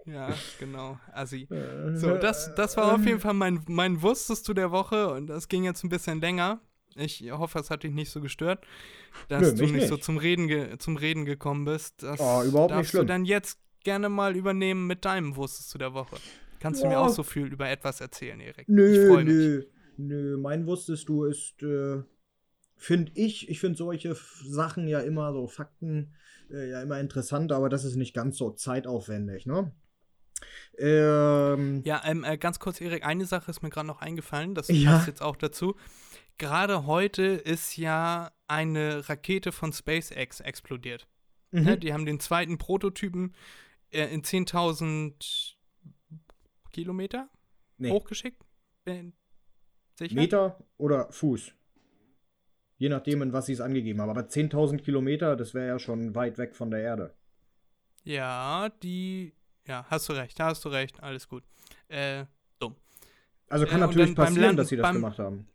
Ja, 0.05 0.29
genau. 0.59 0.99
Assi. 1.11 1.47
So, 1.95 2.15
das, 2.17 2.53
das 2.53 2.77
war 2.77 2.93
auf 2.93 3.05
jeden 3.05 3.19
Fall 3.19 3.33
mein, 3.33 3.61
mein 3.67 4.03
Wusstest 4.03 4.47
du 4.47 4.53
der 4.53 4.69
Woche 4.71 5.09
und 5.09 5.27
das 5.27 5.47
ging 5.47 5.63
jetzt 5.63 5.83
ein 5.83 5.89
bisschen 5.89 6.21
länger. 6.21 6.59
Ich 6.95 7.29
hoffe, 7.31 7.59
es 7.59 7.69
hat 7.69 7.83
dich 7.83 7.91
nicht 7.91 8.11
so 8.11 8.21
gestört, 8.21 8.65
dass 9.27 9.41
Nö, 9.41 9.53
du 9.55 9.63
nicht, 9.63 9.73
nicht, 9.73 9.87
so 9.87 9.97
zum 9.97 10.17
Reden, 10.17 10.79
zum 10.79 10.95
Reden 10.95 11.25
gekommen 11.25 11.65
bist. 11.65 12.03
Das 12.03 12.19
oh, 12.19 12.43
überhaupt 12.43 12.75
nicht 12.75 12.89
schlimm. 12.89 13.01
du 13.01 13.07
dann 13.07 13.25
jetzt 13.25 13.59
gerne 13.85 14.09
mal 14.09 14.35
übernehmen 14.35 14.85
mit 14.85 15.05
deinem 15.05 15.37
Wusstest 15.37 15.73
du 15.73 15.77
der 15.77 15.93
Woche. 15.93 16.17
Kannst 16.59 16.83
ja. 16.83 16.89
du 16.89 16.95
mir 16.95 16.99
auch 16.99 17.09
so 17.09 17.23
viel 17.23 17.45
über 17.45 17.69
etwas 17.69 18.01
erzählen, 18.01 18.39
Erik? 18.41 18.67
Nö, 18.67 19.23
nö. 19.23 19.57
Mich. 19.59 19.67
Nö, 19.97 20.37
mein 20.37 20.67
Wusstest 20.67 21.07
du 21.07 21.23
ist 21.23 21.63
äh, 21.63 22.03
finde 22.75 23.11
ich, 23.15 23.49
ich 23.49 23.59
finde 23.59 23.77
solche 23.77 24.15
Sachen 24.43 24.87
ja 24.87 24.99
immer 24.99 25.31
so 25.33 25.47
Fakten 25.47 26.13
äh, 26.51 26.69
ja 26.69 26.81
immer 26.81 26.99
interessant, 26.99 27.51
aber 27.51 27.69
das 27.69 27.83
ist 27.83 27.95
nicht 27.95 28.13
ganz 28.13 28.37
so 28.37 28.51
zeitaufwendig, 28.51 29.45
ne? 29.45 29.71
Ähm, 30.77 31.81
ja, 31.85 32.01
ähm, 32.05 32.23
äh, 32.23 32.37
ganz 32.37 32.59
kurz, 32.59 32.81
Erik, 32.81 33.05
eine 33.05 33.25
Sache 33.25 33.49
ist 33.49 33.63
mir 33.63 33.69
gerade 33.69 33.87
noch 33.87 34.01
eingefallen, 34.01 34.53
das 34.53 34.67
ja. 34.67 34.91
passt 34.91 35.07
jetzt 35.07 35.21
auch 35.21 35.37
dazu. 35.37 35.75
Gerade 36.37 36.85
heute 36.85 37.23
ist 37.23 37.77
ja 37.77 38.31
eine 38.47 39.07
Rakete 39.07 39.53
von 39.53 39.71
SpaceX 39.71 40.41
explodiert. 40.41 41.07
Mhm. 41.51 41.67
Ja, 41.67 41.75
die 41.77 41.93
haben 41.93 42.05
den 42.05 42.19
zweiten 42.19 42.57
Prototypen 42.57 43.33
in 43.91 44.23
10.000 44.23 45.55
Kilometer 46.71 47.29
nee. 47.77 47.89
hochgeschickt. 47.89 48.43
Sicher? 49.95 50.15
Meter 50.15 50.59
oder 50.77 51.11
Fuß? 51.11 51.53
Je 52.77 52.89
nachdem, 52.89 53.21
in 53.21 53.33
was 53.33 53.45
sie 53.45 53.53
es 53.53 53.61
angegeben 53.61 54.01
haben. 54.01 54.09
Aber 54.09 54.21
10.000 54.21 54.79
Kilometer, 54.79 55.35
das 55.35 55.53
wäre 55.53 55.67
ja 55.67 55.79
schon 55.79 56.13
weit 56.13 56.37
weg 56.37 56.55
von 56.55 56.69
der 56.69 56.81
Erde. 56.81 57.15
Ja, 58.03 58.69
die. 58.83 59.33
Ja, 59.67 59.85
hast 59.89 60.09
du 60.09 60.13
recht, 60.13 60.39
hast 60.39 60.63
du 60.65 60.69
recht, 60.69 61.01
alles 61.01 61.27
gut. 61.27 61.43
Äh, 61.87 62.25
dumm. 62.59 62.75
Also 63.49 63.65
kann 63.65 63.81
äh, 63.81 63.87
natürlich 63.87 64.13
passieren, 64.13 64.41
Landen, 64.41 64.57
dass 64.57 64.67
sie 64.67 64.75
das 64.75 64.83
beim, 64.83 64.95
gemacht 64.95 65.17
haben. 65.17 65.47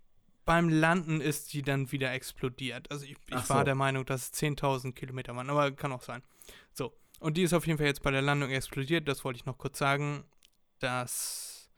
Beim 0.44 0.68
Landen 0.68 1.20
ist 1.20 1.52
die 1.52 1.62
dann 1.62 1.92
wieder 1.92 2.12
explodiert. 2.12 2.90
Also 2.90 3.04
ich, 3.04 3.16
ich 3.28 3.48
war 3.50 3.64
der 3.64 3.76
Meinung, 3.76 4.04
dass 4.06 4.32
es 4.32 4.32
10.000 4.32 4.94
Kilometer 4.94 5.36
waren, 5.36 5.48
aber 5.48 5.70
kann 5.72 5.92
auch 5.92 6.02
sein. 6.02 6.22
So, 6.72 6.92
und 7.20 7.36
die 7.36 7.42
ist 7.42 7.52
auf 7.52 7.66
jeden 7.66 7.78
Fall 7.78 7.86
jetzt 7.86 8.02
bei 8.02 8.10
der 8.10 8.22
Landung 8.22 8.50
explodiert. 8.50 9.06
Das 9.06 9.24
wollte 9.24 9.38
ich 9.38 9.46
noch 9.46 9.58
kurz 9.58 9.78
sagen, 9.78 10.24
dass 10.80 11.70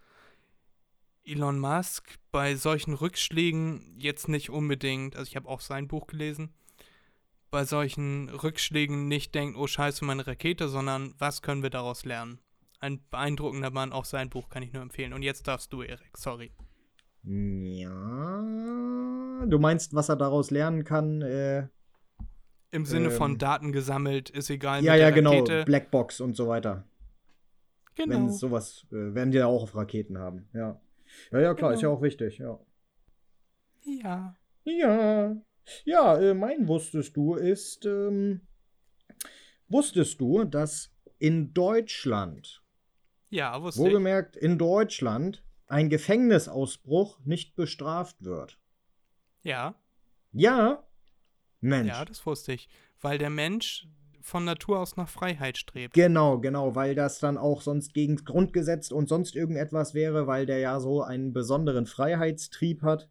Elon 1.24 1.58
Musk 1.58 2.18
bei 2.30 2.54
solchen 2.54 2.94
Rückschlägen 2.94 3.96
jetzt 3.98 4.28
nicht 4.28 4.50
unbedingt, 4.50 5.16
also 5.16 5.28
ich 5.28 5.36
habe 5.36 5.48
auch 5.48 5.60
sein 5.60 5.88
Buch 5.88 6.06
gelesen, 6.06 6.54
bei 7.50 7.64
solchen 7.64 8.30
Rückschlägen 8.30 9.08
nicht 9.08 9.34
denkt, 9.34 9.58
oh 9.58 9.66
scheiße, 9.66 10.04
meine 10.04 10.26
Rakete, 10.26 10.68
sondern 10.68 11.14
was 11.18 11.42
können 11.42 11.62
wir 11.62 11.70
daraus 11.70 12.04
lernen? 12.04 12.38
Ein 12.80 13.00
beeindruckender 13.10 13.70
Mann, 13.70 13.92
auch 13.92 14.06
sein 14.06 14.30
Buch 14.30 14.48
kann 14.48 14.62
ich 14.62 14.72
nur 14.72 14.82
empfehlen. 14.82 15.12
Und 15.12 15.22
jetzt 15.22 15.46
darfst 15.46 15.72
du, 15.72 15.82
Erik, 15.82 16.16
sorry. 16.16 16.50
Ja, 17.24 18.40
du 19.46 19.58
meinst, 19.60 19.94
was 19.94 20.08
er 20.08 20.16
daraus 20.16 20.50
lernen 20.50 20.82
kann? 20.82 21.22
Äh, 21.22 21.68
Im 22.72 22.86
Sinne 22.86 23.08
ähm, 23.08 23.12
von 23.12 23.38
Daten 23.38 23.70
gesammelt, 23.70 24.30
ist 24.30 24.50
egal. 24.50 24.82
Ja, 24.82 24.96
ja, 24.96 25.10
genau, 25.10 25.44
Blackbox 25.64 26.20
und 26.20 26.34
so 26.34 26.48
weiter. 26.48 26.84
Genau. 27.94 28.14
Wenn 28.14 28.30
sowas, 28.30 28.86
äh, 28.90 29.14
werden 29.14 29.30
die 29.30 29.38
ja 29.38 29.46
auch 29.46 29.62
auf 29.62 29.76
Raketen 29.76 30.18
haben, 30.18 30.48
ja. 30.54 30.80
Ja, 31.30 31.40
ja, 31.40 31.54
klar, 31.54 31.70
genau. 31.70 31.76
ist 31.76 31.82
ja 31.82 31.88
auch 31.90 32.00
wichtig, 32.00 32.38
ja. 32.38 32.58
Ja. 33.84 34.34
Ja. 34.64 35.36
Ja, 35.84 36.18
äh, 36.18 36.34
mein 36.34 36.66
wusstest 36.66 37.14
du 37.14 37.34
ist, 37.34 37.84
ähm, 37.84 38.40
wusstest 39.68 40.20
du, 40.20 40.44
dass 40.44 40.90
in 41.18 41.52
Deutschland 41.52 42.64
Ja, 43.28 43.62
wusste 43.62 43.80
ich. 43.80 43.86
Wohlgemerkt, 43.86 44.36
in 44.36 44.56
Deutschland 44.58 45.44
ein 45.66 45.90
Gefängnisausbruch 45.90 47.20
nicht 47.24 47.54
bestraft 47.54 48.24
wird. 48.24 48.58
Ja, 49.42 49.74
Ja? 50.32 50.82
Mensch. 51.62 51.88
ja, 51.88 52.04
das 52.04 52.24
wusste 52.26 52.52
ich. 52.52 52.68
Weil 53.00 53.18
der 53.18 53.30
Mensch 53.30 53.88
von 54.20 54.44
Natur 54.44 54.80
aus 54.80 54.96
nach 54.96 55.08
Freiheit 55.08 55.58
strebt. 55.58 55.94
Genau, 55.94 56.38
genau, 56.38 56.74
weil 56.74 56.94
das 56.94 57.18
dann 57.18 57.36
auch 57.36 57.60
sonst 57.60 57.92
gegen 57.92 58.16
das 58.16 58.24
Grundgesetz 58.24 58.90
und 58.90 59.08
sonst 59.08 59.34
irgendetwas 59.34 59.94
wäre, 59.94 60.26
weil 60.26 60.46
der 60.46 60.58
ja 60.58 60.78
so 60.80 61.02
einen 61.02 61.32
besonderen 61.32 61.86
Freiheitstrieb 61.86 62.82
hat. 62.82 63.08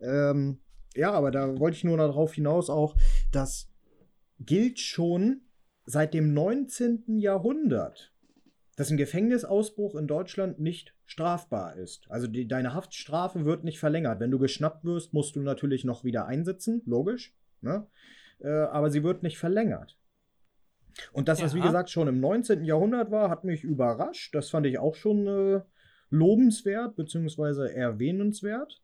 Ähm, 0.00 0.60
ja, 0.94 1.12
aber 1.12 1.30
da 1.30 1.58
wollte 1.58 1.76
ich 1.76 1.84
nur 1.84 1.96
darauf 1.96 2.34
hinaus 2.34 2.70
auch, 2.70 2.96
das 3.32 3.68
gilt 4.38 4.80
schon 4.80 5.42
seit 5.84 6.14
dem 6.14 6.32
19. 6.32 7.18
Jahrhundert, 7.18 8.14
dass 8.76 8.90
ein 8.90 8.96
Gefängnisausbruch 8.96 9.94
in 9.96 10.06
Deutschland 10.06 10.58
nicht 10.58 10.94
strafbar 11.04 11.76
ist. 11.76 12.10
Also 12.10 12.26
die, 12.26 12.48
deine 12.48 12.74
Haftstrafe 12.74 13.44
wird 13.44 13.64
nicht 13.64 13.78
verlängert. 13.78 14.20
Wenn 14.20 14.30
du 14.30 14.38
geschnappt 14.38 14.84
wirst, 14.84 15.12
musst 15.12 15.36
du 15.36 15.40
natürlich 15.40 15.84
noch 15.84 16.04
wieder 16.04 16.26
einsitzen, 16.26 16.82
logisch. 16.86 17.34
Ne? 17.64 17.86
Äh, 18.40 18.48
aber 18.48 18.90
sie 18.90 19.02
wird 19.02 19.22
nicht 19.22 19.38
verlängert. 19.38 19.98
Und 21.12 21.28
dass 21.28 21.40
das, 21.40 21.54
wie 21.54 21.58
Ja. 21.58 21.66
gesagt, 21.66 21.90
schon 21.90 22.06
im 22.06 22.20
19. 22.20 22.64
Jahrhundert 22.64 23.10
war, 23.10 23.28
hat 23.30 23.44
mich 23.44 23.64
überrascht. 23.64 24.34
Das 24.34 24.50
fand 24.50 24.66
ich 24.66 24.78
auch 24.78 24.94
schon 24.94 25.26
äh, 25.26 25.60
lobenswert, 26.10 26.94
beziehungsweise 26.96 27.74
erwähnenswert. 27.74 28.80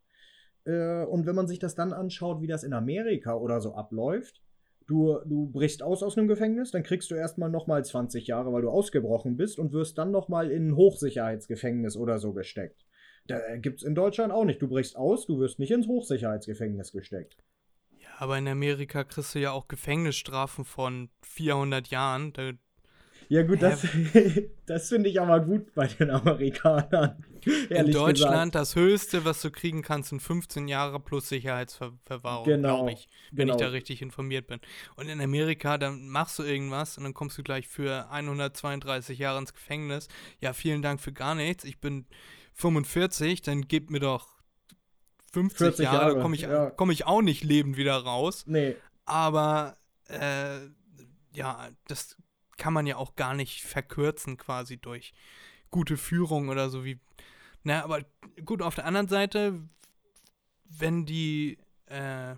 Äh, 0.65 1.05
und 1.05 1.27
wenn 1.27 1.37
man 1.37 1.47
sich 1.47 1.59
das 1.59 1.75
dann 1.75 1.93
anschaut, 1.93 2.43
wie 2.43 2.47
das 2.49 2.65
in 2.65 2.73
Amerika 2.73 3.35
oder 3.35 3.61
so 3.61 3.75
abläuft, 3.75 4.43
du, 4.89 5.19
du 5.25 5.51
brichst 5.51 5.83
aus 5.83 6.03
aus 6.03 6.19
einem 6.19 6.27
Gefängnis, 6.27 6.73
dann 6.73 6.83
kriegst 6.83 7.11
du 7.11 7.15
erstmal 7.15 7.51
nochmal 7.51 7.85
20 7.85 8.27
Jahre, 8.27 8.53
weil 8.53 8.63
du 8.63 8.71
ausgebrochen 8.71 9.37
bist 9.37 9.59
und 9.59 9.73
wirst 9.73 9.97
dann 9.99 10.11
nochmal 10.11 10.51
in 10.51 10.69
ein 10.71 10.77
Hochsicherheitsgefängnis 10.77 11.97
oder 11.97 12.19
so 12.19 12.33
gesteckt. 12.33 12.85
Da 13.27 13.57
gibt's 13.57 13.85
in 13.85 13.95
Deutschland 13.95 14.33
auch 14.33 14.45
nicht. 14.45 14.61
Du 14.61 14.69
brichst 14.69 14.97
aus, 14.97 15.27
du 15.27 15.39
wirst 15.39 15.61
nicht 15.61 15.71
ins 15.71 15.87
Hochsicherheitsgefängnis 15.87 16.91
gesteckt. 16.91 17.37
Aber 18.21 18.37
in 18.37 18.47
Amerika 18.49 19.03
kriegst 19.03 19.35
du 19.35 19.39
ja 19.39 19.53
auch 19.53 19.67
Gefängnisstrafen 19.67 20.67
von 20.67 21.09
400 21.23 21.89
Jahren. 21.89 22.35
Da, 22.35 22.51
Ja, 23.31 23.43
gut, 23.45 23.63
das, 23.63 23.81
das 24.67 24.91
finde 24.91 25.09
ich 25.09 25.19
aber 25.19 25.41
gut 25.41 25.73
bei 25.73 25.87
den 25.87 26.11
Amerikanern. 26.11 27.25
in 27.71 27.91
Deutschland 27.91 28.55
das 28.55 28.77
Höchste, 28.77 29.25
was 29.25 29.41
du 29.41 29.51
kriegen 29.51 29.81
kannst, 29.81 30.11
sind 30.11 30.21
15 30.21 30.69
Jahre 30.69 31.01
plus 31.01 31.31
Sicherheitsverwahrung, 31.31 32.45
Genau, 32.45 32.77
glaube 32.77 32.93
ich, 32.93 33.09
wenn 33.31 33.47
genau. 33.47 33.57
ich 33.57 33.63
da 33.63 33.69
richtig 33.69 34.03
informiert 34.03 34.49
bin. 34.49 34.61
Und 34.97 35.09
in 35.09 35.19
Amerika, 35.23 35.79
dann 35.79 36.07
machst 36.11 36.39
du 36.39 36.43
irgendwas 36.43 36.99
und 36.99 37.05
dann 37.05 37.15
kommst 37.15 37.39
du 37.39 37.43
gleich 37.43 37.69
für 37.69 38.11
132 38.11 39.19
Jahre 39.19 39.39
ins 39.39 39.55
Gefängnis. 39.55 40.09
Ja, 40.43 40.53
vielen 40.53 40.83
Dank 40.83 41.01
für 41.01 41.15
gar 41.15 41.35
nichts. 41.35 41.65
Ich 41.65 41.81
bin 41.81 42.05
45, 42.53 43.41
dann 43.41 43.67
gib 43.67 43.89
mir 43.89 44.01
doch 44.01 44.40
50 45.33 45.59
40 45.59 45.85
Jahre, 45.85 45.97
Jahre, 46.13 46.21
komme 46.21 46.35
ich, 46.35 46.43
ja. 46.43 46.71
komm 46.71 46.91
ich 46.91 47.07
auch 47.07 47.23
nicht 47.23 47.45
lebend 47.45 47.77
wieder 47.77 47.97
raus. 47.97 48.45
Nee, 48.47 48.77
Aber 49.05 49.77
äh, 50.09 50.61
ja, 51.33 51.69
das 51.87 52.17
kann 52.57 52.73
man 52.73 52.87
ja 52.87 52.97
auch 52.97 53.15
gar 53.15 53.35
nicht 53.35 53.63
verkürzen 53.63 54.37
quasi 54.37 54.77
durch 54.77 55.13
gute 55.71 55.97
Führung 55.97 56.49
oder 56.49 56.69
so 56.69 56.85
wie. 56.85 56.99
Na, 57.63 57.85
aber 57.85 58.05
gut, 58.45 58.63
auf 58.63 58.75
der 58.75 58.87
anderen 58.87 59.09
Seite, 59.09 59.61
wenn 60.65 61.07
die, 61.07 61.59
äh, 61.87 62.35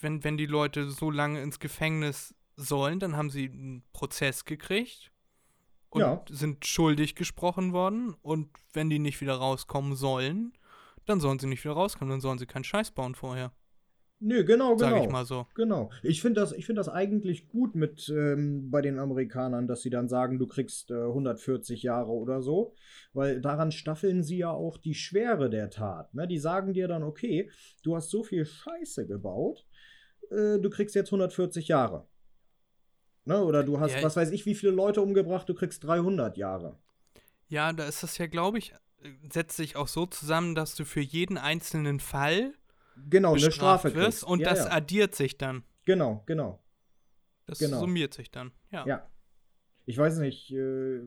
wenn, 0.00 0.24
wenn 0.24 0.36
die 0.36 0.46
Leute 0.46 0.90
so 0.90 1.10
lange 1.10 1.42
ins 1.42 1.58
Gefängnis 1.58 2.34
sollen, 2.56 3.00
dann 3.00 3.16
haben 3.16 3.30
sie 3.30 3.50
einen 3.50 3.82
Prozess 3.92 4.44
gekriegt 4.44 5.10
und 5.90 6.00
Ja. 6.00 6.24
sind 6.30 6.66
schuldig 6.66 7.14
gesprochen 7.16 7.72
worden. 7.72 8.14
Und 8.22 8.48
wenn 8.72 8.90
die 8.90 8.98
nicht 8.98 9.20
wieder 9.20 9.36
rauskommen 9.36 9.96
sollen, 9.96 10.52
dann 11.06 11.20
sollen 11.20 11.38
sie 11.38 11.46
nicht 11.46 11.64
wieder 11.64 11.74
rauskommen, 11.74 12.10
dann 12.10 12.20
sollen 12.20 12.38
sie 12.38 12.46
keinen 12.46 12.64
Scheiß 12.64 12.90
bauen 12.92 13.14
vorher. 13.14 13.52
Nö, 14.20 14.44
genau, 14.44 14.76
genau. 14.76 14.90
Sag 14.90 15.02
ich 15.02 15.10
mal 15.10 15.26
so. 15.26 15.46
Genau. 15.54 15.90
Ich 16.02 16.22
finde 16.22 16.40
das, 16.40 16.52
ich 16.52 16.64
find 16.66 16.78
das 16.78 16.88
eigentlich 16.88 17.48
gut 17.48 17.74
mit 17.74 18.08
ähm, 18.08 18.70
bei 18.70 18.80
den 18.80 18.98
Amerikanern, 18.98 19.66
dass 19.66 19.82
sie 19.82 19.90
dann 19.90 20.08
sagen, 20.08 20.38
du 20.38 20.46
kriegst 20.46 20.90
äh, 20.90 20.94
140 20.94 21.82
Jahre 21.82 22.10
oder 22.10 22.40
so, 22.40 22.74
weil 23.12 23.40
daran 23.40 23.70
staffeln 23.70 24.22
sie 24.22 24.38
ja 24.38 24.50
auch 24.50 24.78
die 24.78 24.94
Schwere 24.94 25.50
der 25.50 25.68
Tat. 25.68 26.14
Ne? 26.14 26.26
Die 26.26 26.38
sagen 26.38 26.72
dir 26.72 26.88
dann, 26.88 27.02
okay, 27.02 27.50
du 27.82 27.96
hast 27.96 28.10
so 28.10 28.22
viel 28.22 28.46
Scheiße 28.46 29.06
gebaut, 29.06 29.66
äh, 30.30 30.58
du 30.58 30.70
kriegst 30.70 30.94
jetzt 30.94 31.08
140 31.08 31.68
Jahre. 31.68 32.06
Ne? 33.26 33.42
Oder 33.42 33.62
du 33.62 33.80
hast, 33.80 33.96
Ja, 33.96 34.02
was 34.02 34.16
weiß 34.16 34.30
ich, 34.30 34.46
wie 34.46 34.54
viele 34.54 34.72
Leute 34.72 35.02
umgebracht, 35.02 35.48
du 35.48 35.54
kriegst 35.54 35.84
300 35.84 36.36
Jahre. 36.36 36.78
Ja, 37.48 37.72
da 37.72 37.84
ist 37.86 38.02
das 38.02 38.16
ja, 38.16 38.26
glaube 38.26 38.58
ich, 38.58 38.74
setzt 39.30 39.56
sich 39.56 39.76
auch 39.76 39.88
so 39.88 40.06
zusammen, 40.06 40.54
dass 40.54 40.74
du 40.74 40.84
für 40.84 41.00
jeden 41.00 41.38
einzelnen 41.38 42.00
Fall 42.00 42.54
Genau, 43.10 43.34
eine 43.34 43.50
Strafe 43.50 43.94
wirst 43.94 44.20
kriegst. 44.20 44.24
und 44.24 44.40
ja, 44.40 44.50
das 44.50 44.66
ja. 44.66 44.72
addiert 44.72 45.14
sich 45.14 45.36
dann. 45.36 45.64
Genau, 45.84 46.22
genau. 46.26 46.62
Das 47.46 47.58
Genau. 47.58 47.80
summiert 47.80 48.14
sich 48.14 48.30
dann. 48.30 48.52
Ja. 48.70 48.86
Ja. 48.86 49.10
Ich 49.86 49.98
weiß 49.98 50.18
nicht, 50.18 50.50
äh, 50.52 51.00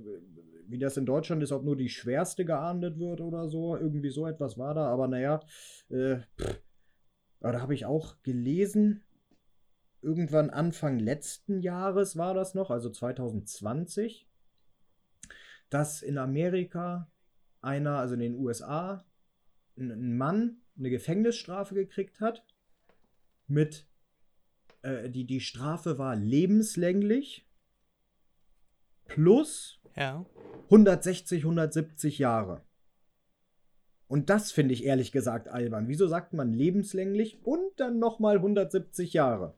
wie 0.68 0.78
das 0.78 0.98
in 0.98 1.06
Deutschland 1.06 1.42
ist, 1.42 1.52
ob 1.52 1.64
nur 1.64 1.76
die 1.76 1.90
schwerste 1.90 2.46
geahndet 2.46 3.00
wird 3.00 3.22
oder 3.22 3.48
so. 3.48 3.76
Irgendwie 3.76 4.10
so 4.12 4.28
etwas 4.28 4.58
war 4.58 4.74
da, 4.76 4.88
aber 4.88 5.08
naja. 5.08 5.40
Äh, 5.90 6.18
pff. 6.40 6.62
aber 7.40 7.54
da 7.54 7.62
habe 7.62 7.74
ich 7.74 7.86
auch 7.86 8.22
gelesen, 8.22 9.04
irgendwann 10.04 10.52
Anfang 10.52 11.00
letzten 11.00 11.60
Jahres 11.62 12.18
war 12.18 12.36
das 12.36 12.54
noch, 12.54 12.70
also 12.70 12.90
2020, 12.92 14.28
dass 15.70 16.02
in 16.04 16.18
Amerika 16.20 17.10
einer, 17.62 17.98
also 17.98 18.14
in 18.14 18.20
den 18.20 18.36
USA, 18.36 19.06
ein 19.78 20.18
Mann 20.18 20.62
eine 20.78 20.90
Gefängnisstrafe 20.90 21.76
gekriegt 21.76 22.20
hat 22.20 22.46
mit 23.48 23.88
äh, 24.82 25.10
die, 25.10 25.26
die 25.26 25.40
Strafe 25.40 25.98
war 25.98 26.16
lebenslänglich 26.16 27.48
plus 29.06 29.80
ja. 29.96 30.26
160, 30.66 31.44
170 31.44 32.20
Jahre. 32.20 32.64
Und 34.08 34.30
das 34.30 34.52
finde 34.52 34.74
ich 34.74 34.86
ehrlich 34.86 35.12
gesagt 35.12 35.50
albern. 35.50 35.88
Wieso 35.88 36.08
sagt 36.08 36.34
man 36.34 36.54
lebenslänglich 36.54 37.44
und 37.44 37.80
dann 37.80 38.00
nochmal 38.00 38.38
170 38.38 39.14
Jahre? 39.14 39.56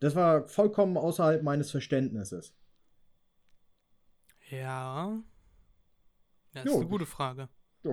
Das 0.00 0.14
war 0.14 0.48
vollkommen 0.48 0.96
außerhalb 0.96 1.42
meines 1.42 1.70
Verständnisses. 1.70 2.54
Ja. 4.50 5.22
Das 6.58 6.64
Jo. 6.66 6.72
ist 6.72 6.80
eine 6.80 6.88
gute 6.88 7.06
Frage. 7.06 7.48
Ja. 7.82 7.92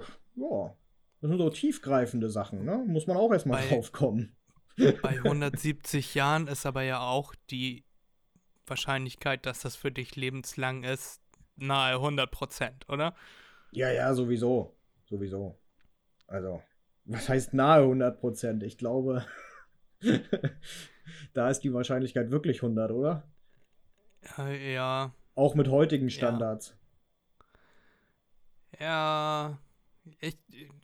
Das 1.21 1.29
sind 1.29 1.37
so 1.39 1.49
tiefgreifende 1.49 2.29
Sachen, 2.29 2.65
ne? 2.65 2.83
Muss 2.87 3.07
man 3.07 3.17
auch 3.17 3.31
erstmal 3.31 3.61
Bei- 3.61 3.69
drauf 3.75 3.91
kommen. 3.91 4.35
Bei 5.01 5.17
170 5.23 6.13
Jahren 6.15 6.47
ist 6.47 6.65
aber 6.65 6.81
ja 6.83 6.99
auch 6.99 7.33
die 7.49 7.85
Wahrscheinlichkeit, 8.67 9.45
dass 9.45 9.61
das 9.61 9.75
für 9.75 9.91
dich 9.91 10.15
lebenslang 10.15 10.83
ist, 10.83 11.21
nahe 11.55 11.93
100 11.95 12.29
Prozent, 12.29 12.89
oder? 12.89 13.15
Ja, 13.71 13.89
ja, 13.91 14.13
sowieso. 14.13 14.75
Sowieso. 15.05 15.57
Also, 16.27 16.61
was 17.05 17.29
heißt 17.29 17.53
nahe 17.53 17.83
100 17.83 18.19
Prozent? 18.19 18.63
Ich 18.63 18.77
glaube, 18.77 19.25
da 21.33 21.49
ist 21.49 21.61
die 21.61 21.73
Wahrscheinlichkeit 21.73 22.31
wirklich 22.31 22.57
100, 22.61 22.91
oder? 22.91 23.23
Äh, 24.37 24.73
Ja. 24.73 25.13
Auch 25.35 25.53
mit 25.55 25.67
heutigen 25.67 26.09
Standards. 26.09 26.75
Ja. 28.79 29.59
Ich, 30.19 30.37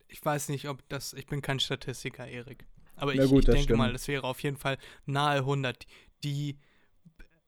ich 0.08 0.24
weiß 0.26 0.50
nicht, 0.50 0.68
ob 0.68 0.88
das. 0.90 1.14
Ich 1.14 1.28
bin 1.28 1.42
kein 1.42 1.60
Statistiker, 1.60 2.28
Erik. 2.28 2.66
Aber 2.96 3.14
ich, 3.14 3.30
gut, 3.30 3.40
ich 3.40 3.46
das 3.46 3.56
denke 3.56 3.76
mal, 3.76 3.86
stimmt. 3.86 4.00
es 4.00 4.08
wäre 4.08 4.24
auf 4.24 4.42
jeden 4.42 4.58
Fall 4.58 4.78
nahe 5.06 5.40
100. 5.40 5.86
Die 6.24 6.60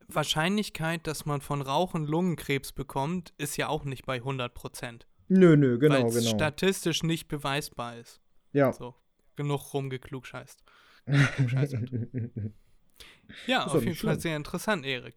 Wahrscheinlichkeit, 0.07 1.07
dass 1.07 1.25
man 1.25 1.41
von 1.41 1.61
Rauchen 1.61 2.05
Lungenkrebs 2.05 2.71
bekommt, 2.71 3.33
ist 3.37 3.57
ja 3.57 3.67
auch 3.69 3.83
nicht 3.85 4.05
bei 4.05 4.15
100 4.15 4.53
Prozent. 4.53 5.07
Nö, 5.27 5.55
nö, 5.55 5.79
genau, 5.79 5.95
weil 5.95 6.05
es 6.05 6.15
genau. 6.15 6.29
statistisch 6.29 7.03
nicht 7.03 7.27
beweisbar 7.27 7.97
ist. 7.97 8.21
Ja. 8.51 8.73
So, 8.73 8.95
genug 9.35 9.73
rumgeklugscheißt. 9.73 10.63
Ja, 13.47 13.65
auf 13.65 13.73
jeden 13.73 13.89
nicht 13.89 14.01
Fall 14.01 14.11
schlimm. 14.13 14.19
sehr 14.19 14.37
interessant, 14.37 14.85
Erik. 14.85 15.15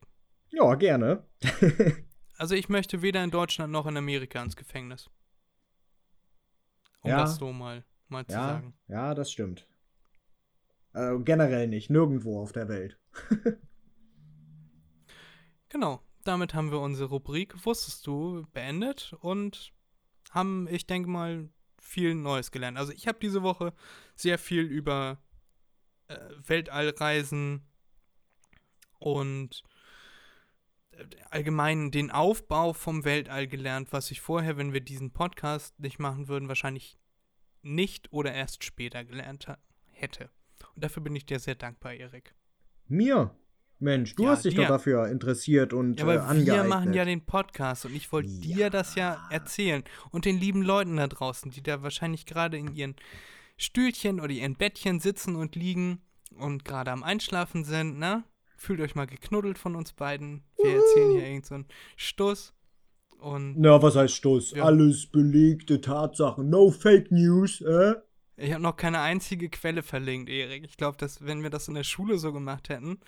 ja, 0.51 0.75
gerne. 0.75 1.25
Also 2.39 2.55
ich 2.55 2.69
möchte 2.69 3.03
weder 3.03 3.23
in 3.25 3.31
Deutschland 3.31 3.73
noch 3.73 3.87
in 3.87 3.97
Amerika 3.97 4.43
ins 4.43 4.57
Gefängnis. 4.57 5.09
Um 7.03 7.11
Ja. 7.11 7.19
das 7.19 7.37
so 7.37 7.53
mal, 7.53 7.85
mal 8.09 8.27
zu 8.27 8.35
Ja, 8.35 8.47
sagen. 8.47 8.75
ja, 8.89 9.15
das 9.15 9.31
stimmt. 9.33 9.67
Äh, 10.93 11.19
generell 11.21 11.67
nicht, 11.69 11.91
nirgendwo 11.91 12.41
auf 12.41 12.53
der 12.53 12.69
Welt. 12.69 12.99
Genau, 15.69 16.01
damit 16.25 16.55
haben 16.55 16.71
wir 16.71 16.79
unsere 16.81 17.09
Rubrik 17.09 17.67
Wusstest 17.67 18.07
du 18.07 18.47
beendet 18.53 19.15
und 19.21 19.73
haben, 20.31 20.69
ich 20.71 20.87
denke 20.87 21.09
mal, 21.09 21.49
viel 21.79 22.15
Neues 22.15 22.51
gelernt. 22.53 22.79
Also 22.79 22.93
ich 22.93 23.09
habe 23.09 23.19
diese 23.21 23.43
Woche 23.43 23.73
sehr 24.15 24.39
viel 24.39 24.63
über 24.63 25.19
äh, 26.09 26.17
Weltallreisen 26.47 27.67
und 28.99 29.63
allgemein 31.31 31.91
den 31.91 32.11
Aufbau 32.11 32.73
vom 32.73 33.05
Weltall 33.05 33.47
gelernt, 33.47 33.93
was 33.93 34.11
ich 34.11 34.21
vorher, 34.21 34.57
wenn 34.57 34.73
wir 34.73 34.81
diesen 34.81 35.13
Podcast 35.13 35.79
nicht 35.81 35.99
machen 35.99 36.29
würden, 36.29 36.49
wahrscheinlich 36.49 36.99
nicht 37.63 38.13
oder 38.13 38.33
erst 38.33 38.65
später 38.65 39.05
gelernt 39.05 39.47
hätte. 39.91 40.31
Und 40.75 40.85
dafür 40.85 41.03
bin 41.03 41.15
ich 41.17 41.27
dir 41.27 41.39
sehr 41.39 41.55
dankbar, 41.57 41.95
Erik. 41.95 42.35
Mir? 42.89 43.35
Mensch, 43.79 44.15
du 44.15 44.23
Ja, 44.25 44.31
hast 44.31 44.47
dich 44.47 44.55
dir. 44.55 44.63
doch 44.63 44.69
dafür 44.69 45.09
interessiert 45.09 45.75
und 45.75 45.99
Ja, 46.01 46.01
äh, 46.01 46.03
aber 46.05 46.15
wir 46.15 46.25
angeeignet. 46.25 46.69
machen 46.69 46.95
ja 46.95 47.05
den 47.05 47.27
Podcast 47.27 47.85
und 47.85 47.95
ich 47.95 48.11
wollte 48.11 48.31
dir 48.31 48.71
das 48.71 48.95
ja 48.95 49.27
erzählen 49.31 49.85
und 50.11 50.25
den 50.25 50.39
lieben 50.39 50.63
Leuten 50.63 50.97
da 50.97 51.07
draußen, 51.07 51.51
die 51.51 51.63
da 51.63 51.83
wahrscheinlich 51.83 52.25
gerade 52.25 52.57
in 52.57 52.75
ihren 52.75 52.97
Stühlchen 53.59 54.19
oder 54.21 54.33
ihren 54.33 54.57
Bettchen 54.57 55.01
sitzen 55.01 55.37
und 55.37 55.57
liegen 55.57 56.01
und 56.39 56.65
gerade 56.65 56.91
am 56.91 57.03
Einschlafen 57.03 57.65
sind, 57.65 57.99
ne? 57.99 58.25
Fühlt 58.57 58.81
euch 58.81 58.95
mal 58.95 59.07
geknuddelt 59.07 59.59
von 59.59 59.77
uns 59.77 59.93
beiden. 59.93 60.43
Wir 60.63 60.77
erzählen 60.77 61.13
hier 61.13 61.27
irgend 61.27 61.47
so 61.47 61.55
einen 61.55 61.67
Stuss 61.97 62.55
und 63.19 63.59
Na, 63.59 63.81
was 63.83 63.97
heißt 63.97 64.15
Stoß? 64.15 64.53
Ja. 64.53 64.65
Alles 64.65 65.07
belegte 65.07 65.81
Tatsachen. 65.81 66.49
No 66.51 66.71
Fake 66.71 67.11
News, 67.11 67.61
äh? 67.61 67.95
ich 68.37 68.53
habe 68.53 68.63
noch 68.63 68.77
keine 68.77 69.01
einzige 69.01 69.49
Quelle 69.49 69.83
verlinkt, 69.83 70.29
Erik. 70.29 70.65
Ich 70.65 70.77
glaube, 70.77 70.99
dass 70.99 71.25
wenn 71.25 71.43
wir 71.43 71.51
das 71.51 71.69
in 71.69 71.75
der 71.75 71.85
Schule 71.85 72.19
so 72.19 72.33
gemacht 72.33 72.69
hätten, 72.69 73.01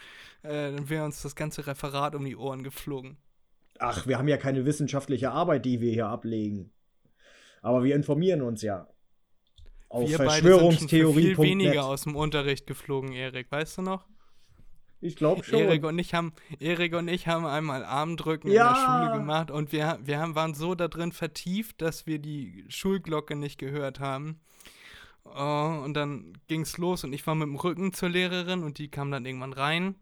äh, 0.42 0.72
dann 0.72 0.88
wäre 0.88 1.04
uns 1.04 1.22
das 1.22 1.34
ganze 1.34 1.66
Referat 1.66 2.14
um 2.14 2.24
die 2.24 2.36
Ohren 2.36 2.62
geflogen. 2.62 3.18
Ach, 3.78 4.06
wir 4.06 4.18
haben 4.18 4.28
ja 4.28 4.38
keine 4.38 4.64
wissenschaftliche 4.64 5.30
Arbeit, 5.30 5.64
die 5.64 5.80
wir 5.80 5.92
hier 5.92 6.08
ablegen. 6.08 6.72
Aber 7.62 7.84
wir 7.84 7.94
informieren 7.94 8.42
uns 8.42 8.62
ja. 8.62 8.88
Auf 9.88 10.08
wir 10.08 10.18
beide 10.18 10.58
sind 10.58 10.78
schon 10.78 10.88
für 10.88 11.12
viel 11.14 11.38
weniger 11.38 11.84
aus 11.84 12.02
dem 12.02 12.16
Unterricht 12.16 12.66
geflogen, 12.66 13.12
Erik. 13.12 13.50
Weißt 13.50 13.78
du 13.78 13.82
noch? 13.82 14.06
Ich 15.00 15.16
glaube 15.16 15.44
schon. 15.44 15.60
Erik 15.60 15.84
und 15.84 15.98
ich 15.98 16.14
haben 16.14 16.32
Erik 16.58 16.94
und 16.94 17.08
ich 17.08 17.28
haben 17.28 17.46
einmal 17.46 17.84
Armdrücken 17.84 18.50
Ja. 18.50 18.68
in 18.68 18.74
der 18.74 18.80
Schule 19.08 19.18
gemacht 19.20 19.50
und 19.50 19.72
wir, 19.72 19.98
wir 20.02 20.18
haben, 20.18 20.34
waren 20.34 20.54
so 20.54 20.74
da 20.74 20.88
drin 20.88 21.12
vertieft, 21.12 21.80
dass 21.80 22.06
wir 22.06 22.18
die 22.18 22.64
Schulglocke 22.68 23.36
nicht 23.36 23.58
gehört 23.58 24.00
haben. 24.00 24.40
Oh, 25.24 25.82
und 25.84 25.94
dann 25.94 26.38
ging's 26.48 26.78
los 26.78 27.04
und 27.04 27.12
ich 27.12 27.26
war 27.26 27.34
mit 27.34 27.46
dem 27.46 27.56
Rücken 27.56 27.92
zur 27.92 28.08
Lehrerin 28.08 28.62
und 28.62 28.78
die 28.78 28.88
kam 28.88 29.10
dann 29.10 29.26
irgendwann 29.26 29.52
rein 29.52 29.94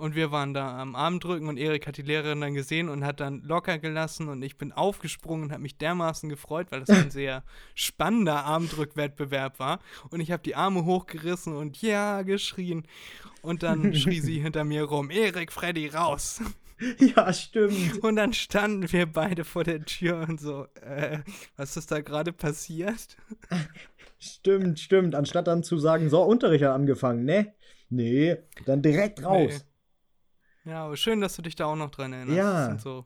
und 0.00 0.14
wir 0.14 0.32
waren 0.32 0.54
da 0.54 0.78
am 0.78 0.96
Armdrücken 0.96 1.48
und 1.48 1.58
Erik 1.58 1.86
hat 1.86 1.98
die 1.98 2.02
Lehrerin 2.02 2.40
dann 2.40 2.54
gesehen 2.54 2.88
und 2.88 3.04
hat 3.04 3.20
dann 3.20 3.42
locker 3.42 3.78
gelassen 3.78 4.28
und 4.28 4.42
ich 4.42 4.56
bin 4.56 4.72
aufgesprungen 4.72 5.44
und 5.44 5.52
habe 5.52 5.62
mich 5.62 5.76
dermaßen 5.76 6.28
gefreut, 6.30 6.68
weil 6.70 6.80
das 6.80 6.88
ein 6.90 7.10
sehr 7.10 7.44
spannender 7.74 8.44
Armdrückwettbewerb 8.46 9.58
war 9.58 9.78
und 10.10 10.20
ich 10.20 10.32
habe 10.32 10.42
die 10.42 10.54
Arme 10.54 10.86
hochgerissen 10.86 11.54
und 11.54 11.82
ja 11.82 12.22
geschrien 12.22 12.86
und 13.42 13.62
dann 13.62 13.94
schrie 13.94 14.20
sie 14.20 14.40
hinter 14.40 14.64
mir 14.64 14.84
rum, 14.84 15.10
Erik, 15.10 15.52
Freddy, 15.52 15.88
raus. 15.88 16.40
Ja, 16.98 17.30
stimmt. 17.30 18.02
Und 18.02 18.16
dann 18.16 18.32
standen 18.32 18.90
wir 18.90 19.04
beide 19.04 19.44
vor 19.44 19.64
der 19.64 19.84
Tür 19.84 20.26
und 20.26 20.40
so, 20.40 20.66
äh, 20.80 21.18
was 21.58 21.76
ist 21.76 21.90
da 21.90 22.00
gerade 22.00 22.32
passiert? 22.32 23.18
Stimmt, 24.18 24.80
stimmt. 24.80 25.14
Anstatt 25.14 25.46
dann 25.46 25.62
zu 25.62 25.76
sagen, 25.76 26.08
so, 26.08 26.22
Unterricht 26.22 26.64
hat 26.64 26.72
angefangen, 26.72 27.26
ne? 27.26 27.52
Nee, 27.90 28.38
dann 28.64 28.80
direkt 28.80 29.22
raus. 29.22 29.66
Ja, 30.70 30.84
aber 30.86 30.96
schön, 30.96 31.20
dass 31.20 31.34
du 31.36 31.42
dich 31.42 31.56
da 31.56 31.66
auch 31.66 31.76
noch 31.76 31.90
dran 31.90 32.12
erinnerst. 32.12 32.36
Ja. 32.38 32.78
So, 32.78 32.90
ja, 32.90 33.02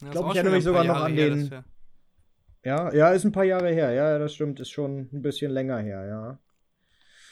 Ich 0.00 0.02
ist 0.04 0.10
glaub, 0.12 0.24
auch 0.26 0.30
ich 0.32 0.36
erinnere 0.36 0.54
mich 0.56 0.64
wieder 0.66 0.80
ein 0.80 0.86
paar 0.86 0.94
sogar 0.94 0.94
noch 0.94 1.00
Jahre 1.00 1.04
an 1.06 1.14
her, 1.14 1.30
den- 1.30 1.50
wir- 1.50 1.64
Ja, 2.64 2.92
ja, 2.94 3.10
ist 3.12 3.24
ein 3.24 3.32
paar 3.32 3.44
Jahre 3.44 3.72
her. 3.72 3.92
Ja, 3.92 4.18
das 4.18 4.34
stimmt, 4.34 4.60
ist 4.60 4.70
schon 4.70 5.08
ein 5.12 5.22
bisschen 5.22 5.50
länger 5.50 5.78
her, 5.78 6.04
ja. 6.06 6.38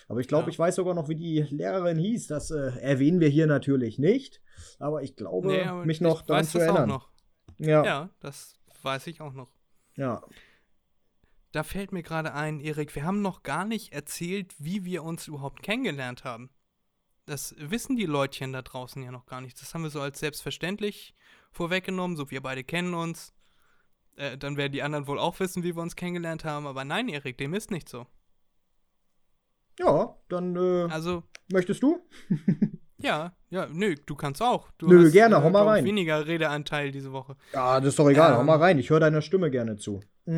Aber 0.08 0.20
ich 0.20 0.28
glaube, 0.28 0.44
Ja. 0.44 0.48
ich 0.50 0.58
weiß 0.58 0.76
sogar 0.76 0.94
noch, 0.94 1.08
wie 1.08 1.16
die 1.16 1.40
Lehrerin 1.42 1.98
hieß. 1.98 2.26
Das 2.28 2.50
äh, 2.50 2.78
erwähnen 2.80 3.20
wir 3.20 3.28
hier 3.28 3.46
natürlich 3.46 3.98
nicht. 3.98 4.40
Aber 4.78 5.02
ich 5.02 5.16
glaube, 5.16 5.48
Nee, 5.48 5.62
aber 5.64 5.84
mich 5.84 5.96
ich 5.98 6.00
noch 6.02 6.22
daran 6.22 6.44
zu 6.44 6.58
erinnern. 6.58 6.88
noch. 6.88 7.10
Ja, 7.58 7.68
ja. 7.68 7.84
Ja, 7.84 8.10
das 8.20 8.54
weiß 8.82 9.06
ich 9.08 9.20
auch 9.20 9.32
noch. 9.32 9.50
Da 11.52 11.62
fällt 11.62 11.92
mir 11.92 12.02
gerade 12.02 12.34
ein, 12.34 12.60
Erik, 12.60 12.94
wir 12.94 13.04
haben 13.04 13.22
noch 13.22 13.42
gar 13.42 13.64
nicht 13.64 13.92
erzählt, 13.92 14.54
wie 14.58 14.84
wir 14.84 15.04
uns 15.04 15.28
überhaupt 15.28 15.62
kennengelernt 15.62 16.24
haben. 16.24 16.50
Das 17.26 17.54
wissen 17.58 17.96
die 17.96 18.04
Leutchen 18.06 18.52
da 18.52 18.60
draußen 18.62 19.02
ja 19.02 19.10
noch 19.10 19.26
gar 19.26 19.40
nicht. 19.40 19.60
Das 19.60 19.72
haben 19.74 19.82
wir 19.82 19.90
so 19.90 20.00
als 20.00 20.18
selbstverständlich 20.20 21.14
vorweggenommen, 21.52 22.16
so 22.16 22.30
wir 22.30 22.42
beide 22.42 22.64
kennen 22.64 22.92
uns. 22.94 23.32
Äh, 24.16 24.36
dann 24.36 24.56
werden 24.56 24.72
die 24.72 24.82
anderen 24.82 25.06
wohl 25.06 25.18
auch 25.18 25.40
wissen, 25.40 25.62
wie 25.62 25.74
wir 25.74 25.82
uns 25.82 25.96
kennengelernt 25.96 26.44
haben. 26.44 26.66
Aber 26.66 26.84
nein, 26.84 27.08
Erik, 27.08 27.38
dem 27.38 27.54
ist 27.54 27.70
nicht 27.70 27.88
so. 27.88 28.06
Ja, 29.78 30.14
dann 30.28 30.54
äh, 30.54 30.92
Also, 30.92 31.22
möchtest 31.50 31.82
du? 31.82 31.98
ja, 32.98 33.34
ja, 33.50 33.66
nö, 33.72 33.94
du 34.06 34.14
kannst 34.14 34.40
auch. 34.42 34.70
Du 34.78 34.86
Nö, 34.88 35.10
gerne, 35.10 35.42
hau 35.42 35.50
mal 35.50 35.66
rein. 35.66 35.84
weniger 35.84 36.26
Redeanteil 36.26 36.92
diese 36.92 37.12
Woche. 37.12 37.36
Ja, 37.52 37.80
das 37.80 37.88
ist 37.90 37.98
doch 37.98 38.08
egal. 38.08 38.34
Hau 38.34 38.40
Ähm. 38.40 38.46
mal 38.46 38.58
rein. 38.58 38.78
Ich 38.78 38.90
höre 38.90 39.00
deiner 39.00 39.22
Stimme 39.22 39.50
gerne 39.50 39.76
zu. 39.76 40.00
Oh. 40.28 40.30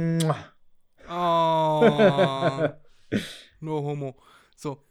Nur 3.60 3.82
Homo. 3.82 4.16
So. 4.56 4.82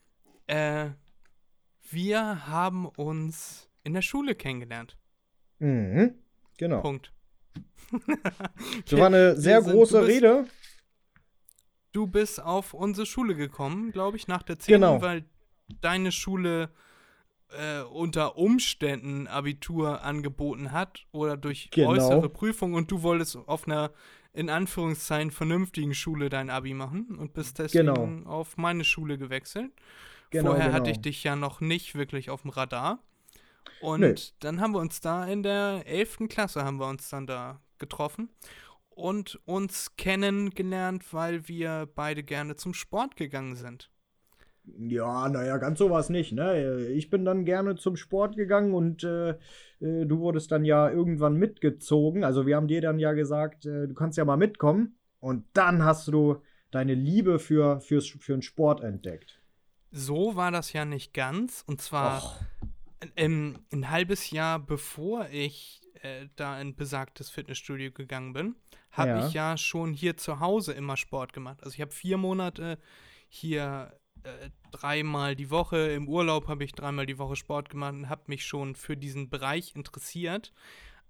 Äh, 0.48 0.90
wir 1.90 2.48
haben 2.48 2.86
uns 2.88 3.70
in 3.84 3.94
der 3.94 4.02
Schule 4.02 4.36
kennengelernt. 4.36 4.98
mhm. 5.60 6.16
Genau. 6.58 6.82
Punkt. 6.82 7.12
Das 8.86 9.00
war 9.00 9.08
eine 9.08 9.36
sehr 9.36 9.62
sind- 9.62 9.74
große 9.74 10.00
du 10.00 10.06
bist- 10.06 10.16
Rede. 10.16 10.46
Du 11.92 12.08
bist 12.08 12.42
auf 12.42 12.74
unsere 12.74 13.06
Schule 13.06 13.36
gekommen, 13.36 13.92
glaube 13.92 14.18
ich, 14.18 14.28
nach 14.28 14.44
der 14.44 14.60
10. 14.60 14.74
Genau. 14.76 15.02
weil 15.02 15.26
deine 15.82 16.12
Schule 16.12 16.70
äh, 17.50 17.82
unter 17.84 18.38
Umständen 18.38 19.28
Abitur 19.28 20.02
angeboten 20.04 20.72
hat 20.72 21.06
oder 21.12 21.38
durch 21.38 21.70
Genau. 21.72 21.90
äußere 21.92 22.30
Prüfung 22.30 22.74
und 22.74 22.92
du 22.92 23.02
wolltest 23.02 23.36
auf 23.38 23.66
einer 23.68 23.92
in 24.34 24.50
Anführungszeichen 24.50 25.32
vernünftigen 25.32 25.94
Schule 25.94 26.28
dein 26.30 26.50
Abi 26.50 26.74
machen 26.74 27.16
und 27.18 27.34
bist 27.34 27.60
deswegen 27.60 27.94
Genau. 27.94 28.30
auf 28.30 28.58
meine 28.58 28.84
Schule 28.84 29.18
gewechselt. 29.18 29.72
Genau, 30.32 30.52
Vorher 30.52 30.68
genau. 30.68 30.76
hatte 30.78 30.92
ich 30.92 31.02
dich 31.02 31.24
ja 31.24 31.36
noch 31.36 31.62
nicht 31.62 31.96
wirklich 31.96 32.30
auf 32.30 32.42
dem 32.42 32.52
Radar. 32.52 33.00
Und 33.82 34.00
Nö. 34.02 34.16
dann 34.40 34.62
haben 34.62 34.74
wir 34.74 34.80
uns 34.80 35.02
da 35.02 35.26
in 35.26 35.44
der 35.44 35.84
11. 35.86 36.28
Klasse 36.30 36.64
haben 36.64 36.78
wir 36.78 36.88
uns 36.88 37.10
dann 37.10 37.28
da 37.28 37.62
getroffen 37.78 38.30
und 38.90 39.40
uns 39.46 39.96
kennengelernt, 39.98 41.14
weil 41.14 41.48
wir 41.48 41.88
beide 41.94 42.24
gerne 42.24 42.56
zum 42.56 42.74
Sport 42.74 43.16
gegangen 43.16 43.56
sind. 43.56 43.92
Ja, 44.78 45.30
naja, 45.30 45.58
ganz 45.58 45.78
so 45.78 45.90
war 45.90 46.00
es 46.00 46.10
nicht. 46.10 46.32
Ne? 46.32 46.88
Ich 46.88 47.10
bin 47.10 47.24
dann 47.24 47.46
gerne 47.46 47.76
zum 47.76 47.96
Sport 47.96 48.36
gegangen 48.36 48.74
und 48.74 49.04
äh, 49.04 49.32
äh, 49.80 50.06
du 50.06 50.20
wurdest 50.20 50.52
dann 50.52 50.66
ja 50.66 50.90
irgendwann 50.90 51.36
mitgezogen. 51.36 52.24
Also 52.24 52.48
wir 52.48 52.56
haben 52.56 52.68
dir 52.68 52.82
dann 52.82 52.98
ja 52.98 53.14
gesagt, 53.14 53.66
äh, 53.66 53.88
du 53.88 53.94
kannst 53.94 54.18
ja 54.18 54.26
mal 54.26 54.38
mitkommen. 54.38 54.98
Und 55.20 55.46
dann 55.54 55.84
hast 55.84 56.08
du 56.08 56.38
deine 56.72 56.94
Liebe 56.94 57.38
für, 57.38 57.80
fürs, 57.80 58.08
für 58.08 58.34
den 58.34 58.42
Sport 58.42 58.82
entdeckt. 58.82 59.40
So 59.98 60.36
war 60.36 60.52
das 60.52 60.74
ja 60.74 60.84
nicht 60.84 61.14
ganz. 61.14 61.64
Und 61.66 61.82
zwar 61.82 62.38
ähm, 63.16 63.60
ein 63.72 63.90
halbes 63.90 64.30
Jahr 64.30 64.60
bevor 64.60 65.30
ich 65.30 65.82
äh, 66.02 66.28
da 66.36 66.60
in 66.60 66.76
besagtes 66.76 67.30
Fitnessstudio 67.30 67.92
gegangen 67.94 68.34
bin, 68.34 68.56
habe 68.92 69.12
Ja. 69.12 69.28
ich 69.28 69.34
ja 69.34 69.58
schon 69.58 69.94
hier 69.94 70.18
zu 70.18 70.42
Hause 70.42 70.74
immer 70.74 70.98
Sport 70.98 71.32
gemacht. 71.32 71.64
Also 71.64 71.76
ich 71.76 71.82
habe 71.82 71.92
vier 71.92 72.18
Monate 72.18 72.78
hier 73.30 73.98
äh, 74.24 74.50
dreimal 74.72 75.34
die 75.38 75.50
Woche, 75.50 75.78
im 75.94 76.10
Urlaub 76.10 76.50
habe 76.50 76.66
ich 76.66 76.74
dreimal 76.74 77.06
die 77.06 77.18
Woche 77.18 77.38
Sport 77.38 77.70
gemacht 77.70 77.94
und 77.94 78.10
habe 78.10 78.24
mich 78.28 78.46
schon 78.46 78.76
für 78.76 78.98
diesen 78.98 79.30
Bereich 79.30 79.76
interessiert. 79.78 80.52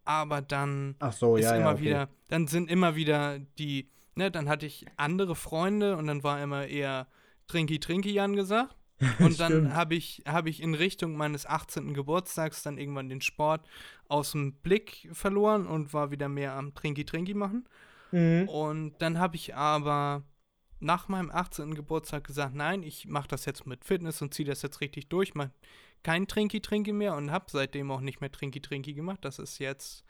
Aber 0.03 0.43
dann 0.43 0.95
so, 1.11 1.38
ist 1.38 1.45
ja, 1.45 1.55
immer 1.55 1.65
ja, 1.65 1.71
okay. 1.71 1.81
wieder, 1.81 2.09
dann 2.27 2.45
sind 2.45 2.69
immer 2.69 2.95
wieder 2.95 3.39
die, 3.57 3.89
ne, 4.13 4.29
dann 4.29 4.47
hatte 4.47 4.67
ich 4.67 4.86
andere 4.95 5.33
Freunde 5.33 5.97
und 5.97 6.05
dann 6.05 6.23
war 6.23 6.39
immer 6.39 6.67
eher 6.67 7.07
Trinki 7.47 7.79
Trinki 7.79 8.11
Jan 8.11 8.35
gesagt. 8.35 8.75
Und 9.19 9.39
dann 9.41 9.73
habe 9.75 9.95
ich, 9.95 10.23
habe 10.25 10.49
ich 10.49 10.61
in 10.61 10.73
Richtung 10.73 11.17
meines 11.17 11.45
18. 11.45 11.93
Geburtstags 11.93 12.63
dann 12.63 12.77
irgendwann 12.77 13.09
den 13.09 13.19
Sport 13.19 13.67
aus 14.07 14.31
dem 14.31 14.53
Blick 14.53 15.09
verloren 15.11 15.67
und 15.67 15.93
war 15.93 16.11
wieder 16.11 16.29
mehr 16.29 16.53
am 16.53 16.73
Trinki 16.73 17.03
Trinki 17.03 17.33
machen. 17.33 17.67
Mhm. 18.11 18.47
Und 18.47 18.93
dann 18.99 19.19
habe 19.19 19.35
ich 19.35 19.53
aber 19.53 20.23
nach 20.79 21.09
meinem 21.09 21.29
18. 21.29 21.75
Geburtstag 21.75 22.23
gesagt, 22.23 22.55
nein, 22.55 22.83
ich 22.83 23.05
mache 23.07 23.27
das 23.27 23.45
jetzt 23.45 23.65
mit 23.67 23.83
Fitness 23.83 24.21
und 24.21 24.33
ziehe 24.33 24.47
das 24.47 24.61
jetzt 24.61 24.79
richtig 24.79 25.09
durch, 25.09 25.35
mach 25.35 25.49
kein 26.03 26.27
Trinki 26.27 26.61
Trinki 26.61 26.93
mehr 26.93 27.15
und 27.15 27.31
habe 27.31 27.45
seitdem 27.49 27.89
auch 27.91 28.01
nicht 28.01 28.21
mehr 28.21 28.31
Trinki 28.31 28.61
Trinki 28.61 28.93
gemacht. 28.93 29.25
Das 29.25 29.39
ist 29.39 29.57
jetzt 29.59 30.05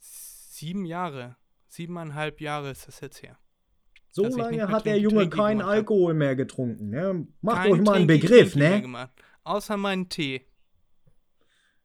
sieben 0.00 0.84
Jahre, 0.84 1.36
siebeneinhalb 1.68 2.40
Jahre 2.40 2.70
ist 2.70 2.88
das 2.88 3.00
jetzt 3.00 3.22
her. 3.22 3.38
So 4.10 4.26
lange 4.26 4.68
hat 4.68 4.86
der 4.86 4.98
Junge 4.98 5.28
keinen. 5.28 5.62
Alkohol 5.62 6.14
mehr 6.14 6.36
getrunken. 6.36 6.90
Ne? 6.90 7.26
Macht 7.40 7.62
Kein 7.62 7.72
euch 7.72 7.80
mal 7.80 7.96
einen 7.96 8.06
Begriff, 8.06 8.56
ne? 8.56 9.10
Außer 9.44 9.76
meinen 9.76 10.08
Tee. 10.08 10.42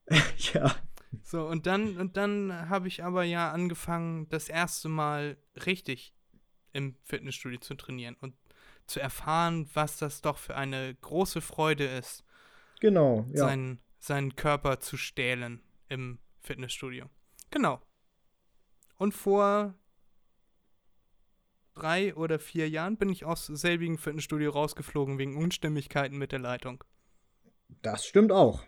ja. 0.54 0.76
So, 1.24 1.48
und 1.48 1.66
dann, 1.66 1.98
und 1.98 2.18
dann 2.18 2.70
habe 2.70 2.88
ich 2.88 3.04
aber 3.04 3.24
ja 3.24 3.52
angefangen, 3.52 4.28
das 4.30 4.50
erste 4.50 4.90
Mal 4.90 5.38
richtig 5.66 6.14
im 6.74 6.96
Fitnessstudio 7.04 7.60
zu 7.60 7.76
trainieren 7.76 8.18
und 8.20 8.36
zu 8.86 9.00
erfahren, 9.00 9.68
was 9.74 9.98
das 9.98 10.22
doch 10.22 10.38
für 10.38 10.56
eine 10.56 10.94
große 11.02 11.42
Freude 11.42 11.86
ist, 11.86 12.24
Genau, 12.82 13.26
ja. 13.32 13.38
seinen, 13.38 13.80
seinen 14.00 14.36
Körper 14.36 14.80
zu 14.80 14.98
stählen 14.98 15.62
im 15.90 16.20
Fitnessstudio. 16.42 17.10
Genau. 17.50 17.82
Und 18.98 19.14
vor 19.14 19.74
drei 21.76 22.16
oder 22.16 22.40
vier 22.40 22.70
Jahren 22.70 22.98
bin 22.98 23.10
ich 23.10 23.26
aus 23.26 23.46
selbigen 23.48 23.98
Fitnessstudio 23.98 24.52
rausgeflogen 24.52 25.18
wegen 25.18 25.36
Unstimmigkeiten 25.38 26.18
mit 26.18 26.32
der 26.32 26.40
Leitung. 26.40 26.84
Das 27.82 28.06
stimmt 28.06 28.32
auch. 28.32 28.64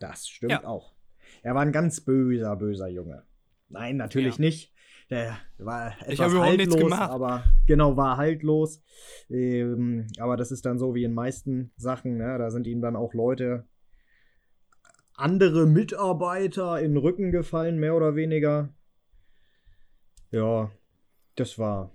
Das 0.00 0.28
stimmt 0.28 0.52
Ja. 0.52 0.64
auch. 0.64 0.94
Er 1.42 1.54
war 1.54 1.62
ein 1.62 1.72
ganz 1.72 2.00
böser, 2.00 2.56
böser 2.56 2.88
Junge. 2.88 3.24
Nein, 3.68 3.96
natürlich 3.96 4.36
Ja. 4.36 4.40
nicht. 4.44 4.72
Der 5.10 5.38
war 5.58 5.92
etwas 6.00 6.08
Ich 6.08 6.20
habe 6.20 6.32
überhaupt 6.34 6.56
nichts 6.56 6.74
haltlos, 6.74 6.90
gemacht. 6.90 7.10
aber 7.10 7.44
genau, 7.66 7.96
war 7.96 8.16
haltlos. 8.16 8.82
Ähm, 9.30 10.08
aber 10.18 10.36
das 10.36 10.50
ist 10.50 10.66
dann 10.66 10.78
so 10.78 10.94
wie 10.94 11.04
in 11.04 11.14
meisten 11.14 11.70
Sachen, 11.76 12.16
ne? 12.16 12.38
Da 12.38 12.50
sind 12.50 12.66
ihm 12.66 12.80
dann 12.80 12.96
auch 12.96 13.14
Leute, 13.14 13.66
andere 15.14 15.66
Mitarbeiter 15.66 16.80
in 16.80 16.92
den 16.92 16.96
Rücken 16.98 17.30
gefallen, 17.30 17.78
mehr 17.78 17.94
oder 17.94 18.16
weniger. 18.16 18.68
Ja, 20.32 20.70
das 21.36 21.58
war. 21.58 21.90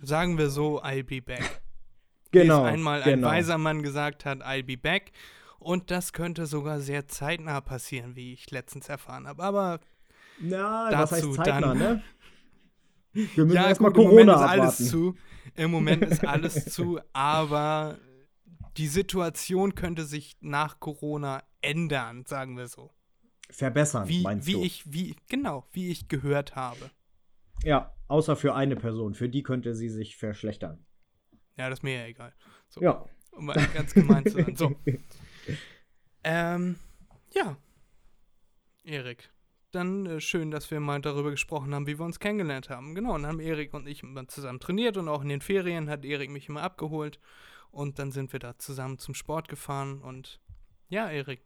Sagen 0.00 0.38
wir 0.38 0.50
so, 0.50 0.82
I'll 0.82 1.04
be 1.04 1.20
back. 1.20 1.60
Genau. 2.34 2.62
Wie 2.62 2.68
es 2.68 2.72
einmal 2.72 3.02
genau. 3.02 3.28
ein 3.28 3.34
weiser 3.34 3.58
Mann 3.58 3.82
gesagt 3.82 4.24
hat, 4.24 4.40
I'll 4.40 4.62
be 4.64 4.78
back. 4.78 5.12
Und 5.58 5.90
das 5.90 6.14
könnte 6.14 6.46
sogar 6.46 6.80
sehr 6.80 7.06
zeitnah 7.06 7.60
passieren, 7.60 8.16
wie 8.16 8.32
ich 8.32 8.50
letztens 8.50 8.88
erfahren 8.88 9.26
habe. 9.28 9.42
Aber 9.42 9.80
Na, 10.40 10.90
Dazu 10.90 11.34
zeitnah, 11.34 11.60
dann- 11.60 11.78
ne? 11.78 12.02
Wir 13.12 13.44
müssen 13.44 13.56
ja, 13.56 13.68
erstmal 13.68 13.92
gut, 13.92 14.04
im 14.04 14.08
Moment 14.08 14.30
Corona 14.30 14.44
ist 14.46 14.50
alles 14.50 14.88
zu. 14.88 15.14
Im 15.56 15.70
Moment 15.70 16.02
ist 16.04 16.24
alles 16.26 16.64
zu, 16.72 16.98
aber 17.12 17.98
die 18.78 18.88
Situation 18.88 19.74
könnte 19.74 20.06
sich 20.06 20.38
nach 20.40 20.80
Corona 20.80 21.42
ändern, 21.60 22.24
sagen 22.24 22.56
wir 22.56 22.68
so. 22.68 22.90
Verbessern, 23.50 24.08
Wie, 24.08 24.22
meinst 24.22 24.46
wie 24.46 24.52
du? 24.54 24.62
ich, 24.62 24.90
wie, 24.90 25.16
genau, 25.28 25.66
wie 25.72 25.90
ich 25.90 26.08
gehört 26.08 26.56
habe. 26.56 26.90
Ja, 27.64 27.94
außer 28.08 28.36
für 28.36 28.54
eine 28.54 28.76
Person. 28.76 29.14
Für 29.14 29.28
die 29.28 29.42
könnte 29.42 29.74
sie 29.74 29.88
sich 29.88 30.16
verschlechtern. 30.16 30.84
Ja, 31.56 31.68
das 31.68 31.78
ist 31.80 31.82
mir 31.82 31.98
ja 32.00 32.06
egal. 32.06 32.34
So, 32.68 32.80
Ja. 32.82 33.04
um 33.32 33.46
mal 33.46 33.54
ganz 33.74 33.94
gemein 33.94 34.24
zu 34.26 34.32
sein. 34.42 34.56
So. 34.56 34.76
Ähm, 36.24 36.76
ja. 37.34 37.56
Erik. 38.84 39.32
Dann 39.72 40.06
äh, 40.06 40.20
schön, 40.20 40.50
dass 40.50 40.70
wir 40.70 40.78
mal 40.80 41.00
darüber 41.00 41.30
gesprochen 41.30 41.74
haben, 41.74 41.86
wie 41.86 41.98
wir 41.98 42.04
uns 42.04 42.20
kennengelernt 42.20 42.70
haben. 42.70 42.94
Genau, 42.94 43.14
und 43.14 43.22
dann 43.22 43.32
haben 43.32 43.40
Erik 43.40 43.74
und 43.74 43.88
ich 43.88 44.02
immer 44.02 44.28
zusammen 44.28 44.60
trainiert 44.60 44.96
und 44.96 45.08
auch 45.08 45.22
in 45.22 45.28
den 45.28 45.40
Ferien 45.40 45.88
hat 45.88 46.04
Erik 46.04 46.30
mich 46.30 46.48
immer 46.48 46.62
abgeholt. 46.62 47.18
Und 47.70 47.98
dann 47.98 48.12
sind 48.12 48.32
wir 48.32 48.38
da 48.38 48.58
zusammen 48.58 48.98
zum 48.98 49.14
Sport 49.14 49.48
gefahren. 49.48 50.00
Und 50.02 50.40
ja, 50.88 51.10
Erik, 51.10 51.42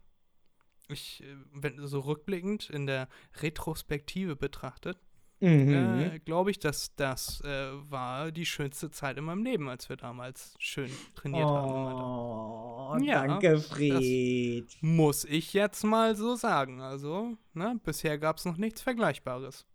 ich, 0.89 1.23
äh, 1.23 1.35
wenn 1.53 1.85
so 1.87 2.01
rückblickend 2.01 2.69
in 2.69 2.85
der 2.85 3.07
Retrospektive 3.41 4.35
betrachtet, 4.35 4.99
Mhm. 5.39 5.99
äh, 5.99 6.19
glaube 6.19 6.49
ich, 6.51 6.57
dass 6.59 6.95
das 6.95 7.41
äh, 7.41 7.69
war 7.91 8.31
die 8.31 8.45
schönste 8.45 8.89
Zeit 8.89 9.17
in 9.17 9.23
meinem 9.25 9.43
Leben, 9.43 9.69
als 9.69 9.87
wir 9.87 9.95
damals 9.95 10.55
schön 10.57 10.89
trainiert 11.15 11.45
haben. 11.45 11.69
immer 11.69 11.89
da. 11.91 12.03
Oh, 12.03 12.97
Ja, 13.03 13.27
danke, 13.27 13.59
Fred. 13.59 14.65
Muss 14.81 15.25
ich 15.25 15.53
jetzt 15.53 15.83
mal 15.83 16.15
so 16.15 16.35
sagen. 16.35 16.81
Also, 16.81 17.37
ne, 17.53 17.79
bisher 17.83 18.17
gab 18.17 18.37
es 18.37 18.45
noch 18.45 18.57
nichts 18.57 18.81
Vergleichbares. 18.81 19.65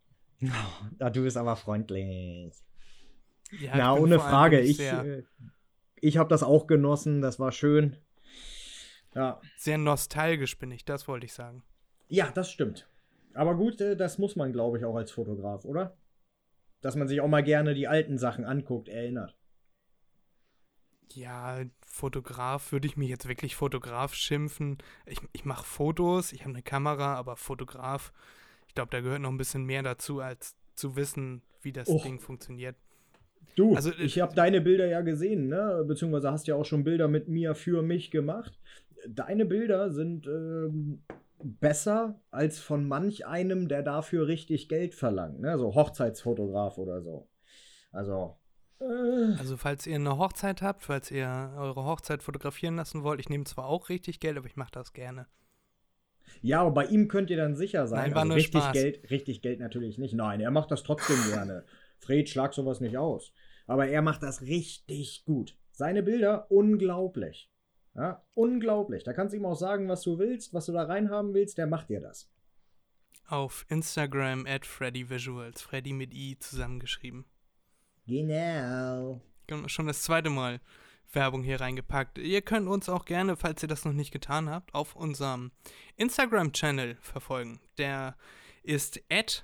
Ah, 0.99 1.11
du 1.11 1.23
bist 1.23 1.37
aber 1.37 1.55
freundlich. 1.55 2.53
Ja, 3.61 3.77
Na, 3.77 3.95
ohne 3.95 4.19
Frage. 4.19 4.61
Ich, 4.61 4.81
äh, 4.81 5.23
ich 6.01 6.17
habe 6.17 6.29
das 6.29 6.43
auch 6.43 6.67
genossen. 6.67 7.21
Das 7.21 7.39
war 7.39 7.53
schön. 7.53 7.97
Ja. 9.15 9.41
sehr 9.57 9.79
nostalgisch 9.79 10.59
bin 10.59 10.71
ich, 10.73 10.85
das 10.85 11.07
wollte 11.07 11.27
ich 11.27 11.33
sagen. 11.35 11.63
Ja, 12.09 12.31
das 12.33 12.51
stimmt. 12.51 12.89
Aber 13.35 13.57
gut, 13.57 13.81
äh, 13.81 13.97
das 13.97 14.19
muss 14.19 14.37
man, 14.37 14.53
glaube 14.53 14.79
ich, 14.79 14.85
auch 14.85 14.97
als 14.97 15.11
Fotograf, 15.11 15.65
oder? 15.65 15.97
Dass 16.83 16.97
man 16.97 17.09
sich 17.09 17.21
auch 17.21 17.29
mal 17.29 17.43
gerne 17.43 17.75
die 17.75 17.89
alten 17.89 18.19
Sachen 18.19 18.45
anguckt, 18.45 18.89
erinnert. 18.89 19.37
Ja, 21.15 21.59
Fotograf, 21.87 22.73
würde 22.73 22.87
ich 22.87 22.97
mich 22.97 23.11
jetzt 23.11 23.29
wirklich 23.29 23.55
Fotograf 23.55 24.15
schimpfen? 24.15 24.79
Ich, 25.07 25.19
ich 25.33 25.45
mache 25.45 25.65
Fotos, 25.67 26.33
ich 26.33 26.41
habe 26.43 26.55
eine 26.55 26.63
Kamera, 26.63 27.15
aber 27.17 27.37
Fotograf, 27.37 28.13
ich 28.69 28.75
glaube, 28.75 28.91
da 28.91 29.01
gehört 29.01 29.21
noch 29.21 29.31
ein 29.31 29.37
bisschen 29.37 29.65
mehr 29.65 29.83
dazu, 29.83 30.21
als 30.21 30.57
zu 30.75 30.97
wissen, 30.97 31.43
wie 31.61 31.73
das 31.73 31.89
Och. 31.89 32.03
Ding 32.03 32.19
funktioniert. 32.19 32.77
Du, 33.57 33.75
Also, 33.75 33.91
äh, 33.91 34.03
ich 34.03 34.21
habe 34.21 34.35
deine 34.35 34.63
Bilder 34.63 34.87
ja 34.87 35.03
gesehen, 35.03 35.49
ne? 35.49 35.85
Beziehungsweise 35.87 36.33
hast 36.33 36.47
ja 36.47 36.55
auch 36.55 36.65
schon 36.65 36.85
Bilder 36.85 37.09
mit 37.09 37.29
mir 37.29 37.55
für 37.55 37.83
mich 37.83 38.11
gemacht. 38.11 38.59
Deine 39.07 39.45
Bilder 39.45 39.91
sind 39.91 40.27
ähm, 40.27 41.03
besser 41.45 42.21
als 42.31 42.59
von 42.59 42.87
manch 42.87 43.27
einem, 43.27 43.69
der 43.69 43.83
dafür 43.83 44.27
richtig 44.27 44.69
Geld 44.69 44.95
verlangt, 44.95 45.41
ne? 45.41 45.59
So 45.59 45.75
Hochzeitsfotograf 45.75 46.79
oder 46.79 47.03
so. 47.03 47.29
Also. 47.93 48.39
Äh, 48.81 48.85
Also, 49.39 49.57
falls 49.57 49.87
ihr 49.87 49.97
eine 49.97 50.19
Hochzeit 50.19 50.63
habt, 50.63 50.83
falls 50.83 51.11
ihr 51.11 51.55
eure 51.57 51.85
Hochzeit 51.85 52.23
fotografieren 52.23 52.77
lassen 52.77 53.03
wollt, 53.03 53.21
ich 53.21 53.29
nehme 53.29 53.45
zwar 53.45 53.67
auch 53.67 53.89
richtig 53.89 54.21
Geld, 54.21 54.37
aber 54.37 54.47
ich 54.47 54.57
mache 54.57 54.73
das 54.73 54.93
gerne. 54.93 55.27
ja, 56.41 56.61
aber 56.61 56.71
bei 56.73 56.87
ihm 56.87 57.09
könnt 57.09 57.31
ihr 57.31 57.37
dann 57.37 57.55
sicher 57.57 57.87
sein. 57.87 58.01
Nein, 58.01 58.11
war 58.15 58.23
also 58.23 58.29
nur 58.29 58.37
richtig 58.37 58.63
Spaß. 58.63 58.73
Geld, 58.73 59.11
richtig 59.11 59.43
Geld 59.43 59.61
natürlich 59.61 59.99
nicht. 59.99 60.15
Nein, 60.15 60.41
er 60.41 60.51
macht 60.51 60.71
das 60.71 60.83
trotzdem 60.83 61.19
gerne. 61.29 61.65
Fred, 61.99 62.29
schlag 62.29 62.55
sowas 62.55 62.81
nicht 62.81 62.97
aus. 62.97 63.33
Aber 63.67 63.87
er 63.87 64.03
macht 64.03 64.23
das 64.23 64.43
richtig 64.43 65.25
gut. 65.25 65.57
Seine 65.71 66.03
Bilder 66.03 66.51
unglaublich. 66.51 67.52
Ja, 67.95 68.23
unglaublich. 68.35 69.05
Da 69.05 69.13
kannst 69.13 69.35
du 69.35 69.37
ihm 69.37 69.45
auch 69.45 69.57
sagen, 69.57 69.89
was 69.89 70.03
du 70.03 70.19
willst, 70.19 70.55
was 70.55 70.67
du 70.67 70.73
da 70.73 70.85
reinhaben 70.85 71.35
willst, 71.35 71.59
der 71.59 71.67
macht 71.67 71.91
dir 71.91 72.01
das. 72.01 72.31
Auf 73.27 73.67
Instagram 73.69 74.47
at 74.47 74.65
FreddyVisuals, 74.67 75.63
Freddy 75.63 75.93
mit 75.93 76.15
I 76.15 76.39
zusammengeschrieben. 76.39 77.25
Genau. 79.47 79.69
schon 79.69 79.87
das 79.87 80.03
zweite 80.03 80.31
Mal 80.31 80.61
Werbung 81.13 81.43
hier 81.43 81.61
reingepackt. 81.61 82.17
Ihr 82.19 82.43
könnt 82.43 82.69
uns 82.69 82.89
auch 82.89 83.05
gerne, 83.05 83.37
falls 83.37 83.63
ihr 83.63 83.69
das 83.69 83.85
noch 83.85 83.93
nicht 83.93 84.13
getan 84.13 84.49
habt, 84.49 84.73
auf 84.75 84.97
unserem 84.97 85.53
Instagram-Channel 85.97 86.97
verfolgen. 87.01 87.61
Der 87.79 88.17
ist 88.63 89.01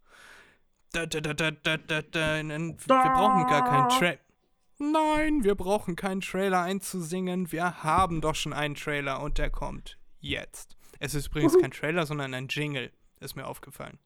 Da, 0.92 1.04
da, 1.04 1.20
da, 1.20 1.34
da, 1.34 1.50
da, 1.50 1.76
da. 1.76 2.42
Wir 2.42 2.76
brauchen 2.86 3.46
gar 3.46 3.62
keinen 3.62 3.90
Trailer. 3.90 4.29
Nein, 4.82 5.44
wir 5.44 5.56
brauchen 5.56 5.94
keinen 5.94 6.22
Trailer 6.22 6.62
einzusingen. 6.62 7.52
Wir 7.52 7.82
haben 7.82 8.22
doch 8.22 8.34
schon 8.34 8.54
einen 8.54 8.74
Trailer 8.74 9.20
und 9.22 9.36
der 9.36 9.50
kommt 9.50 9.98
jetzt. 10.20 10.78
Es 10.98 11.14
ist 11.14 11.26
übrigens 11.26 11.58
kein 11.60 11.70
Trailer, 11.70 12.06
sondern 12.06 12.32
ein 12.32 12.48
Jingle. 12.48 12.90
Ist 13.20 13.36
mir 13.36 13.46
aufgefallen. 13.46 13.98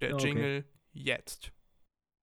Der 0.00 0.14
Okay. 0.14 0.28
Jingle 0.28 0.64
jetzt. 0.92 1.50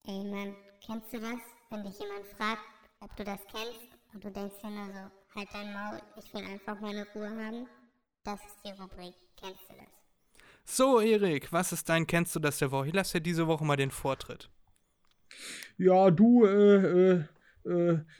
Ey 0.07 0.23
Mann, 0.23 0.55
kennst 0.85 1.11
du 1.13 1.19
das? 1.19 1.39
Wenn 1.69 1.83
dich 1.83 1.99
jemand 1.99 2.25
fragt, 2.37 2.61
ob 3.01 3.13
du 3.17 3.25
das 3.25 3.41
kennst 3.51 3.97
und 4.13 4.23
du 4.23 4.31
denkst 4.31 4.55
dir 4.63 4.69
nur 4.69 4.85
so, 4.85 5.39
halt 5.39 5.49
dein 5.51 5.73
Maul, 5.73 6.01
ich 6.17 6.33
will 6.33 6.45
einfach 6.45 6.79
meine 6.79 7.05
Ruhe 7.13 7.29
haben. 7.29 7.67
Das 8.23 8.39
ist 8.45 8.55
die 8.63 8.69
Rubrik, 8.81 9.13
kennst 9.35 9.61
du 9.69 9.73
das? 9.75 10.43
So, 10.63 11.01
Erik, 11.01 11.51
was 11.51 11.73
ist 11.73 11.89
dein 11.89 12.07
Kennst 12.07 12.33
du 12.33 12.39
das 12.39 12.59
der 12.59 12.71
Woche? 12.71 12.87
Ich 12.87 12.93
lasse 12.93 13.17
dir 13.17 13.21
diese 13.23 13.47
Woche 13.47 13.65
mal 13.65 13.75
den 13.75 13.91
Vortritt. 13.91 14.49
Ja, 15.77 16.09
du, 16.11 16.45
äh, 16.45 16.49
äh, 16.49 17.11
äh, 17.11 17.23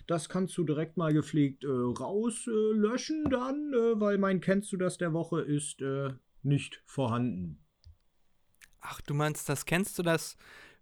das 0.08 0.30
kannst 0.30 0.58
du 0.58 0.64
direkt 0.64 0.98
mal 0.98 1.14
gepflegt 1.14 1.64
äh, 1.64 1.68
rauslöschen 1.68 3.26
dann, 3.30 3.74
äh, 3.74 4.00
weil 4.00 4.18
mein 4.18 4.39
Kennst 4.39 4.72
du 4.72 4.78
das 4.78 4.98
der 4.98 5.14
Woche 5.14 5.41
ist 5.41 5.82
äh, 5.82 6.12
nicht 6.41 6.82
vorhanden. 6.86 7.60
Ach, 8.80 9.02
du 9.02 9.14
meinst, 9.14 9.48
das 9.50 9.66
kennst 9.66 9.98
du 10.00 10.04
das, 10.04 10.38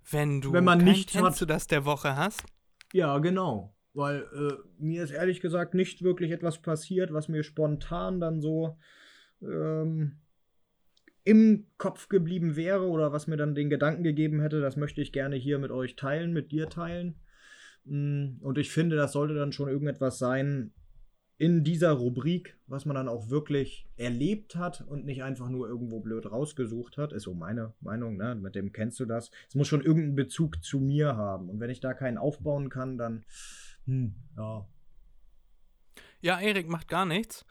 wenn 0.10 0.42
du 0.42 0.54
Wenn 0.54 0.64
man 0.64 0.80
kein 0.80 0.88
nichts 0.90 1.12
Kennst 1.14 1.34
hat. 1.34 1.42
du 1.42 1.46
das 1.46 1.68
der 1.68 1.86
Woche 1.86 2.16
hast? 2.16 2.44
Ja, 2.94 3.18
genau. 3.20 3.76
Weil 3.94 4.22
äh, 4.34 4.54
mir 4.78 5.04
ist 5.04 5.12
ehrlich 5.12 5.42
gesagt 5.42 5.74
nicht 5.74 6.02
wirklich 6.02 6.32
etwas 6.32 6.62
passiert, 6.62 7.14
was 7.14 7.28
mir 7.28 7.44
spontan 7.44 8.20
dann 8.20 8.42
so 8.42 8.78
ähm, 9.42 10.20
im 11.24 11.68
Kopf 11.78 12.10
geblieben 12.10 12.56
wäre 12.56 12.88
oder 12.88 13.12
was 13.12 13.28
mir 13.28 13.38
dann 13.38 13.54
den 13.54 13.70
Gedanken 13.70 14.04
gegeben 14.04 14.42
hätte, 14.42 14.62
das 14.62 14.78
möchte 14.78 15.02
ich 15.02 15.12
gerne 15.12 15.36
hier 15.36 15.60
mit 15.60 15.72
euch 15.72 15.96
teilen, 15.96 16.34
mit 16.34 16.52
dir 16.52 16.70
teilen. 16.70 17.20
Mm, 17.86 18.38
Und 18.42 18.58
ich 18.58 18.72
finde, 18.72 18.96
das 18.96 19.14
sollte 19.14 19.36
dann 19.36 19.52
schon 19.52 19.70
irgendetwas 19.70 20.18
sein, 20.20 20.72
in 21.42 21.64
dieser 21.64 21.94
Rubrik, 21.94 22.56
was 22.68 22.86
man 22.86 22.96
dann 22.96 23.08
auch 23.08 23.30
wirklich 23.32 23.88
erlebt 23.98 24.56
hat 24.56 24.82
und 24.82 25.06
nicht 25.06 25.24
einfach 25.24 25.50
nur 25.50 25.68
irgendwo 25.68 26.00
blöd 26.00 26.32
rausgesucht 26.32 27.00
hat, 27.00 27.14
ist 27.14 27.24
so 27.24 27.34
meine 27.34 27.74
Meinung, 27.82 28.16
ne? 28.16 28.36
Mit 28.36 28.54
dem 28.54 28.72
kennst 28.72 29.00
du 29.00 29.06
das. 29.06 29.32
Es 29.50 29.56
muss 29.56 29.68
schon 29.68 29.82
irgendeinen 29.82 30.14
Bezug 30.14 30.64
zu 30.64 30.80
mir 30.80 31.16
haben. 31.16 31.50
Und 31.50 31.60
wenn 31.60 31.72
ich 31.72 31.80
da 31.80 31.96
keinen 31.96 32.20
aufbauen 32.20 32.70
kann, 32.70 33.00
dann, 33.00 33.26
hm, 33.86 34.14
ja. 34.38 34.68
Ja, 36.22 36.40
Erik 36.40 36.70
macht 36.70 36.88
gar 36.88 37.08
nichts. 37.08 37.44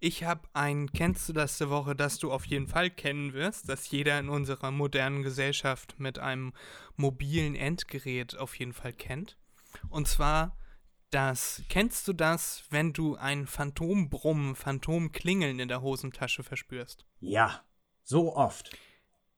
Ich 0.00 0.24
habe 0.24 0.48
ein 0.52 0.90
Kennst 0.92 1.28
du 1.28 1.32
das 1.32 1.58
der 1.58 1.70
Woche, 1.70 1.94
das 1.94 2.18
du 2.18 2.32
auf 2.32 2.44
jeden 2.44 2.66
Fall 2.66 2.90
kennen 2.90 3.34
wirst, 3.34 3.68
das 3.68 3.88
jeder 3.90 4.18
in 4.18 4.28
unserer 4.28 4.72
modernen 4.72 5.22
Gesellschaft 5.22 5.94
mit 6.00 6.18
einem 6.18 6.52
mobilen 6.96 7.54
Endgerät 7.54 8.36
auf 8.36 8.56
jeden 8.56 8.72
Fall 8.72 8.92
kennt. 8.92 9.36
Und 9.88 10.08
zwar 10.08 10.56
das, 11.10 11.62
kennst 11.68 12.06
du 12.08 12.12
das, 12.12 12.64
wenn 12.70 12.92
du 12.92 13.16
ein 13.16 13.46
Phantombrummen, 13.46 14.54
Phantomklingeln 14.54 15.58
in 15.58 15.68
der 15.68 15.80
Hosentasche 15.80 16.42
verspürst? 16.42 17.06
Ja, 17.20 17.64
so 18.02 18.34
oft. 18.36 18.76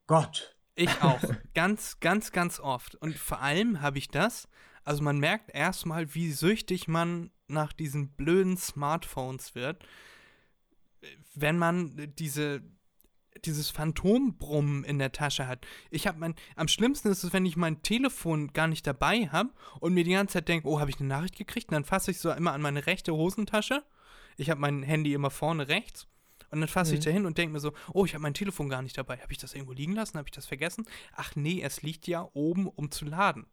Gott. 0.07 0.57
Ich 0.75 1.03
auch. 1.03 1.21
ganz, 1.55 2.01
ganz, 2.01 2.33
ganz 2.33 2.59
oft. 2.59 2.97
Und 2.97 3.17
vor 3.17 3.41
allem 3.41 3.81
habe 3.81 3.99
ich 3.99 4.09
das, 4.09 4.49
also 4.85 5.03
man 5.03 5.19
merkt 5.19 5.51
erstmal, 5.55 6.15
wie 6.15 6.33
süchtig 6.33 6.89
man 6.89 7.31
nach 7.47 7.73
diesen 7.73 8.11
blöden 8.13 8.57
Smartphones 8.57 9.55
wird, 9.55 9.85
wenn 11.35 11.59
man 11.59 12.13
diese 12.17 12.63
dieses 13.45 13.71
Phantombrummen 13.71 14.85
in 14.85 14.99
der 14.99 15.13
Tasche 15.13 15.47
hat. 15.47 15.67
Ich 15.91 16.07
habe 16.07 16.19
mein, 16.19 16.35
am 16.57 16.69
schlimmsten 16.69 17.09
ist 17.09 17.25
es, 17.25 17.33
wenn 17.33 17.47
ich 17.47 17.57
mein 17.57 17.83
Telefon 17.83 18.53
gar 18.53 18.67
nicht 18.67 18.87
dabei 18.87 19.29
habe 19.29 19.51
und 19.81 19.95
mir 19.95 20.05
die 20.05 20.13
ganze 20.13 20.35
Zeit 20.35 20.49
denke, 20.49 20.69
oh, 20.69 20.81
habe 20.81 20.91
ich 20.91 20.99
eine 20.99 21.09
Nachricht 21.09 21.37
gekriegt? 21.37 21.69
Und 21.69 21.75
dann 21.75 21.85
fasse 21.85 22.11
ich 22.11 22.19
so 22.19 22.31
immer 22.33 22.53
an 22.53 22.63
meine 22.63 22.87
rechte 22.87 23.15
Hosentasche. 23.15 23.83
Ich 24.37 24.51
habe 24.51 24.61
mein 24.61 24.83
Handy 24.83 25.15
immer 25.15 25.31
vorne 25.31 25.69
rechts. 25.69 26.07
Und 26.51 26.61
dann 26.61 26.69
fasse 26.69 26.93
mhm. 26.93 26.99
ich 26.99 27.05
da 27.05 27.11
hin 27.11 27.27
und 27.27 27.39
denke 27.39 27.53
mir 27.53 27.61
so, 27.61 27.73
oh, 27.93 28.05
ich 28.05 28.15
habe 28.15 28.23
mein 28.23 28.35
Telefon 28.35 28.69
gar 28.69 28.83
nicht 28.83 28.99
dabei. 28.99 29.19
Habe 29.19 29.33
ich 29.33 29.39
das 29.39 29.55
irgendwo 29.55 29.73
liegen 29.73 29.95
lassen? 29.95 30.19
Habe 30.19 30.29
ich 30.29 30.35
das 30.35 30.47
vergessen? 30.47 30.87
Ach 31.15 31.37
nee, 31.37 31.63
es 31.63 31.83
liegt 31.83 32.07
ja 32.09 32.29
oben, 32.33 32.67
um 32.67 32.91
zu 32.91 33.05
laden. 33.05 33.47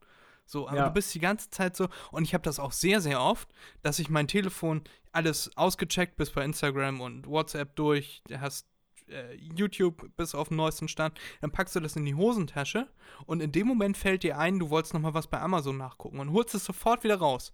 So, 0.45 0.67
aber 0.67 0.77
ja. 0.77 0.87
du 0.87 0.93
bist 0.93 1.13
die 1.13 1.19
ganze 1.19 1.49
Zeit 1.49 1.75
so, 1.75 1.89
und 2.11 2.23
ich 2.23 2.33
habe 2.33 2.43
das 2.43 2.57
auch 2.57 2.71
sehr, 2.71 3.01
sehr 3.01 3.21
oft, 3.21 3.49
dass 3.81 3.99
ich 3.99 4.09
mein 4.09 4.29
Telefon 4.29 4.81
alles 5.11 5.55
ausgecheckt, 5.57 6.15
bis 6.15 6.31
bei 6.31 6.43
Instagram 6.43 7.01
und 7.01 7.27
WhatsApp 7.27 7.75
durch, 7.75 8.23
hast 8.39 8.65
äh, 9.09 9.35
YouTube 9.35 10.09
bis 10.15 10.35
auf 10.35 10.49
den 10.49 10.57
neuesten 10.57 10.87
Stand, 10.87 11.19
dann 11.41 11.51
packst 11.51 11.75
du 11.75 11.79
das 11.79 11.95
in 11.95 12.05
die 12.05 12.15
Hosentasche 12.15 12.87
und 13.25 13.41
in 13.41 13.51
dem 13.51 13.67
Moment 13.67 13.97
fällt 13.97 14.23
dir 14.23 14.37
ein, 14.37 14.59
du 14.59 14.69
wolltest 14.69 14.93
nochmal 14.93 15.13
was 15.13 15.27
bei 15.27 15.39
Amazon 15.39 15.77
nachgucken 15.77 16.19
und 16.19 16.31
holst 16.31 16.55
es 16.55 16.65
sofort 16.65 17.03
wieder 17.03 17.17
raus. 17.17 17.51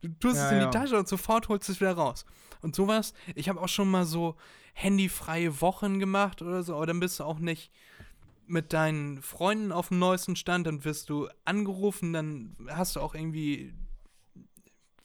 Du 0.00 0.08
tust 0.08 0.36
ja, 0.36 0.46
es 0.46 0.52
in 0.52 0.58
ja. 0.58 0.64
die 0.66 0.78
Tasche 0.78 0.98
und 0.98 1.08
sofort 1.08 1.48
holst 1.48 1.68
es 1.68 1.80
wieder 1.80 1.94
raus. 1.94 2.24
Und 2.60 2.74
sowas, 2.74 3.14
ich 3.34 3.48
habe 3.48 3.60
auch 3.60 3.68
schon 3.68 3.90
mal 3.90 4.04
so 4.04 4.36
handyfreie 4.74 5.60
Wochen 5.60 5.98
gemacht 5.98 6.42
oder 6.42 6.62
so, 6.62 6.76
aber 6.76 6.86
dann 6.86 7.00
bist 7.00 7.20
du 7.20 7.24
auch 7.24 7.38
nicht 7.38 7.70
mit 8.46 8.72
deinen 8.72 9.22
Freunden 9.22 9.72
auf 9.72 9.88
dem 9.88 9.98
neuesten 9.98 10.36
Stand, 10.36 10.66
dann 10.66 10.84
wirst 10.84 11.08
du 11.08 11.28
angerufen, 11.44 12.12
dann 12.12 12.56
hast 12.68 12.96
du 12.96 13.00
auch 13.00 13.14
irgendwie 13.14 13.72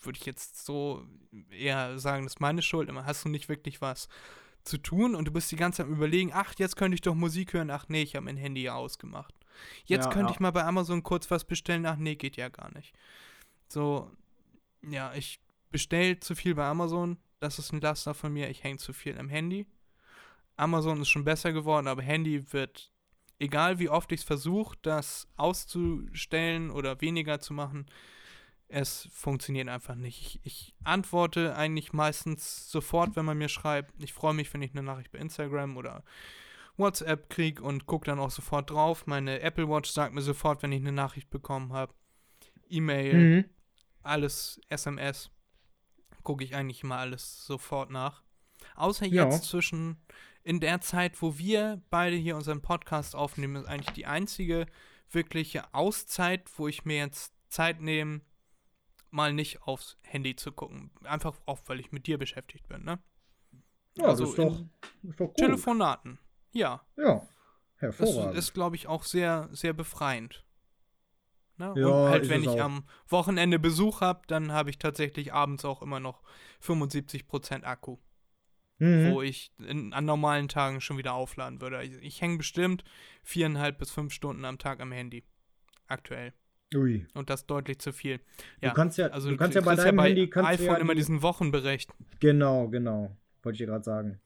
würde 0.02 0.18
ich 0.20 0.26
jetzt 0.26 0.66
so 0.66 1.06
eher 1.52 2.00
sagen, 2.00 2.24
das 2.24 2.34
ist 2.34 2.40
meine 2.40 2.62
Schuld, 2.62 2.90
immer 2.90 3.06
hast 3.06 3.26
du 3.26 3.30
nicht 3.30 3.50
wirklich 3.50 3.82
was 3.82 4.08
zu 4.68 4.78
tun 4.78 5.16
und 5.16 5.26
du 5.26 5.32
bist 5.32 5.52
die 5.52 5.56
ganze 5.56 5.78
Zeit 5.78 5.88
am 5.88 5.94
überlegen, 5.94 6.32
ach, 6.34 6.54
jetzt 6.58 6.76
könnte 6.76 6.96
ich 6.96 7.02
doch 7.02 7.16
Musik 7.16 7.54
hören, 7.54 7.70
ach 7.72 7.86
nee, 7.88 8.02
ich 8.02 8.16
habe 8.16 8.26
mein 8.26 8.38
Handy 8.38 8.64
ja 8.64 8.76
ausgemacht. 8.76 9.34
Jetzt 9.86 10.06
ja, 10.06 10.12
könnte 10.12 10.32
ja. 10.32 10.36
ich 10.36 10.40
mal 10.40 10.52
bei 10.52 10.64
Amazon 10.64 11.04
kurz 11.04 11.30
was 11.32 11.46
bestellen, 11.46 11.86
ach 11.86 11.98
nee, 11.98 12.16
geht 12.16 12.38
ja 12.38 12.50
gar 12.50 12.74
nicht. 12.74 12.94
So, 13.68 14.12
ja, 14.82 15.14
ich 15.14 15.40
bestelle 15.72 16.20
zu 16.20 16.36
viel 16.36 16.56
bei 16.56 16.66
Amazon, 16.66 17.18
das 17.40 17.60
ist 17.60 17.72
ein 17.72 17.82
Laster 17.82 18.14
von 18.14 18.34
mir, 18.34 18.50
ich 18.50 18.64
hänge 18.64 18.78
zu 18.78 18.94
viel 18.94 19.18
am 19.18 19.30
Handy. 19.30 19.66
Amazon 20.56 21.02
ist 21.02 21.10
schon 21.10 21.24
besser 21.24 21.54
geworden, 21.54 21.88
aber 21.88 22.02
Handy 22.02 22.52
wird, 22.52 22.92
egal 23.40 23.80
wie 23.80 23.90
oft 23.90 24.12
ich 24.12 24.22
es 24.22 24.26
versuche, 24.26 24.78
das 24.82 25.28
auszustellen 25.38 26.72
oder 26.72 27.00
weniger 27.02 27.40
zu 27.40 27.54
machen, 27.54 27.86
es 28.70 29.08
funktioniert 29.12 29.70
einfach 29.70 29.96
nicht. 29.96 30.22
Ich, 30.22 30.40
ich, 30.44 30.76
antworte 30.84 31.56
eigentlich 31.56 31.94
meistens 31.94 32.70
sofort, 32.70 33.16
wenn 33.16 33.26
man 33.26 33.38
mir 33.38 33.50
schreibt. 33.50 33.94
Ich 34.02 34.14
freue 34.14 34.34
mich, 34.34 34.54
wenn 34.54 34.62
ich 34.62 34.72
eine 34.72 34.84
Nachricht 34.84 35.12
bei 35.12 35.20
Instagram 35.20 35.78
oder 35.78 36.04
WhatsApp 36.76 37.30
kriege 37.30 37.64
und 37.64 37.86
gucke 37.86 38.06
dann 38.06 38.20
auch 38.20 38.32
sofort 38.32 38.70
drauf. 38.70 39.08
Meine 39.08 39.40
Apple 39.42 39.70
Watch 39.70 39.90
sagt 39.90 40.14
mir 40.14 40.22
sofort, 40.22 40.64
wenn 40.64 40.72
ich 40.72 40.82
eine 40.82 40.92
Nachricht 40.92 41.30
bekommen 41.30 41.74
habe. 41.74 41.94
E-Mail, 42.70 43.14
mhm. 43.14 43.46
alles, 44.04 44.60
SMS. 44.70 45.32
Gucke 46.24 46.44
ich 46.44 46.56
eigentlich 46.56 46.84
immer 46.84 46.98
alles 46.98 47.46
sofort 47.46 47.90
nach. 47.90 48.22
Außer 48.76 49.06
jetzt 49.06 49.16
ja. 49.16 49.42
zwischen, 49.42 49.98
in 50.44 50.60
der 50.60 50.82
Zeit, 50.82 51.22
wo 51.22 51.38
wir 51.38 51.82
beide 51.90 52.18
hier 52.18 52.36
unseren 52.36 52.62
Podcast 52.62 53.16
aufnehmen, 53.16 53.56
ist 53.56 53.68
eigentlich 53.68 53.94
die 53.94 54.06
einzige 54.06 54.66
wirkliche 55.10 55.74
Auszeit, 55.74 56.50
wo 56.58 56.68
ich 56.68 56.84
mir 56.84 56.98
jetzt 56.98 57.34
Zeit 57.50 57.80
nehme, 57.82 58.22
mal 59.18 59.34
nicht 59.34 59.64
aufs 59.64 59.98
Handy 60.04 60.36
zu 60.36 60.54
gucken. 60.54 60.92
Einfach 61.04 61.36
auch, 61.46 61.60
weil 61.66 61.80
ich 61.82 61.92
mit 61.92 62.08
dir 62.08 62.18
beschäftigt 62.18 62.70
bin, 62.70 62.86
ne? 62.86 63.00
Ja, 63.98 64.06
also 64.06 64.26
ist 64.26 64.38
doch, 64.38 64.62
ist 65.04 65.20
doch 65.20 65.34
Telefonaten. 65.34 66.20
Ja. 66.54 66.86
Ja. 66.96 67.28
Hervorragend. 67.78 68.38
Das 68.38 68.46
ist, 68.46 68.54
glaube 68.54 68.76
ich, 68.76 68.88
auch 68.88 69.04
sehr, 69.04 69.50
sehr 69.52 69.74
befreiend. 69.74 70.46
Ne? 71.58 71.74
Ja, 71.76 71.88
Und 71.88 72.10
halt, 72.10 72.30
wenn 72.30 72.44
ich 72.44 72.50
auch. 72.50 72.60
am 72.60 72.88
Wochenende 73.08 73.58
Besuch 73.58 74.02
habe, 74.02 74.22
dann 74.28 74.52
habe 74.52 74.70
ich 74.70 74.78
tatsächlich 74.78 75.34
abends 75.34 75.66
auch 75.66 75.82
immer 75.82 76.00
noch 76.00 76.22
75% 76.64 77.64
Akku. 77.64 77.98
Mhm. 78.78 79.12
Wo 79.12 79.24
ich 79.24 79.52
in, 79.58 79.94
an 79.94 80.06
normalen 80.06 80.48
Tagen 80.48 80.82
schon 80.82 81.00
wieder 81.00 81.14
aufladen 81.16 81.60
würde. 81.62 81.84
Ich, 81.84 81.94
ich 81.94 82.22
hänge 82.22 82.38
bestimmt 82.38 82.84
viereinhalb 83.24 83.80
bis 83.80 83.90
fünf 83.90 84.14
Stunden 84.14 84.46
am 84.46 84.60
Tag 84.60 84.80
am 84.80 84.92
Handy. 84.92 85.24
Aktuell. 85.88 86.34
Ui. 86.76 87.06
Und 87.14 87.30
das 87.30 87.46
deutlich 87.46 87.80
zu 87.80 87.94
viel. 87.94 88.20
Ja, 88.62 88.70
du 88.70 88.76
kannst 88.76 88.98
ja, 88.98 89.08
also 89.08 89.30
du 89.30 89.38
kannst 89.38 89.56
ja 89.56 89.62
bei 89.62 89.76
deinem 89.76 89.98
ja 89.98 90.04
bei 90.04 90.10
Handy 90.10 90.30
kannst 90.30 90.52
iPhone 90.52 90.68
ja 90.68 90.76
immer 90.78 90.96
diesen 90.96 91.22
Wochenbericht. 91.22 91.90
Genau, 92.20 92.68
genau. 92.68 93.16
Wollte 93.44 93.56
ich 93.56 93.60
dir 93.60 93.68
gerade 93.68 93.84
sagen. 93.84 94.20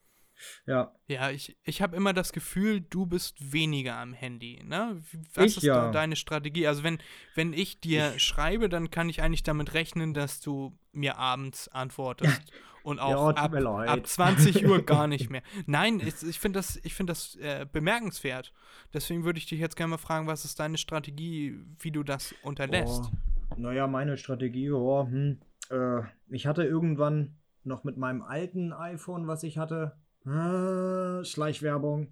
Ja. 0.65 0.93
Ja, 1.07 1.29
ich, 1.29 1.57
ich 1.63 1.81
habe 1.81 1.95
immer 1.95 2.13
das 2.13 2.33
Gefühl, 2.33 2.81
du 2.81 3.05
bist 3.05 3.51
weniger 3.51 3.97
am 3.97 4.13
Handy. 4.13 4.61
Ne? 4.63 5.01
Was 5.33 5.45
ich, 5.45 5.57
ist 5.57 5.63
ja. 5.63 5.85
da 5.85 5.91
deine 5.91 6.15
Strategie? 6.15 6.67
Also 6.67 6.83
wenn, 6.83 6.99
wenn 7.35 7.53
ich 7.53 7.79
dir 7.79 8.13
ich. 8.15 8.23
schreibe, 8.23 8.69
dann 8.69 8.91
kann 8.91 9.09
ich 9.09 9.21
eigentlich 9.21 9.43
damit 9.43 9.73
rechnen, 9.73 10.13
dass 10.13 10.39
du 10.41 10.77
mir 10.91 11.17
abends 11.17 11.67
antwortest. 11.67 12.41
Und 12.83 12.99
auch 12.99 13.35
ja, 13.35 13.43
ab, 13.43 13.53
ab 13.53 14.07
20 14.07 14.65
Uhr 14.65 14.81
gar 14.85 15.07
nicht 15.07 15.29
mehr. 15.29 15.43
Nein, 15.67 15.99
ich, 15.99 16.23
ich 16.27 16.39
finde 16.39 16.57
das, 16.57 16.79
ich 16.83 16.95
find 16.95 17.09
das 17.09 17.35
äh, 17.35 17.67
bemerkenswert. 17.71 18.53
Deswegen 18.91 19.23
würde 19.23 19.37
ich 19.37 19.45
dich 19.45 19.59
jetzt 19.59 19.75
gerne 19.75 19.91
mal 19.91 19.97
fragen, 19.97 20.25
was 20.25 20.45
ist 20.45 20.59
deine 20.59 20.77
Strategie, 20.77 21.59
wie 21.79 21.91
du 21.91 22.01
das 22.01 22.33
unterlässt? 22.41 23.11
Oh, 23.51 23.55
naja, 23.57 23.85
meine 23.85 24.17
Strategie, 24.17 24.71
oh, 24.71 25.05
hm, 25.05 25.39
äh, 25.69 26.01
ich 26.29 26.47
hatte 26.47 26.63
irgendwann 26.63 27.35
noch 27.63 27.83
mit 27.83 27.97
meinem 27.97 28.21
alten 28.21 28.73
iPhone, 28.73 29.27
was 29.27 29.43
ich 29.43 29.57
hatte, 29.57 29.95
äh, 30.25 31.23
Schleichwerbung, 31.23 32.07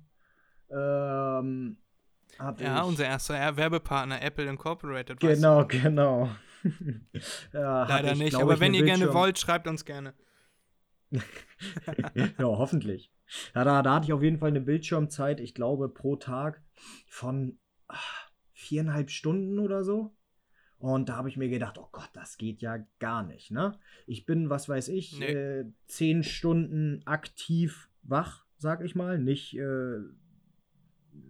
ähm, 0.70 1.78
ja, 2.60 2.84
unser 2.84 3.05
erster 3.05 3.57
Werbepartner, 3.57 4.22
Apple 4.22 4.45
Incorporated. 4.45 5.20
Genau, 5.20 5.66
genau. 5.68 6.30
ja, 7.53 7.88
Leider 7.88 8.14
ich, 8.14 8.20
nicht, 8.20 8.36
aber 8.36 8.60
wenn 8.60 8.74
ihr 8.74 8.84
Bildschirm. 8.84 8.99
gerne 9.01 9.14
wollt, 9.14 9.39
schreibt 9.39 9.68
uns 9.68 9.84
gerne. 9.84 10.14
ja, 11.12 12.32
hoffentlich. 12.39 13.12
Ja, 13.53 13.64
da, 13.64 13.82
da 13.82 13.95
hatte 13.95 14.05
ich 14.05 14.14
auf 14.14 14.24
jeden 14.24 14.38
Fall 14.38 14.49
eine 14.49 14.62
Bildschirmzeit, 14.62 15.39
ich 15.39 15.53
glaube, 15.53 15.89
pro 15.89 16.16
Tag 16.16 16.62
von 17.07 17.60
ach, 17.88 18.32
viereinhalb 18.53 19.10
Stunden 19.10 19.60
oder 19.60 19.84
so. 19.84 20.16
Und 20.78 21.10
da 21.10 21.18
habe 21.18 21.28
ich 21.28 21.36
mir 21.36 21.49
gedacht, 21.49 21.78
oh 21.78 21.89
Gott, 21.91 22.10
das 22.14 22.38
geht 22.38 22.62
ja 22.62 22.78
gar 22.99 23.24
nicht, 23.24 23.51
ne? 23.51 23.78
Ich 24.07 24.26
bin, 24.26 24.49
was 24.49 24.70
weiß 24.70 24.88
ich, 24.89 25.20
nee. 25.20 25.26
äh, 25.26 25.66
zehn 25.88 26.24
Stunden 26.24 27.01
aktiv 27.05 27.88
wach, 28.04 28.45
sag 28.58 28.84
ich 28.84 28.95
mal. 28.95 29.20
Nicht 29.20 29.58
äh, 29.58 30.00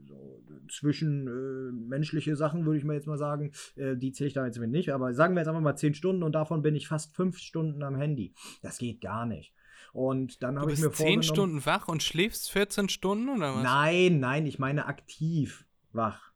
so 0.05 0.43
zwischenmenschliche 0.69 2.31
äh, 2.31 2.35
Sachen, 2.35 2.65
würde 2.65 2.77
ich 2.77 2.83
mal 2.83 2.93
jetzt 2.93 3.07
mal 3.07 3.17
sagen. 3.17 3.51
Äh, 3.75 3.95
die 3.95 4.11
zähle 4.11 4.27
ich 4.27 4.33
da 4.33 4.45
jetzt 4.45 4.59
nicht. 4.59 4.93
Aber 4.93 5.13
sagen 5.13 5.35
wir 5.35 5.41
jetzt 5.41 5.47
einfach 5.47 5.61
mal 5.61 5.75
zehn 5.75 5.93
Stunden 5.93 6.23
und 6.23 6.33
davon 6.33 6.61
bin 6.61 6.75
ich 6.75 6.87
fast 6.87 7.15
fünf 7.15 7.37
Stunden 7.37 7.83
am 7.83 7.95
Handy. 7.95 8.33
Das 8.61 8.77
geht 8.77 9.01
gar 9.01 9.25
nicht. 9.25 9.53
Und 9.93 10.43
dann 10.43 10.59
habe 10.59 10.71
ich 10.71 10.79
mir 10.79 10.91
vorgenommen... 10.91 11.23
10 11.23 11.33
Stunden 11.33 11.65
wach 11.65 11.87
und 11.87 12.03
schläfst 12.03 12.51
14 12.51 12.89
Stunden 12.89 13.29
oder 13.29 13.55
was? 13.55 13.63
Nein, 13.63 14.19
nein, 14.19 14.45
ich 14.45 14.59
meine 14.59 14.85
aktiv 14.85 15.65
wach. 15.91 16.31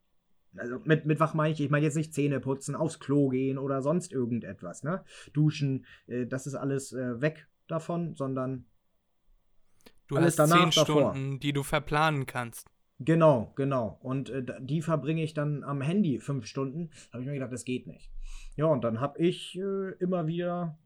Also 0.55 0.79
mit, 0.83 1.05
mit 1.05 1.19
wach 1.19 1.33
meine 1.33 1.53
ich, 1.53 1.61
ich 1.61 1.69
meine 1.69 1.85
jetzt 1.85 1.95
nicht 1.95 2.13
Zähne 2.13 2.39
putzen, 2.39 2.75
aufs 2.75 2.99
Klo 2.99 3.29
gehen 3.29 3.57
oder 3.57 3.81
sonst 3.81 4.11
irgendetwas, 4.11 4.83
ne? 4.83 5.03
Duschen, 5.33 5.85
äh, 6.07 6.27
das 6.27 6.45
ist 6.45 6.55
alles 6.55 6.93
äh, 6.93 7.21
weg 7.21 7.47
davon, 7.67 8.15
sondern 8.15 8.65
du 10.07 10.15
alles 10.15 10.37
hast 10.37 10.51
danach 10.51 10.69
10 10.69 10.83
Stunden, 10.83 11.39
die 11.39 11.53
du 11.53 11.63
verplanen 11.63 12.25
kannst. 12.25 12.69
Genau, 12.99 13.51
genau. 13.55 13.99
Und 14.01 14.29
äh, 14.29 14.43
die 14.59 14.81
verbringe 14.81 15.23
ich 15.23 15.33
dann 15.33 15.63
am 15.63 15.81
Handy 15.81 16.19
fünf 16.19 16.45
Stunden. 16.45 16.89
Da 16.89 17.13
habe 17.13 17.23
ich 17.23 17.27
mir 17.27 17.33
gedacht, 17.33 17.51
das 17.51 17.65
geht 17.65 17.87
nicht. 17.87 18.09
Ja, 18.55 18.65
und 18.65 18.83
dann 18.83 19.01
habe 19.01 19.19
ich 19.19 19.57
äh, 19.57 19.91
immer 19.99 20.27
wieder 20.27 20.77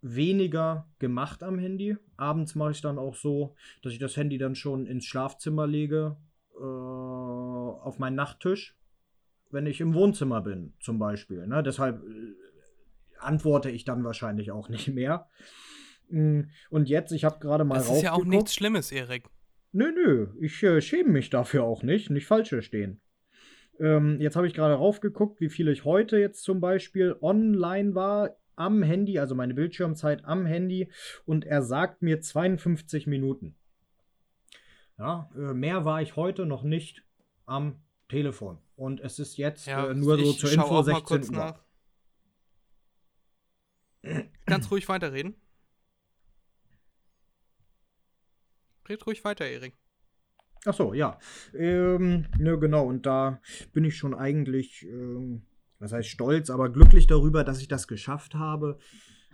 weniger 0.00 0.86
gemacht 0.98 1.42
am 1.42 1.58
Handy. 1.58 1.96
Abends 2.16 2.54
mache 2.54 2.72
ich 2.72 2.80
dann 2.80 2.98
auch 2.98 3.14
so, 3.14 3.56
dass 3.82 3.92
ich 3.92 3.98
das 3.98 4.16
Handy 4.16 4.38
dann 4.38 4.54
schon 4.54 4.86
ins 4.86 5.04
Schlafzimmer 5.06 5.66
lege, 5.66 6.16
äh, 6.56 6.62
auf 6.62 7.98
meinen 7.98 8.16
Nachttisch, 8.16 8.76
wenn 9.50 9.66
ich 9.66 9.80
im 9.80 9.94
Wohnzimmer 9.94 10.40
bin, 10.42 10.74
zum 10.80 10.98
Beispiel. 10.98 11.46
Ne? 11.46 11.62
Deshalb 11.62 12.02
äh, 12.04 12.34
antworte 13.18 13.70
ich 13.70 13.84
dann 13.84 14.04
wahrscheinlich 14.04 14.50
auch 14.50 14.68
nicht 14.68 14.88
mehr. 14.88 15.28
Mm, 16.10 16.42
Und 16.70 16.88
jetzt, 16.88 17.12
ich 17.12 17.24
habe 17.24 17.38
gerade 17.38 17.64
mal 17.64 17.74
Das 17.74 17.90
ist 17.90 18.02
ja 18.02 18.12
auch 18.12 18.24
nichts 18.24 18.54
Schlimmes, 18.54 18.92
Erik. 18.92 19.24
Nö, 19.72 19.92
nö, 19.92 20.28
ich 20.40 20.62
äh, 20.62 20.80
schäme 20.80 21.10
mich 21.10 21.30
dafür 21.30 21.64
auch 21.64 21.82
nicht, 21.82 22.10
nicht 22.10 22.26
falsch 22.26 22.48
verstehen. 22.48 23.00
Ähm, 23.78 24.20
jetzt 24.20 24.34
habe 24.34 24.46
ich 24.46 24.54
gerade 24.54 24.74
raufgeguckt, 24.74 25.40
wie 25.40 25.50
viel 25.50 25.68
ich 25.68 25.84
heute 25.84 26.18
jetzt 26.18 26.42
zum 26.42 26.60
Beispiel 26.60 27.16
online 27.20 27.94
war 27.94 28.36
am 28.56 28.82
Handy, 28.82 29.18
also 29.18 29.34
meine 29.34 29.54
Bildschirmzeit 29.54 30.24
am 30.24 30.46
Handy, 30.46 30.90
und 31.26 31.44
er 31.44 31.62
sagt 31.62 32.02
mir 32.02 32.20
52 32.20 33.06
Minuten. 33.06 33.54
Ja, 34.98 35.30
äh, 35.36 35.54
mehr 35.54 35.84
war 35.84 36.02
ich 36.02 36.16
heute 36.16 36.44
noch 36.44 36.64
nicht 36.64 37.04
am 37.46 37.80
Telefon. 38.08 38.58
Und 38.74 39.00
es 39.00 39.18
ist 39.18 39.36
jetzt 39.36 39.66
Ja, 39.66 39.90
äh, 39.90 39.94
nur 39.94 40.18
so 40.18 40.32
zur 40.32 40.50
Info 40.50 40.64
auch 40.64 40.70
mal 40.70 40.84
16 40.84 41.04
kurz 41.04 41.28
Uhr. 41.28 41.36
nach. 41.36 41.64
Ganz 44.46 44.70
ruhig 44.70 44.88
weiterreden. 44.88 45.34
Red 48.88 49.06
ruhig 49.06 49.24
weiter, 49.24 49.46
Erik. 49.46 49.74
Ach 50.64 50.74
so, 50.74 50.92
ja. 50.92 51.18
Ähm, 51.54 52.26
ne, 52.38 52.58
genau. 52.58 52.86
Und 52.86 53.06
da 53.06 53.40
bin 53.72 53.84
ich 53.84 53.96
schon 53.96 54.14
eigentlich, 54.14 54.84
ähm, 54.86 55.42
was 55.78 55.92
heißt 55.92 56.08
stolz, 56.08 56.50
aber 56.50 56.70
glücklich 56.70 57.06
darüber, 57.06 57.44
dass 57.44 57.60
ich 57.60 57.68
das 57.68 57.86
geschafft 57.86 58.34
habe, 58.34 58.78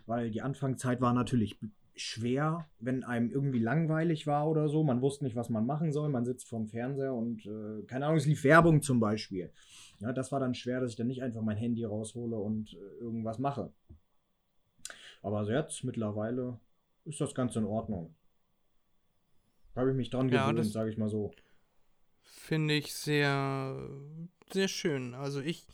weil 0.06 0.30
die 0.30 0.42
Anfangszeit 0.42 1.00
war 1.00 1.14
natürlich 1.14 1.58
schwer, 1.96 2.68
wenn 2.80 3.04
einem 3.04 3.30
irgendwie 3.30 3.60
langweilig 3.60 4.26
war 4.26 4.48
oder 4.48 4.68
so. 4.68 4.82
Man 4.82 5.00
wusste 5.00 5.24
nicht, 5.24 5.36
was 5.36 5.48
man 5.48 5.64
machen 5.64 5.92
soll. 5.92 6.08
Man 6.08 6.24
sitzt 6.24 6.48
vorm 6.48 6.66
Fernseher 6.66 7.14
und, 7.14 7.46
äh, 7.46 7.82
keine 7.86 8.06
Ahnung, 8.06 8.18
es 8.18 8.26
lief 8.26 8.44
Werbung 8.44 8.82
zum 8.82 9.00
Beispiel. 9.00 9.52
Ja, 10.00 10.12
das 10.12 10.32
war 10.32 10.40
dann 10.40 10.54
schwer, 10.54 10.80
dass 10.80 10.90
ich 10.90 10.96
dann 10.96 11.06
nicht 11.06 11.22
einfach 11.22 11.42
mein 11.42 11.56
Handy 11.56 11.84
raushole 11.84 12.36
und 12.36 12.74
äh, 12.74 13.00
irgendwas 13.00 13.38
mache. 13.38 13.72
Aber 15.22 15.50
jetzt 15.50 15.84
mittlerweile 15.84 16.58
ist 17.04 17.20
das 17.20 17.34
Ganze 17.34 17.60
in 17.60 17.64
Ordnung. 17.64 18.14
Habe 19.76 19.90
ich 19.90 19.96
mich 19.96 20.10
dran 20.10 20.28
Ja, 20.28 20.42
gewöhnt, 20.46 20.58
das- 20.60 20.72
sage 20.72 20.90
ich 20.90 20.96
mal 20.98 21.08
so. 21.08 21.32
Finde 22.22 22.74
ich 22.74 22.94
sehr, 22.94 23.76
sehr 24.52 24.68
schön. 24.68 25.14
Also 25.14 25.40
ich, 25.40 25.66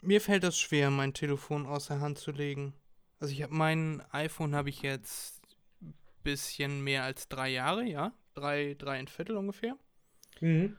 mir 0.00 0.20
fällt 0.20 0.42
das 0.42 0.58
schwer, 0.58 0.90
mein 0.90 1.14
Telefon 1.14 1.66
aus 1.66 1.86
der 1.86 2.00
Hand 2.00 2.18
zu 2.18 2.30
legen. 2.32 2.74
Also 3.20 3.32
ich 3.32 3.42
habe 3.42 3.54
mein 3.54 4.02
iPhone 4.12 4.54
habe 4.54 4.68
ich 4.68 4.82
jetzt 4.82 5.40
ein 5.80 5.94
bisschen 6.24 6.82
mehr 6.82 7.04
als 7.04 7.28
drei 7.28 7.48
Jahre, 7.50 7.84
ja, 7.84 8.12
drei, 8.34 8.74
drei 8.78 8.98
ein 8.98 9.08
Viertel 9.08 9.36
ungefähr. 9.36 9.76
Mhm. 10.40 10.76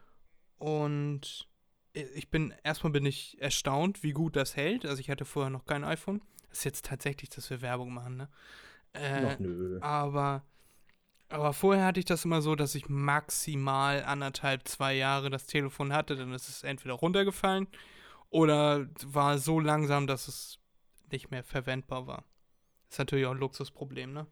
Und 0.57 1.47
ich 1.93 2.29
bin, 2.29 2.53
erstmal 2.63 2.91
bin 2.93 3.05
ich 3.05 3.41
erstaunt, 3.41 4.03
wie 4.03 4.11
gut 4.11 4.35
das 4.35 4.55
hält. 4.55 4.85
Also 4.85 4.99
ich 4.99 5.09
hatte 5.09 5.25
vorher 5.25 5.49
noch 5.49 5.65
kein 5.65 5.83
iPhone. 5.83 6.21
Das 6.49 6.59
ist 6.59 6.63
jetzt 6.65 6.85
tatsächlich, 6.85 7.29
dass 7.29 7.49
wir 7.49 7.61
Werbung 7.61 7.93
machen, 7.93 8.17
ne? 8.17 8.29
Äh, 8.93 9.25
Ach 9.25 9.39
nö. 9.39 9.79
aber, 9.81 10.43
aber 11.29 11.53
vorher 11.53 11.85
hatte 11.85 11.99
ich 11.99 12.05
das 12.05 12.25
immer 12.25 12.41
so, 12.41 12.55
dass 12.55 12.75
ich 12.75 12.87
maximal 12.89 14.03
anderthalb, 14.03 14.67
zwei 14.67 14.95
Jahre 14.95 15.29
das 15.29 15.45
Telefon 15.45 15.93
hatte. 15.93 16.15
Dann 16.15 16.33
ist 16.33 16.47
es 16.47 16.63
entweder 16.63 16.95
runtergefallen 16.95 17.67
oder 18.29 18.87
war 19.05 19.37
so 19.37 19.59
langsam, 19.59 20.07
dass 20.07 20.27
es 20.27 20.59
nicht 21.11 21.31
mehr 21.31 21.43
verwendbar 21.43 22.07
war. 22.07 22.25
ist 22.89 22.99
natürlich 22.99 23.25
auch 23.25 23.31
ein 23.31 23.39
Luxusproblem, 23.39 24.13
ne? 24.13 24.27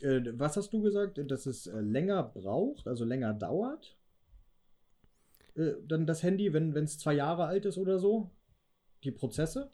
Äh, 0.00 0.20
was 0.34 0.56
hast 0.56 0.72
du 0.72 0.80
gesagt? 0.80 1.20
Dass 1.28 1.46
es 1.46 1.66
äh, 1.66 1.80
länger 1.80 2.22
braucht, 2.22 2.86
also 2.86 3.04
länger 3.04 3.34
dauert? 3.34 3.96
Äh, 5.56 5.72
dann 5.84 6.06
das 6.06 6.22
Handy, 6.22 6.52
wenn 6.52 6.76
es 6.76 6.98
zwei 6.98 7.14
Jahre 7.14 7.46
alt 7.46 7.64
ist 7.64 7.78
oder 7.78 7.98
so? 7.98 8.30
Die 9.02 9.10
Prozesse? 9.10 9.72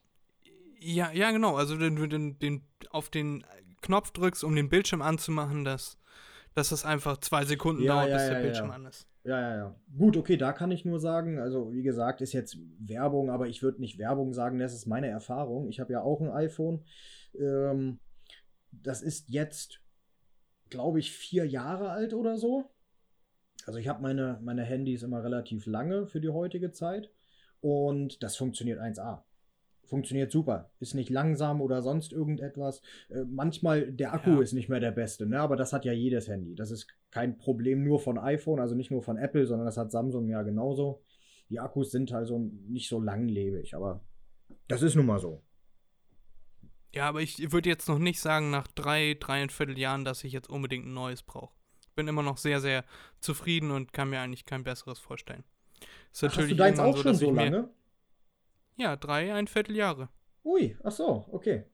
Ja, 0.78 1.12
ja, 1.12 1.30
genau. 1.30 1.56
Also 1.56 1.76
du 1.76 2.06
den, 2.06 2.38
den, 2.38 2.62
auf 2.90 3.08
den 3.08 3.44
Knopf 3.84 4.10
drückst, 4.10 4.44
um 4.44 4.56
den 4.56 4.68
Bildschirm 4.68 5.02
anzumachen, 5.02 5.64
dass, 5.64 5.98
dass 6.54 6.72
es 6.72 6.84
einfach 6.84 7.18
zwei 7.18 7.44
Sekunden 7.44 7.82
Ja, 7.82 7.94
dauert, 7.94 8.08
ja, 8.08 8.16
bis 8.16 8.26
ja, 8.26 8.34
der 8.34 8.40
Bildschirm 8.40 8.68
ja. 8.68 8.74
an 8.74 8.86
ist. 8.86 9.06
Ja, 9.24 9.40
ja, 9.40 9.56
ja. 9.56 9.74
Gut, 9.96 10.16
okay, 10.16 10.36
da 10.36 10.52
kann 10.52 10.70
ich 10.70 10.84
nur 10.84 11.00
sagen, 11.00 11.38
also 11.38 11.72
wie 11.72 11.82
gesagt, 11.82 12.20
ist 12.20 12.32
jetzt 12.32 12.58
Werbung, 12.78 13.30
aber 13.30 13.46
ich 13.46 13.62
würde 13.62 13.80
nicht 13.80 13.98
Werbung 13.98 14.34
sagen, 14.34 14.58
das 14.58 14.74
ist 14.74 14.86
meine 14.86 15.08
Erfahrung. 15.08 15.68
Ich 15.68 15.80
habe 15.80 15.92
ja 15.92 16.02
auch 16.02 16.20
ein 16.20 16.30
iPhone. 16.30 16.84
Ähm, 17.38 18.00
das 18.70 19.02
ist 19.02 19.30
jetzt, 19.30 19.80
glaube 20.68 20.98
ich, 20.98 21.12
vier 21.12 21.46
Jahre 21.46 21.90
alt 21.90 22.12
oder 22.12 22.36
so. 22.36 22.70
Also 23.66 23.78
ich 23.78 23.88
habe 23.88 24.02
meine, 24.02 24.38
meine 24.42 24.62
Handys 24.62 25.02
immer 25.02 25.24
relativ 25.24 25.66
lange 25.66 26.06
für 26.06 26.20
die 26.20 26.28
heutige 26.28 26.72
Zeit 26.72 27.10
und 27.60 28.22
das 28.22 28.36
funktioniert 28.36 28.78
1A. 28.78 29.22
Funktioniert 29.86 30.32
super. 30.32 30.70
Ist 30.80 30.94
nicht 30.94 31.10
langsam 31.10 31.60
oder 31.60 31.82
sonst 31.82 32.12
irgendetwas. 32.12 32.80
Äh, 33.10 33.24
manchmal 33.28 33.92
der 33.92 34.14
Akku 34.14 34.30
Ja. 34.30 34.40
ist 34.40 34.52
nicht 34.52 34.68
mehr 34.68 34.80
der 34.80 34.92
beste, 34.92 35.26
ne? 35.26 35.40
aber 35.40 35.56
das 35.56 35.72
hat 35.72 35.84
ja 35.84 35.92
jedes 35.92 36.28
Handy. 36.28 36.54
Das 36.54 36.70
ist 36.70 36.86
kein 37.10 37.36
Problem 37.38 37.84
nur 37.84 38.00
von 38.00 38.18
iPhone, 38.18 38.60
also 38.60 38.74
nicht 38.74 38.90
nur 38.90 39.02
von 39.02 39.16
Apple, 39.18 39.46
sondern 39.46 39.66
das 39.66 39.76
hat 39.76 39.90
Samsung 39.92 40.28
ja 40.28 40.42
genauso. 40.42 41.02
Die 41.50 41.60
Akkus 41.60 41.90
sind 41.90 42.10
also 42.12 42.38
nicht 42.66 42.88
so 42.88 43.00
langlebig, 43.00 43.74
aber 43.74 44.02
das 44.68 44.82
ist 44.82 44.94
nun 44.94 45.06
mal 45.06 45.18
so. 45.18 45.42
Ja, 46.94 47.08
aber 47.08 47.20
ich 47.20 47.52
würde 47.52 47.68
jetzt 47.68 47.88
noch 47.88 47.98
nicht 47.98 48.20
sagen, 48.20 48.50
nach 48.50 48.68
drei, 48.68 49.16
dreieinviertel 49.18 49.78
Jahren, 49.78 50.04
dass 50.04 50.22
ich 50.24 50.32
jetzt 50.32 50.48
unbedingt 50.48 50.86
ein 50.86 50.94
neues 50.94 51.22
brauche. 51.22 51.52
Bin 51.96 52.08
immer 52.08 52.22
noch 52.22 52.38
sehr, 52.38 52.60
sehr 52.60 52.84
zufrieden 53.20 53.70
und 53.70 53.92
kann 53.92 54.10
mir 54.10 54.20
eigentlich 54.20 54.46
kein 54.46 54.64
besseres 54.64 54.98
vorstellen. 54.98 55.44
Ist 56.12 56.24
Ach, 56.24 56.36
hast 56.36 56.50
du 56.50 56.54
deins 56.56 56.78
auch 56.78 56.96
schon 56.96 57.14
so 57.14 57.26
ich 57.26 57.32
mir- 57.32 57.44
lange? 57.50 57.68
Ja, 58.76 58.96
drei, 58.96 59.32
ein 59.34 59.46
Vierteljahre. 59.46 60.08
Ui, 60.44 60.76
ach 60.82 60.92
so, 60.92 61.26
okay. 61.30 61.64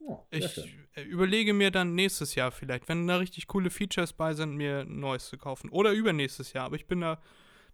Oh, 0.00 0.18
Ich 0.30 0.46
schön. 0.52 0.86
äh, 0.94 1.02
überlege 1.02 1.54
mir 1.54 1.70
dann 1.70 1.94
nächstes 1.94 2.34
Jahr 2.34 2.50
vielleicht, 2.52 2.88
wenn 2.88 3.06
da 3.06 3.16
richtig 3.16 3.46
coole 3.46 3.70
Features 3.70 4.12
bei 4.12 4.34
sind, 4.34 4.56
mir 4.56 4.80
ein 4.80 5.00
neues 5.00 5.28
zu 5.28 5.38
kaufen. 5.38 5.70
Oder 5.70 5.92
übernächstes 5.92 6.52
Jahr. 6.52 6.66
Aber 6.66 6.76
ich 6.76 6.86
bin 6.86 7.00
da 7.00 7.20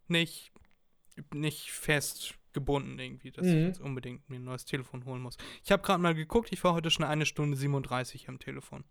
nicht, 0.06 0.52
nicht 1.32 1.72
fest 1.72 2.34
gebunden 2.52 2.98
irgendwie, 2.98 3.30
dass 3.30 3.46
ich 3.46 3.54
Mhm. 3.54 3.66
jetzt 3.66 3.80
unbedingt 3.80 4.28
mir 4.28 4.36
ein 4.36 4.44
neues 4.44 4.64
Telefon 4.64 5.04
holen 5.04 5.22
muss. 5.22 5.36
Ich 5.64 5.70
habe 5.72 5.82
gerade 5.82 6.02
mal 6.02 6.14
geguckt, 6.14 6.50
ich 6.52 6.62
war 6.62 6.74
heute 6.74 6.90
schon 6.90 7.04
eine 7.04 7.26
Stunde 7.26 7.56
37 7.56 8.28
am 8.28 8.38
Telefon. 8.38 8.84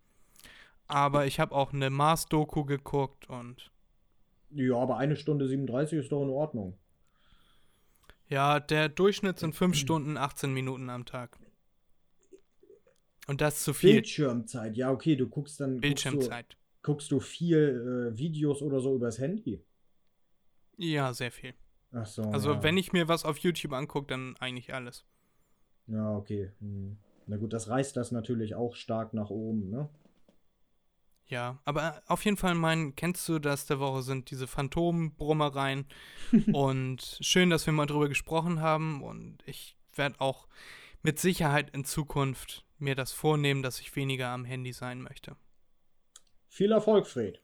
Aber 0.88 1.26
ich 1.28 1.40
habe 1.40 1.54
auch 1.54 1.72
eine 1.72 1.90
Mars-Doku 1.90 2.66
geguckt 2.66 3.30
und 3.30 3.72
Ja, 4.50 4.76
aber 4.78 4.98
eine 4.98 5.16
Stunde 5.16 5.48
37 5.48 6.00
ist 6.00 6.12
doch 6.12 6.24
in 6.24 6.30
Ordnung. 6.30 6.78
Ja, 8.30 8.60
der 8.60 8.90
Durchschnitt 8.90 9.40
sind 9.40 9.56
5 9.56 9.76
Stunden, 9.76 10.18
18 10.18 10.54
Minuten 10.54 10.90
am 10.90 11.06
Tag. 11.06 11.38
Und 13.28 13.42
das 13.42 13.58
ist 13.58 13.64
zu 13.64 13.74
viel 13.74 13.94
Bildschirmzeit, 13.94 14.76
ja, 14.76 14.92
okay, 14.92 15.16
du 15.16 15.28
guckst 15.28 15.60
dann. 15.60 15.82
Bildschirmzeit. 15.82 16.58
Guckst 16.82 17.12
du, 17.12 17.18
guckst 17.18 17.30
du 17.32 17.36
viel 17.36 18.12
äh, 18.14 18.18
Videos 18.18 18.62
oder 18.62 18.80
so 18.80 18.96
übers 18.96 19.20
Handy? 19.20 19.64
Ja, 20.78 21.14
sehr 21.14 21.32
viel. 21.32 21.54
Ach 21.92 22.06
so. 22.06 22.24
Also, 22.24 22.54
ja. 22.54 22.64
wenn 22.64 22.78
ich 22.78 22.94
mir 22.94 23.08
was 23.08 23.26
auf 23.26 23.38
YouTube 23.40 23.74
angucke, 23.74 24.08
dann 24.08 24.36
eigentlich 24.40 24.74
alles. 24.74 25.06
Ja, 25.88 26.16
okay. 26.16 26.52
Hm. 26.60 26.98
Na 27.28 27.38
gut, 27.38 27.54
das 27.54 27.70
reißt 27.70 27.96
das 27.98 28.12
natürlich 28.12 28.56
auch 28.56 28.76
stark 28.76 29.14
nach 29.14 29.30
oben, 29.30 29.70
ne? 29.70 29.90
Ja, 31.30 31.60
aber 31.64 32.02
auf 32.08 32.26
jeden 32.26 32.38
Fall, 32.38 32.56
mein, 32.56 32.96
kennst 32.96 33.30
du 33.30 33.38
das 33.38 33.68
der 33.68 33.80
Woche 33.80 34.02
sind 34.02 34.32
diese 34.32 34.48
Phantombrummereien. 34.48 35.86
und 36.54 37.18
schön, 37.22 37.52
dass 37.52 37.66
wir 37.68 37.74
mal 37.74 37.86
drüber 37.86 38.10
gesprochen 38.10 38.62
haben. 38.62 39.04
Und 39.04 39.38
ich 39.46 39.78
werde 39.94 40.20
auch 40.20 40.48
mit 41.04 41.20
Sicherheit 41.20 41.70
in 41.70 41.86
Zukunft 41.86 42.66
mir 42.80 42.96
das 42.96 43.12
vornehmen, 43.12 43.62
dass 43.62 43.80
ich 43.80 43.96
weniger 43.96 44.30
am 44.30 44.44
Handy 44.44 44.74
sein 44.74 45.02
möchte. 45.02 45.36
Viel 46.48 46.72
Erfolg, 46.72 47.06
Fred. 47.06 47.40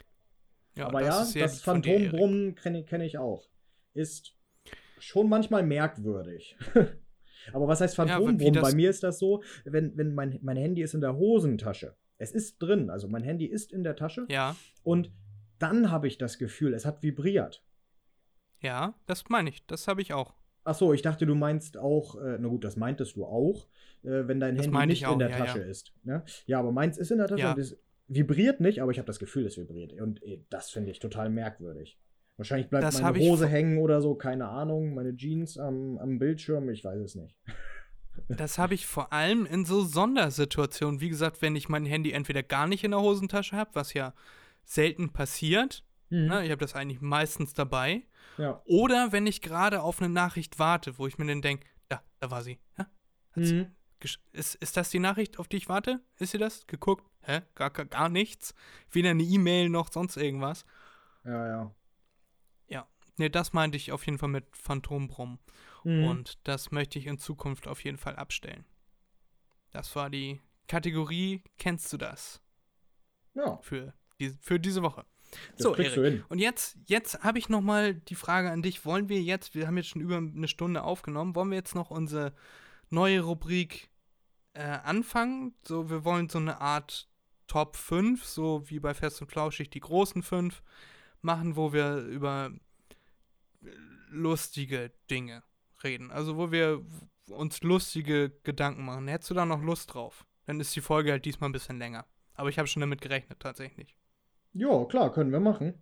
Ja, 0.75 0.87
Aber 0.87 1.01
ja, 1.01 1.19
das 1.19 1.33
dir, 1.33 1.41
Erik. 1.43 1.59
Phantombrummen 1.61 2.55
kenne 2.55 2.83
kenn 2.83 3.01
ich 3.01 3.17
auch. 3.19 3.47
Ist 3.93 4.35
schon 4.97 5.29
manchmal 5.29 5.63
merkwürdig. 5.63 6.57
Aber 7.53 7.67
was 7.67 7.81
heißt 7.81 7.95
Ja, 7.97 8.05
Phantombrummen? 8.17 8.53
das- 8.55 8.63
Bei 8.71 8.75
mir 8.75 8.89
ist 8.89 9.03
das 9.03 9.19
so, 9.19 9.43
wenn, 9.63 9.95
wenn 9.95 10.15
mein, 10.15 10.39
mein 10.41 10.57
Handy 10.57 10.81
ist 10.81 10.95
in 10.95 11.01
der 11.01 11.15
Hosentasche. 11.15 11.95
Es 12.17 12.31
ist 12.31 12.59
drin, 12.59 12.89
also 12.89 13.07
mein 13.07 13.23
Handy 13.23 13.45
ist 13.45 13.71
in 13.73 13.83
der 13.83 13.95
Tasche. 13.95 14.25
Ja, 14.29 14.55
Und 14.83 15.11
dann 15.59 15.91
habe 15.91 16.07
ich 16.07 16.17
das 16.17 16.37
Gefühl, 16.37 16.73
es 16.73 16.85
hat 16.85 17.03
vibriert. 17.03 17.63
ja, 18.61 18.93
das 19.05 19.29
meine 19.29 19.49
ich. 19.49 19.65
Das 19.67 19.87
habe 19.87 20.01
ich 20.01 20.13
auch. 20.13 20.33
Ach 20.63 20.73
so, 20.75 20.93
ich 20.93 21.01
dachte, 21.03 21.25
du 21.25 21.35
meinst 21.35 21.77
auch, 21.77 22.15
äh, 22.19 22.37
na 22.39 22.47
gut, 22.47 22.63
das 22.63 22.75
meintest 22.75 23.15
du 23.15 23.25
auch, 23.25 23.67
äh, 24.03 24.27
wenn 24.27 24.39
dein 24.39 24.55
Das 24.55 24.65
Handy 24.65 24.87
nicht 24.87 25.01
ich 25.01 25.05
auch, 25.05 25.13
in 25.13 25.19
der 25.19 25.29
ja, 25.29 25.37
Tasche 25.37 25.59
ja. 25.59 25.65
ist. 25.65 25.93
Ne? 26.03 26.23
Ja, 26.47 26.59
aber 26.59 26.71
meins 26.71 26.97
ist 26.97 27.11
in 27.11 27.19
der 27.19 27.27
Tasche 27.27 27.41
Ja. 27.41 27.51
und 27.53 27.59
es 27.59 27.77
vibriert 28.07 28.59
nicht, 28.61 28.81
aber 28.81 28.91
ich 28.91 28.97
habe 28.97 29.05
das 29.05 29.19
Gefühl, 29.19 29.45
es 29.45 29.57
vibriert. 29.57 29.93
Und 29.93 30.23
äh, 30.23 30.41
das 30.49 30.71
finde 30.71 30.89
ich 30.91 30.99
total 30.99 31.29
merkwürdig. 31.29 31.99
Wahrscheinlich 32.37 32.69
bleibt 32.69 32.83
Das 32.83 32.99
meine 32.99 33.19
Hose 33.19 33.47
hängen 33.47 33.77
oder 33.77 34.01
so, 34.01 34.15
keine 34.15 34.47
Ahnung, 34.49 34.93
meine 34.95 35.15
Jeans 35.15 35.57
am, 35.57 35.97
am 35.99 36.17
Bildschirm, 36.19 36.69
ich 36.69 36.83
weiß 36.83 36.99
es 36.99 37.15
nicht. 37.15 37.37
Das 38.27 38.57
habe 38.57 38.73
ich 38.73 38.87
vor 38.87 39.13
allem 39.13 39.45
in 39.45 39.65
so 39.65 39.83
Sondersituationen. 39.83 40.99
Wie 41.01 41.09
gesagt, 41.09 41.41
wenn 41.41 41.55
ich 41.55 41.69
mein 41.69 41.85
Handy 41.85 42.11
entweder 42.11 42.41
gar 42.43 42.65
nicht 42.67 42.83
in 42.83 42.91
der 42.91 43.01
Hosentasche 43.01 43.55
habe, 43.55 43.69
was 43.73 43.93
ja 43.93 44.13
selten 44.63 45.11
passiert. 45.11 45.83
Mhm. 46.09 46.25
Ne? 46.27 46.45
Ich 46.45 46.51
habe 46.51 46.59
das 46.61 46.73
eigentlich 46.75 47.01
meistens 47.01 47.53
dabei. 47.53 48.03
Ja. 48.37 48.61
Oder 48.65 49.11
wenn 49.11 49.27
ich 49.27 49.41
gerade 49.41 49.81
auf 49.81 50.01
eine 50.01 50.09
Nachricht 50.11 50.57
warte, 50.59 50.97
wo 50.97 51.05
ich 51.07 51.17
mir 51.17 51.27
dann 51.27 51.41
denke, 51.41 51.67
ja, 51.91 52.01
da 52.19 52.31
war 52.31 52.41
sie. 52.43 52.59
Ja? 52.77 52.85
Hat 53.35 53.43
sie 53.45 53.53
Mhm. 53.53 53.75
gesch- 54.01 54.19
Ist, 54.33 54.55
ist 54.55 54.75
das 54.75 54.89
die 54.89 54.99
Nachricht, 54.99 55.37
auf 55.39 55.47
die 55.47 55.57
ich 55.57 55.69
warte? 55.69 56.01
Ist 56.17 56.31
sie 56.31 56.37
das? 56.39 56.65
Geguckt? 56.67 57.05
Hä? 57.21 57.41
Gar, 57.53 57.69
gar, 57.69 57.85
gar 57.85 58.09
nichts? 58.09 58.53
Weder 58.91 59.11
eine 59.11 59.23
E-Mail 59.23 59.69
noch 59.69 59.91
sonst 59.91 60.17
irgendwas. 60.17 60.65
Ja, 61.23 61.47
ja. 61.47 61.71
Ne, 63.17 63.29
das 63.29 63.53
meinte 63.53 63.77
ich 63.77 63.93
auf 63.93 64.05
jeden 64.05 64.17
Fall 64.17 64.27
mit 64.27 64.43
Phantombrummen. 64.57 65.39
Mhm. 65.85 66.05
Und 66.05 66.47
das 66.47 66.71
möchte 66.71 66.99
ich 66.99 67.05
in 67.07 67.19
Zukunft 67.19 67.67
auf 67.67 67.83
jeden 67.83 67.97
Fall 67.97 68.15
abstellen. 68.15 68.65
Das 69.71 69.95
war 69.95 70.09
die 70.09 70.41
Kategorie 70.67 71.43
Kennst 71.57 71.93
du 71.93 71.97
das? 71.97 72.41
ja, 73.35 73.57
Für, 73.61 73.93
die, 74.19 74.29
für 74.41 74.59
diese 74.59 74.81
Woche. 74.81 75.05
das 75.31 75.63
so, 75.63 75.75
Erik. 75.75 76.25
Und 76.29 76.39
jetzt, 76.39 76.77
jetzt 76.87 77.23
habe 77.23 77.37
ich 77.37 77.49
noch 77.49 77.61
mal 77.61 77.93
die 77.93 78.15
Frage 78.15 78.49
an 78.49 78.63
dich. 78.63 78.85
Wollen 78.85 79.09
wir 79.09 79.21
jetzt, 79.21 79.53
wir 79.53 79.67
haben 79.67 79.77
jetzt 79.77 79.89
schon 79.89 80.01
über 80.01 80.17
eine 80.17 80.47
Stunde 80.47 80.83
aufgenommen, 80.83 81.35
wollen 81.35 81.49
wir 81.49 81.57
jetzt 81.57 81.75
noch 81.75 81.91
unsere 81.91 82.33
neue 82.89 83.21
Rubrik 83.21 83.89
äh, 84.53 84.63
anfangen? 84.63 85.53
So, 85.67 85.89
wir 85.89 86.03
wollen 86.03 86.29
so 86.29 86.39
eine 86.39 86.61
Art 86.61 87.09
Top 87.47 87.75
5, 87.75 88.25
so 88.25 88.67
wie 88.69 88.79
bei 88.79 88.95
Fest 88.95 89.21
und 89.21 89.29
Flauschig 89.29 89.69
die 89.69 89.81
großen 89.81 90.23
5 90.23 90.63
machen, 91.21 91.55
wo 91.55 91.73
wir 91.73 91.97
über 91.97 92.51
lustige 94.09 94.91
Dinge 95.11 95.43
reden. 95.83 96.11
Also 96.11 96.37
wo 96.37 96.51
wir 96.51 96.83
uns 97.29 97.61
lustige 97.63 98.31
Gedanken 98.43 98.85
machen. 98.85 99.07
Hättest 99.07 99.31
du 99.31 99.33
da 99.33 99.45
noch 99.45 99.61
Lust 99.61 99.93
drauf? 99.93 100.25
Dann 100.45 100.59
ist 100.59 100.75
die 100.75 100.81
Folge 100.81 101.11
halt 101.11 101.25
diesmal 101.25 101.49
ein 101.49 101.53
bisschen 101.53 101.79
länger. 101.79 102.05
Aber 102.35 102.49
ich 102.49 102.59
habe 102.59 102.67
schon 102.67 102.81
damit 102.81 103.01
gerechnet, 103.01 103.39
tatsächlich. 103.39 103.95
Ja, 104.53 104.85
klar, 104.85 105.11
können 105.11 105.31
wir 105.31 105.39
machen. 105.39 105.73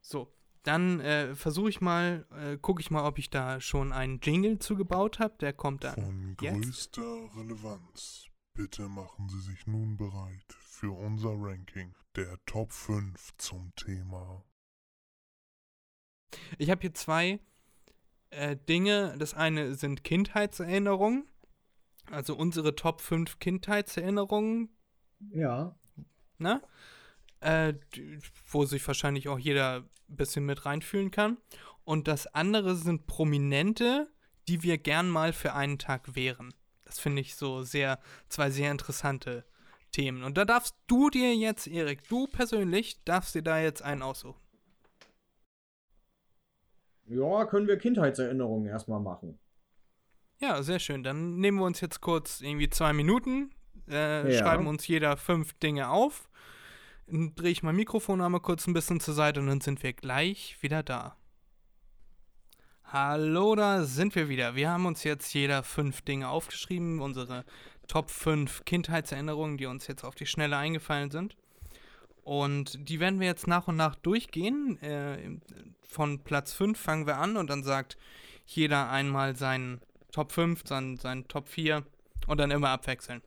So, 0.00 0.32
dann 0.62 1.00
äh, 1.00 1.34
versuche 1.34 1.70
ich 1.70 1.80
mal, 1.80 2.26
äh, 2.30 2.56
gucke 2.56 2.80
ich 2.80 2.90
mal, 2.90 3.04
ob 3.04 3.18
ich 3.18 3.30
da 3.30 3.60
schon 3.60 3.92
einen 3.92 4.20
Jingle 4.20 4.58
zugebaut 4.58 5.18
habe. 5.18 5.34
Der 5.40 5.52
kommt 5.52 5.84
dann. 5.84 5.94
Von 5.94 6.36
jetzt? 6.40 6.62
größter 6.62 7.36
Relevanz. 7.36 8.26
Bitte 8.54 8.88
machen 8.88 9.28
Sie 9.28 9.40
sich 9.40 9.66
nun 9.66 9.96
bereit 9.96 10.52
für 10.58 10.90
unser 10.90 11.30
Ranking 11.30 11.94
der 12.16 12.38
Top 12.46 12.72
5 12.72 13.36
zum 13.36 13.72
Thema. 13.76 14.44
Ich 16.58 16.70
habe 16.70 16.80
hier 16.80 16.92
zwei 16.94 17.40
äh, 18.30 18.56
Dinge. 18.56 19.14
Das 19.18 19.34
eine 19.34 19.74
sind 19.74 20.04
Kindheitserinnerungen. 20.04 21.24
Also 22.10 22.34
unsere 22.34 22.74
Top 22.74 23.00
5 23.02 23.38
Kindheitserinnerungen, 23.38 24.70
Ja. 25.30 25.76
ne? 26.38 26.62
Äh, 27.40 27.74
wo 28.50 28.64
sich 28.64 28.86
wahrscheinlich 28.86 29.28
auch 29.28 29.38
jeder 29.38 29.84
ein 30.08 30.16
bisschen 30.16 30.46
mit 30.46 30.64
reinfühlen 30.64 31.10
kann. 31.10 31.36
Und 31.84 32.08
das 32.08 32.26
andere 32.26 32.76
sind 32.76 33.06
Prominente, 33.06 34.10
die 34.48 34.62
wir 34.62 34.78
gern 34.78 35.08
mal 35.10 35.32
für 35.32 35.52
einen 35.54 35.78
Tag 35.78 36.16
wären. 36.16 36.54
Das 36.84 36.98
finde 36.98 37.20
ich 37.20 37.36
so 37.36 37.62
sehr, 37.62 38.00
zwei 38.30 38.50
sehr 38.50 38.70
interessante 38.70 39.44
Themen. 39.92 40.22
Und 40.22 40.38
da 40.38 40.44
darfst 40.46 40.74
du 40.86 41.10
dir 41.10 41.34
jetzt, 41.36 41.66
Erik, 41.66 42.08
du 42.08 42.26
persönlich, 42.26 43.04
darfst 43.04 43.34
dir 43.34 43.42
da 43.42 43.60
jetzt 43.60 43.82
einen 43.82 44.02
aussuchen. 44.02 44.40
Ja, 47.08 47.44
können 47.46 47.66
wir 47.68 47.78
Kindheitserinnerungen 47.78 48.66
erstmal 48.68 49.00
machen. 49.00 49.38
Ja, 50.40 50.62
sehr 50.62 50.78
schön. 50.78 51.02
Dann 51.02 51.36
nehmen 51.36 51.58
wir 51.58 51.64
uns 51.64 51.80
jetzt 51.80 52.00
kurz 52.00 52.40
irgendwie 52.40 52.68
zwei 52.70 52.92
Minuten, 52.92 53.50
äh, 53.88 54.32
Ja. 54.32 54.38
schreiben 54.38 54.66
uns 54.66 54.86
jeder 54.86 55.16
fünf 55.16 55.54
Dinge 55.54 55.88
auf. 55.90 56.28
Dann 57.06 57.34
drehe 57.34 57.50
ich 57.50 57.62
mein 57.62 57.76
Mikrofon 57.76 58.20
einmal 58.20 58.40
kurz 58.42 58.66
ein 58.66 58.74
bisschen 58.74 59.00
zur 59.00 59.14
Seite 59.14 59.40
und 59.40 59.46
dann 59.46 59.60
sind 59.60 59.82
wir 59.82 59.94
gleich 59.94 60.56
wieder 60.60 60.82
da. 60.82 61.16
Hallo, 62.84 63.54
da 63.54 63.84
sind 63.84 64.14
wir 64.14 64.28
wieder. 64.28 64.54
Wir 64.54 64.70
haben 64.70 64.86
uns 64.86 65.04
jetzt 65.04 65.32
jeder 65.34 65.62
fünf 65.62 66.02
Dinge 66.02 66.28
aufgeschrieben, 66.28 67.00
unsere 67.00 67.44
Top 67.86 68.10
5 68.10 68.64
Kindheitserinnerungen, 68.64 69.56
die 69.58 69.66
uns 69.66 69.86
jetzt 69.86 70.04
auf 70.04 70.14
die 70.14 70.26
Schnelle 70.26 70.56
eingefallen 70.56 71.10
sind. 71.10 71.36
Und 72.28 72.86
die 72.90 73.00
werden 73.00 73.20
wir 73.20 73.26
jetzt 73.26 73.46
nach 73.46 73.68
und 73.68 73.76
nach 73.76 73.94
durchgehen. 73.94 74.78
Äh, 74.82 75.38
von 75.80 76.18
Platz 76.24 76.52
5 76.52 76.78
fangen 76.78 77.06
wir 77.06 77.16
an 77.16 77.38
und 77.38 77.48
dann 77.48 77.62
sagt 77.62 77.96
jeder 78.44 78.90
einmal 78.90 79.34
seinen 79.34 79.80
Top 80.12 80.32
5, 80.32 80.62
dann 80.64 80.98
seinen 80.98 81.26
Top 81.28 81.48
4 81.48 81.86
und 82.26 82.38
dann 82.38 82.50
immer 82.50 82.68
abwechseln. 82.68 83.22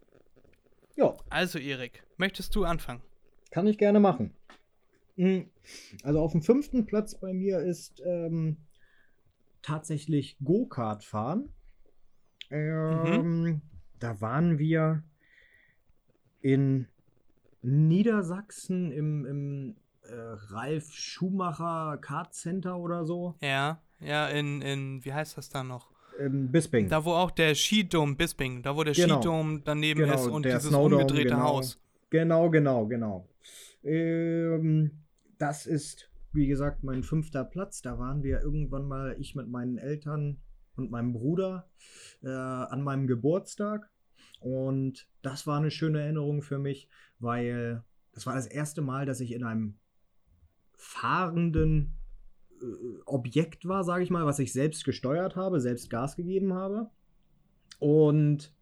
Ja, 0.96 1.16
Also, 1.32 1.58
Erik, 1.58 2.04
möchtest 2.18 2.56
du 2.56 2.64
anfangen? 2.64 3.02
kann 3.50 3.66
ich 3.66 3.80
gerne 3.80 4.00
machen. 4.00 4.36
Mm, 5.16 5.42
Also 6.04 6.20
auf 6.20 6.34
dem 6.34 6.44
fünften 6.44 6.86
Platz 6.86 7.16
bei 7.16 7.34
mir 7.34 7.58
ist 7.60 8.04
ähm, 8.06 8.58
tatsächlich 9.64 10.38
Go-Kart 10.44 11.04
fahren. 11.04 11.50
Ähm, 12.52 13.64
Da 14.00 14.22
waren 14.22 14.60
wir 14.60 15.04
in 16.42 16.88
Niedersachsen 17.62 18.92
im, 18.92 19.26
im 19.26 19.76
äh, 20.04 20.14
Ralf 20.54 20.92
Schumacher 20.92 21.98
Kart 22.02 22.34
Center 22.34 22.78
oder 22.78 23.06
so. 23.06 23.36
Ja, 23.42 23.82
ja, 24.00 24.28
in, 24.28 24.62
in, 24.62 25.06
wie 25.06 25.14
heißt 25.14 25.38
das 25.38 25.50
da 25.50 25.64
noch? 25.64 25.92
Im 26.20 26.52
Bisping. 26.52 26.90
Da, 26.90 27.06
wo 27.06 27.12
auch 27.12 27.32
der 27.32 27.56
Skidom 27.56 28.18
Bisping, 28.18 28.64
da 28.64 28.76
wo 28.76 28.84
der 28.84 28.94
Genau. 28.94 29.22
Skidom 29.22 29.64
daneben 29.64 30.02
Genau, 30.02 30.16
ist 30.16 30.28
und 30.28 30.46
dieses 30.46 30.64
Snowdome, 30.66 31.04
umgedrehte 31.04 31.30
genau. 31.30 31.44
Haus. 31.44 31.80
Genau, 32.10 32.50
genau, 32.50 32.88
genau. 32.88 33.28
Ähm, 33.84 34.92
das 35.38 35.66
ist, 35.66 36.10
wie 36.34 36.48
gesagt, 36.48 36.84
mein 36.84 37.04
fünfter 37.04 37.44
Platz. 37.44 37.82
Da 37.82 37.98
waren 37.98 38.24
wir 38.24 38.42
irgendwann 38.42 38.88
mal, 38.88 39.16
ich 39.20 39.36
mit 39.36 39.48
meinen 39.48 39.78
Eltern 39.78 40.38
und 40.76 40.92
meinem 40.92 41.14
Bruder, 41.14 41.70
äh, 42.24 42.30
an 42.30 42.82
meinem 42.84 43.08
Geburtstag. 43.08 43.90
Und 44.42 45.08
das 45.22 45.48
war 45.48 45.58
eine 45.60 45.72
schöne 45.72 46.02
Erinnerung 46.02 46.42
für 46.42 46.58
mich, 46.58 46.90
weil 47.20 47.84
das 48.12 48.26
war 48.26 48.34
das 48.34 48.48
erste 48.48 48.82
Mal, 48.82 49.06
dass 49.06 49.22
ich 49.22 49.32
in 49.32 49.44
einem 49.44 49.76
fahrenden 50.76 51.94
äh, 52.60 52.66
Objekt 53.06 53.68
war, 53.68 53.84
sage 53.84 54.04
ich 54.04 54.10
mal, 54.10 54.26
was 54.26 54.40
ich 54.40 54.52
selbst 54.52 54.84
gesteuert 54.84 55.36
habe, 55.36 55.62
selbst 55.62 55.90
Gas 55.90 56.16
gegeben 56.16 56.54
habe. 56.54 56.90
Und 57.80 58.54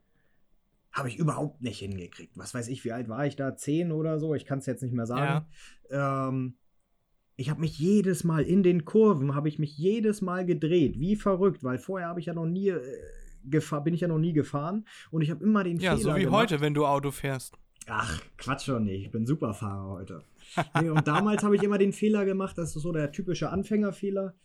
habe 0.92 1.08
ich 1.08 1.18
überhaupt 1.18 1.62
nicht 1.62 1.80
hingekriegt. 1.80 2.38
Was 2.38 2.54
weiß 2.54 2.68
ich, 2.68 2.84
wie 2.84 2.92
alt 2.92 3.08
war 3.08 3.26
ich 3.26 3.36
da? 3.36 3.56
Zehn 3.56 3.92
oder 3.92 4.20
so? 4.20 4.36
Ich 4.36 4.46
kann 4.46 4.60
es 4.60 4.66
jetzt 4.66 4.82
nicht 4.82 4.94
mehr 4.94 5.06
sagen. 5.06 5.46
Ähm, 5.90 6.56
ich 7.36 7.50
habe 7.50 7.62
mich 7.62 7.80
jedes 7.80 8.26
Mal 8.26 8.44
in 8.44 8.64
den 8.64 8.84
Kurven, 8.84 9.34
habe 9.34 9.48
ich 9.48 9.60
mich 9.60 9.78
jedes 9.78 10.22
Mal 10.22 10.46
gedreht, 10.46 11.00
wie 11.00 11.16
verrückt, 11.16 11.64
weil 11.64 11.78
vorher 11.78 12.10
habe 12.10 12.20
ich 12.20 12.26
ja 12.26 12.34
noch 12.34 12.46
nie 12.46 12.70
äh, 12.70 12.82
gefahr, 13.44 13.84
bin 13.84 13.94
ich 13.94 14.02
ja 14.02 14.08
noch 14.08 14.20
nie 14.20 14.34
gefahren 14.34 14.86
und 15.12 15.22
ich 15.22 15.30
habe 15.32 15.44
immer 15.44 15.64
den 15.64 15.78
Ja, 15.80 15.92
Fehler 15.96 16.12
so 16.14 16.16
wie 16.16 16.24
gemacht. 16.24 16.42
heute, 16.42 16.62
wenn 16.62 16.74
du 16.74 16.86
Auto 16.86 17.12
fährst. 17.12 17.56
Ach, 17.88 18.22
Quatsch 18.38 18.68
doch 18.70 18.80
nicht. 18.80 19.06
Ich 19.06 19.12
bin 19.12 19.26
Superfahrer 19.26 19.90
heute. 19.90 20.24
Nee, 20.82 20.90
und 20.90 21.08
damals 21.08 21.44
habe 21.44 21.56
ich 21.56 21.64
immer 21.64 21.78
den 21.78 21.94
Fehler 21.94 22.26
gemacht, 22.26 22.58
das 22.58 22.76
ist 22.76 22.82
so 22.84 22.92
der 22.92 23.12
typische 23.12 23.50
Anfängerfehler. 23.50 24.36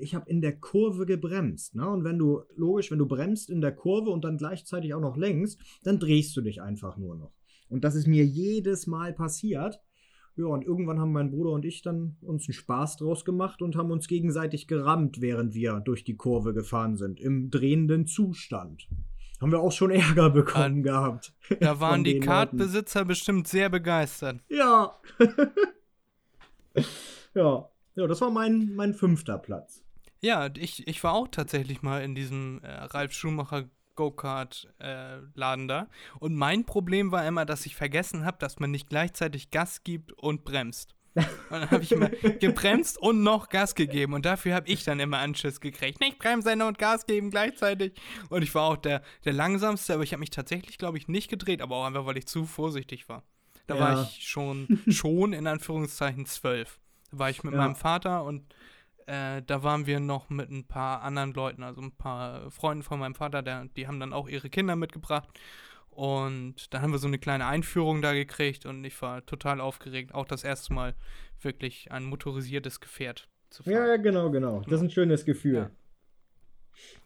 Ich 0.00 0.14
habe 0.14 0.28
in 0.28 0.40
der 0.40 0.56
Kurve 0.58 1.06
gebremst. 1.06 1.74
Ne? 1.74 1.88
Und 1.88 2.04
wenn 2.04 2.18
du, 2.18 2.42
logisch, 2.56 2.90
wenn 2.90 2.98
du 2.98 3.06
bremst 3.06 3.48
in 3.48 3.60
der 3.60 3.72
Kurve 3.72 4.10
und 4.10 4.24
dann 4.24 4.36
gleichzeitig 4.38 4.92
auch 4.94 5.00
noch 5.00 5.16
längst, 5.16 5.58
dann 5.84 5.98
drehst 5.98 6.36
du 6.36 6.40
dich 6.40 6.60
einfach 6.62 6.96
nur 6.96 7.16
noch. 7.16 7.32
Und 7.68 7.84
das 7.84 7.94
ist 7.94 8.06
mir 8.06 8.24
jedes 8.24 8.86
Mal 8.86 9.12
passiert. 9.12 9.80
Ja, 10.40 10.46
und 10.46 10.64
irgendwann 10.64 10.98
haben 10.98 11.12
mein 11.12 11.30
Bruder 11.30 11.50
und 11.50 11.66
ich 11.66 11.82
dann 11.82 12.16
uns 12.22 12.48
einen 12.48 12.54
Spaß 12.54 12.96
draus 12.96 13.26
gemacht 13.26 13.60
und 13.60 13.76
haben 13.76 13.90
uns 13.90 14.08
gegenseitig 14.08 14.66
gerammt, 14.66 15.20
während 15.20 15.52
wir 15.52 15.80
durch 15.80 16.02
die 16.02 16.16
Kurve 16.16 16.54
gefahren 16.54 16.96
sind, 16.96 17.20
im 17.20 17.50
drehenden 17.50 18.06
Zustand. 18.06 18.88
Haben 19.38 19.52
wir 19.52 19.60
auch 19.60 19.72
schon 19.72 19.90
Ärger 19.90 20.30
bekommen 20.30 20.82
gehabt. 20.82 21.34
Da 21.60 21.78
waren 21.80 22.04
die 22.04 22.20
Kartbesitzer 22.20 23.04
bestimmt 23.04 23.48
sehr 23.48 23.68
begeistert. 23.68 24.40
Ja. 24.48 24.98
ja. 27.34 27.68
Ja, 27.96 28.06
das 28.06 28.22
war 28.22 28.30
mein, 28.30 28.74
mein 28.74 28.94
fünfter 28.94 29.36
Platz. 29.36 29.84
Ja, 30.22 30.48
ich, 30.56 30.88
ich 30.88 31.04
war 31.04 31.12
auch 31.12 31.28
tatsächlich 31.28 31.82
mal 31.82 32.02
in 32.02 32.14
diesem 32.14 32.60
äh, 32.62 32.70
Ralf 32.70 33.12
Schumacher 33.12 33.68
Go-Kart-Laden 34.00 35.68
da. 35.68 35.88
Und 36.18 36.34
mein 36.34 36.64
Problem 36.64 37.12
war 37.12 37.26
immer, 37.26 37.44
dass 37.44 37.66
ich 37.66 37.76
vergessen 37.76 38.24
habe, 38.24 38.38
dass 38.38 38.58
man 38.58 38.70
nicht 38.70 38.88
gleichzeitig 38.88 39.50
Gas 39.50 39.82
gibt 39.84 40.12
und 40.12 40.44
bremst. 40.44 40.94
Und 41.14 41.26
dann 41.50 41.70
habe 41.70 41.82
ich 41.82 41.90
immer 41.92 42.08
gebremst 42.38 42.96
und 42.96 43.22
noch 43.22 43.48
Gas 43.48 43.74
gegeben. 43.74 44.14
Und 44.14 44.24
dafür 44.24 44.54
habe 44.54 44.68
ich 44.68 44.84
dann 44.84 45.00
immer 45.00 45.18
Anschiss 45.18 45.60
gekriegt. 45.60 46.00
Nicht 46.00 46.18
bremsen 46.18 46.62
und 46.62 46.78
Gas 46.78 47.04
geben 47.06 47.30
gleichzeitig. 47.30 47.92
Und 48.28 48.42
ich 48.42 48.54
war 48.54 48.62
auch 48.64 48.76
der, 48.76 49.02
der 49.24 49.32
langsamste, 49.32 49.94
aber 49.94 50.02
ich 50.04 50.12
habe 50.12 50.20
mich 50.20 50.30
tatsächlich, 50.30 50.78
glaube 50.78 50.98
ich, 50.98 51.08
nicht 51.08 51.28
gedreht, 51.28 51.62
aber 51.62 51.76
auch 51.76 51.84
einfach, 51.86 52.06
weil 52.06 52.16
ich 52.16 52.26
zu 52.26 52.44
vorsichtig 52.46 53.08
war. 53.08 53.24
Da 53.66 53.78
war 53.78 53.92
Ja. 53.94 54.02
ich 54.02 54.26
schon, 54.28 54.80
schon 54.88 55.32
in 55.32 55.46
Anführungszeichen 55.46 56.26
zwölf. 56.26 56.78
Da 57.10 57.18
war 57.18 57.30
ich 57.30 57.42
mit 57.42 57.54
Ja. 57.54 57.58
meinem 57.60 57.76
Vater 57.76 58.22
und 58.24 58.54
äh, 59.10 59.42
da 59.44 59.64
waren 59.64 59.86
wir 59.86 59.98
noch 59.98 60.30
mit 60.30 60.50
ein 60.50 60.64
paar 60.64 61.02
anderen 61.02 61.34
Leuten, 61.34 61.64
also 61.64 61.80
ein 61.80 61.90
paar 61.90 62.48
Freunden 62.52 62.84
von 62.84 63.00
meinem 63.00 63.16
Vater, 63.16 63.42
der, 63.42 63.64
die 63.76 63.88
haben 63.88 63.98
dann 63.98 64.12
auch 64.12 64.28
ihre 64.28 64.50
Kinder 64.50 64.76
mitgebracht. 64.76 65.28
Und 65.90 66.72
dann 66.72 66.82
haben 66.82 66.92
wir 66.92 66.98
so 67.00 67.08
eine 67.08 67.18
kleine 67.18 67.46
Einführung 67.46 68.02
da 68.02 68.12
gekriegt 68.12 68.66
und 68.66 68.84
ich 68.84 69.02
war 69.02 69.26
total 69.26 69.60
aufgeregt, 69.60 70.14
auch 70.14 70.26
das 70.26 70.44
erste 70.44 70.72
Mal 70.72 70.94
wirklich 71.40 71.90
ein 71.90 72.04
motorisiertes 72.04 72.78
Gefährt 72.78 73.28
zu 73.50 73.64
fahren. 73.64 73.74
Ja, 73.74 73.86
ja, 73.88 73.96
genau, 73.96 74.30
genau. 74.30 74.60
Das 74.60 74.74
ist 74.74 74.82
ein 74.82 74.90
schönes 74.90 75.24
Gefühl. 75.24 75.56
Ja. 75.56 75.70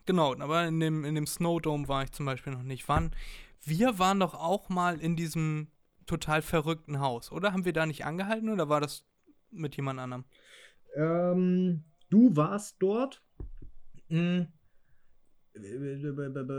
Genau, 0.04 0.34
aber 0.34 0.66
in 0.66 0.80
dem, 0.80 1.06
in 1.06 1.14
dem 1.14 1.26
Snowdome 1.26 1.88
war 1.88 2.02
ich 2.02 2.12
zum 2.12 2.26
Beispiel 2.26 2.52
noch 2.52 2.62
nicht. 2.62 2.86
Wann? 2.86 3.16
Wir 3.62 3.98
waren 3.98 4.20
doch 4.20 4.34
auch 4.34 4.68
mal 4.68 5.00
in 5.00 5.16
diesem 5.16 5.68
total 6.04 6.42
verrückten 6.42 7.00
Haus, 7.00 7.32
oder? 7.32 7.54
Haben 7.54 7.64
wir 7.64 7.72
da 7.72 7.86
nicht 7.86 8.04
angehalten 8.04 8.50
oder 8.50 8.68
war 8.68 8.82
das 8.82 9.06
mit 9.50 9.74
jemand 9.76 10.00
anderem? 10.00 10.24
Ähm, 10.96 11.84
du 12.14 12.36
warst 12.36 12.76
dort 12.78 13.22
mh, 14.08 14.46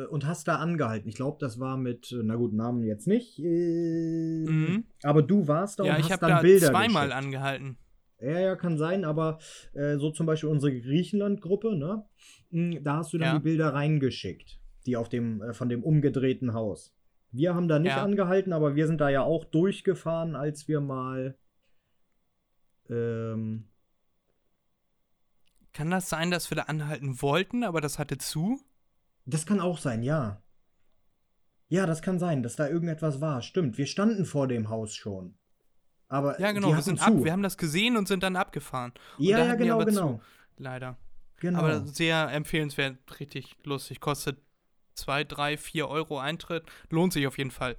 und 0.09 0.25
hast 0.25 0.47
da 0.47 0.57
angehalten. 0.57 1.07
Ich 1.09 1.15
glaube, 1.15 1.37
das 1.39 1.59
war 1.59 1.77
mit, 1.77 2.15
na 2.23 2.35
gut, 2.35 2.53
Namen 2.53 2.83
jetzt 2.83 3.07
nicht. 3.07 3.39
Äh, 3.39 4.45
Mhm. 4.47 4.85
Aber 5.03 5.21
du 5.23 5.47
warst 5.47 5.79
da 5.79 5.85
Ja, 5.85 5.93
und 5.95 5.99
ich 5.99 6.05
hast 6.05 6.11
habe 6.11 6.21
dann 6.21 6.37
da 6.37 6.41
Bilder 6.41 6.69
zweimal 6.71 7.07
geschickt. 7.07 7.13
angehalten. 7.25 7.77
Ja, 8.21 8.39
ja, 8.39 8.55
kann 8.55 8.77
sein, 8.77 9.03
aber 9.05 9.39
äh, 9.73 9.97
so 9.97 10.11
zum 10.11 10.25
Beispiel 10.25 10.49
unsere 10.49 10.79
Griechenland-Gruppe, 10.79 11.75
ne? 11.75 12.05
mh, 12.51 12.79
Da 12.81 12.97
hast 12.97 13.11
du 13.13 13.17
dann 13.17 13.27
Ja. 13.29 13.33
die 13.39 13.43
Bilder 13.43 13.73
reingeschickt, 13.73 14.59
die 14.85 14.95
auf 14.97 15.09
dem, 15.09 15.41
äh, 15.41 15.53
von 15.53 15.67
dem 15.69 15.83
umgedrehten 15.83 16.53
Haus. 16.53 16.93
Wir 17.31 17.53
haben 17.55 17.67
da 17.67 17.79
nicht 17.79 17.95
Ja. 17.97 18.03
angehalten, 18.03 18.53
aber 18.53 18.75
wir 18.75 18.87
sind 18.87 19.01
da 19.01 19.09
ja 19.09 19.21
auch 19.23 19.45
durchgefahren, 19.45 20.35
als 20.35 20.67
wir 20.67 20.79
mal. 20.79 21.37
Ähm, 22.89 23.67
Kann 25.75 25.91
das 25.91 26.07
sein, 26.07 26.31
dass 26.31 26.49
wir 26.49 26.55
da 26.55 26.63
anhalten 26.63 27.21
wollten, 27.21 27.65
aber 27.65 27.81
das 27.81 27.99
hatte 27.99 28.17
zu? 28.17 28.61
das 29.25 29.45
kann 29.45 29.59
auch 29.59 29.77
sein, 29.77 30.03
ja. 30.03 30.41
Ja, 31.67 31.85
das 31.85 32.01
kann 32.01 32.17
sein, 32.17 32.43
dass 32.43 32.55
da 32.55 32.69
irgendetwas 32.69 33.19
war. 33.19 33.41
Stimmt, 33.41 33.77
wir 33.77 33.85
standen 33.85 34.25
vor 34.25 34.47
dem 34.47 34.69
Haus 34.69 34.95
schon. 34.95 35.37
Aber 36.07 36.39
Ja, 36.39 36.53
genau, 36.53 36.69
die 36.69 36.75
wir 36.75 36.81
sind 36.81 36.99
zu. 36.99 37.05
ab, 37.05 37.13
wir 37.17 37.31
haben 37.31 37.43
das 37.43 37.57
gesehen 37.57 37.97
und 37.97 38.07
sind 38.07 38.23
dann 38.23 38.37
abgefahren. 38.37 38.93
Und 39.17 39.25
ja, 39.25 39.37
da 39.39 39.45
ja, 39.47 39.55
genau, 39.55 39.81
aber 39.81 39.91
zu, 39.91 39.99
genau. 39.99 40.21
Leider. 40.57 40.97
genau. 41.41 41.59
Aber 41.59 41.85
sehr 41.85 42.31
empfehlenswert, 42.31 42.97
richtig 43.19 43.57
lustig. 43.65 43.99
Kostet 43.99 44.37
2, 44.93 45.25
3, 45.25 45.57
4 45.57 45.89
Euro 45.89 46.19
Eintritt. 46.19 46.63
Lohnt 46.89 47.11
sich 47.11 47.27
auf 47.27 47.37
jeden 47.37 47.51
Fall. 47.51 47.75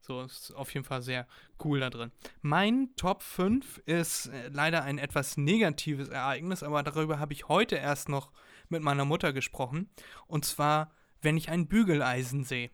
So, 0.00 0.22
ist 0.22 0.52
auf 0.54 0.72
jeden 0.72 0.84
Fall 0.84 1.02
sehr 1.02 1.26
cool 1.64 1.80
da 1.80 1.90
drin. 1.90 2.12
Mein 2.40 2.90
Top 2.96 3.22
5 3.22 3.78
ist 3.86 4.26
äh, 4.26 4.48
leider 4.48 4.84
ein 4.84 4.98
etwas 4.98 5.36
negatives 5.36 6.08
Ereignis, 6.08 6.62
aber 6.62 6.82
darüber 6.82 7.18
habe 7.18 7.32
ich 7.32 7.48
heute 7.48 7.76
erst 7.76 8.08
noch 8.08 8.30
mit 8.68 8.82
meiner 8.82 9.04
Mutter 9.04 9.32
gesprochen. 9.32 9.90
Und 10.26 10.44
zwar, 10.44 10.92
wenn 11.22 11.36
ich 11.36 11.50
ein 11.50 11.66
Bügeleisen 11.66 12.44
sehe. 12.44 12.70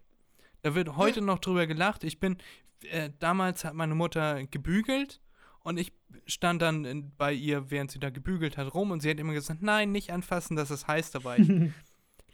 Da 0.63 0.75
wird 0.75 0.97
heute 0.97 1.23
noch 1.23 1.39
drüber 1.39 1.67
gelacht. 1.67 2.05
Ich 2.05 2.21
bin, 2.21 2.37
äh, 2.91 3.11
damals 3.19 3.65
hat 3.65 3.75
meine 3.75 3.95
Mutter 3.95 4.47
gebügelt 4.47 5.21
und 5.61 5.79
ich 5.79 5.93
stand 6.27 6.63
dann 6.63 6.85
in, 6.85 7.17
bei 7.17 7.33
ihr, 7.33 7.71
während 7.71 7.91
sie 7.91 7.99
da 7.99 8.11
gebügelt 8.11 8.57
hat, 8.57 8.75
rum 8.75 8.91
und 8.91 9.01
sie 9.01 9.11
hat 9.11 9.19
immer 9.19 9.33
gesagt, 9.33 9.63
nein, 9.63 9.93
nicht 9.93 10.13
anfassen, 10.13 10.57
das 10.57 10.71
ist 10.71 10.87
heiß 10.87 11.11
dabei. 11.11 11.39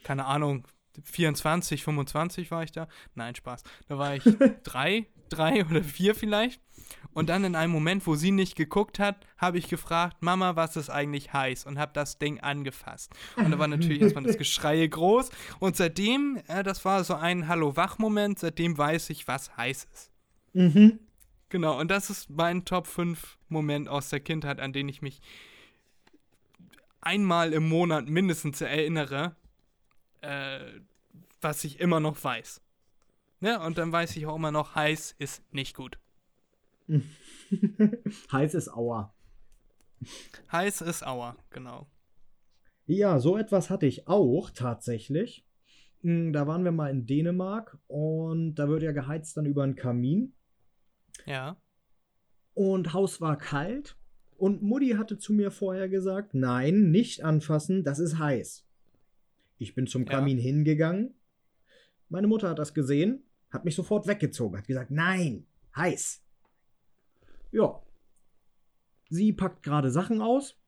Keine 0.03 0.25
Ahnung, 0.25 0.67
24, 1.03 1.83
25 1.83 2.51
war 2.51 2.63
ich 2.63 2.71
da. 2.71 2.87
Nein, 3.15 3.35
Spaß. 3.35 3.63
Da 3.87 3.97
war 3.97 4.15
ich 4.15 4.23
drei, 4.63 5.07
drei 5.29 5.65
oder 5.65 5.83
vier 5.83 6.15
vielleicht. 6.15 6.61
Und 7.13 7.29
dann 7.29 7.43
in 7.43 7.55
einem 7.55 7.71
Moment, 7.71 8.05
wo 8.07 8.15
sie 8.15 8.31
nicht 8.31 8.55
geguckt 8.55 8.99
hat, 8.99 9.25
habe 9.37 9.57
ich 9.57 9.67
gefragt, 9.67 10.17
Mama, 10.21 10.55
was 10.55 10.75
ist 10.75 10.89
eigentlich 10.89 11.33
heiß? 11.33 11.65
Und 11.65 11.79
habe 11.79 11.91
das 11.93 12.17
Ding 12.17 12.39
angefasst. 12.39 13.13
Und 13.35 13.51
da 13.51 13.59
war 13.59 13.67
natürlich 13.67 14.01
erstmal 14.01 14.23
das 14.23 14.37
Geschrei 14.39 14.85
groß. 14.85 15.29
Und 15.59 15.75
seitdem, 15.75 16.39
äh, 16.47 16.63
das 16.63 16.85
war 16.85 17.03
so 17.03 17.15
ein 17.15 17.47
Hallo-Wach-Moment, 17.47 18.39
seitdem 18.39 18.77
weiß 18.77 19.09
ich, 19.09 19.27
was 19.27 19.55
heiß 19.57 19.87
ist. 19.91 20.11
Mhm. 20.53 20.99
Genau, 21.49 21.79
und 21.79 21.89
das 21.89 22.09
ist 22.09 22.29
mein 22.29 22.63
Top 22.63 22.85
5 22.85 23.37
Moment 23.49 23.89
aus 23.89 24.09
der 24.09 24.19
Kindheit, 24.19 24.59
an 24.59 24.71
den 24.71 24.87
ich 24.87 25.01
mich 25.01 25.19
einmal 27.01 27.53
im 27.53 27.67
Monat 27.67 28.07
mindestens 28.07 28.61
erinnere, 28.61 29.35
äh, 30.21 30.59
was 31.41 31.63
ich 31.63 31.79
immer 31.79 31.99
noch 31.99 32.21
weiß. 32.23 32.61
Ne? 33.39 33.59
Und 33.59 33.77
dann 33.77 33.91
weiß 33.91 34.15
ich 34.17 34.25
auch 34.25 34.35
immer 34.35 34.51
noch, 34.51 34.75
heiß 34.75 35.15
ist 35.17 35.41
nicht 35.53 35.75
gut. 35.75 35.99
Heiß 38.31 38.53
ist 38.55 38.69
Aua. 38.69 39.13
Heiß 40.51 40.81
ist 40.81 41.05
Aua, 41.05 41.35
genau. 41.51 41.87
Ja, 42.87 43.19
so 43.19 43.37
etwas 43.37 43.69
hatte 43.69 43.85
ich 43.85 44.07
auch 44.07 44.49
tatsächlich. 44.49 45.45
Hm, 46.01 46.33
Da 46.33 46.47
waren 46.47 46.63
wir 46.63 46.71
mal 46.71 46.89
in 46.89 47.05
Dänemark 47.05 47.77
und 47.87 48.55
da 48.55 48.67
wird 48.69 48.81
ja 48.81 48.91
geheizt 48.91 49.37
dann 49.37 49.45
über 49.45 49.63
einen 49.63 49.75
Kamin. 49.75 50.33
Ja. 51.25 51.57
Und 52.53 52.93
Haus 52.93 53.21
war 53.21 53.37
kalt. 53.37 53.95
Und 54.37 54.61
Mutti 54.63 54.91
hatte 54.91 55.17
zu 55.17 55.33
mir 55.33 55.51
vorher 55.51 55.89
gesagt, 55.89 56.33
nein, 56.33 56.91
nicht 56.91 57.23
anfassen, 57.23 57.83
das 57.83 57.99
ist 57.99 58.17
heiß. 58.17 58.65
Ich 59.57 59.75
bin 59.75 59.85
zum 59.85 60.05
Ja. 60.05 60.11
Kamin 60.13 60.37
hingegangen. 60.37 61.13
Meine 62.09 62.27
Mutter 62.27 62.49
hat 62.49 62.59
das 62.59 62.73
gesehen, 62.73 63.23
hat 63.49 63.65
mich 63.65 63.75
sofort 63.75 64.07
weggezogen, 64.07 64.57
hat 64.57 64.67
gesagt, 64.67 64.91
nein, 64.91 65.45
heiß. 65.75 66.21
Ja. 67.51 67.81
Sie 69.09 69.33
packt 69.33 69.63
gerade 69.63 69.89
Sachen 69.89 70.21
aus 70.21 70.59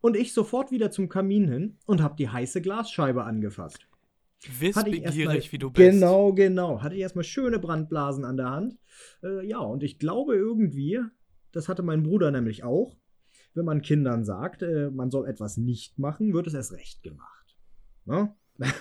und 0.00 0.16
ich 0.16 0.32
sofort 0.32 0.70
wieder 0.70 0.90
zum 0.90 1.08
Kamin 1.08 1.48
hin 1.48 1.78
und 1.86 2.02
habe 2.02 2.16
die 2.16 2.28
heiße 2.28 2.60
Glasscheibe 2.60 3.24
angefasst. 3.24 3.88
Wissbegierig, 4.60 5.52
wie 5.52 5.58
du 5.58 5.70
bist. 5.70 5.90
Genau, 5.90 6.32
genau. 6.32 6.80
Hatte 6.80 6.94
ich 6.94 7.00
erstmal 7.00 7.24
schöne 7.24 7.58
Brandblasen 7.58 8.24
an 8.24 8.36
der 8.36 8.50
Hand. 8.50 8.78
Äh, 9.22 9.44
ja, 9.46 9.58
und 9.58 9.82
ich 9.82 9.98
glaube 9.98 10.36
irgendwie, 10.36 11.00
das 11.50 11.68
hatte 11.68 11.82
mein 11.82 12.04
Bruder 12.04 12.30
nämlich 12.30 12.62
auch, 12.62 12.96
wenn 13.54 13.64
man 13.64 13.82
Kindern 13.82 14.24
sagt, 14.24 14.62
äh, 14.62 14.90
man 14.90 15.10
soll 15.10 15.26
etwas 15.26 15.56
nicht 15.56 15.98
machen, 15.98 16.32
wird 16.34 16.46
es 16.46 16.54
erst 16.54 16.72
recht 16.72 17.02
gemacht. 17.02 17.58
Ne? 18.04 18.32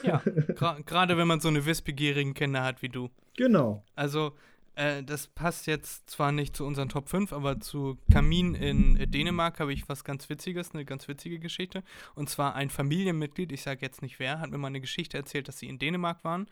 Ja, 0.04 0.22
gerade 0.86 1.18
wenn 1.18 1.28
man 1.28 1.40
so 1.40 1.48
eine 1.48 1.66
wissbegierigen 1.66 2.34
Kinder 2.34 2.64
hat 2.64 2.82
wie 2.82 2.90
du. 2.90 3.10
Genau. 3.36 3.84
Also, 3.96 4.34
äh, 4.76 5.04
das 5.04 5.28
passt 5.28 5.66
jetzt 5.68 6.10
zwar 6.10 6.32
nicht 6.32 6.56
zu 6.56 6.66
unseren 6.66 6.90
Top 6.90 7.10
5, 7.10 7.34
aber 7.34 7.60
zu 7.60 7.98
Kamin 8.12 8.54
in 8.54 8.96
äh, 8.98 9.08
Dänemark 9.08 9.60
habe 9.60 9.74
ich 9.74 9.90
was 9.90 10.04
ganz 10.04 10.30
Witziges, 10.30 10.74
eine 10.74 10.86
ganz 10.86 11.08
witzige 11.08 11.40
Geschichte. 11.40 11.84
Und 12.14 12.30
zwar 12.30 12.56
ein 12.56 12.70
Familienmitglied, 12.70 13.52
ich 13.52 13.64
sage 13.64 13.82
jetzt 13.82 14.02
nicht 14.02 14.20
wer, 14.20 14.40
hat 14.40 14.52
mir 14.52 14.58
mal 14.60 14.68
eine 14.68 14.82
Geschichte 14.82 15.18
erzählt, 15.18 15.48
dass 15.48 15.58
sie 15.58 15.68
in 15.68 15.80
Dänemark 15.80 16.24
waren. 16.24 16.48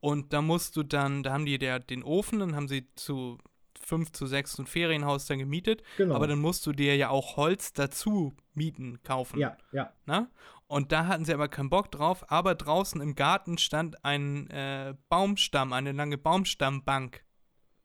Und 0.00 0.32
da 0.32 0.40
musst 0.42 0.76
du 0.76 0.82
dann, 0.82 1.22
da 1.22 1.32
haben 1.32 1.46
die 1.46 1.58
der, 1.58 1.80
den 1.80 2.04
Ofen, 2.04 2.38
dann 2.38 2.54
haben 2.54 2.68
sie 2.68 2.86
zu 2.94 3.38
fünf 3.78 4.12
zu 4.12 4.26
sechs 4.26 4.58
ein 4.58 4.66
Ferienhaus 4.66 5.26
dann 5.26 5.38
gemietet. 5.38 5.82
Genau. 5.96 6.14
Aber 6.14 6.26
dann 6.26 6.40
musst 6.40 6.66
du 6.66 6.72
dir 6.72 6.96
ja 6.96 7.10
auch 7.10 7.36
Holz 7.36 7.72
dazu 7.72 8.34
mieten, 8.54 9.02
kaufen. 9.02 9.38
ja, 9.38 9.56
ja. 9.72 9.92
Ne? 10.06 10.28
Und 10.66 10.92
da 10.92 11.06
hatten 11.06 11.24
sie 11.24 11.34
aber 11.34 11.48
keinen 11.48 11.70
Bock 11.70 11.90
drauf, 11.90 12.30
aber 12.30 12.54
draußen 12.54 13.00
im 13.00 13.14
Garten 13.14 13.58
stand 13.58 14.04
ein 14.04 14.48
äh, 14.50 14.94
Baumstamm, 15.08 15.72
eine 15.72 15.92
lange 15.92 16.18
Baumstammbank. 16.18 17.24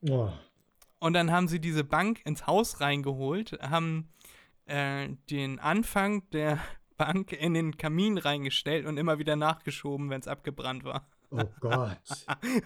Oh. 0.09 0.29
Und 0.99 1.13
dann 1.13 1.31
haben 1.31 1.47
sie 1.47 1.59
diese 1.59 1.83
Bank 1.83 2.21
ins 2.25 2.47
Haus 2.47 2.81
reingeholt, 2.81 3.57
haben 3.61 4.09
äh, 4.65 5.09
den 5.29 5.59
Anfang 5.59 6.29
der 6.31 6.59
Bank 6.97 7.31
in 7.31 7.53
den 7.53 7.77
Kamin 7.77 8.17
reingestellt 8.17 8.85
und 8.85 8.97
immer 8.97 9.19
wieder 9.19 9.35
nachgeschoben, 9.35 10.09
wenn 10.09 10.19
es 10.19 10.27
abgebrannt 10.27 10.83
war. 10.83 11.07
Oh 11.31 11.43
Gott. 11.59 11.97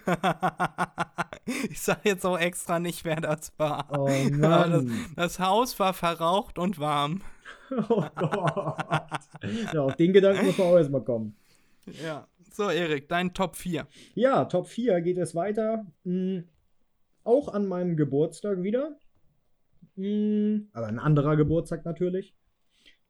ich 1.70 1.80
sage 1.80 2.00
jetzt 2.04 2.24
auch 2.24 2.38
extra 2.38 2.78
nicht, 2.78 3.04
wer 3.04 3.20
das 3.20 3.52
war. 3.58 3.86
Oh 3.90 4.08
Aber 4.42 4.68
das, 4.68 4.84
Mann. 4.84 5.06
das 5.16 5.38
Haus 5.38 5.78
war 5.78 5.94
verraucht 5.94 6.58
und 6.58 6.78
warm. 6.78 7.22
Oh 7.88 8.04
Gott. 8.14 9.08
Ja, 9.72 9.80
auf 9.80 9.96
den 9.96 10.12
Gedanken 10.12 10.46
muss 10.46 10.58
man 10.58 10.66
auch 10.68 10.76
erstmal 10.76 11.02
kommen. 11.02 11.34
Ja. 12.04 12.28
So, 12.52 12.68
Erik, 12.68 13.08
dein 13.08 13.32
Top 13.34 13.56
4. 13.56 13.88
Ja, 14.14 14.44
Top 14.44 14.68
4 14.68 15.00
geht 15.00 15.16
es 15.16 15.34
weiter. 15.34 15.86
Hm, 16.04 16.44
auch 17.24 17.48
an 17.48 17.66
meinem 17.66 17.96
Geburtstag 17.96 18.62
wieder. 18.62 18.96
Hm, 19.96 20.68
aber 20.72 20.86
ein 20.86 20.98
anderer 20.98 21.36
Geburtstag 21.36 21.84
natürlich. 21.84 22.34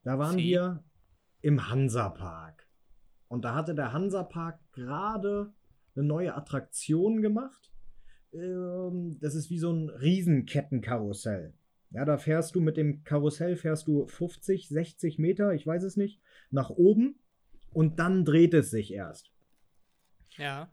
Da 0.02 0.18
waren 0.18 0.36
Sie? 0.36 0.44
wir 0.44 0.82
im 1.42 1.68
Hansapark. 1.68 2.63
Und 3.28 3.44
da 3.44 3.54
hatte 3.54 3.74
der 3.74 3.92
Hansapark 3.92 4.60
gerade 4.72 5.52
eine 5.96 6.04
neue 6.04 6.34
Attraktion 6.34 7.22
gemacht. 7.22 7.72
Ähm, 8.32 9.18
das 9.20 9.34
ist 9.34 9.50
wie 9.50 9.58
so 9.58 9.72
ein 9.72 9.88
Riesenkettenkarussell. 9.88 11.54
Ja, 11.90 12.04
da 12.04 12.18
fährst 12.18 12.54
du 12.56 12.60
mit 12.60 12.76
dem 12.76 13.04
Karussell, 13.04 13.56
fährst 13.56 13.86
du 13.86 14.06
50, 14.06 14.68
60 14.68 15.18
Meter, 15.18 15.54
ich 15.54 15.64
weiß 15.64 15.84
es 15.84 15.96
nicht, 15.96 16.20
nach 16.50 16.70
oben 16.70 17.20
und 17.72 18.00
dann 18.00 18.24
dreht 18.24 18.52
es 18.52 18.70
sich 18.70 18.92
erst. 18.92 19.30
Ja. 20.30 20.72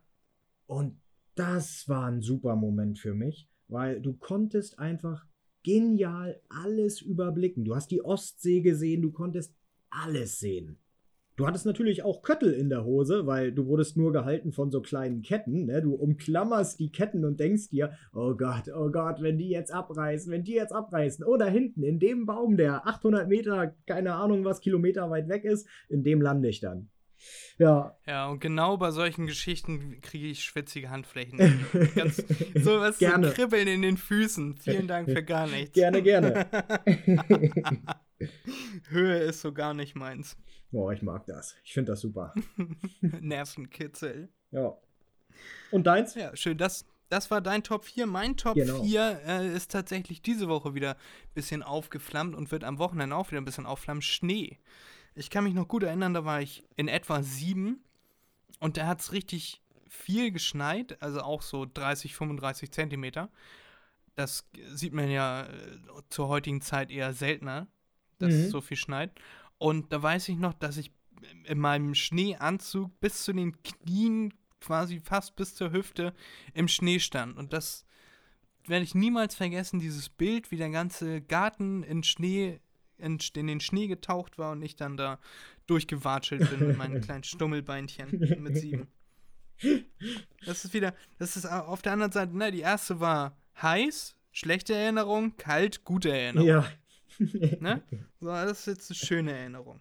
Und 0.66 1.00
das 1.36 1.88
war 1.88 2.06
ein 2.06 2.22
super 2.22 2.56
Moment 2.56 2.98
für 2.98 3.14
mich, 3.14 3.48
weil 3.68 4.00
du 4.00 4.14
konntest 4.14 4.80
einfach 4.80 5.24
genial 5.62 6.40
alles 6.48 7.00
überblicken. 7.00 7.64
Du 7.64 7.76
hast 7.76 7.92
die 7.92 8.04
Ostsee 8.04 8.60
gesehen, 8.60 9.02
du 9.02 9.12
konntest 9.12 9.54
alles 9.90 10.40
sehen. 10.40 10.78
Du 11.36 11.46
hattest 11.46 11.64
natürlich 11.64 12.04
auch 12.04 12.22
Köttel 12.22 12.52
in 12.52 12.68
der 12.68 12.84
Hose, 12.84 13.26
weil 13.26 13.52
du 13.52 13.66
wurdest 13.66 13.96
nur 13.96 14.12
gehalten 14.12 14.52
von 14.52 14.70
so 14.70 14.82
kleinen 14.82 15.22
Ketten. 15.22 15.66
Ne? 15.66 15.80
Du 15.80 15.94
umklammerst 15.94 16.78
die 16.78 16.92
Ketten 16.92 17.24
und 17.24 17.40
denkst 17.40 17.70
dir, 17.70 17.96
oh 18.12 18.34
Gott, 18.34 18.68
oh 18.74 18.90
Gott, 18.90 19.22
wenn 19.22 19.38
die 19.38 19.48
jetzt 19.48 19.72
abreißen, 19.72 20.30
wenn 20.30 20.44
die 20.44 20.54
jetzt 20.54 20.72
abreißen. 20.72 21.24
Oh, 21.24 21.36
da 21.36 21.46
hinten, 21.46 21.82
in 21.82 21.98
dem 21.98 22.26
Baum, 22.26 22.56
der 22.56 22.86
800 22.86 23.28
Meter, 23.28 23.74
keine 23.86 24.14
Ahnung 24.14 24.44
was, 24.44 24.60
Kilometer 24.60 25.08
weit 25.10 25.28
weg 25.28 25.44
ist, 25.44 25.66
in 25.88 26.02
dem 26.02 26.20
lande 26.20 26.48
ich 26.48 26.60
dann. 26.60 26.90
Ja. 27.58 27.96
Ja, 28.06 28.28
und 28.28 28.40
genau 28.40 28.76
bei 28.76 28.90
solchen 28.90 29.26
Geschichten 29.26 30.00
kriege 30.00 30.26
ich 30.26 30.44
schwitzige 30.44 30.90
Handflächen. 30.90 31.38
Ganz, 31.94 32.16
so 32.54 32.80
was 32.80 32.98
Gerne. 32.98 33.28
so 33.28 33.34
Kribbeln 33.34 33.68
in 33.68 33.82
den 33.82 33.96
Füßen. 33.96 34.56
Vielen 34.56 34.88
Dank 34.88 35.10
für 35.10 35.22
gar 35.22 35.46
nichts. 35.46 35.72
Gerne, 35.72 36.02
gerne. 36.02 36.46
Höhe 38.88 39.18
ist 39.18 39.40
so 39.40 39.52
gar 39.52 39.74
nicht 39.74 39.94
meins. 39.94 40.36
Oh, 40.72 40.90
ich 40.90 41.02
mag 41.02 41.26
das. 41.26 41.56
Ich 41.64 41.72
finde 41.74 41.92
das 41.92 42.00
super. 42.00 42.34
Nervenkitzel. 43.00 44.28
Ja. 44.50 44.76
Und 45.70 45.86
deins? 45.86 46.14
Ja, 46.14 46.34
schön. 46.36 46.58
Das, 46.58 46.86
das 47.08 47.30
war 47.30 47.40
dein 47.40 47.62
Top 47.62 47.84
4. 47.84 48.06
Mein 48.06 48.36
Top 48.36 48.54
Genau. 48.54 48.82
4 48.82 49.20
äh, 49.26 49.54
ist 49.54 49.70
tatsächlich 49.70 50.22
diese 50.22 50.48
Woche 50.48 50.74
wieder 50.74 50.92
ein 50.94 51.34
bisschen 51.34 51.62
aufgeflammt 51.62 52.34
und 52.34 52.50
wird 52.52 52.64
am 52.64 52.78
Wochenende 52.78 53.16
auch 53.16 53.30
wieder 53.30 53.40
ein 53.40 53.44
bisschen 53.44 53.66
aufflammen. 53.66 54.02
Schnee. 54.02 54.58
Ich 55.14 55.28
kann 55.30 55.44
mich 55.44 55.54
noch 55.54 55.68
gut 55.68 55.82
erinnern, 55.82 56.14
da 56.14 56.24
war 56.24 56.40
ich 56.40 56.64
in 56.76 56.88
etwa 56.88 57.22
sieben 57.22 57.84
und 58.60 58.78
da 58.78 58.86
hat 58.86 59.00
es 59.00 59.12
richtig 59.12 59.60
viel 59.88 60.30
geschneit, 60.30 61.02
also 61.02 61.20
auch 61.20 61.42
so 61.42 61.66
30, 61.66 62.14
35 62.14 62.72
Zentimeter. 62.72 63.28
Das 64.14 64.48
sieht 64.74 64.94
man 64.94 65.10
ja 65.10 65.42
äh, 65.42 65.78
zur 66.08 66.28
heutigen 66.28 66.62
Zeit 66.62 66.90
eher 66.90 67.12
seltener, 67.12 67.66
dass 68.22 68.32
Mhm. 68.32 68.40
es 68.40 68.50
so 68.50 68.60
viel 68.60 68.76
schneit. 68.76 69.10
Und 69.58 69.92
da 69.92 70.02
weiß 70.02 70.28
ich 70.28 70.36
noch, 70.38 70.54
dass 70.54 70.76
ich 70.76 70.90
in 71.44 71.58
meinem 71.58 71.94
Schneeanzug 71.94 72.98
bis 73.00 73.22
zu 73.24 73.32
den 73.32 73.62
Knien, 73.62 74.32
quasi 74.60 75.00
fast 75.00 75.36
bis 75.36 75.54
zur 75.54 75.72
Hüfte, 75.72 76.14
im 76.54 76.68
Schnee 76.68 76.98
stand. 77.00 77.36
Und 77.36 77.52
das 77.52 77.84
werde 78.66 78.84
ich 78.84 78.94
niemals 78.94 79.34
vergessen, 79.34 79.78
dieses 79.80 80.08
Bild, 80.08 80.50
wie 80.50 80.56
der 80.56 80.70
ganze 80.70 81.20
Garten 81.20 81.82
in 81.82 82.02
Schnee, 82.02 82.60
in, 82.98 83.18
in 83.34 83.46
den 83.48 83.60
Schnee 83.60 83.86
getaucht 83.88 84.38
war 84.38 84.52
und 84.52 84.62
ich 84.62 84.76
dann 84.76 84.96
da 84.96 85.18
durchgewatschelt 85.66 86.48
bin 86.50 86.68
mit 86.68 86.76
meinen 86.78 87.00
kleinen 87.00 87.24
Stummelbeinchen 87.24 88.10
mit 88.40 88.56
sieben. 88.56 88.88
Das 90.44 90.64
ist 90.64 90.74
wieder, 90.74 90.94
das 91.18 91.36
ist 91.36 91.46
auf 91.46 91.82
der 91.82 91.92
anderen 91.92 92.12
Seite, 92.12 92.36
ne, 92.36 92.50
die 92.50 92.60
erste 92.60 92.98
war 93.00 93.36
heiß, 93.60 94.16
schlechte 94.32 94.74
Erinnerung, 94.74 95.36
kalt, 95.36 95.84
gute 95.84 96.10
Erinnerung. 96.10 96.48
Ja. 96.48 96.66
Ne? 97.18 97.82
So, 98.20 98.28
das 98.28 98.60
ist 98.60 98.66
jetzt 98.66 98.90
eine 98.90 98.96
schöne 98.96 99.32
Erinnerung. 99.32 99.80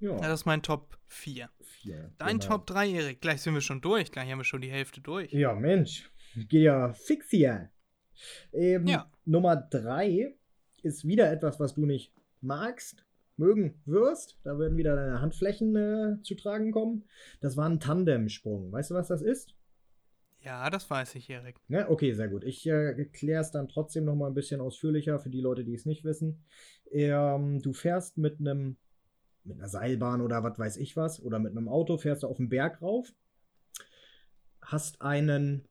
ja. 0.00 0.10
Ja, 0.12 0.18
das 0.20 0.40
ist 0.40 0.46
mein 0.46 0.62
Top 0.62 0.98
4. 1.06 1.48
Vier, 1.60 2.12
Dein 2.18 2.38
genau. 2.38 2.56
Top 2.56 2.66
3, 2.66 2.88
Erik. 2.90 3.20
Gleich 3.20 3.40
sind 3.42 3.54
wir 3.54 3.60
schon 3.60 3.80
durch. 3.80 4.10
Gleich 4.10 4.30
haben 4.30 4.38
wir 4.38 4.44
schon 4.44 4.60
die 4.60 4.70
Hälfte 4.70 5.00
durch. 5.00 5.32
Ja, 5.32 5.54
Mensch. 5.54 6.10
Geht 6.34 6.62
ja 6.64 6.92
fix 6.92 7.30
hier. 7.30 7.70
Ähm, 8.52 8.86
Ja. 8.86 9.10
Nummer 9.24 9.56
drei 9.56 10.34
ist 10.82 11.06
wieder 11.06 11.30
etwas, 11.30 11.60
was 11.60 11.74
du 11.74 11.86
nicht 11.86 12.12
magst, 12.40 13.04
mögen 13.36 13.80
wirst. 13.84 14.38
Da 14.42 14.58
werden 14.58 14.76
wieder 14.76 14.96
deine 14.96 15.20
Handflächen 15.20 15.76
äh, 15.76 16.22
zu 16.22 16.34
tragen 16.34 16.72
kommen. 16.72 17.04
Das 17.40 17.56
war 17.56 17.68
ein 17.68 17.78
Tandemsprung. 17.80 18.72
Weißt 18.72 18.90
du, 18.90 18.94
was 18.94 19.08
das 19.08 19.22
ist? 19.22 19.54
Ja, 20.40 20.70
das 20.70 20.88
weiß 20.88 21.16
ich, 21.16 21.28
Erik. 21.30 21.56
Ne? 21.68 21.88
Okay, 21.90 22.12
sehr 22.12 22.28
gut. 22.28 22.44
Ich 22.44 22.66
äh, 22.66 22.92
erkläre 22.98 23.40
es 23.42 23.50
dann 23.50 23.68
trotzdem 23.68 24.04
noch 24.04 24.14
mal 24.14 24.28
ein 24.28 24.34
bisschen 24.34 24.60
ausführlicher 24.60 25.18
für 25.18 25.30
die 25.30 25.40
Leute, 25.40 25.64
die 25.64 25.74
es 25.74 25.84
nicht 25.84 26.04
wissen. 26.04 26.44
Ähm, 26.90 27.60
du 27.60 27.72
fährst 27.72 28.18
mit 28.18 28.38
einem 28.40 28.76
mit 29.44 29.58
einer 29.58 29.68
Seilbahn 29.68 30.20
oder 30.20 30.42
was 30.42 30.58
weiß 30.58 30.76
ich 30.76 30.96
was 30.96 31.22
oder 31.22 31.38
mit 31.38 31.52
einem 31.52 31.68
Auto 31.68 31.96
fährst 31.96 32.22
du 32.22 32.26
auf 32.26 32.36
den 32.36 32.50
Berg 32.50 32.82
rauf, 32.82 33.12
hast 34.60 35.00
einen 35.00 35.64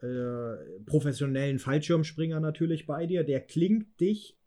äh, 0.00 0.80
professionellen 0.86 1.58
Fallschirmspringer 1.58 2.40
natürlich 2.40 2.86
bei 2.86 3.06
dir, 3.06 3.22
der 3.22 3.40
klingt 3.40 4.00
dich 4.00 4.38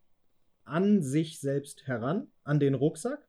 an 0.63 1.03
sich 1.03 1.39
selbst 1.39 1.85
heran, 1.87 2.27
an 2.43 2.59
den 2.59 2.73
Rucksack 2.73 3.27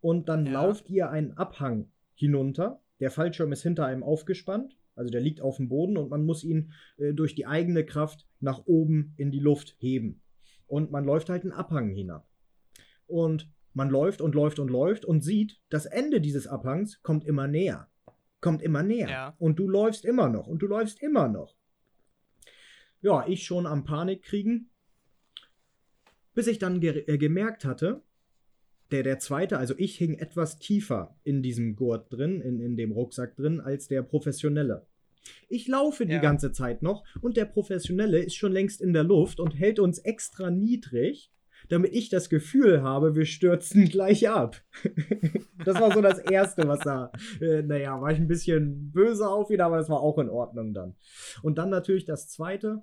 und 0.00 0.28
dann 0.28 0.46
Ja. 0.46 0.52
lauft 0.52 0.88
ihr 0.90 1.10
einen 1.10 1.36
Abhang 1.36 1.90
hinunter. 2.14 2.82
Der 2.98 3.10
Fallschirm 3.10 3.52
ist 3.52 3.62
hinter 3.62 3.86
einem 3.86 4.02
aufgespannt, 4.02 4.76
also 5.00 5.10
der 5.10 5.22
liegt 5.22 5.40
auf 5.40 5.56
dem 5.56 5.68
Boden 5.70 5.96
und 5.96 6.10
man 6.10 6.26
muss 6.26 6.44
ihn 6.44 6.72
äh, 6.98 7.14
durch 7.14 7.34
die 7.34 7.46
eigene 7.46 7.84
Kraft 7.86 8.26
nach 8.38 8.66
oben 8.66 9.14
in 9.16 9.30
die 9.30 9.40
Luft 9.40 9.74
heben. 9.78 10.20
Und 10.66 10.90
man 10.90 11.04
läuft 11.04 11.30
halt 11.30 11.42
einen 11.42 11.52
Abhang 11.52 11.88
hinab. 11.88 12.28
Und 13.06 13.50
man 13.72 13.88
läuft 13.88 14.20
und 14.20 14.34
läuft 14.34 14.58
und 14.58 14.68
läuft 14.68 15.06
und 15.06 15.22
sieht, 15.22 15.58
das 15.70 15.86
Ende 15.86 16.20
dieses 16.20 16.46
Abhangs 16.46 17.02
kommt 17.02 17.24
immer 17.24 17.48
näher. 17.48 17.88
Kommt 18.42 18.60
immer 18.60 18.82
näher. 18.82 19.08
Ja. 19.08 19.34
Und 19.38 19.58
du 19.58 19.68
läufst 19.68 20.04
immer 20.04 20.28
noch 20.28 20.46
und 20.46 20.60
du 20.60 20.66
läufst 20.66 21.02
immer 21.02 21.28
noch. 21.28 21.56
Ja, 23.00 23.26
ich 23.26 23.44
schon 23.44 23.66
am 23.66 23.84
Panik 23.84 24.22
kriegen. 24.22 24.68
Bis 26.34 26.46
ich 26.46 26.58
dann 26.58 26.80
ge 26.80 27.04
äh, 27.06 27.16
gemerkt 27.16 27.64
hatte, 27.64 28.02
der, 28.90 29.02
der 29.02 29.18
zweite, 29.18 29.58
also 29.58 29.74
ich 29.78 29.96
hing 29.96 30.18
etwas 30.18 30.58
tiefer 30.58 31.16
in 31.22 31.42
diesem 31.42 31.76
Gurt 31.76 32.12
drin, 32.12 32.40
in, 32.40 32.60
in 32.60 32.76
dem 32.76 32.92
Rucksack 32.92 33.36
drin, 33.36 33.60
als 33.60 33.88
der 33.88 34.02
Professionelle. 34.02 34.86
Ich 35.48 35.68
laufe 35.68 36.06
die 36.06 36.12
Ja. 36.14 36.20
ganze 36.20 36.52
Zeit 36.52 36.82
noch 36.82 37.04
und 37.20 37.36
der 37.36 37.44
Professionelle 37.44 38.18
ist 38.22 38.34
schon 38.36 38.52
längst 38.52 38.80
in 38.80 38.92
der 38.92 39.04
Luft 39.04 39.40
und 39.40 39.58
hält 39.58 39.78
uns 39.78 39.98
extra 39.98 40.50
niedrig, 40.50 41.30
damit 41.68 41.92
ich 41.92 42.08
das 42.08 42.30
Gefühl 42.30 42.82
habe, 42.82 43.14
wir 43.14 43.26
stürzen 43.26 43.84
gleich 43.88 44.28
ab. 44.28 44.56
das 45.64 45.78
war 45.80 45.92
so 45.92 46.00
das 46.00 46.18
Erste, 46.18 46.66
was 46.66 46.80
da, 46.80 47.12
äh, 47.40 47.62
naja, 47.62 48.00
war 48.00 48.10
ich 48.12 48.18
ein 48.18 48.28
bisschen 48.28 48.90
böse 48.92 49.28
auf 49.28 49.50
ihn, 49.50 49.60
aber 49.60 49.76
das 49.76 49.88
war 49.90 50.00
auch 50.00 50.18
in 50.18 50.30
Ordnung 50.30 50.72
dann. 50.72 50.94
Und 51.42 51.58
dann 51.58 51.68
natürlich 51.70 52.04
das 52.06 52.28
Zweite, 52.28 52.82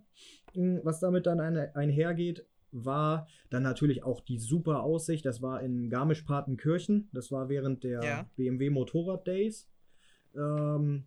mh, 0.54 0.82
was 0.84 1.00
damit 1.00 1.26
dann 1.26 1.40
eine, 1.40 1.76
einhergeht, 1.76 2.46
war 2.72 3.28
dann 3.50 3.64
natürlich 3.64 4.04
auch 4.04 4.20
die 4.22 4.38
super 4.38 4.84
Aussicht. 4.84 5.26
Das 5.26 5.42
war 5.42 5.62
in 5.64 5.90
Garmisch-Partenkirchen. 5.90 7.10
Das 7.14 7.32
war 7.32 7.50
während 7.50 7.84
der 7.84 8.04
Ja. 8.04 8.30
BMW 8.36 8.70
Motorrad 8.70 9.26
Days. 9.26 9.68
Ähm, 10.36 11.06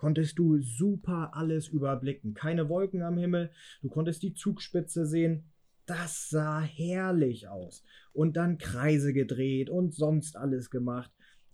konntest 0.00 0.38
du 0.38 0.58
super 0.62 1.32
alles 1.34 1.68
überblicken. 1.68 2.32
Keine 2.32 2.70
Wolken 2.70 3.02
am 3.02 3.18
Himmel. 3.18 3.50
Du 3.82 3.90
konntest 3.90 4.22
die 4.22 4.32
Zugspitze 4.32 5.04
sehen. 5.04 5.44
Das 5.84 6.30
sah 6.30 6.62
herrlich 6.62 7.48
aus. 7.48 7.84
Und 8.14 8.38
dann 8.38 8.56
Kreise 8.56 9.12
gedreht 9.12 9.68
und 9.68 9.94
sonst 9.94 10.36
alles 10.38 10.70
gemacht. 10.70 11.10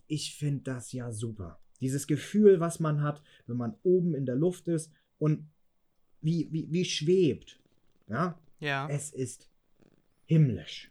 Ich 0.07 0.35
finde 0.37 0.63
das 0.63 0.93
ja 0.93 1.11
super. 1.11 1.59
Dieses 1.81 2.07
Gefühl, 2.07 2.61
was 2.61 2.79
man 2.79 3.01
hat, 3.03 3.21
wenn 3.47 3.57
man 3.57 3.75
oben 3.83 4.15
in 4.15 4.25
der 4.25 4.37
Luft 4.37 4.69
ist 4.69 4.93
und 5.19 5.49
wie, 6.21 6.47
wie, 6.49 6.71
wie 6.71 6.85
schwebt. 6.85 7.59
Ja, 8.07 8.39
Ja. 8.61 8.87
es 8.89 9.11
ist 9.11 9.49
himmlisch. 10.25 10.89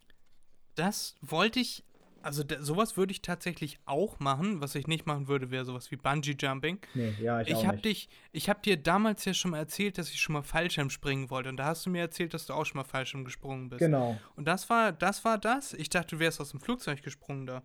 Das 0.74 1.16
wollte 1.22 1.58
ich, 1.60 1.84
also 2.26 2.42
da, 2.42 2.60
sowas 2.60 2.96
würde 2.96 3.12
ich 3.12 3.22
tatsächlich 3.22 3.78
auch 3.86 4.18
machen. 4.18 4.60
Was 4.60 4.74
ich 4.74 4.86
nicht 4.86 5.06
machen 5.06 5.28
würde, 5.28 5.50
wäre 5.50 5.64
sowas 5.64 5.90
wie 5.90 5.96
Bungee 5.96 6.36
Jumping. 6.38 6.78
Nee, 6.94 7.14
ja, 7.20 7.40
ich, 7.40 7.50
Ich, 7.50 7.66
habe 7.66 7.78
dich, 7.78 8.08
ich 8.32 8.48
habe 8.48 8.60
dir 8.60 8.76
damals 8.76 9.24
ja 9.24 9.32
schon 9.32 9.52
mal 9.52 9.58
erzählt, 9.58 9.96
dass 9.96 10.10
ich 10.10 10.20
schon 10.20 10.32
mal 10.34 10.42
Fallschirm 10.42 10.90
springen 10.90 11.30
wollte. 11.30 11.48
Und 11.48 11.56
da 11.56 11.66
hast 11.66 11.86
du 11.86 11.90
mir 11.90 12.00
erzählt, 12.00 12.34
dass 12.34 12.46
du 12.46 12.52
auch 12.52 12.66
schon 12.66 12.78
mal 12.78 12.84
Fallschirm 12.84 13.24
gesprungen 13.24 13.68
bist. 13.68 13.78
Genau. 13.78 14.18
Und 14.34 14.46
das 14.46 14.68
war, 14.68 14.92
das 14.92 15.24
war 15.24 15.38
das. 15.38 15.72
Ich 15.72 15.88
dachte, 15.88 16.16
du 16.16 16.20
wärst 16.20 16.40
aus 16.40 16.50
dem 16.50 16.60
Flugzeug 16.60 17.02
gesprungen 17.02 17.46
da. 17.46 17.62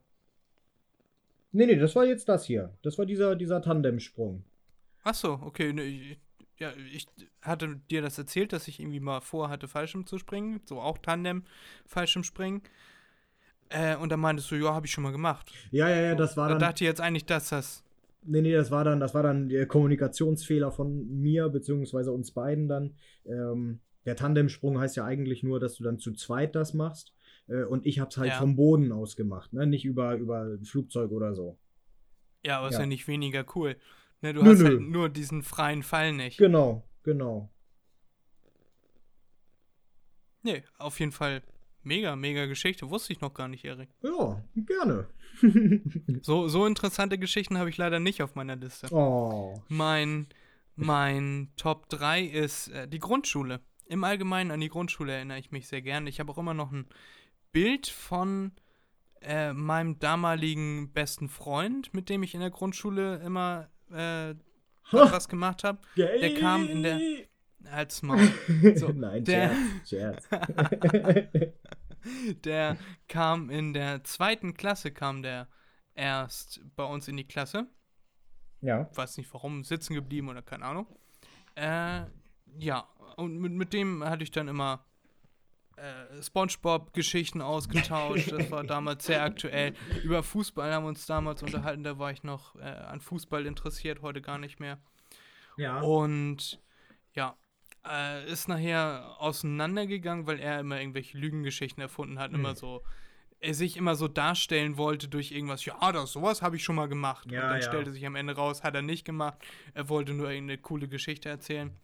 Nee, 1.52 1.66
nee, 1.66 1.76
das 1.76 1.96
war 1.96 2.06
jetzt 2.06 2.30
das 2.30 2.46
hier. 2.46 2.78
Das 2.84 2.98
war 2.98 3.06
dieser, 3.06 3.36
dieser 3.36 3.62
Tandemsprung. 3.62 4.46
Ach 5.04 5.16
so, 5.16 5.40
okay. 5.44 5.74
Ne, 5.74 5.84
ich, 5.84 6.20
ja, 6.58 6.72
ich 6.94 7.08
hatte 7.42 7.82
dir 7.90 8.04
das 8.04 8.18
erzählt, 8.18 8.54
dass 8.54 8.68
ich 8.68 8.80
irgendwie 8.80 9.00
mal 9.00 9.20
vorhatte, 9.20 9.68
Fallschirm 9.68 10.06
zu 10.06 10.20
springen. 10.20 10.62
So 10.66 10.80
auch 10.80 11.00
Tandem 11.00 11.44
Fallschirm 11.88 12.24
springen. 12.24 12.62
Äh, 13.72 13.96
und 13.98 14.10
dann 14.10 14.20
meintest 14.20 14.52
du, 14.52 14.56
ja, 14.56 14.74
habe 14.74 14.86
ich 14.86 14.92
schon 14.92 15.04
mal 15.04 15.12
gemacht. 15.12 15.52
Ja, 15.72 15.90
ja, 15.90 16.02
ja, 16.02 16.16
das 16.16 16.36
war 16.38 16.48
Da 16.48 16.54
dann. 16.56 16.60
dachte 16.60 16.84
ich 16.84 16.88
jetzt 16.88 17.02
eigentlich, 17.02 17.26
dass 17.26 17.50
das. 17.50 17.84
Nee, 18.24 18.42
nee, 18.42 18.54
das 18.54 18.70
war 18.70 18.84
dann, 18.84 19.00
das 19.00 19.14
war 19.16 19.24
dann 19.24 19.50
der 19.50 19.66
Kommunikationsfehler 19.66 20.72
von 20.72 21.08
mir, 21.22 21.50
beziehungsweise 21.50 22.12
uns 22.12 22.32
beiden 22.32 22.68
dann. 22.68 22.96
Ähm, 23.26 23.80
der 24.06 24.16
Tandemsprung 24.16 24.80
heißt 24.80 24.96
ja 24.96 25.06
eigentlich 25.06 25.42
nur, 25.44 25.60
dass 25.60 25.76
du 25.76 25.84
dann 25.84 25.98
zu 26.00 26.12
zweit 26.14 26.56
das 26.56 26.74
machst. 26.74 27.14
Äh, 27.48 27.64
und 27.64 27.86
ich 27.86 28.00
hab's 28.00 28.18
halt 28.18 28.30
Ja. 28.30 28.38
vom 28.38 28.56
Boden 28.56 28.92
aus 28.92 29.16
gemacht, 29.16 29.54
ne? 29.54 29.66
Nicht 29.66 29.86
über, 29.86 30.16
über 30.16 30.42
ein 30.44 30.66
Flugzeug 30.66 31.12
oder 31.12 31.34
so. 31.34 31.58
Ja, 32.46 32.60
aber 32.60 32.68
ist 32.70 32.76
Ja. 32.76 32.82
ja 32.82 32.86
nicht 32.88 33.08
weniger 33.08 33.46
cool. 33.56 33.76
Ne, 34.22 34.34
du 34.34 34.44
Nö, 34.44 34.52
hast 34.52 34.60
nö. 34.60 34.66
halt 34.66 34.82
nur 34.82 35.10
diesen 35.10 35.42
freien 35.42 35.82
Fall 35.82 36.14
nicht. 36.14 36.38
Genau, 36.38 36.84
genau. 37.04 37.50
Nee, 40.44 40.64
auf 40.78 41.00
jeden 41.00 41.12
Fall 41.12 41.42
mega, 41.84 42.16
mega 42.16 42.46
Geschichte. 42.46 42.90
Wusste 42.90 43.14
ich 43.14 43.22
noch 43.22 43.34
gar 43.34 43.48
nicht, 43.48 43.66
Erik. 43.66 43.90
Ja, 44.04 44.44
gerne. 44.56 45.08
So, 46.22 46.48
so 46.48 46.66
interessante 46.66 47.18
Geschichten 47.18 47.58
habe 47.58 47.70
ich 47.70 47.78
leider 47.78 48.00
nicht 48.00 48.22
auf 48.22 48.36
meiner 48.36 48.56
Liste. 48.56 48.88
oh. 48.92 49.62
Mein, 49.70 50.28
mein 50.76 51.50
Top 51.58 51.90
3 51.90 52.24
ist 52.24 52.68
äh, 52.70 52.88
die 52.88 53.00
Grundschule. 53.00 53.62
Im 53.88 54.04
Allgemeinen 54.04 54.52
an 54.52 54.60
die 54.60 54.70
Grundschule 54.70 55.14
erinnere 55.14 55.40
ich 55.40 55.52
mich 55.52 55.68
sehr 55.68 55.82
gern. 55.82 56.08
Ich 56.08 56.20
habe 56.20 56.32
auch 56.32 56.38
immer 56.38 56.54
noch 56.54 56.72
ein 56.72 56.86
Bild 57.52 57.88
von 57.88 58.52
äh, 59.22 59.54
meinem 59.54 60.00
damaligen 60.00 60.92
besten 60.94 61.30
Freund, 61.30 61.94
mit 61.94 62.10
dem 62.10 62.24
ich 62.24 62.34
in 62.34 62.40
der 62.40 62.50
Grundschule 62.50 63.18
immer 63.18 63.70
äh, 63.92 64.36
was 64.92 65.30
gemacht 65.30 65.64
habe. 65.64 65.80
Der 65.98 66.34
kam 66.36 66.68
in 66.68 66.84
der. 66.84 67.00
Als 67.72 68.02
Maul. 68.02 68.28
So, 68.76 68.90
Nein, 68.90 69.24
der, 69.24 69.52
Scherz, 69.86 70.28
Scherz. 70.28 71.52
der 72.44 72.78
kam 73.08 73.50
in 73.50 73.74
der 73.74 74.04
zweiten 74.04 74.54
Klasse, 74.54 74.92
kam 74.92 75.22
der 75.22 75.48
erst 75.94 76.62
bei 76.76 76.84
uns 76.84 77.08
in 77.08 77.18
die 77.18 77.28
Klasse. 77.28 77.68
ja. 78.62 78.90
Weiß 78.96 79.18
nicht 79.18 79.34
warum, 79.34 79.64
sitzen 79.64 79.94
geblieben 79.94 80.30
oder 80.30 80.42
keine 80.42 80.66
Ahnung. 80.66 80.88
Äh, 81.56 82.04
ja, 82.58 82.88
und 83.18 83.38
mit, 83.38 83.52
mit 83.52 83.74
dem 83.74 84.04
hatte 84.04 84.24
ich 84.24 84.32
dann 84.32 84.48
immer 84.48 84.86
äh, 85.82 86.22
Spongebob-Geschichten 86.22 87.42
ausgetauscht. 87.42 88.32
Das 88.32 88.52
war 88.52 88.64
damals 88.64 89.06
sehr 89.06 89.24
aktuell. 89.24 89.74
Über 90.04 90.22
Fußball 90.24 90.74
haben 90.74 90.84
wir 90.84 90.90
uns 90.90 91.06
damals 91.06 91.44
unterhalten, 91.44 91.84
da 91.84 91.98
war 91.98 92.12
ich 92.12 92.24
noch 92.24 92.56
äh, 92.56 92.64
an 92.64 93.02
Fußball 93.02 93.46
interessiert, 93.46 94.02
heute 94.02 94.22
gar 94.22 94.38
nicht 94.38 94.60
mehr. 94.60 94.80
Ja. 95.58 95.82
Und 95.82 96.62
ja, 97.14 97.36
äh, 97.88 98.26
ist 98.32 98.48
nachher 98.48 99.16
auseinandergegangen, 99.20 100.28
weil 100.28 100.40
er 100.40 100.60
immer 100.60 100.80
irgendwelche 100.80 101.18
Lügengeschichten 101.18 101.82
erfunden 101.82 102.20
hat, 102.20 102.32
Hm. 102.32 102.40
immer 102.40 102.56
so, 102.56 102.84
er 103.40 103.54
sich 103.56 103.76
immer 103.78 103.96
so 103.96 104.08
darstellen 104.08 104.78
wollte 104.78 105.08
durch 105.08 105.32
irgendwas, 105.32 105.66
ja, 105.66 105.92
das 105.92 106.12
sowas 106.12 106.42
habe 106.44 106.56
ich 106.58 106.64
schon 106.64 106.76
mal 106.76 106.88
gemacht. 106.88 107.32
Ja, 107.32 107.44
und 107.44 107.50
dann 107.50 107.62
ja. 107.62 107.68
stellte 107.68 107.92
sich 107.92 108.06
am 108.06 108.16
Ende 108.16 108.36
raus, 108.36 108.64
hat 108.64 108.76
er 108.76 108.84
nicht 108.84 109.04
gemacht. 109.06 109.40
Er 109.74 109.90
wollte 109.90 110.14
nur 110.14 110.30
irgendeine 110.30 110.60
coole 110.60 110.88
Geschichte 110.88 111.30
erzählen. 111.30 111.76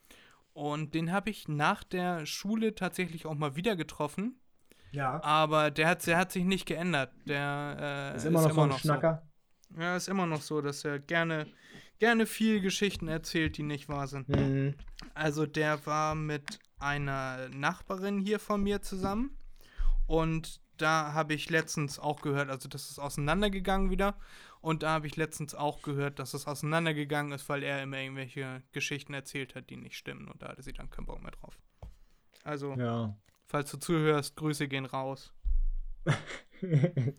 Und 0.53 0.93
den 0.95 1.11
habe 1.11 1.29
ich 1.29 1.47
nach 1.47 1.83
der 1.83 2.25
Schule 2.25 2.73
tatsächlich 2.75 3.25
auch 3.25 3.35
mal 3.35 3.55
wieder 3.55 3.75
getroffen. 3.75 4.39
ja. 4.91 5.21
Aber 5.23 5.69
der 5.71 5.87
hat, 5.89 6.05
der 6.07 6.17
hat 6.17 6.31
sich 6.31 6.43
nicht 6.45 6.65
geändert. 6.67 7.11
Der 7.25 8.11
äh, 8.13 8.17
Ist 8.17 8.25
immer 8.25 8.41
noch 8.41 8.51
so 8.53 8.61
ein 8.61 8.71
so. 8.71 8.77
Schnacker. 8.77 9.23
Ja, 9.77 9.95
ist 9.97 10.07
immer 10.07 10.25
noch 10.25 10.41
so, 10.41 10.61
dass 10.61 10.83
er 10.85 10.97
gerne, 10.99 11.47
gerne 11.99 12.25
viel 12.25 12.61
Geschichten 12.61 13.07
erzählt, 13.07 13.57
die 13.57 13.63
nicht 13.63 13.89
wahr 13.89 14.07
sind. 14.07 14.29
Mhm. 14.29 14.75
Also 15.13 15.45
der 15.45 15.85
war 15.85 16.15
mit 16.15 16.59
einer 16.79 17.49
Nachbarin 17.49 18.19
hier 18.19 18.39
von 18.39 18.61
mir 18.63 18.81
zusammen 18.81 19.37
und 20.05 20.61
da 20.77 21.13
habe 21.13 21.33
ich 21.33 21.49
letztens 21.49 21.97
auch 21.97 22.21
gehört, 22.21 22.49
also 22.49 22.69
das 22.69 22.91
ist 22.91 22.99
auseinandergegangen 22.99 23.89
wieder 23.89 24.15
und 24.61 24.83
da 24.83 24.91
habe 24.91 25.07
ich 25.07 25.15
letztens 25.15 25.55
auch 25.55 25.81
gehört, 25.81 26.19
dass 26.19 26.35
es 26.35 26.45
auseinandergegangen 26.45 27.31
ist, 27.31 27.49
weil 27.49 27.63
er 27.63 27.81
immer 27.81 27.97
irgendwelche 27.97 28.61
Geschichten 28.73 29.13
erzählt 29.15 29.55
hat, 29.55 29.69
die 29.71 29.77
nicht 29.77 29.97
stimmen 29.97 30.27
und 30.27 30.41
da 30.41 30.49
hatte 30.49 30.61
sie 30.61 30.73
dann 30.73 30.91
keinen 30.91 31.05
Bock 31.07 31.21
mehr 31.23 31.31
drauf. 31.31 31.57
Also, 32.43 32.75
Ja. 32.75 33.17
falls 33.47 33.71
du 33.71 33.77
zuhörst, 33.77 34.35
Grüße 34.35 34.67
gehen 34.67 34.85
raus. 34.85 35.33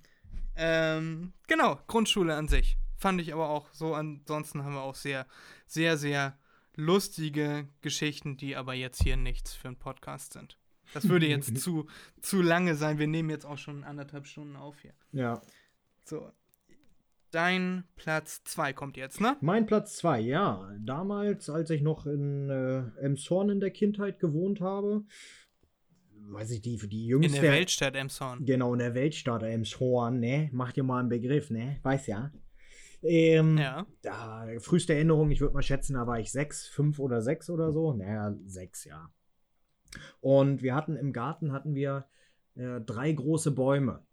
Ähm, 0.60 1.32
genau, 1.46 1.78
Grundschule 1.86 2.34
an 2.34 2.48
sich. 2.48 2.76
Fand 2.99 3.20
ich 3.20 3.33
aber 3.33 3.49
auch 3.49 3.73
so. 3.73 3.95
Ansonsten 3.95 4.65
haben 4.65 4.75
wir 4.75 4.83
auch 4.83 4.97
sehr, 4.97 5.27
sehr, 5.66 5.97
sehr 5.97 6.37
lustige 6.75 7.69
Geschichten, 7.81 8.37
die 8.37 8.57
aber 8.57 8.75
jetzt 8.75 9.03
hier 9.03 9.16
nichts 9.16 9.55
für 9.55 9.69
einen 9.69 9.79
Podcast 9.79 10.33
sind. 10.35 10.59
Das 10.95 11.09
würde 11.09 11.27
jetzt 11.29 11.57
zu, 11.59 11.87
zu 12.20 12.43
lange 12.43 12.75
sein. 12.75 12.99
Wir 12.99 13.07
nehmen 13.07 13.31
jetzt 13.31 13.47
auch 13.47 13.59
schon 13.59 13.85
anderthalb 13.85 14.27
Stunden 14.27 14.57
auf 14.57 14.81
hier. 14.81 14.93
ja. 15.12 15.41
So. 16.05 16.31
Dein 17.31 17.85
Platz 17.97 18.43
2 18.45 18.73
kommt 18.73 18.97
jetzt, 18.97 19.20
ne? 19.20 19.37
Mein 19.43 19.66
Platz 19.66 19.97
2, 19.99 20.20
ja. 20.20 20.73
Damals, 20.81 21.51
als 21.51 21.69
ich 21.69 21.83
noch 21.83 22.07
in 22.07 22.49
äh, 22.49 22.79
Emshorn 23.05 23.51
in 23.51 23.61
der 23.61 23.70
Kindheit 23.70 24.19
gewohnt 24.19 24.62
habe, 24.62 25.05
weiß 26.31 26.53
ich, 26.53 26.62
die, 26.62 26.79
die 26.79 27.03
In 27.03 27.09
jüngste. 27.11 27.43
der 27.43 27.53
Weltstadt 27.53 27.97
Emshorn. 27.97 28.47
Genau, 28.47 28.73
in 28.73 28.79
der 28.79 28.95
Weltstadt 28.95 29.43
Emshorn, 29.43 30.19
ne? 30.20 30.49
Macht 30.55 30.77
dir 30.77 30.85
mal 30.85 31.01
einen 31.01 31.11
Begriff, 31.11 31.51
ne? 31.51 31.79
Weiß 31.83 32.07
ja. 32.07 32.33
Ähm, 33.03 33.57
Ja. 33.59 33.87
Da, 34.03 34.47
früheste 34.59 34.95
Erinnerung, 34.95 35.31
ich 35.31 35.41
würde 35.41 35.55
mal 35.55 35.62
schätzen, 35.62 35.95
da 35.95 36.07
war 36.07 36.19
ich 36.19 36.33
sechs, 36.33 36.66
fünf 36.66 36.99
oder 36.99 37.23
sechs 37.23 37.49
oder 37.51 37.73
so. 37.73 37.93
Naja, 37.93 38.35
sechs, 38.47 38.85
ja. 38.85 39.11
Und 40.20 40.62
wir 40.62 40.75
hatten 40.75 40.97
im 40.97 41.12
Garten 41.12 41.53
hatten 41.53 41.75
wir 41.75 42.07
äh, 42.57 42.81
drei 42.81 43.12
große 43.12 43.53
Bäume. 43.53 44.05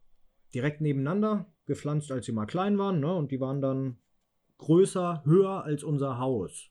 Direkt 0.53 0.82
nebeneinander, 0.82 1.52
gepflanzt, 1.66 2.12
als 2.12 2.26
sie 2.28 2.32
mal 2.32 2.45
klein 2.45 2.78
waren, 2.78 2.99
ne? 2.99 3.14
Und 3.14 3.32
die 3.32 3.40
waren 3.41 3.62
dann 3.62 3.98
größer, 4.57 5.24
höher 5.26 5.64
als 5.64 5.84
unser 5.84 6.18
Haus. 6.20 6.70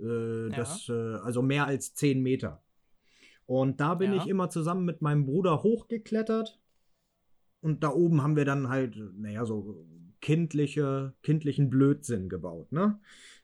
Äh, 0.00 0.48
das, 0.50 0.88
äh, 0.88 1.16
also 1.22 1.42
mehr 1.42 1.66
als 1.66 1.94
zehn 1.94 2.22
Meter. 2.22 2.62
Und 3.46 3.80
da 3.80 3.94
bin 3.94 4.12
Ja. 4.12 4.22
ich 4.22 4.28
immer 4.28 4.48
zusammen 4.50 4.84
mit 4.84 5.02
meinem 5.02 5.26
Bruder 5.26 5.62
hochgeklettert. 5.62 6.60
Und 7.60 7.84
da 7.84 7.90
oben 7.90 8.22
haben 8.22 8.34
wir 8.34 8.44
dann 8.44 8.68
halt, 8.68 8.96
naja, 9.14 9.44
so 9.44 9.86
kindliche, 10.22 11.12
kindlichen 11.22 11.68
Blödsinn 11.68 12.30
gebaut, 12.30 12.72
ne? 12.72 12.98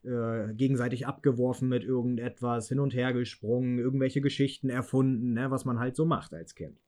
Äh, 0.05 0.55
gegenseitig 0.55 1.07
abgeworfen 1.07 1.69
mit 1.69 1.85
irgendetwas, 1.85 2.69
hin 2.69 2.81
und 2.81 2.95
her 2.95 3.13
gesprungen, 3.13 3.79
irgendwelche 3.79 4.21
Geschichten 4.23 4.71
erfunden, 4.71 5.35
ne? 5.35 5.51
was 5.51 5.65
man 5.67 5.79
halt 5.79 5.97
so 5.97 6.07
macht 6.07 6.33
als 6.33 6.55
Kind. 6.55 6.81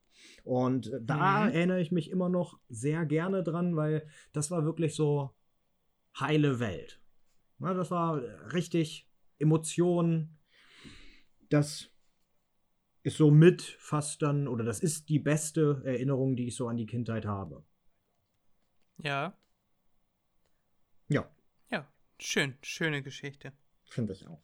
Und 0.45 0.93
da 1.03 1.47
Mhm. 1.49 1.53
erinnere 1.55 1.81
ich 1.81 1.91
mich 1.93 2.11
immer 2.11 2.29
noch 2.29 2.59
sehr 2.69 3.05
gerne 3.05 3.43
dran, 3.43 3.77
weil 3.77 4.07
das 4.33 4.51
war 4.51 4.65
wirklich 4.65 4.95
so 4.95 5.35
heile 6.19 6.61
Welt. 6.61 7.01
Na, 7.59 7.75
das 7.75 7.91
war 7.91 8.23
richtig 8.53 9.09
Emotionen. 9.39 10.39
Das 11.49 11.91
ist 13.03 13.17
so 13.17 13.31
mit 13.31 13.63
fast 13.63 14.23
dann, 14.23 14.47
oder 14.47 14.65
das 14.65 14.81
ist 14.81 15.09
die 15.09 15.19
beste 15.19 15.83
Erinnerung, 15.85 16.37
die 16.37 16.47
ich 16.47 16.55
so 16.55 16.69
an 16.69 16.77
die 16.77 16.87
Kindheit 16.87 17.27
habe. 17.27 17.65
Ja. 18.99 19.03
Ja, 19.03 19.11
Ja. 19.11 19.40
Schön. 22.21 22.57
Schöne 22.63 23.03
Geschichte. 23.03 23.53
finde 23.87 24.13
ich 24.13 24.27
auch. 24.27 24.43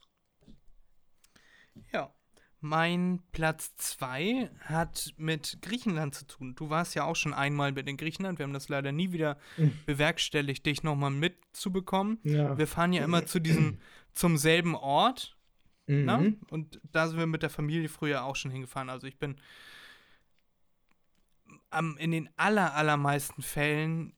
Ja. 1.92 2.12
Mein 2.60 3.22
Platz 3.32 3.76
2 3.76 4.50
hat 4.60 5.12
mit 5.18 5.58
Griechenland 5.60 6.14
zu 6.14 6.26
tun. 6.26 6.54
Du 6.56 6.70
warst 6.70 6.94
ja 6.94 7.04
auch 7.04 7.14
schon 7.14 7.34
einmal 7.34 7.70
mit 7.72 7.86
in 7.86 7.96
Griechenland. 7.98 8.38
Wir 8.38 8.44
haben 8.44 8.54
das 8.54 8.68
leider 8.70 8.90
nie 8.92 9.12
wieder 9.12 9.38
Mhm. 9.58 9.78
bewerkstelligt, 9.84 10.64
dich 10.66 10.82
nochmal 10.82 11.10
mitzubekommen. 11.10 12.18
Ja. 12.24 12.56
Wir 12.58 12.66
fahren 12.66 12.92
ja 12.94 13.04
immer 13.04 13.26
zu 13.26 13.40
diesem, 13.40 13.78
zum 14.14 14.36
selben 14.38 14.74
Ort. 14.74 15.36
Ne? 15.86 16.18
Mhm. 16.18 16.40
Und 16.50 16.80
da 16.90 17.06
sind 17.06 17.18
wir 17.18 17.26
mit 17.26 17.42
der 17.42 17.50
Familie 17.50 17.88
früher 17.90 18.24
auch 18.24 18.34
schon 18.36 18.50
hingefahren. 18.50 18.88
Also 18.90 19.06
ich 19.06 19.18
bin 19.18 19.36
am, 21.70 21.96
in 21.98 22.10
den 22.10 22.28
aller, 22.36 22.74
allermeisten 22.74 23.42
Fällen 23.42 24.15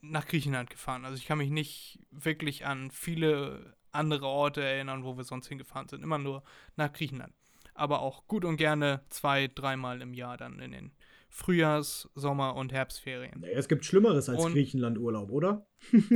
nach 0.00 0.26
Griechenland 0.26 0.70
gefahren. 0.70 1.04
Also 1.04 1.16
ich 1.16 1.26
kann 1.26 1.38
mich 1.38 1.50
nicht 1.50 1.98
wirklich 2.10 2.66
an 2.66 2.90
viele 2.90 3.74
andere 3.92 4.26
Orte 4.26 4.62
erinnern, 4.62 5.04
wo 5.04 5.16
wir 5.16 5.24
sonst 5.24 5.48
hingefahren 5.48 5.88
sind. 5.88 6.02
Immer 6.02 6.18
nur 6.18 6.42
nach 6.76 6.92
Griechenland. 6.92 7.32
Aber 7.74 8.00
auch 8.00 8.26
gut 8.26 8.44
und 8.44 8.56
gerne 8.56 9.02
zwei, 9.08 9.48
dreimal 9.48 10.00
im 10.02 10.14
Jahr 10.14 10.36
dann 10.36 10.60
in 10.60 10.72
den 10.72 10.92
Frühjahrs-, 11.28 12.08
Sommer- 12.14 12.54
und 12.56 12.72
Herbstferien. 12.72 13.40
Nee, 13.40 13.52
es 13.52 13.68
gibt 13.68 13.84
Schlimmeres 13.84 14.28
als 14.28 14.44
Griechenland-Urlaub, 14.46 15.30
oder? 15.30 15.66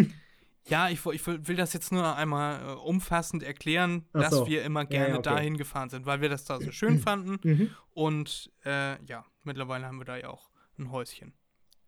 Ja, 0.68 0.88
ich, 0.90 1.04
ich 1.06 1.26
will 1.26 1.56
das 1.56 1.72
jetzt 1.72 1.90
nur 1.90 2.16
einmal 2.16 2.60
äh, 2.60 2.72
umfassend 2.74 3.42
erklären, 3.42 4.04
Ach 4.12 4.20
dass 4.20 4.30
so. 4.30 4.46
wir 4.46 4.62
immer 4.62 4.82
Ja, 4.82 4.86
gerne 4.88 5.08
ja, 5.08 5.18
okay. 5.18 5.30
dahin 5.30 5.56
gefahren 5.56 5.88
sind, 5.88 6.06
weil 6.06 6.20
wir 6.20 6.28
das 6.28 6.44
da 6.44 6.60
so 6.60 6.70
schön 6.70 6.98
fanden. 7.00 7.38
Mhm. 7.42 7.70
Und 7.92 8.52
äh, 8.64 9.02
ja, 9.04 9.24
mittlerweile 9.42 9.86
haben 9.86 9.98
wir 9.98 10.04
da 10.04 10.16
ja 10.16 10.28
auch 10.28 10.50
ein 10.78 10.92
Häuschen, 10.92 11.32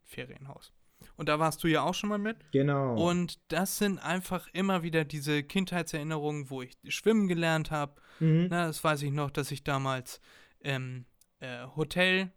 Ferienhaus. 0.05 0.73
Und 1.17 1.29
da 1.29 1.39
warst 1.39 1.63
du 1.63 1.69
ja 1.69 1.83
auch 1.83 1.95
schon 1.95 2.09
mal 2.09 2.19
mit. 2.19 2.39
Genau. 2.53 2.95
Und 2.95 3.39
das 3.49 3.79
sind 3.79 3.99
einfach 3.99 4.49
immer 4.53 4.83
wieder 4.83 5.05
diese 5.05 5.43
Kindheitserinnerungen, 5.43 6.51
wo 6.51 6.63
ich 6.63 6.77
schwimmen 6.89 7.29
gelernt 7.29 7.71
habe. 7.71 8.01
mhm. 8.21 8.49
Na, 8.51 8.67
das 8.67 8.83
weiß 8.83 9.03
ich 9.03 9.13
noch, 9.13 9.31
dass 9.31 9.51
ich 9.51 9.65
damals 9.65 10.21
im 10.61 11.05
äh, 11.41 11.67
Hotel, 11.77 12.33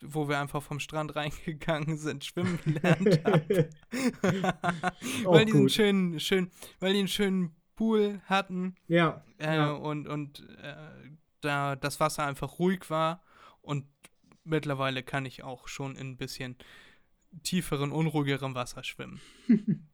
wo 0.00 0.28
wir 0.28 0.38
einfach 0.38 0.62
vom 0.62 0.80
Strand 0.80 1.16
reingegangen 1.16 1.98
sind, 1.98 2.24
schwimmen 2.24 2.58
gelernt 2.64 3.24
habe. 3.24 3.68
Weil 5.24 5.44
die 5.44 5.52
einen 5.52 5.68
schönen, 5.68 6.20
schön, 6.20 6.50
weil 6.80 6.92
die 6.92 7.00
einen 7.00 7.08
schönen 7.08 7.56
Pool 7.76 8.20
hatten 8.24 8.74
ja. 8.88 9.22
äh, 9.38 9.56
ja. 9.56 9.72
und, 9.72 10.08
und 10.08 10.48
äh, 10.62 10.74
da 11.42 11.76
das 11.76 12.00
Wasser 12.00 12.26
einfach 12.26 12.58
ruhig 12.58 12.88
war 12.88 13.22
und 13.60 13.84
mittlerweile 14.44 15.02
kann 15.02 15.26
ich 15.26 15.44
auch 15.44 15.68
schon 15.68 15.96
in 15.96 16.12
ein 16.12 16.16
bisschen 16.16 16.56
tieferen, 17.42 17.92
unruhigerem 17.92 18.54
Wasser 18.54 18.84
schwimmen. 18.84 19.20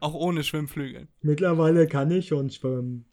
auch 0.00 0.14
ohne 0.14 0.44
Schwimmflügel. 0.44 1.08
Mittlerweile 1.22 1.86
kann 1.86 2.10
ich 2.10 2.28
schon 2.28 2.50
schwimmen. 2.50 3.06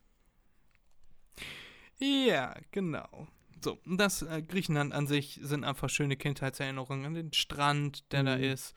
Ja, 1.99 2.55
genau. 2.71 3.27
So, 3.63 3.77
das 3.85 4.23
äh, 4.23 4.41
Griechenland 4.41 4.91
an 4.91 5.05
sich 5.05 5.39
sind 5.43 5.63
einfach 5.63 5.89
schöne 5.89 6.15
Kindheitserinnerungen 6.15 7.05
an 7.05 7.13
den 7.13 7.33
Strand, 7.33 8.11
der 8.11 8.23
da 8.23 8.37
Mhm. 8.37 8.43
ist. 8.43 8.73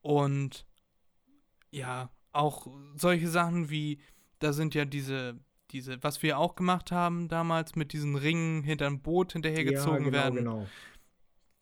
Und 0.00 0.66
ja, 1.70 2.10
auch 2.32 2.66
solche 2.94 3.28
Sachen 3.28 3.68
wie, 3.68 4.00
da 4.38 4.52
sind 4.52 4.74
ja 4.74 4.84
diese, 4.86 5.38
diese, 5.70 6.02
was 6.02 6.22
wir 6.22 6.38
auch 6.38 6.54
gemacht 6.54 6.92
haben 6.92 7.28
damals 7.28 7.76
mit 7.76 7.92
diesen 7.92 8.16
Ringen 8.16 8.62
hinterm 8.62 9.00
Boot 9.00 9.32
hinterhergezogen 9.34 10.04
ja, 10.04 10.10
genau, 10.10 10.12
werden. 10.12 10.34
genau. 10.36 10.66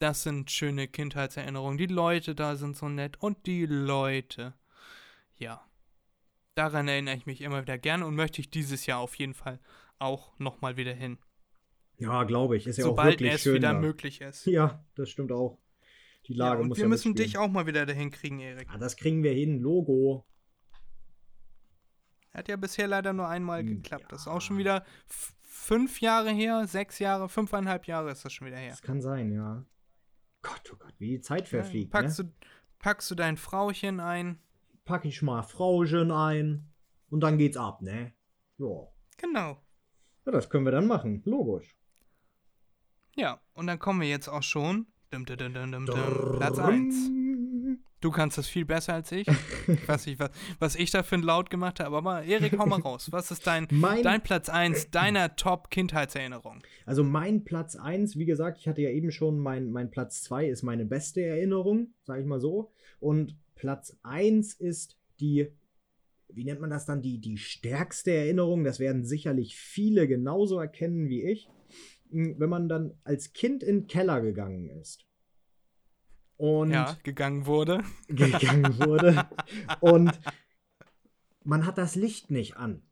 Das 0.04 0.22
sind 0.22 0.50
schöne 0.50 0.86
Kindheitserinnerungen. 0.86 1.78
Die 1.78 1.86
Leute 1.86 2.34
da 2.34 2.56
sind 2.56 2.76
so 2.76 2.90
nett 2.90 3.16
und 3.22 3.46
die 3.46 3.64
Leute. 3.64 4.52
Ja. 5.38 5.66
Daran 6.54 6.88
erinnere 6.88 7.16
ich 7.16 7.24
mich 7.24 7.40
immer 7.40 7.62
wieder 7.62 7.78
gerne 7.78 8.06
und 8.06 8.14
möchte 8.14 8.40
ich 8.42 8.50
dieses 8.50 8.84
Jahr 8.84 8.98
auf 8.98 9.14
jeden 9.14 9.32
Fall 9.32 9.58
auch 9.98 10.38
nochmal 10.38 10.76
wieder 10.76 10.92
hin. 10.92 11.16
Ja, 11.96 12.24
glaube 12.24 12.56
ich. 12.58 12.66
Ist 12.66 12.76
ja 12.76 12.84
auch 12.84 12.90
Sobald 12.90 13.20
wirklich 13.20 13.32
es 13.32 13.42
schön. 13.42 13.54
wieder 13.54 13.72
da. 13.72 13.80
möglich 13.80 14.20
ist. 14.20 14.44
Ja, 14.44 14.84
das 14.94 15.08
stimmt 15.08 15.32
auch. 15.32 15.58
Die 16.26 16.34
Ja, 16.34 16.50
Lage 16.50 16.62
und 16.62 16.68
muss 16.68 16.76
wir 16.78 16.82
ja 16.82 16.88
müssen 16.88 17.12
mitspielen. 17.12 17.30
dich 17.30 17.38
auch 17.38 17.48
mal 17.48 17.66
wieder 17.66 17.86
dahin 17.86 18.10
kriegen, 18.10 18.40
Erik. 18.40 18.68
Ah, 18.70 18.76
das 18.78 18.96
kriegen 18.96 19.22
wir 19.22 19.32
hin. 19.32 19.58
Logo. 19.60 20.26
Hat 22.34 22.48
ja 22.48 22.56
bisher 22.56 22.88
leider 22.88 23.12
nur 23.14 23.28
einmal 23.28 23.60
Hm, 23.60 23.82
geklappt. 23.82 24.12
Das 24.12 24.22
ist 24.22 24.28
auch 24.28 24.40
schon 24.42 24.58
wieder 24.58 24.84
fünf 25.46 26.00
Jahre 26.02 26.30
her, 26.30 26.66
sechs 26.66 26.98
Jahre, 26.98 27.28
fünfeinhalb 27.30 27.86
Jahre 27.86 28.10
ist 28.10 28.24
das 28.24 28.32
schon 28.34 28.46
wieder 28.48 28.58
her. 28.58 28.70
Das 28.70 28.82
kann 28.82 29.00
sein, 29.00 29.32
ja. 29.32 29.64
Gott, 30.44 30.70
oh 30.72 30.76
Gott, 30.78 30.94
wie 30.98 31.08
die 31.08 31.20
Zeit 31.20 31.48
verfliegt. 31.48 31.90
packst, 31.90 32.18
ne? 32.20 32.26
du, 32.26 32.46
packst 32.78 33.10
du 33.10 33.14
dein 33.14 33.36
Frauchen 33.36 33.98
ein? 33.98 34.38
Pack 34.84 35.06
ich 35.06 35.22
mal 35.22 35.42
Frauchen 35.42 36.10
ein 36.10 36.70
und 37.10 37.20
dann 37.20 37.38
geht's 37.38 37.56
ab, 37.56 37.80
ne? 37.80 38.12
Ja. 38.58 38.86
Genau. 39.16 39.58
Ja, 40.26 40.32
das 40.32 40.50
können 40.50 40.66
wir 40.66 40.72
dann 40.72 40.86
machen. 40.86 41.22
Logisch. 41.24 41.76
Ja, 43.16 43.40
und 43.54 43.66
dann 43.66 43.78
kommen 43.78 44.00
wir 44.00 44.08
jetzt 44.08 44.28
auch 44.28 44.42
schon. 44.42 44.86
Dum, 45.10 45.24
dum, 45.24 45.36
dum, 45.38 45.86
Platz 46.38 46.58
1. 46.58 47.23
Du 48.04 48.10
kannst 48.10 48.36
das 48.36 48.46
viel 48.46 48.66
besser 48.66 48.92
als 48.92 49.10
ich. 49.12 49.26
Ich 49.66 49.88
weiß 49.88 50.04
nicht, 50.04 50.18
was, 50.18 50.30
was 50.58 50.76
ich 50.76 50.90
da 50.90 51.02
für 51.02 51.14
ein 51.14 51.22
Laut 51.22 51.48
gemacht 51.48 51.80
habe, 51.80 51.96
aber 51.96 52.22
Erik, 52.22 52.58
hau 52.58 52.66
mal 52.66 52.78
raus. 52.82 53.10
Was 53.12 53.30
ist 53.30 53.46
dein, 53.46 53.66
Mein, 53.70 54.02
dein 54.02 54.22
Platz 54.22 54.50
1 54.50 54.90
deiner 54.90 55.36
Top-Kindheitserinnerung? 55.36 56.62
also 56.84 57.02
mein 57.02 57.44
Platz 57.44 57.76
1, 57.76 58.18
wie 58.18 58.26
gesagt, 58.26 58.58
ich 58.58 58.68
hatte 58.68 58.82
ja 58.82 58.90
eben 58.90 59.10
schon, 59.10 59.38
mein, 59.38 59.70
mein 59.70 59.90
Platz 59.90 60.22
2 60.24 60.48
ist 60.48 60.62
meine 60.62 60.84
beste 60.84 61.22
Erinnerung, 61.22 61.94
sage 62.02 62.20
ich 62.20 62.26
mal 62.26 62.40
so. 62.40 62.70
Und 63.00 63.36
Platz 63.54 63.96
1 64.02 64.52
ist 64.52 64.98
die, 65.20 65.48
wie 66.28 66.44
nennt 66.44 66.60
man 66.60 66.68
das 66.68 66.84
dann, 66.84 67.00
die, 67.00 67.22
die 67.22 67.38
stärkste 67.38 68.12
Erinnerung. 68.12 68.64
Das 68.64 68.80
werden 68.80 69.06
sicherlich 69.06 69.56
viele 69.56 70.06
genauso 70.06 70.58
erkennen 70.60 71.08
wie 71.08 71.22
ich. 71.22 71.48
Hm, 72.10 72.34
Wenn 72.38 72.50
man 72.50 72.68
dann 72.68 72.98
als 73.04 73.32
Kind 73.32 73.62
in 73.62 73.80
den 73.80 73.86
Keller 73.86 74.20
gegangen 74.20 74.68
ist. 74.68 75.06
Und 76.36 76.70
Ja, 76.72 76.96
gegangen 77.02 77.46
wurde. 77.46 77.82
gegangen 78.08 78.78
wurde. 78.78 79.28
Und 79.80 80.18
man 81.44 81.66
hat 81.66 81.78
das 81.78 81.94
Licht 81.94 82.30
nicht 82.30 82.56
an. 82.56 82.82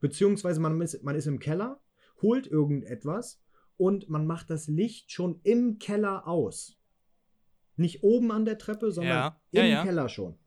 Beziehungsweise 0.00 0.60
man 0.60 0.80
ist, 0.80 1.02
man 1.02 1.14
ist 1.14 1.26
im 1.26 1.38
Keller, 1.38 1.80
holt 2.22 2.46
irgendetwas 2.46 3.42
und 3.76 4.08
man 4.08 4.26
macht 4.26 4.50
das 4.50 4.68
Licht 4.68 5.12
schon 5.12 5.40
im 5.42 5.78
Keller 5.78 6.26
aus. 6.26 6.78
Nicht 7.76 8.02
oben 8.02 8.30
an 8.32 8.44
der 8.44 8.58
Treppe, 8.58 8.92
sondern 8.92 9.16
Ja, 9.16 9.40
im 9.52 9.70
ja. 9.70 9.82
Keller 9.82 10.08
schon. 10.08 10.38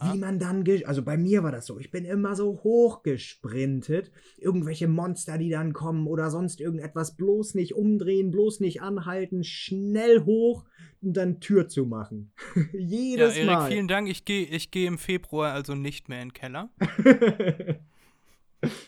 Ja. 0.00 0.12
Wie 0.12 0.18
man 0.18 0.38
dann, 0.38 0.64
also 0.86 1.02
bei 1.02 1.16
mir 1.16 1.42
war 1.42 1.52
das 1.52 1.66
so, 1.66 1.78
ich 1.78 1.90
bin 1.90 2.04
immer 2.04 2.34
so 2.36 2.60
hochgesprintet, 2.64 4.10
irgendwelche 4.38 4.88
Monster, 4.88 5.38
die 5.38 5.50
dann 5.50 5.72
kommen 5.72 6.06
oder 6.06 6.30
sonst 6.30 6.60
irgendetwas, 6.60 7.16
bloß 7.16 7.54
nicht 7.54 7.74
umdrehen, 7.74 8.30
bloß 8.30 8.60
nicht 8.60 8.82
anhalten, 8.82 9.44
schnell 9.44 10.24
hoch 10.24 10.64
und 11.00 11.16
dann 11.16 11.40
Tür 11.40 11.68
zu 11.68 11.86
machen. 11.86 12.32
Ja, 12.72 12.78
Jedes 12.80 13.36
Erik, 13.36 13.46
Mal. 13.50 13.70
vielen 13.70 13.88
Dank. 13.88 14.08
Ich 14.08 14.24
gehe 14.24 14.44
ich 14.46 14.70
geh 14.70 14.86
im 14.86 14.98
Februar 14.98 15.52
also 15.52 15.74
nicht 15.74 16.08
mehr 16.08 16.20
in 16.22 16.28
den 16.28 16.34
Keller. 16.34 16.70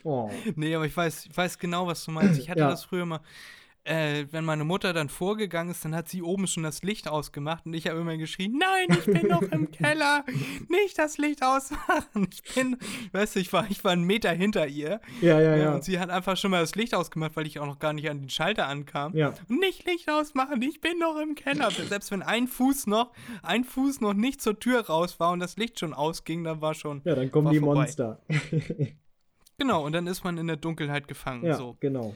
oh. 0.05 0.31
Nee, 0.55 0.75
aber 0.75 0.87
ich 0.87 0.97
weiß, 0.97 1.27
ich 1.27 1.37
weiß 1.37 1.59
genau, 1.59 1.87
was 1.87 2.05
du 2.05 2.11
meinst. 2.11 2.39
Ich 2.41 2.49
hatte 2.51 2.61
Ja. 2.61 2.71
das 2.71 2.85
früher 2.85 3.07
mal, 3.07 3.21
äh, 3.87 4.27
wenn 4.33 4.45
meine 4.45 4.65
Mutter 4.65 4.93
dann 4.93 5.09
vorgegangen 5.09 5.71
ist, 5.71 5.85
dann 5.85 5.95
hat 5.95 6.09
sie 6.09 6.21
oben 6.23 6.47
schon 6.47 6.63
das 6.65 6.83
Licht 6.83 7.09
ausgemacht 7.09 7.67
und 7.67 7.75
ich 7.75 7.87
habe 7.87 8.01
immer 8.01 8.17
geschrien, 8.17 8.59
nein, 8.59 8.99
ich 8.99 9.05
bin 9.07 9.29
noch 9.29 9.43
im 9.43 9.71
Keller, 9.71 10.25
nicht 10.69 10.99
das 10.99 11.19
Licht 11.19 11.43
ausmachen. 11.43 12.29
Ich 12.33 12.55
bin, 12.55 12.77
weißt 13.13 13.37
du, 13.37 13.41
ich 13.41 13.53
war, 13.53 13.67
ich 13.71 13.85
war 13.85 13.93
einen 13.93 14.05
Meter 14.05 14.31
hinter 14.33 14.67
ihr 14.67 15.01
Ja, 15.21 15.41
ja, 15.41 15.57
ja, 15.57 15.75
und 15.75 15.85
sie 15.85 15.99
hat 16.01 16.11
einfach 16.11 16.37
schon 16.37 16.51
mal 16.51 16.61
das 16.61 16.75
Licht 16.75 16.95
ausgemacht, 16.95 17.37
weil 17.37 17.47
ich 17.47 17.59
auch 17.61 17.67
noch 17.67 17.79
gar 17.79 17.93
nicht 17.93 18.11
an 18.11 18.21
den 18.21 18.29
Schalter 18.29 18.67
ankam. 18.67 19.15
Ja. 19.17 19.35
Und 19.49 19.61
nicht 19.61 19.87
Licht 19.87 20.11
ausmachen, 20.11 20.61
ich 20.63 20.81
bin 20.81 20.99
noch 20.99 21.17
im 21.21 21.35
Keller. 21.35 21.71
Selbst 21.71 22.11
wenn 22.11 22.23
ein 22.23 22.49
Fuß 22.49 22.87
noch, 22.89 23.13
ein 23.43 23.65
Fuß 23.65 24.01
noch 24.01 24.15
nicht 24.15 24.41
zur 24.43 24.59
Tür 24.59 24.87
raus 24.87 25.21
war 25.21 25.31
und 25.31 25.41
das 25.41 25.57
Licht 25.57 25.79
schon 25.81 25.95
ausging, 25.95 26.45
dann 26.45 26.61
war 26.61 26.75
schon, 26.75 27.03
ja, 27.05 27.15
dann 27.15 27.31
kommen 27.31 27.53
die 27.53 27.61
vorbei. 27.61 27.75
Monster. 27.83 28.21
genau, 29.59 29.85
und 29.85 29.93
dann 29.93 30.07
ist 30.07 30.25
man 30.25 30.39
in 30.39 30.47
der 30.47 30.57
Dunkelheit 30.57 31.09
gefangen. 31.09 31.45
ja, 31.45 31.55
So. 31.55 31.77
genau. 31.81 32.15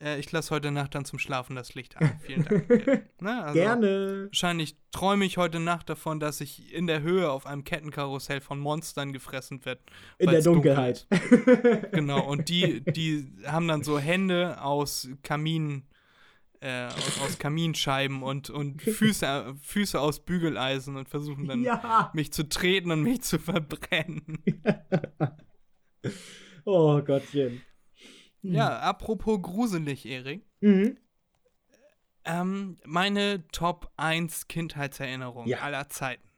Äh, 0.00 0.18
ich 0.18 0.30
lasse 0.30 0.54
heute 0.54 0.70
Nacht 0.70 0.94
dann 0.94 1.04
zum 1.04 1.18
Schlafen 1.18 1.56
das 1.56 1.74
Licht 1.74 1.96
an. 1.96 2.12
Vielen 2.20 2.44
Dank. 2.44 2.70
Erik. 2.70 3.04
ne, 3.20 3.42
also 3.42 3.54
Gerne. 3.54 4.26
Wahrscheinlich 4.30 4.76
träume 4.92 5.24
ich 5.24 5.36
heute 5.36 5.60
Nacht 5.60 5.88
davon, 5.88 6.20
dass 6.20 6.40
ich 6.40 6.72
in 6.72 6.86
der 6.86 7.02
Höhe 7.02 7.30
auf 7.30 7.46
einem 7.46 7.64
Kettenkarussell 7.64 8.40
von 8.40 8.58
Monstern 8.58 9.12
gefressen 9.12 9.64
werde. 9.64 9.80
In 10.18 10.30
der 10.30 10.42
dunkel 10.42 10.74
Dunkelheit. 10.74 11.06
ist. 11.10 11.92
Genau, 11.92 12.24
und 12.26 12.48
die, 12.48 12.82
die 12.82 13.32
haben 13.46 13.66
dann 13.68 13.82
so 13.82 13.98
Hände 13.98 14.62
aus 14.62 15.08
Kamin, 15.22 15.84
äh, 16.60 16.86
aus, 16.86 17.20
aus 17.22 17.38
Kaminscheiben 17.38 18.22
und, 18.22 18.50
und 18.50 18.82
Füße, 18.82 19.54
Füße 19.62 20.00
aus 20.00 20.20
Bügeleisen 20.24 20.96
und 20.96 21.08
versuchen 21.08 21.46
dann 21.46 21.62
ja. 21.62 22.10
mich 22.14 22.32
zu 22.32 22.48
treten 22.48 22.90
und 22.90 23.02
mich 23.02 23.22
zu 23.22 23.38
verbrennen. 23.38 24.38
Oh 26.70 27.00
Gottchen. 27.00 27.62
Ja, 28.42 28.78
apropos 28.80 29.40
gruselig, 29.42 30.06
Erik. 30.06 30.44
Mhm. 30.60 30.96
Ähm, 32.24 32.76
meine 32.84 33.46
Top 33.48 33.90
1 33.96 34.48
Kindheitserinnerung 34.48 35.46
Ja. 35.46 35.60
aller 35.60 35.88
Zeiten. 35.88 36.28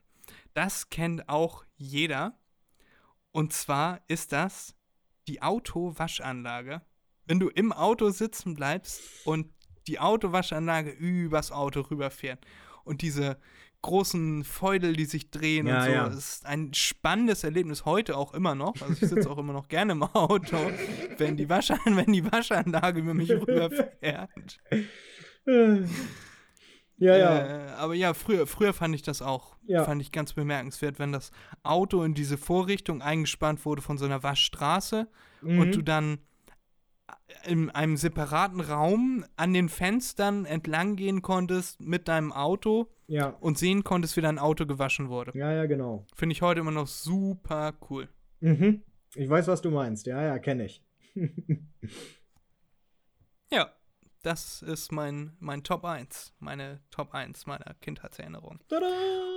Das 0.55 0.89
kennt 0.91 1.29
auch 1.29 1.65
jeder. 1.77 2.39
Und 3.33 3.53
zwar 3.53 4.01
ist 4.09 4.33
das 4.33 4.75
die 5.27 5.43
Autowaschanlage. 5.43 6.83
Wenn 7.27 7.41
du 7.41 7.49
im 7.49 7.73
Auto 7.73 8.11
sitzen 8.11 8.55
bleibst 8.55 9.01
und 9.25 9.53
die 9.87 9.99
Autowaschanlage 9.99 10.91
übers 10.91 11.53
Auto 11.53 11.81
rüberfährt 11.81 12.45
und 12.85 13.03
diese 13.03 13.39
großen 13.83 14.45
Feudel, 14.45 14.95
die 14.95 15.05
sich 15.07 15.31
drehen 15.31 15.67
Ja, 15.67 15.79
und 15.79 15.85
so, 15.85 15.91
ja. 15.91 16.05
das 16.09 16.17
ist 16.17 16.47
ein 16.47 16.75
spannendes 16.75 17.45
Erlebnis 17.45 17.85
heute 17.85 18.17
auch 18.17 18.35
immer 18.35 18.55
noch. 18.55 18.75
Also 18.83 18.93
ich 18.93 19.09
sitze 19.09 19.31
auch 19.31 19.39
immer 19.39 19.53
noch 19.53 19.69
gerne 19.69 19.93
im 19.93 20.03
Auto, 20.03 20.57
wenn 21.19 21.37
die, 21.37 21.49
Waschan 21.49 21.79
wenn 21.85 22.13
die 22.13 22.25
Waschanlage 22.31 23.01
über 23.01 23.15
mich 23.15 23.31
rüberfährt. 23.31 24.59
Äh. 25.47 25.83
Ja, 27.03 27.17
ja. 27.17 27.39
Äh, 27.39 27.71
aber 27.79 27.95
ja, 27.95 28.13
früher, 28.13 28.47
früher 28.47 28.75
fand 28.75 28.95
ich 28.95 29.01
das 29.01 29.23
auch. 29.23 29.57
Ja. 29.67 29.85
Fand 29.85 30.03
ich 30.03 30.13
ganz 30.13 30.35
bemerkenswert, 30.35 30.99
wenn 30.99 31.13
das 31.13 31.31
Auto 31.63 32.03
in 32.03 32.13
diese 32.13 32.37
Vorrichtung 32.37 33.01
eingespannt 33.01 33.65
wurde 33.65 33.81
von 33.81 33.97
so 33.97 34.05
einer 34.05 34.23
Waschstraße 34.23 35.09
und 35.41 35.69
Mhm. 35.69 35.73
du 35.73 35.81
dann 35.83 36.19
in 37.47 37.71
einem 37.71 37.97
separaten 37.97 38.61
Raum 38.61 39.25
an 39.37 39.53
den 39.53 39.69
Fenstern 39.69 40.45
entlang 40.45 40.97
gehen 40.97 41.23
konntest 41.23 41.81
mit 41.81 42.09
deinem 42.09 42.33
Auto 42.33 42.89
ja. 43.07 43.37
und 43.41 43.59
sehen 43.59 43.85
konntest, 43.85 44.17
wie 44.17 44.21
dein 44.21 44.39
Auto 44.39 44.67
gewaschen 44.67 45.09
wurde. 45.09 45.37
Ja, 45.37 45.53
ja, 45.53 45.67
genau. 45.67 46.07
Finde 46.15 46.33
ich 46.33 46.43
heute 46.43 46.61
immer 46.61 46.71
noch 46.71 46.87
super 46.87 47.75
cool. 47.89 48.09
Mhm. 48.41 48.83
Ich 49.15 49.29
weiß, 49.29 49.49
was 49.49 49.61
du 49.61 49.71
meinst. 49.71 50.07
Ja, 50.07 50.23
ja, 50.23 50.39
kenne 50.39 50.67
ich. 50.67 50.83
Ja, 53.53 53.71
das 54.23 54.63
ist 54.63 54.93
mein, 54.93 55.37
mein 55.41 55.65
Top 55.65 55.85
1. 55.85 56.33
Meine 56.39 56.81
Top 56.91 57.15
1 57.15 57.47
meiner 57.47 57.75
Kindheitserinnerung. 57.81 58.61
Tada! 58.69 58.87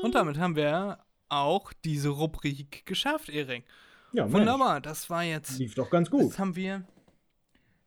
Und 0.03 0.13
damit 0.13 0.37
haben 0.37 0.55
wir 0.55 0.99
auch 1.29 1.73
diese 1.83 2.09
Rubrik 2.09 2.85
geschafft, 2.85 3.29
Erik. 3.29 3.65
ja, 4.11 4.23
Mensch, 4.23 4.35
Wunderbar, 4.35 4.81
das 4.81 5.09
war 5.09 5.23
jetzt. 5.23 5.57
Lief 5.57 5.73
doch 5.73 5.89
ganz 5.89 6.11
gut. 6.11 6.21
Jetzt 6.21 6.37
haben 6.37 6.55
wir. 6.55 6.85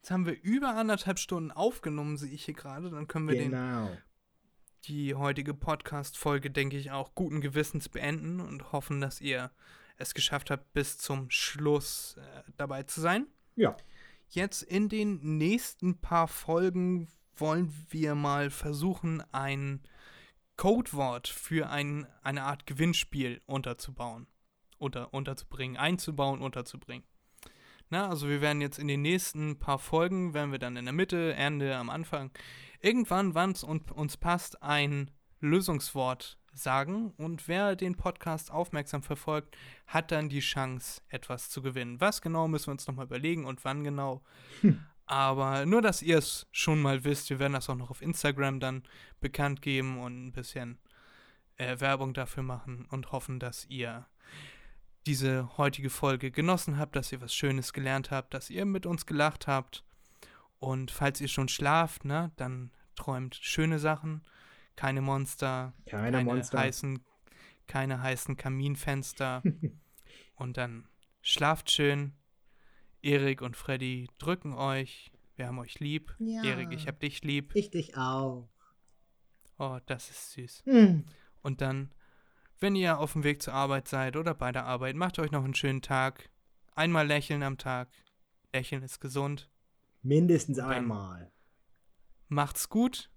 Jetzt 0.07 0.13
haben 0.13 0.27
wir 0.27 0.41
über 0.41 0.77
anderthalb 0.77 1.19
Stunden 1.19 1.51
aufgenommen, 1.51 2.17
sehe 2.17 2.31
ich 2.31 2.45
hier 2.45 2.55
gerade. 2.55 2.91
Dann 2.91 3.09
können 3.09 3.27
wir 3.27 3.35
den, 3.35 3.51
Genau. 3.51 3.91
die 4.85 5.17
heutige 5.17 5.53
Podcast-Folge, 5.53 6.53
denke 6.53 6.77
ich, 6.77 6.93
auch 6.93 7.17
guten 7.17 7.41
Gewissens 7.41 7.89
beenden 7.89 8.39
und 8.39 8.71
hoffen, 8.71 9.01
dass 9.01 9.21
ihr 9.21 9.51
es 9.97 10.15
geschafft 10.15 10.53
habt, 10.53 10.73
bis 10.73 10.97
zum 10.97 11.29
Schluss 11.31 12.15
äh, 12.19 12.43
dabei 12.57 12.85
zu 12.85 13.01
sein. 13.01 13.27
Ja. 13.57 13.77
Jetzt 14.29 14.63
in 14.63 14.89
den 14.89 15.39
nächsten 15.39 16.01
paar 16.01 16.29
Folgen 16.29 17.09
wollen 17.35 17.75
wir 17.91 18.15
mal 18.15 18.51
versuchen, 18.51 19.25
ein 19.33 19.83
Codewort 20.57 21.27
für 21.27 21.69
ein, 21.69 22.07
eine 22.23 22.45
Art 22.45 22.65
Gewinnspiel 22.65 23.41
unterzubauen. 23.47 24.29
Unter, 24.79 25.13
unterzubringen, 25.13 25.77
einzubauen, 25.77 26.43
unterzubringen. 26.43 27.05
Na, 27.89 28.09
also 28.09 28.29
wir 28.29 28.41
werden 28.41 28.61
jetzt 28.61 28.79
in 28.79 28.89
den 28.89 29.03
nächsten 29.03 29.59
paar 29.59 29.79
Folgen, 29.79 30.35
werden 30.35 30.51
wir 30.51 30.59
dann 30.59 30.77
in 30.77 30.87
der 30.87 30.95
Mitte, 30.95 31.35
Ende, 31.35 31.77
am 31.77 31.89
Anfang, 31.89 32.33
irgendwann, 32.81 33.35
wann 33.35 33.53
es 33.53 33.63
un 33.63 33.81
uns 33.95 34.17
passt, 34.17 34.63
ein 34.63 35.11
Lösungswort 35.41 36.39
sagen 36.53 37.13
und 37.17 37.47
wer 37.49 37.77
den 37.77 37.97
Podcast 37.97 38.51
aufmerksam 38.51 39.03
verfolgt, 39.03 39.57
hat 39.87 40.11
dann 40.11 40.29
die 40.29 40.41
Chance, 40.41 41.03
etwas 41.09 41.51
zu 41.51 41.63
gewinnen. 41.63 42.01
Was 42.01 42.23
genau 42.23 42.49
müssen 42.49 42.69
wir 42.69 42.73
uns 42.73 42.87
nochmal 42.87 43.07
überlegen 43.07 43.45
und 43.45 43.65
wann 43.65 43.85
genau. 43.85 44.23
Aber 45.07 45.67
nur, 45.67 45.83
dass 45.83 46.03
ihr 46.03 46.19
es 46.19 46.49
schon 46.51 46.83
mal 46.83 47.05
wisst, 47.05 47.31
wir 47.31 47.39
werden 47.39 47.53
das 47.53 47.71
auch 47.71 47.77
noch 47.77 47.91
auf 47.91 48.03
Instagram 48.03 48.59
dann 48.59 48.83
bekannt 49.21 49.63
geben 49.63 50.01
und 50.01 50.27
ein 50.27 50.33
bisschen 50.33 50.79
äh, 51.57 51.79
Werbung 51.79 52.13
dafür 52.13 52.43
machen 52.43 52.87
und 52.91 53.13
hoffen, 53.13 53.39
dass 53.39 53.67
ihr 53.67 54.07
diese 55.07 55.57
heutige 55.57 55.91
Folge 55.91 56.31
genossen 56.31 56.79
habt, 56.79 56.97
dass 56.97 57.13
ihr 57.13 57.21
was 57.21 57.35
Schönes 57.35 57.73
gelernt 57.73 58.11
habt, 58.11 58.35
dass 58.35 58.51
ihr 58.51 58.65
mit 58.65 58.87
uns 58.87 59.07
gelacht 59.07 59.47
habt. 59.47 59.85
Und 60.59 60.91
falls 60.91 61.21
ihr 61.21 61.29
schon 61.29 61.49
schlaft, 61.49 62.05
ne, 62.05 62.33
dann 62.37 62.73
träumt 62.97 63.35
schöne 63.37 63.79
Sachen, 63.79 64.23
keine 64.75 65.01
Monster, 65.01 65.73
Keine 65.87 66.25
Monster. 66.25 66.59
heißen, 66.59 67.01
keine 67.67 68.03
heißen 68.03 68.37
Kaminfenster. 68.37 69.43
und 70.37 70.57
dann 70.57 70.89
schlaft 71.23 71.71
schön. 71.71 72.13
Erik 73.03 73.43
und 73.43 73.57
Freddy 73.57 74.09
drücken 74.19 74.55
euch. 74.55 75.13
Wir 75.37 75.47
haben 75.47 75.59
euch 75.59 75.79
lieb. 75.81 76.15
Ja. 76.19 76.43
Erik, 76.43 76.73
ich 76.73 76.89
hab 76.89 76.99
dich 77.01 77.23
lieb. 77.23 77.53
Ich 77.55 77.71
dich 77.71 77.97
auch. 77.97 78.49
Oh, 79.59 79.79
das 79.87 80.11
ist 80.11 80.33
süß. 80.33 80.63
Hm. 80.65 81.05
Und 81.43 81.61
dann, 81.61 81.93
wenn 82.61 82.75
ihr 82.77 82.99
auf 82.99 83.13
dem 83.13 83.25
Weg 83.25 83.43
zur 83.43 83.55
Arbeit 83.55 83.89
seid 83.89 84.17
oder 84.17 84.35
bei 84.35 84.53
der 84.53 84.65
Arbeit, 84.65 84.97
macht 84.97 85.19
euch 85.19 85.31
noch 85.31 85.45
einen 85.45 85.55
schönen 85.55 85.83
Tag. 85.83 86.31
Einmal 86.75 87.07
lächeln 87.07 87.43
am 87.43 87.59
Tag. 87.59 87.89
Lächeln 88.53 88.83
ist 88.83 89.01
gesund. 89.01 89.51
Mindestens 90.03 90.59
dann- 90.59 90.71
einmal. 90.71 91.33
Macht's 92.29 92.69
gut 92.69 93.11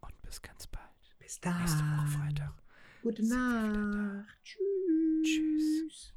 und 0.00 0.20
bis 0.22 0.42
ganz 0.42 0.66
bald. 0.66 0.84
Bis 1.18 1.40
dann. 1.40 1.58
Nächste 1.60 1.80
Woche 1.82 2.06
Freitag. 2.08 2.54
Gute. 3.02 3.22
Nacht. 3.26 4.26
Tschüss. 4.42 5.24
Tschüss. 5.24 6.13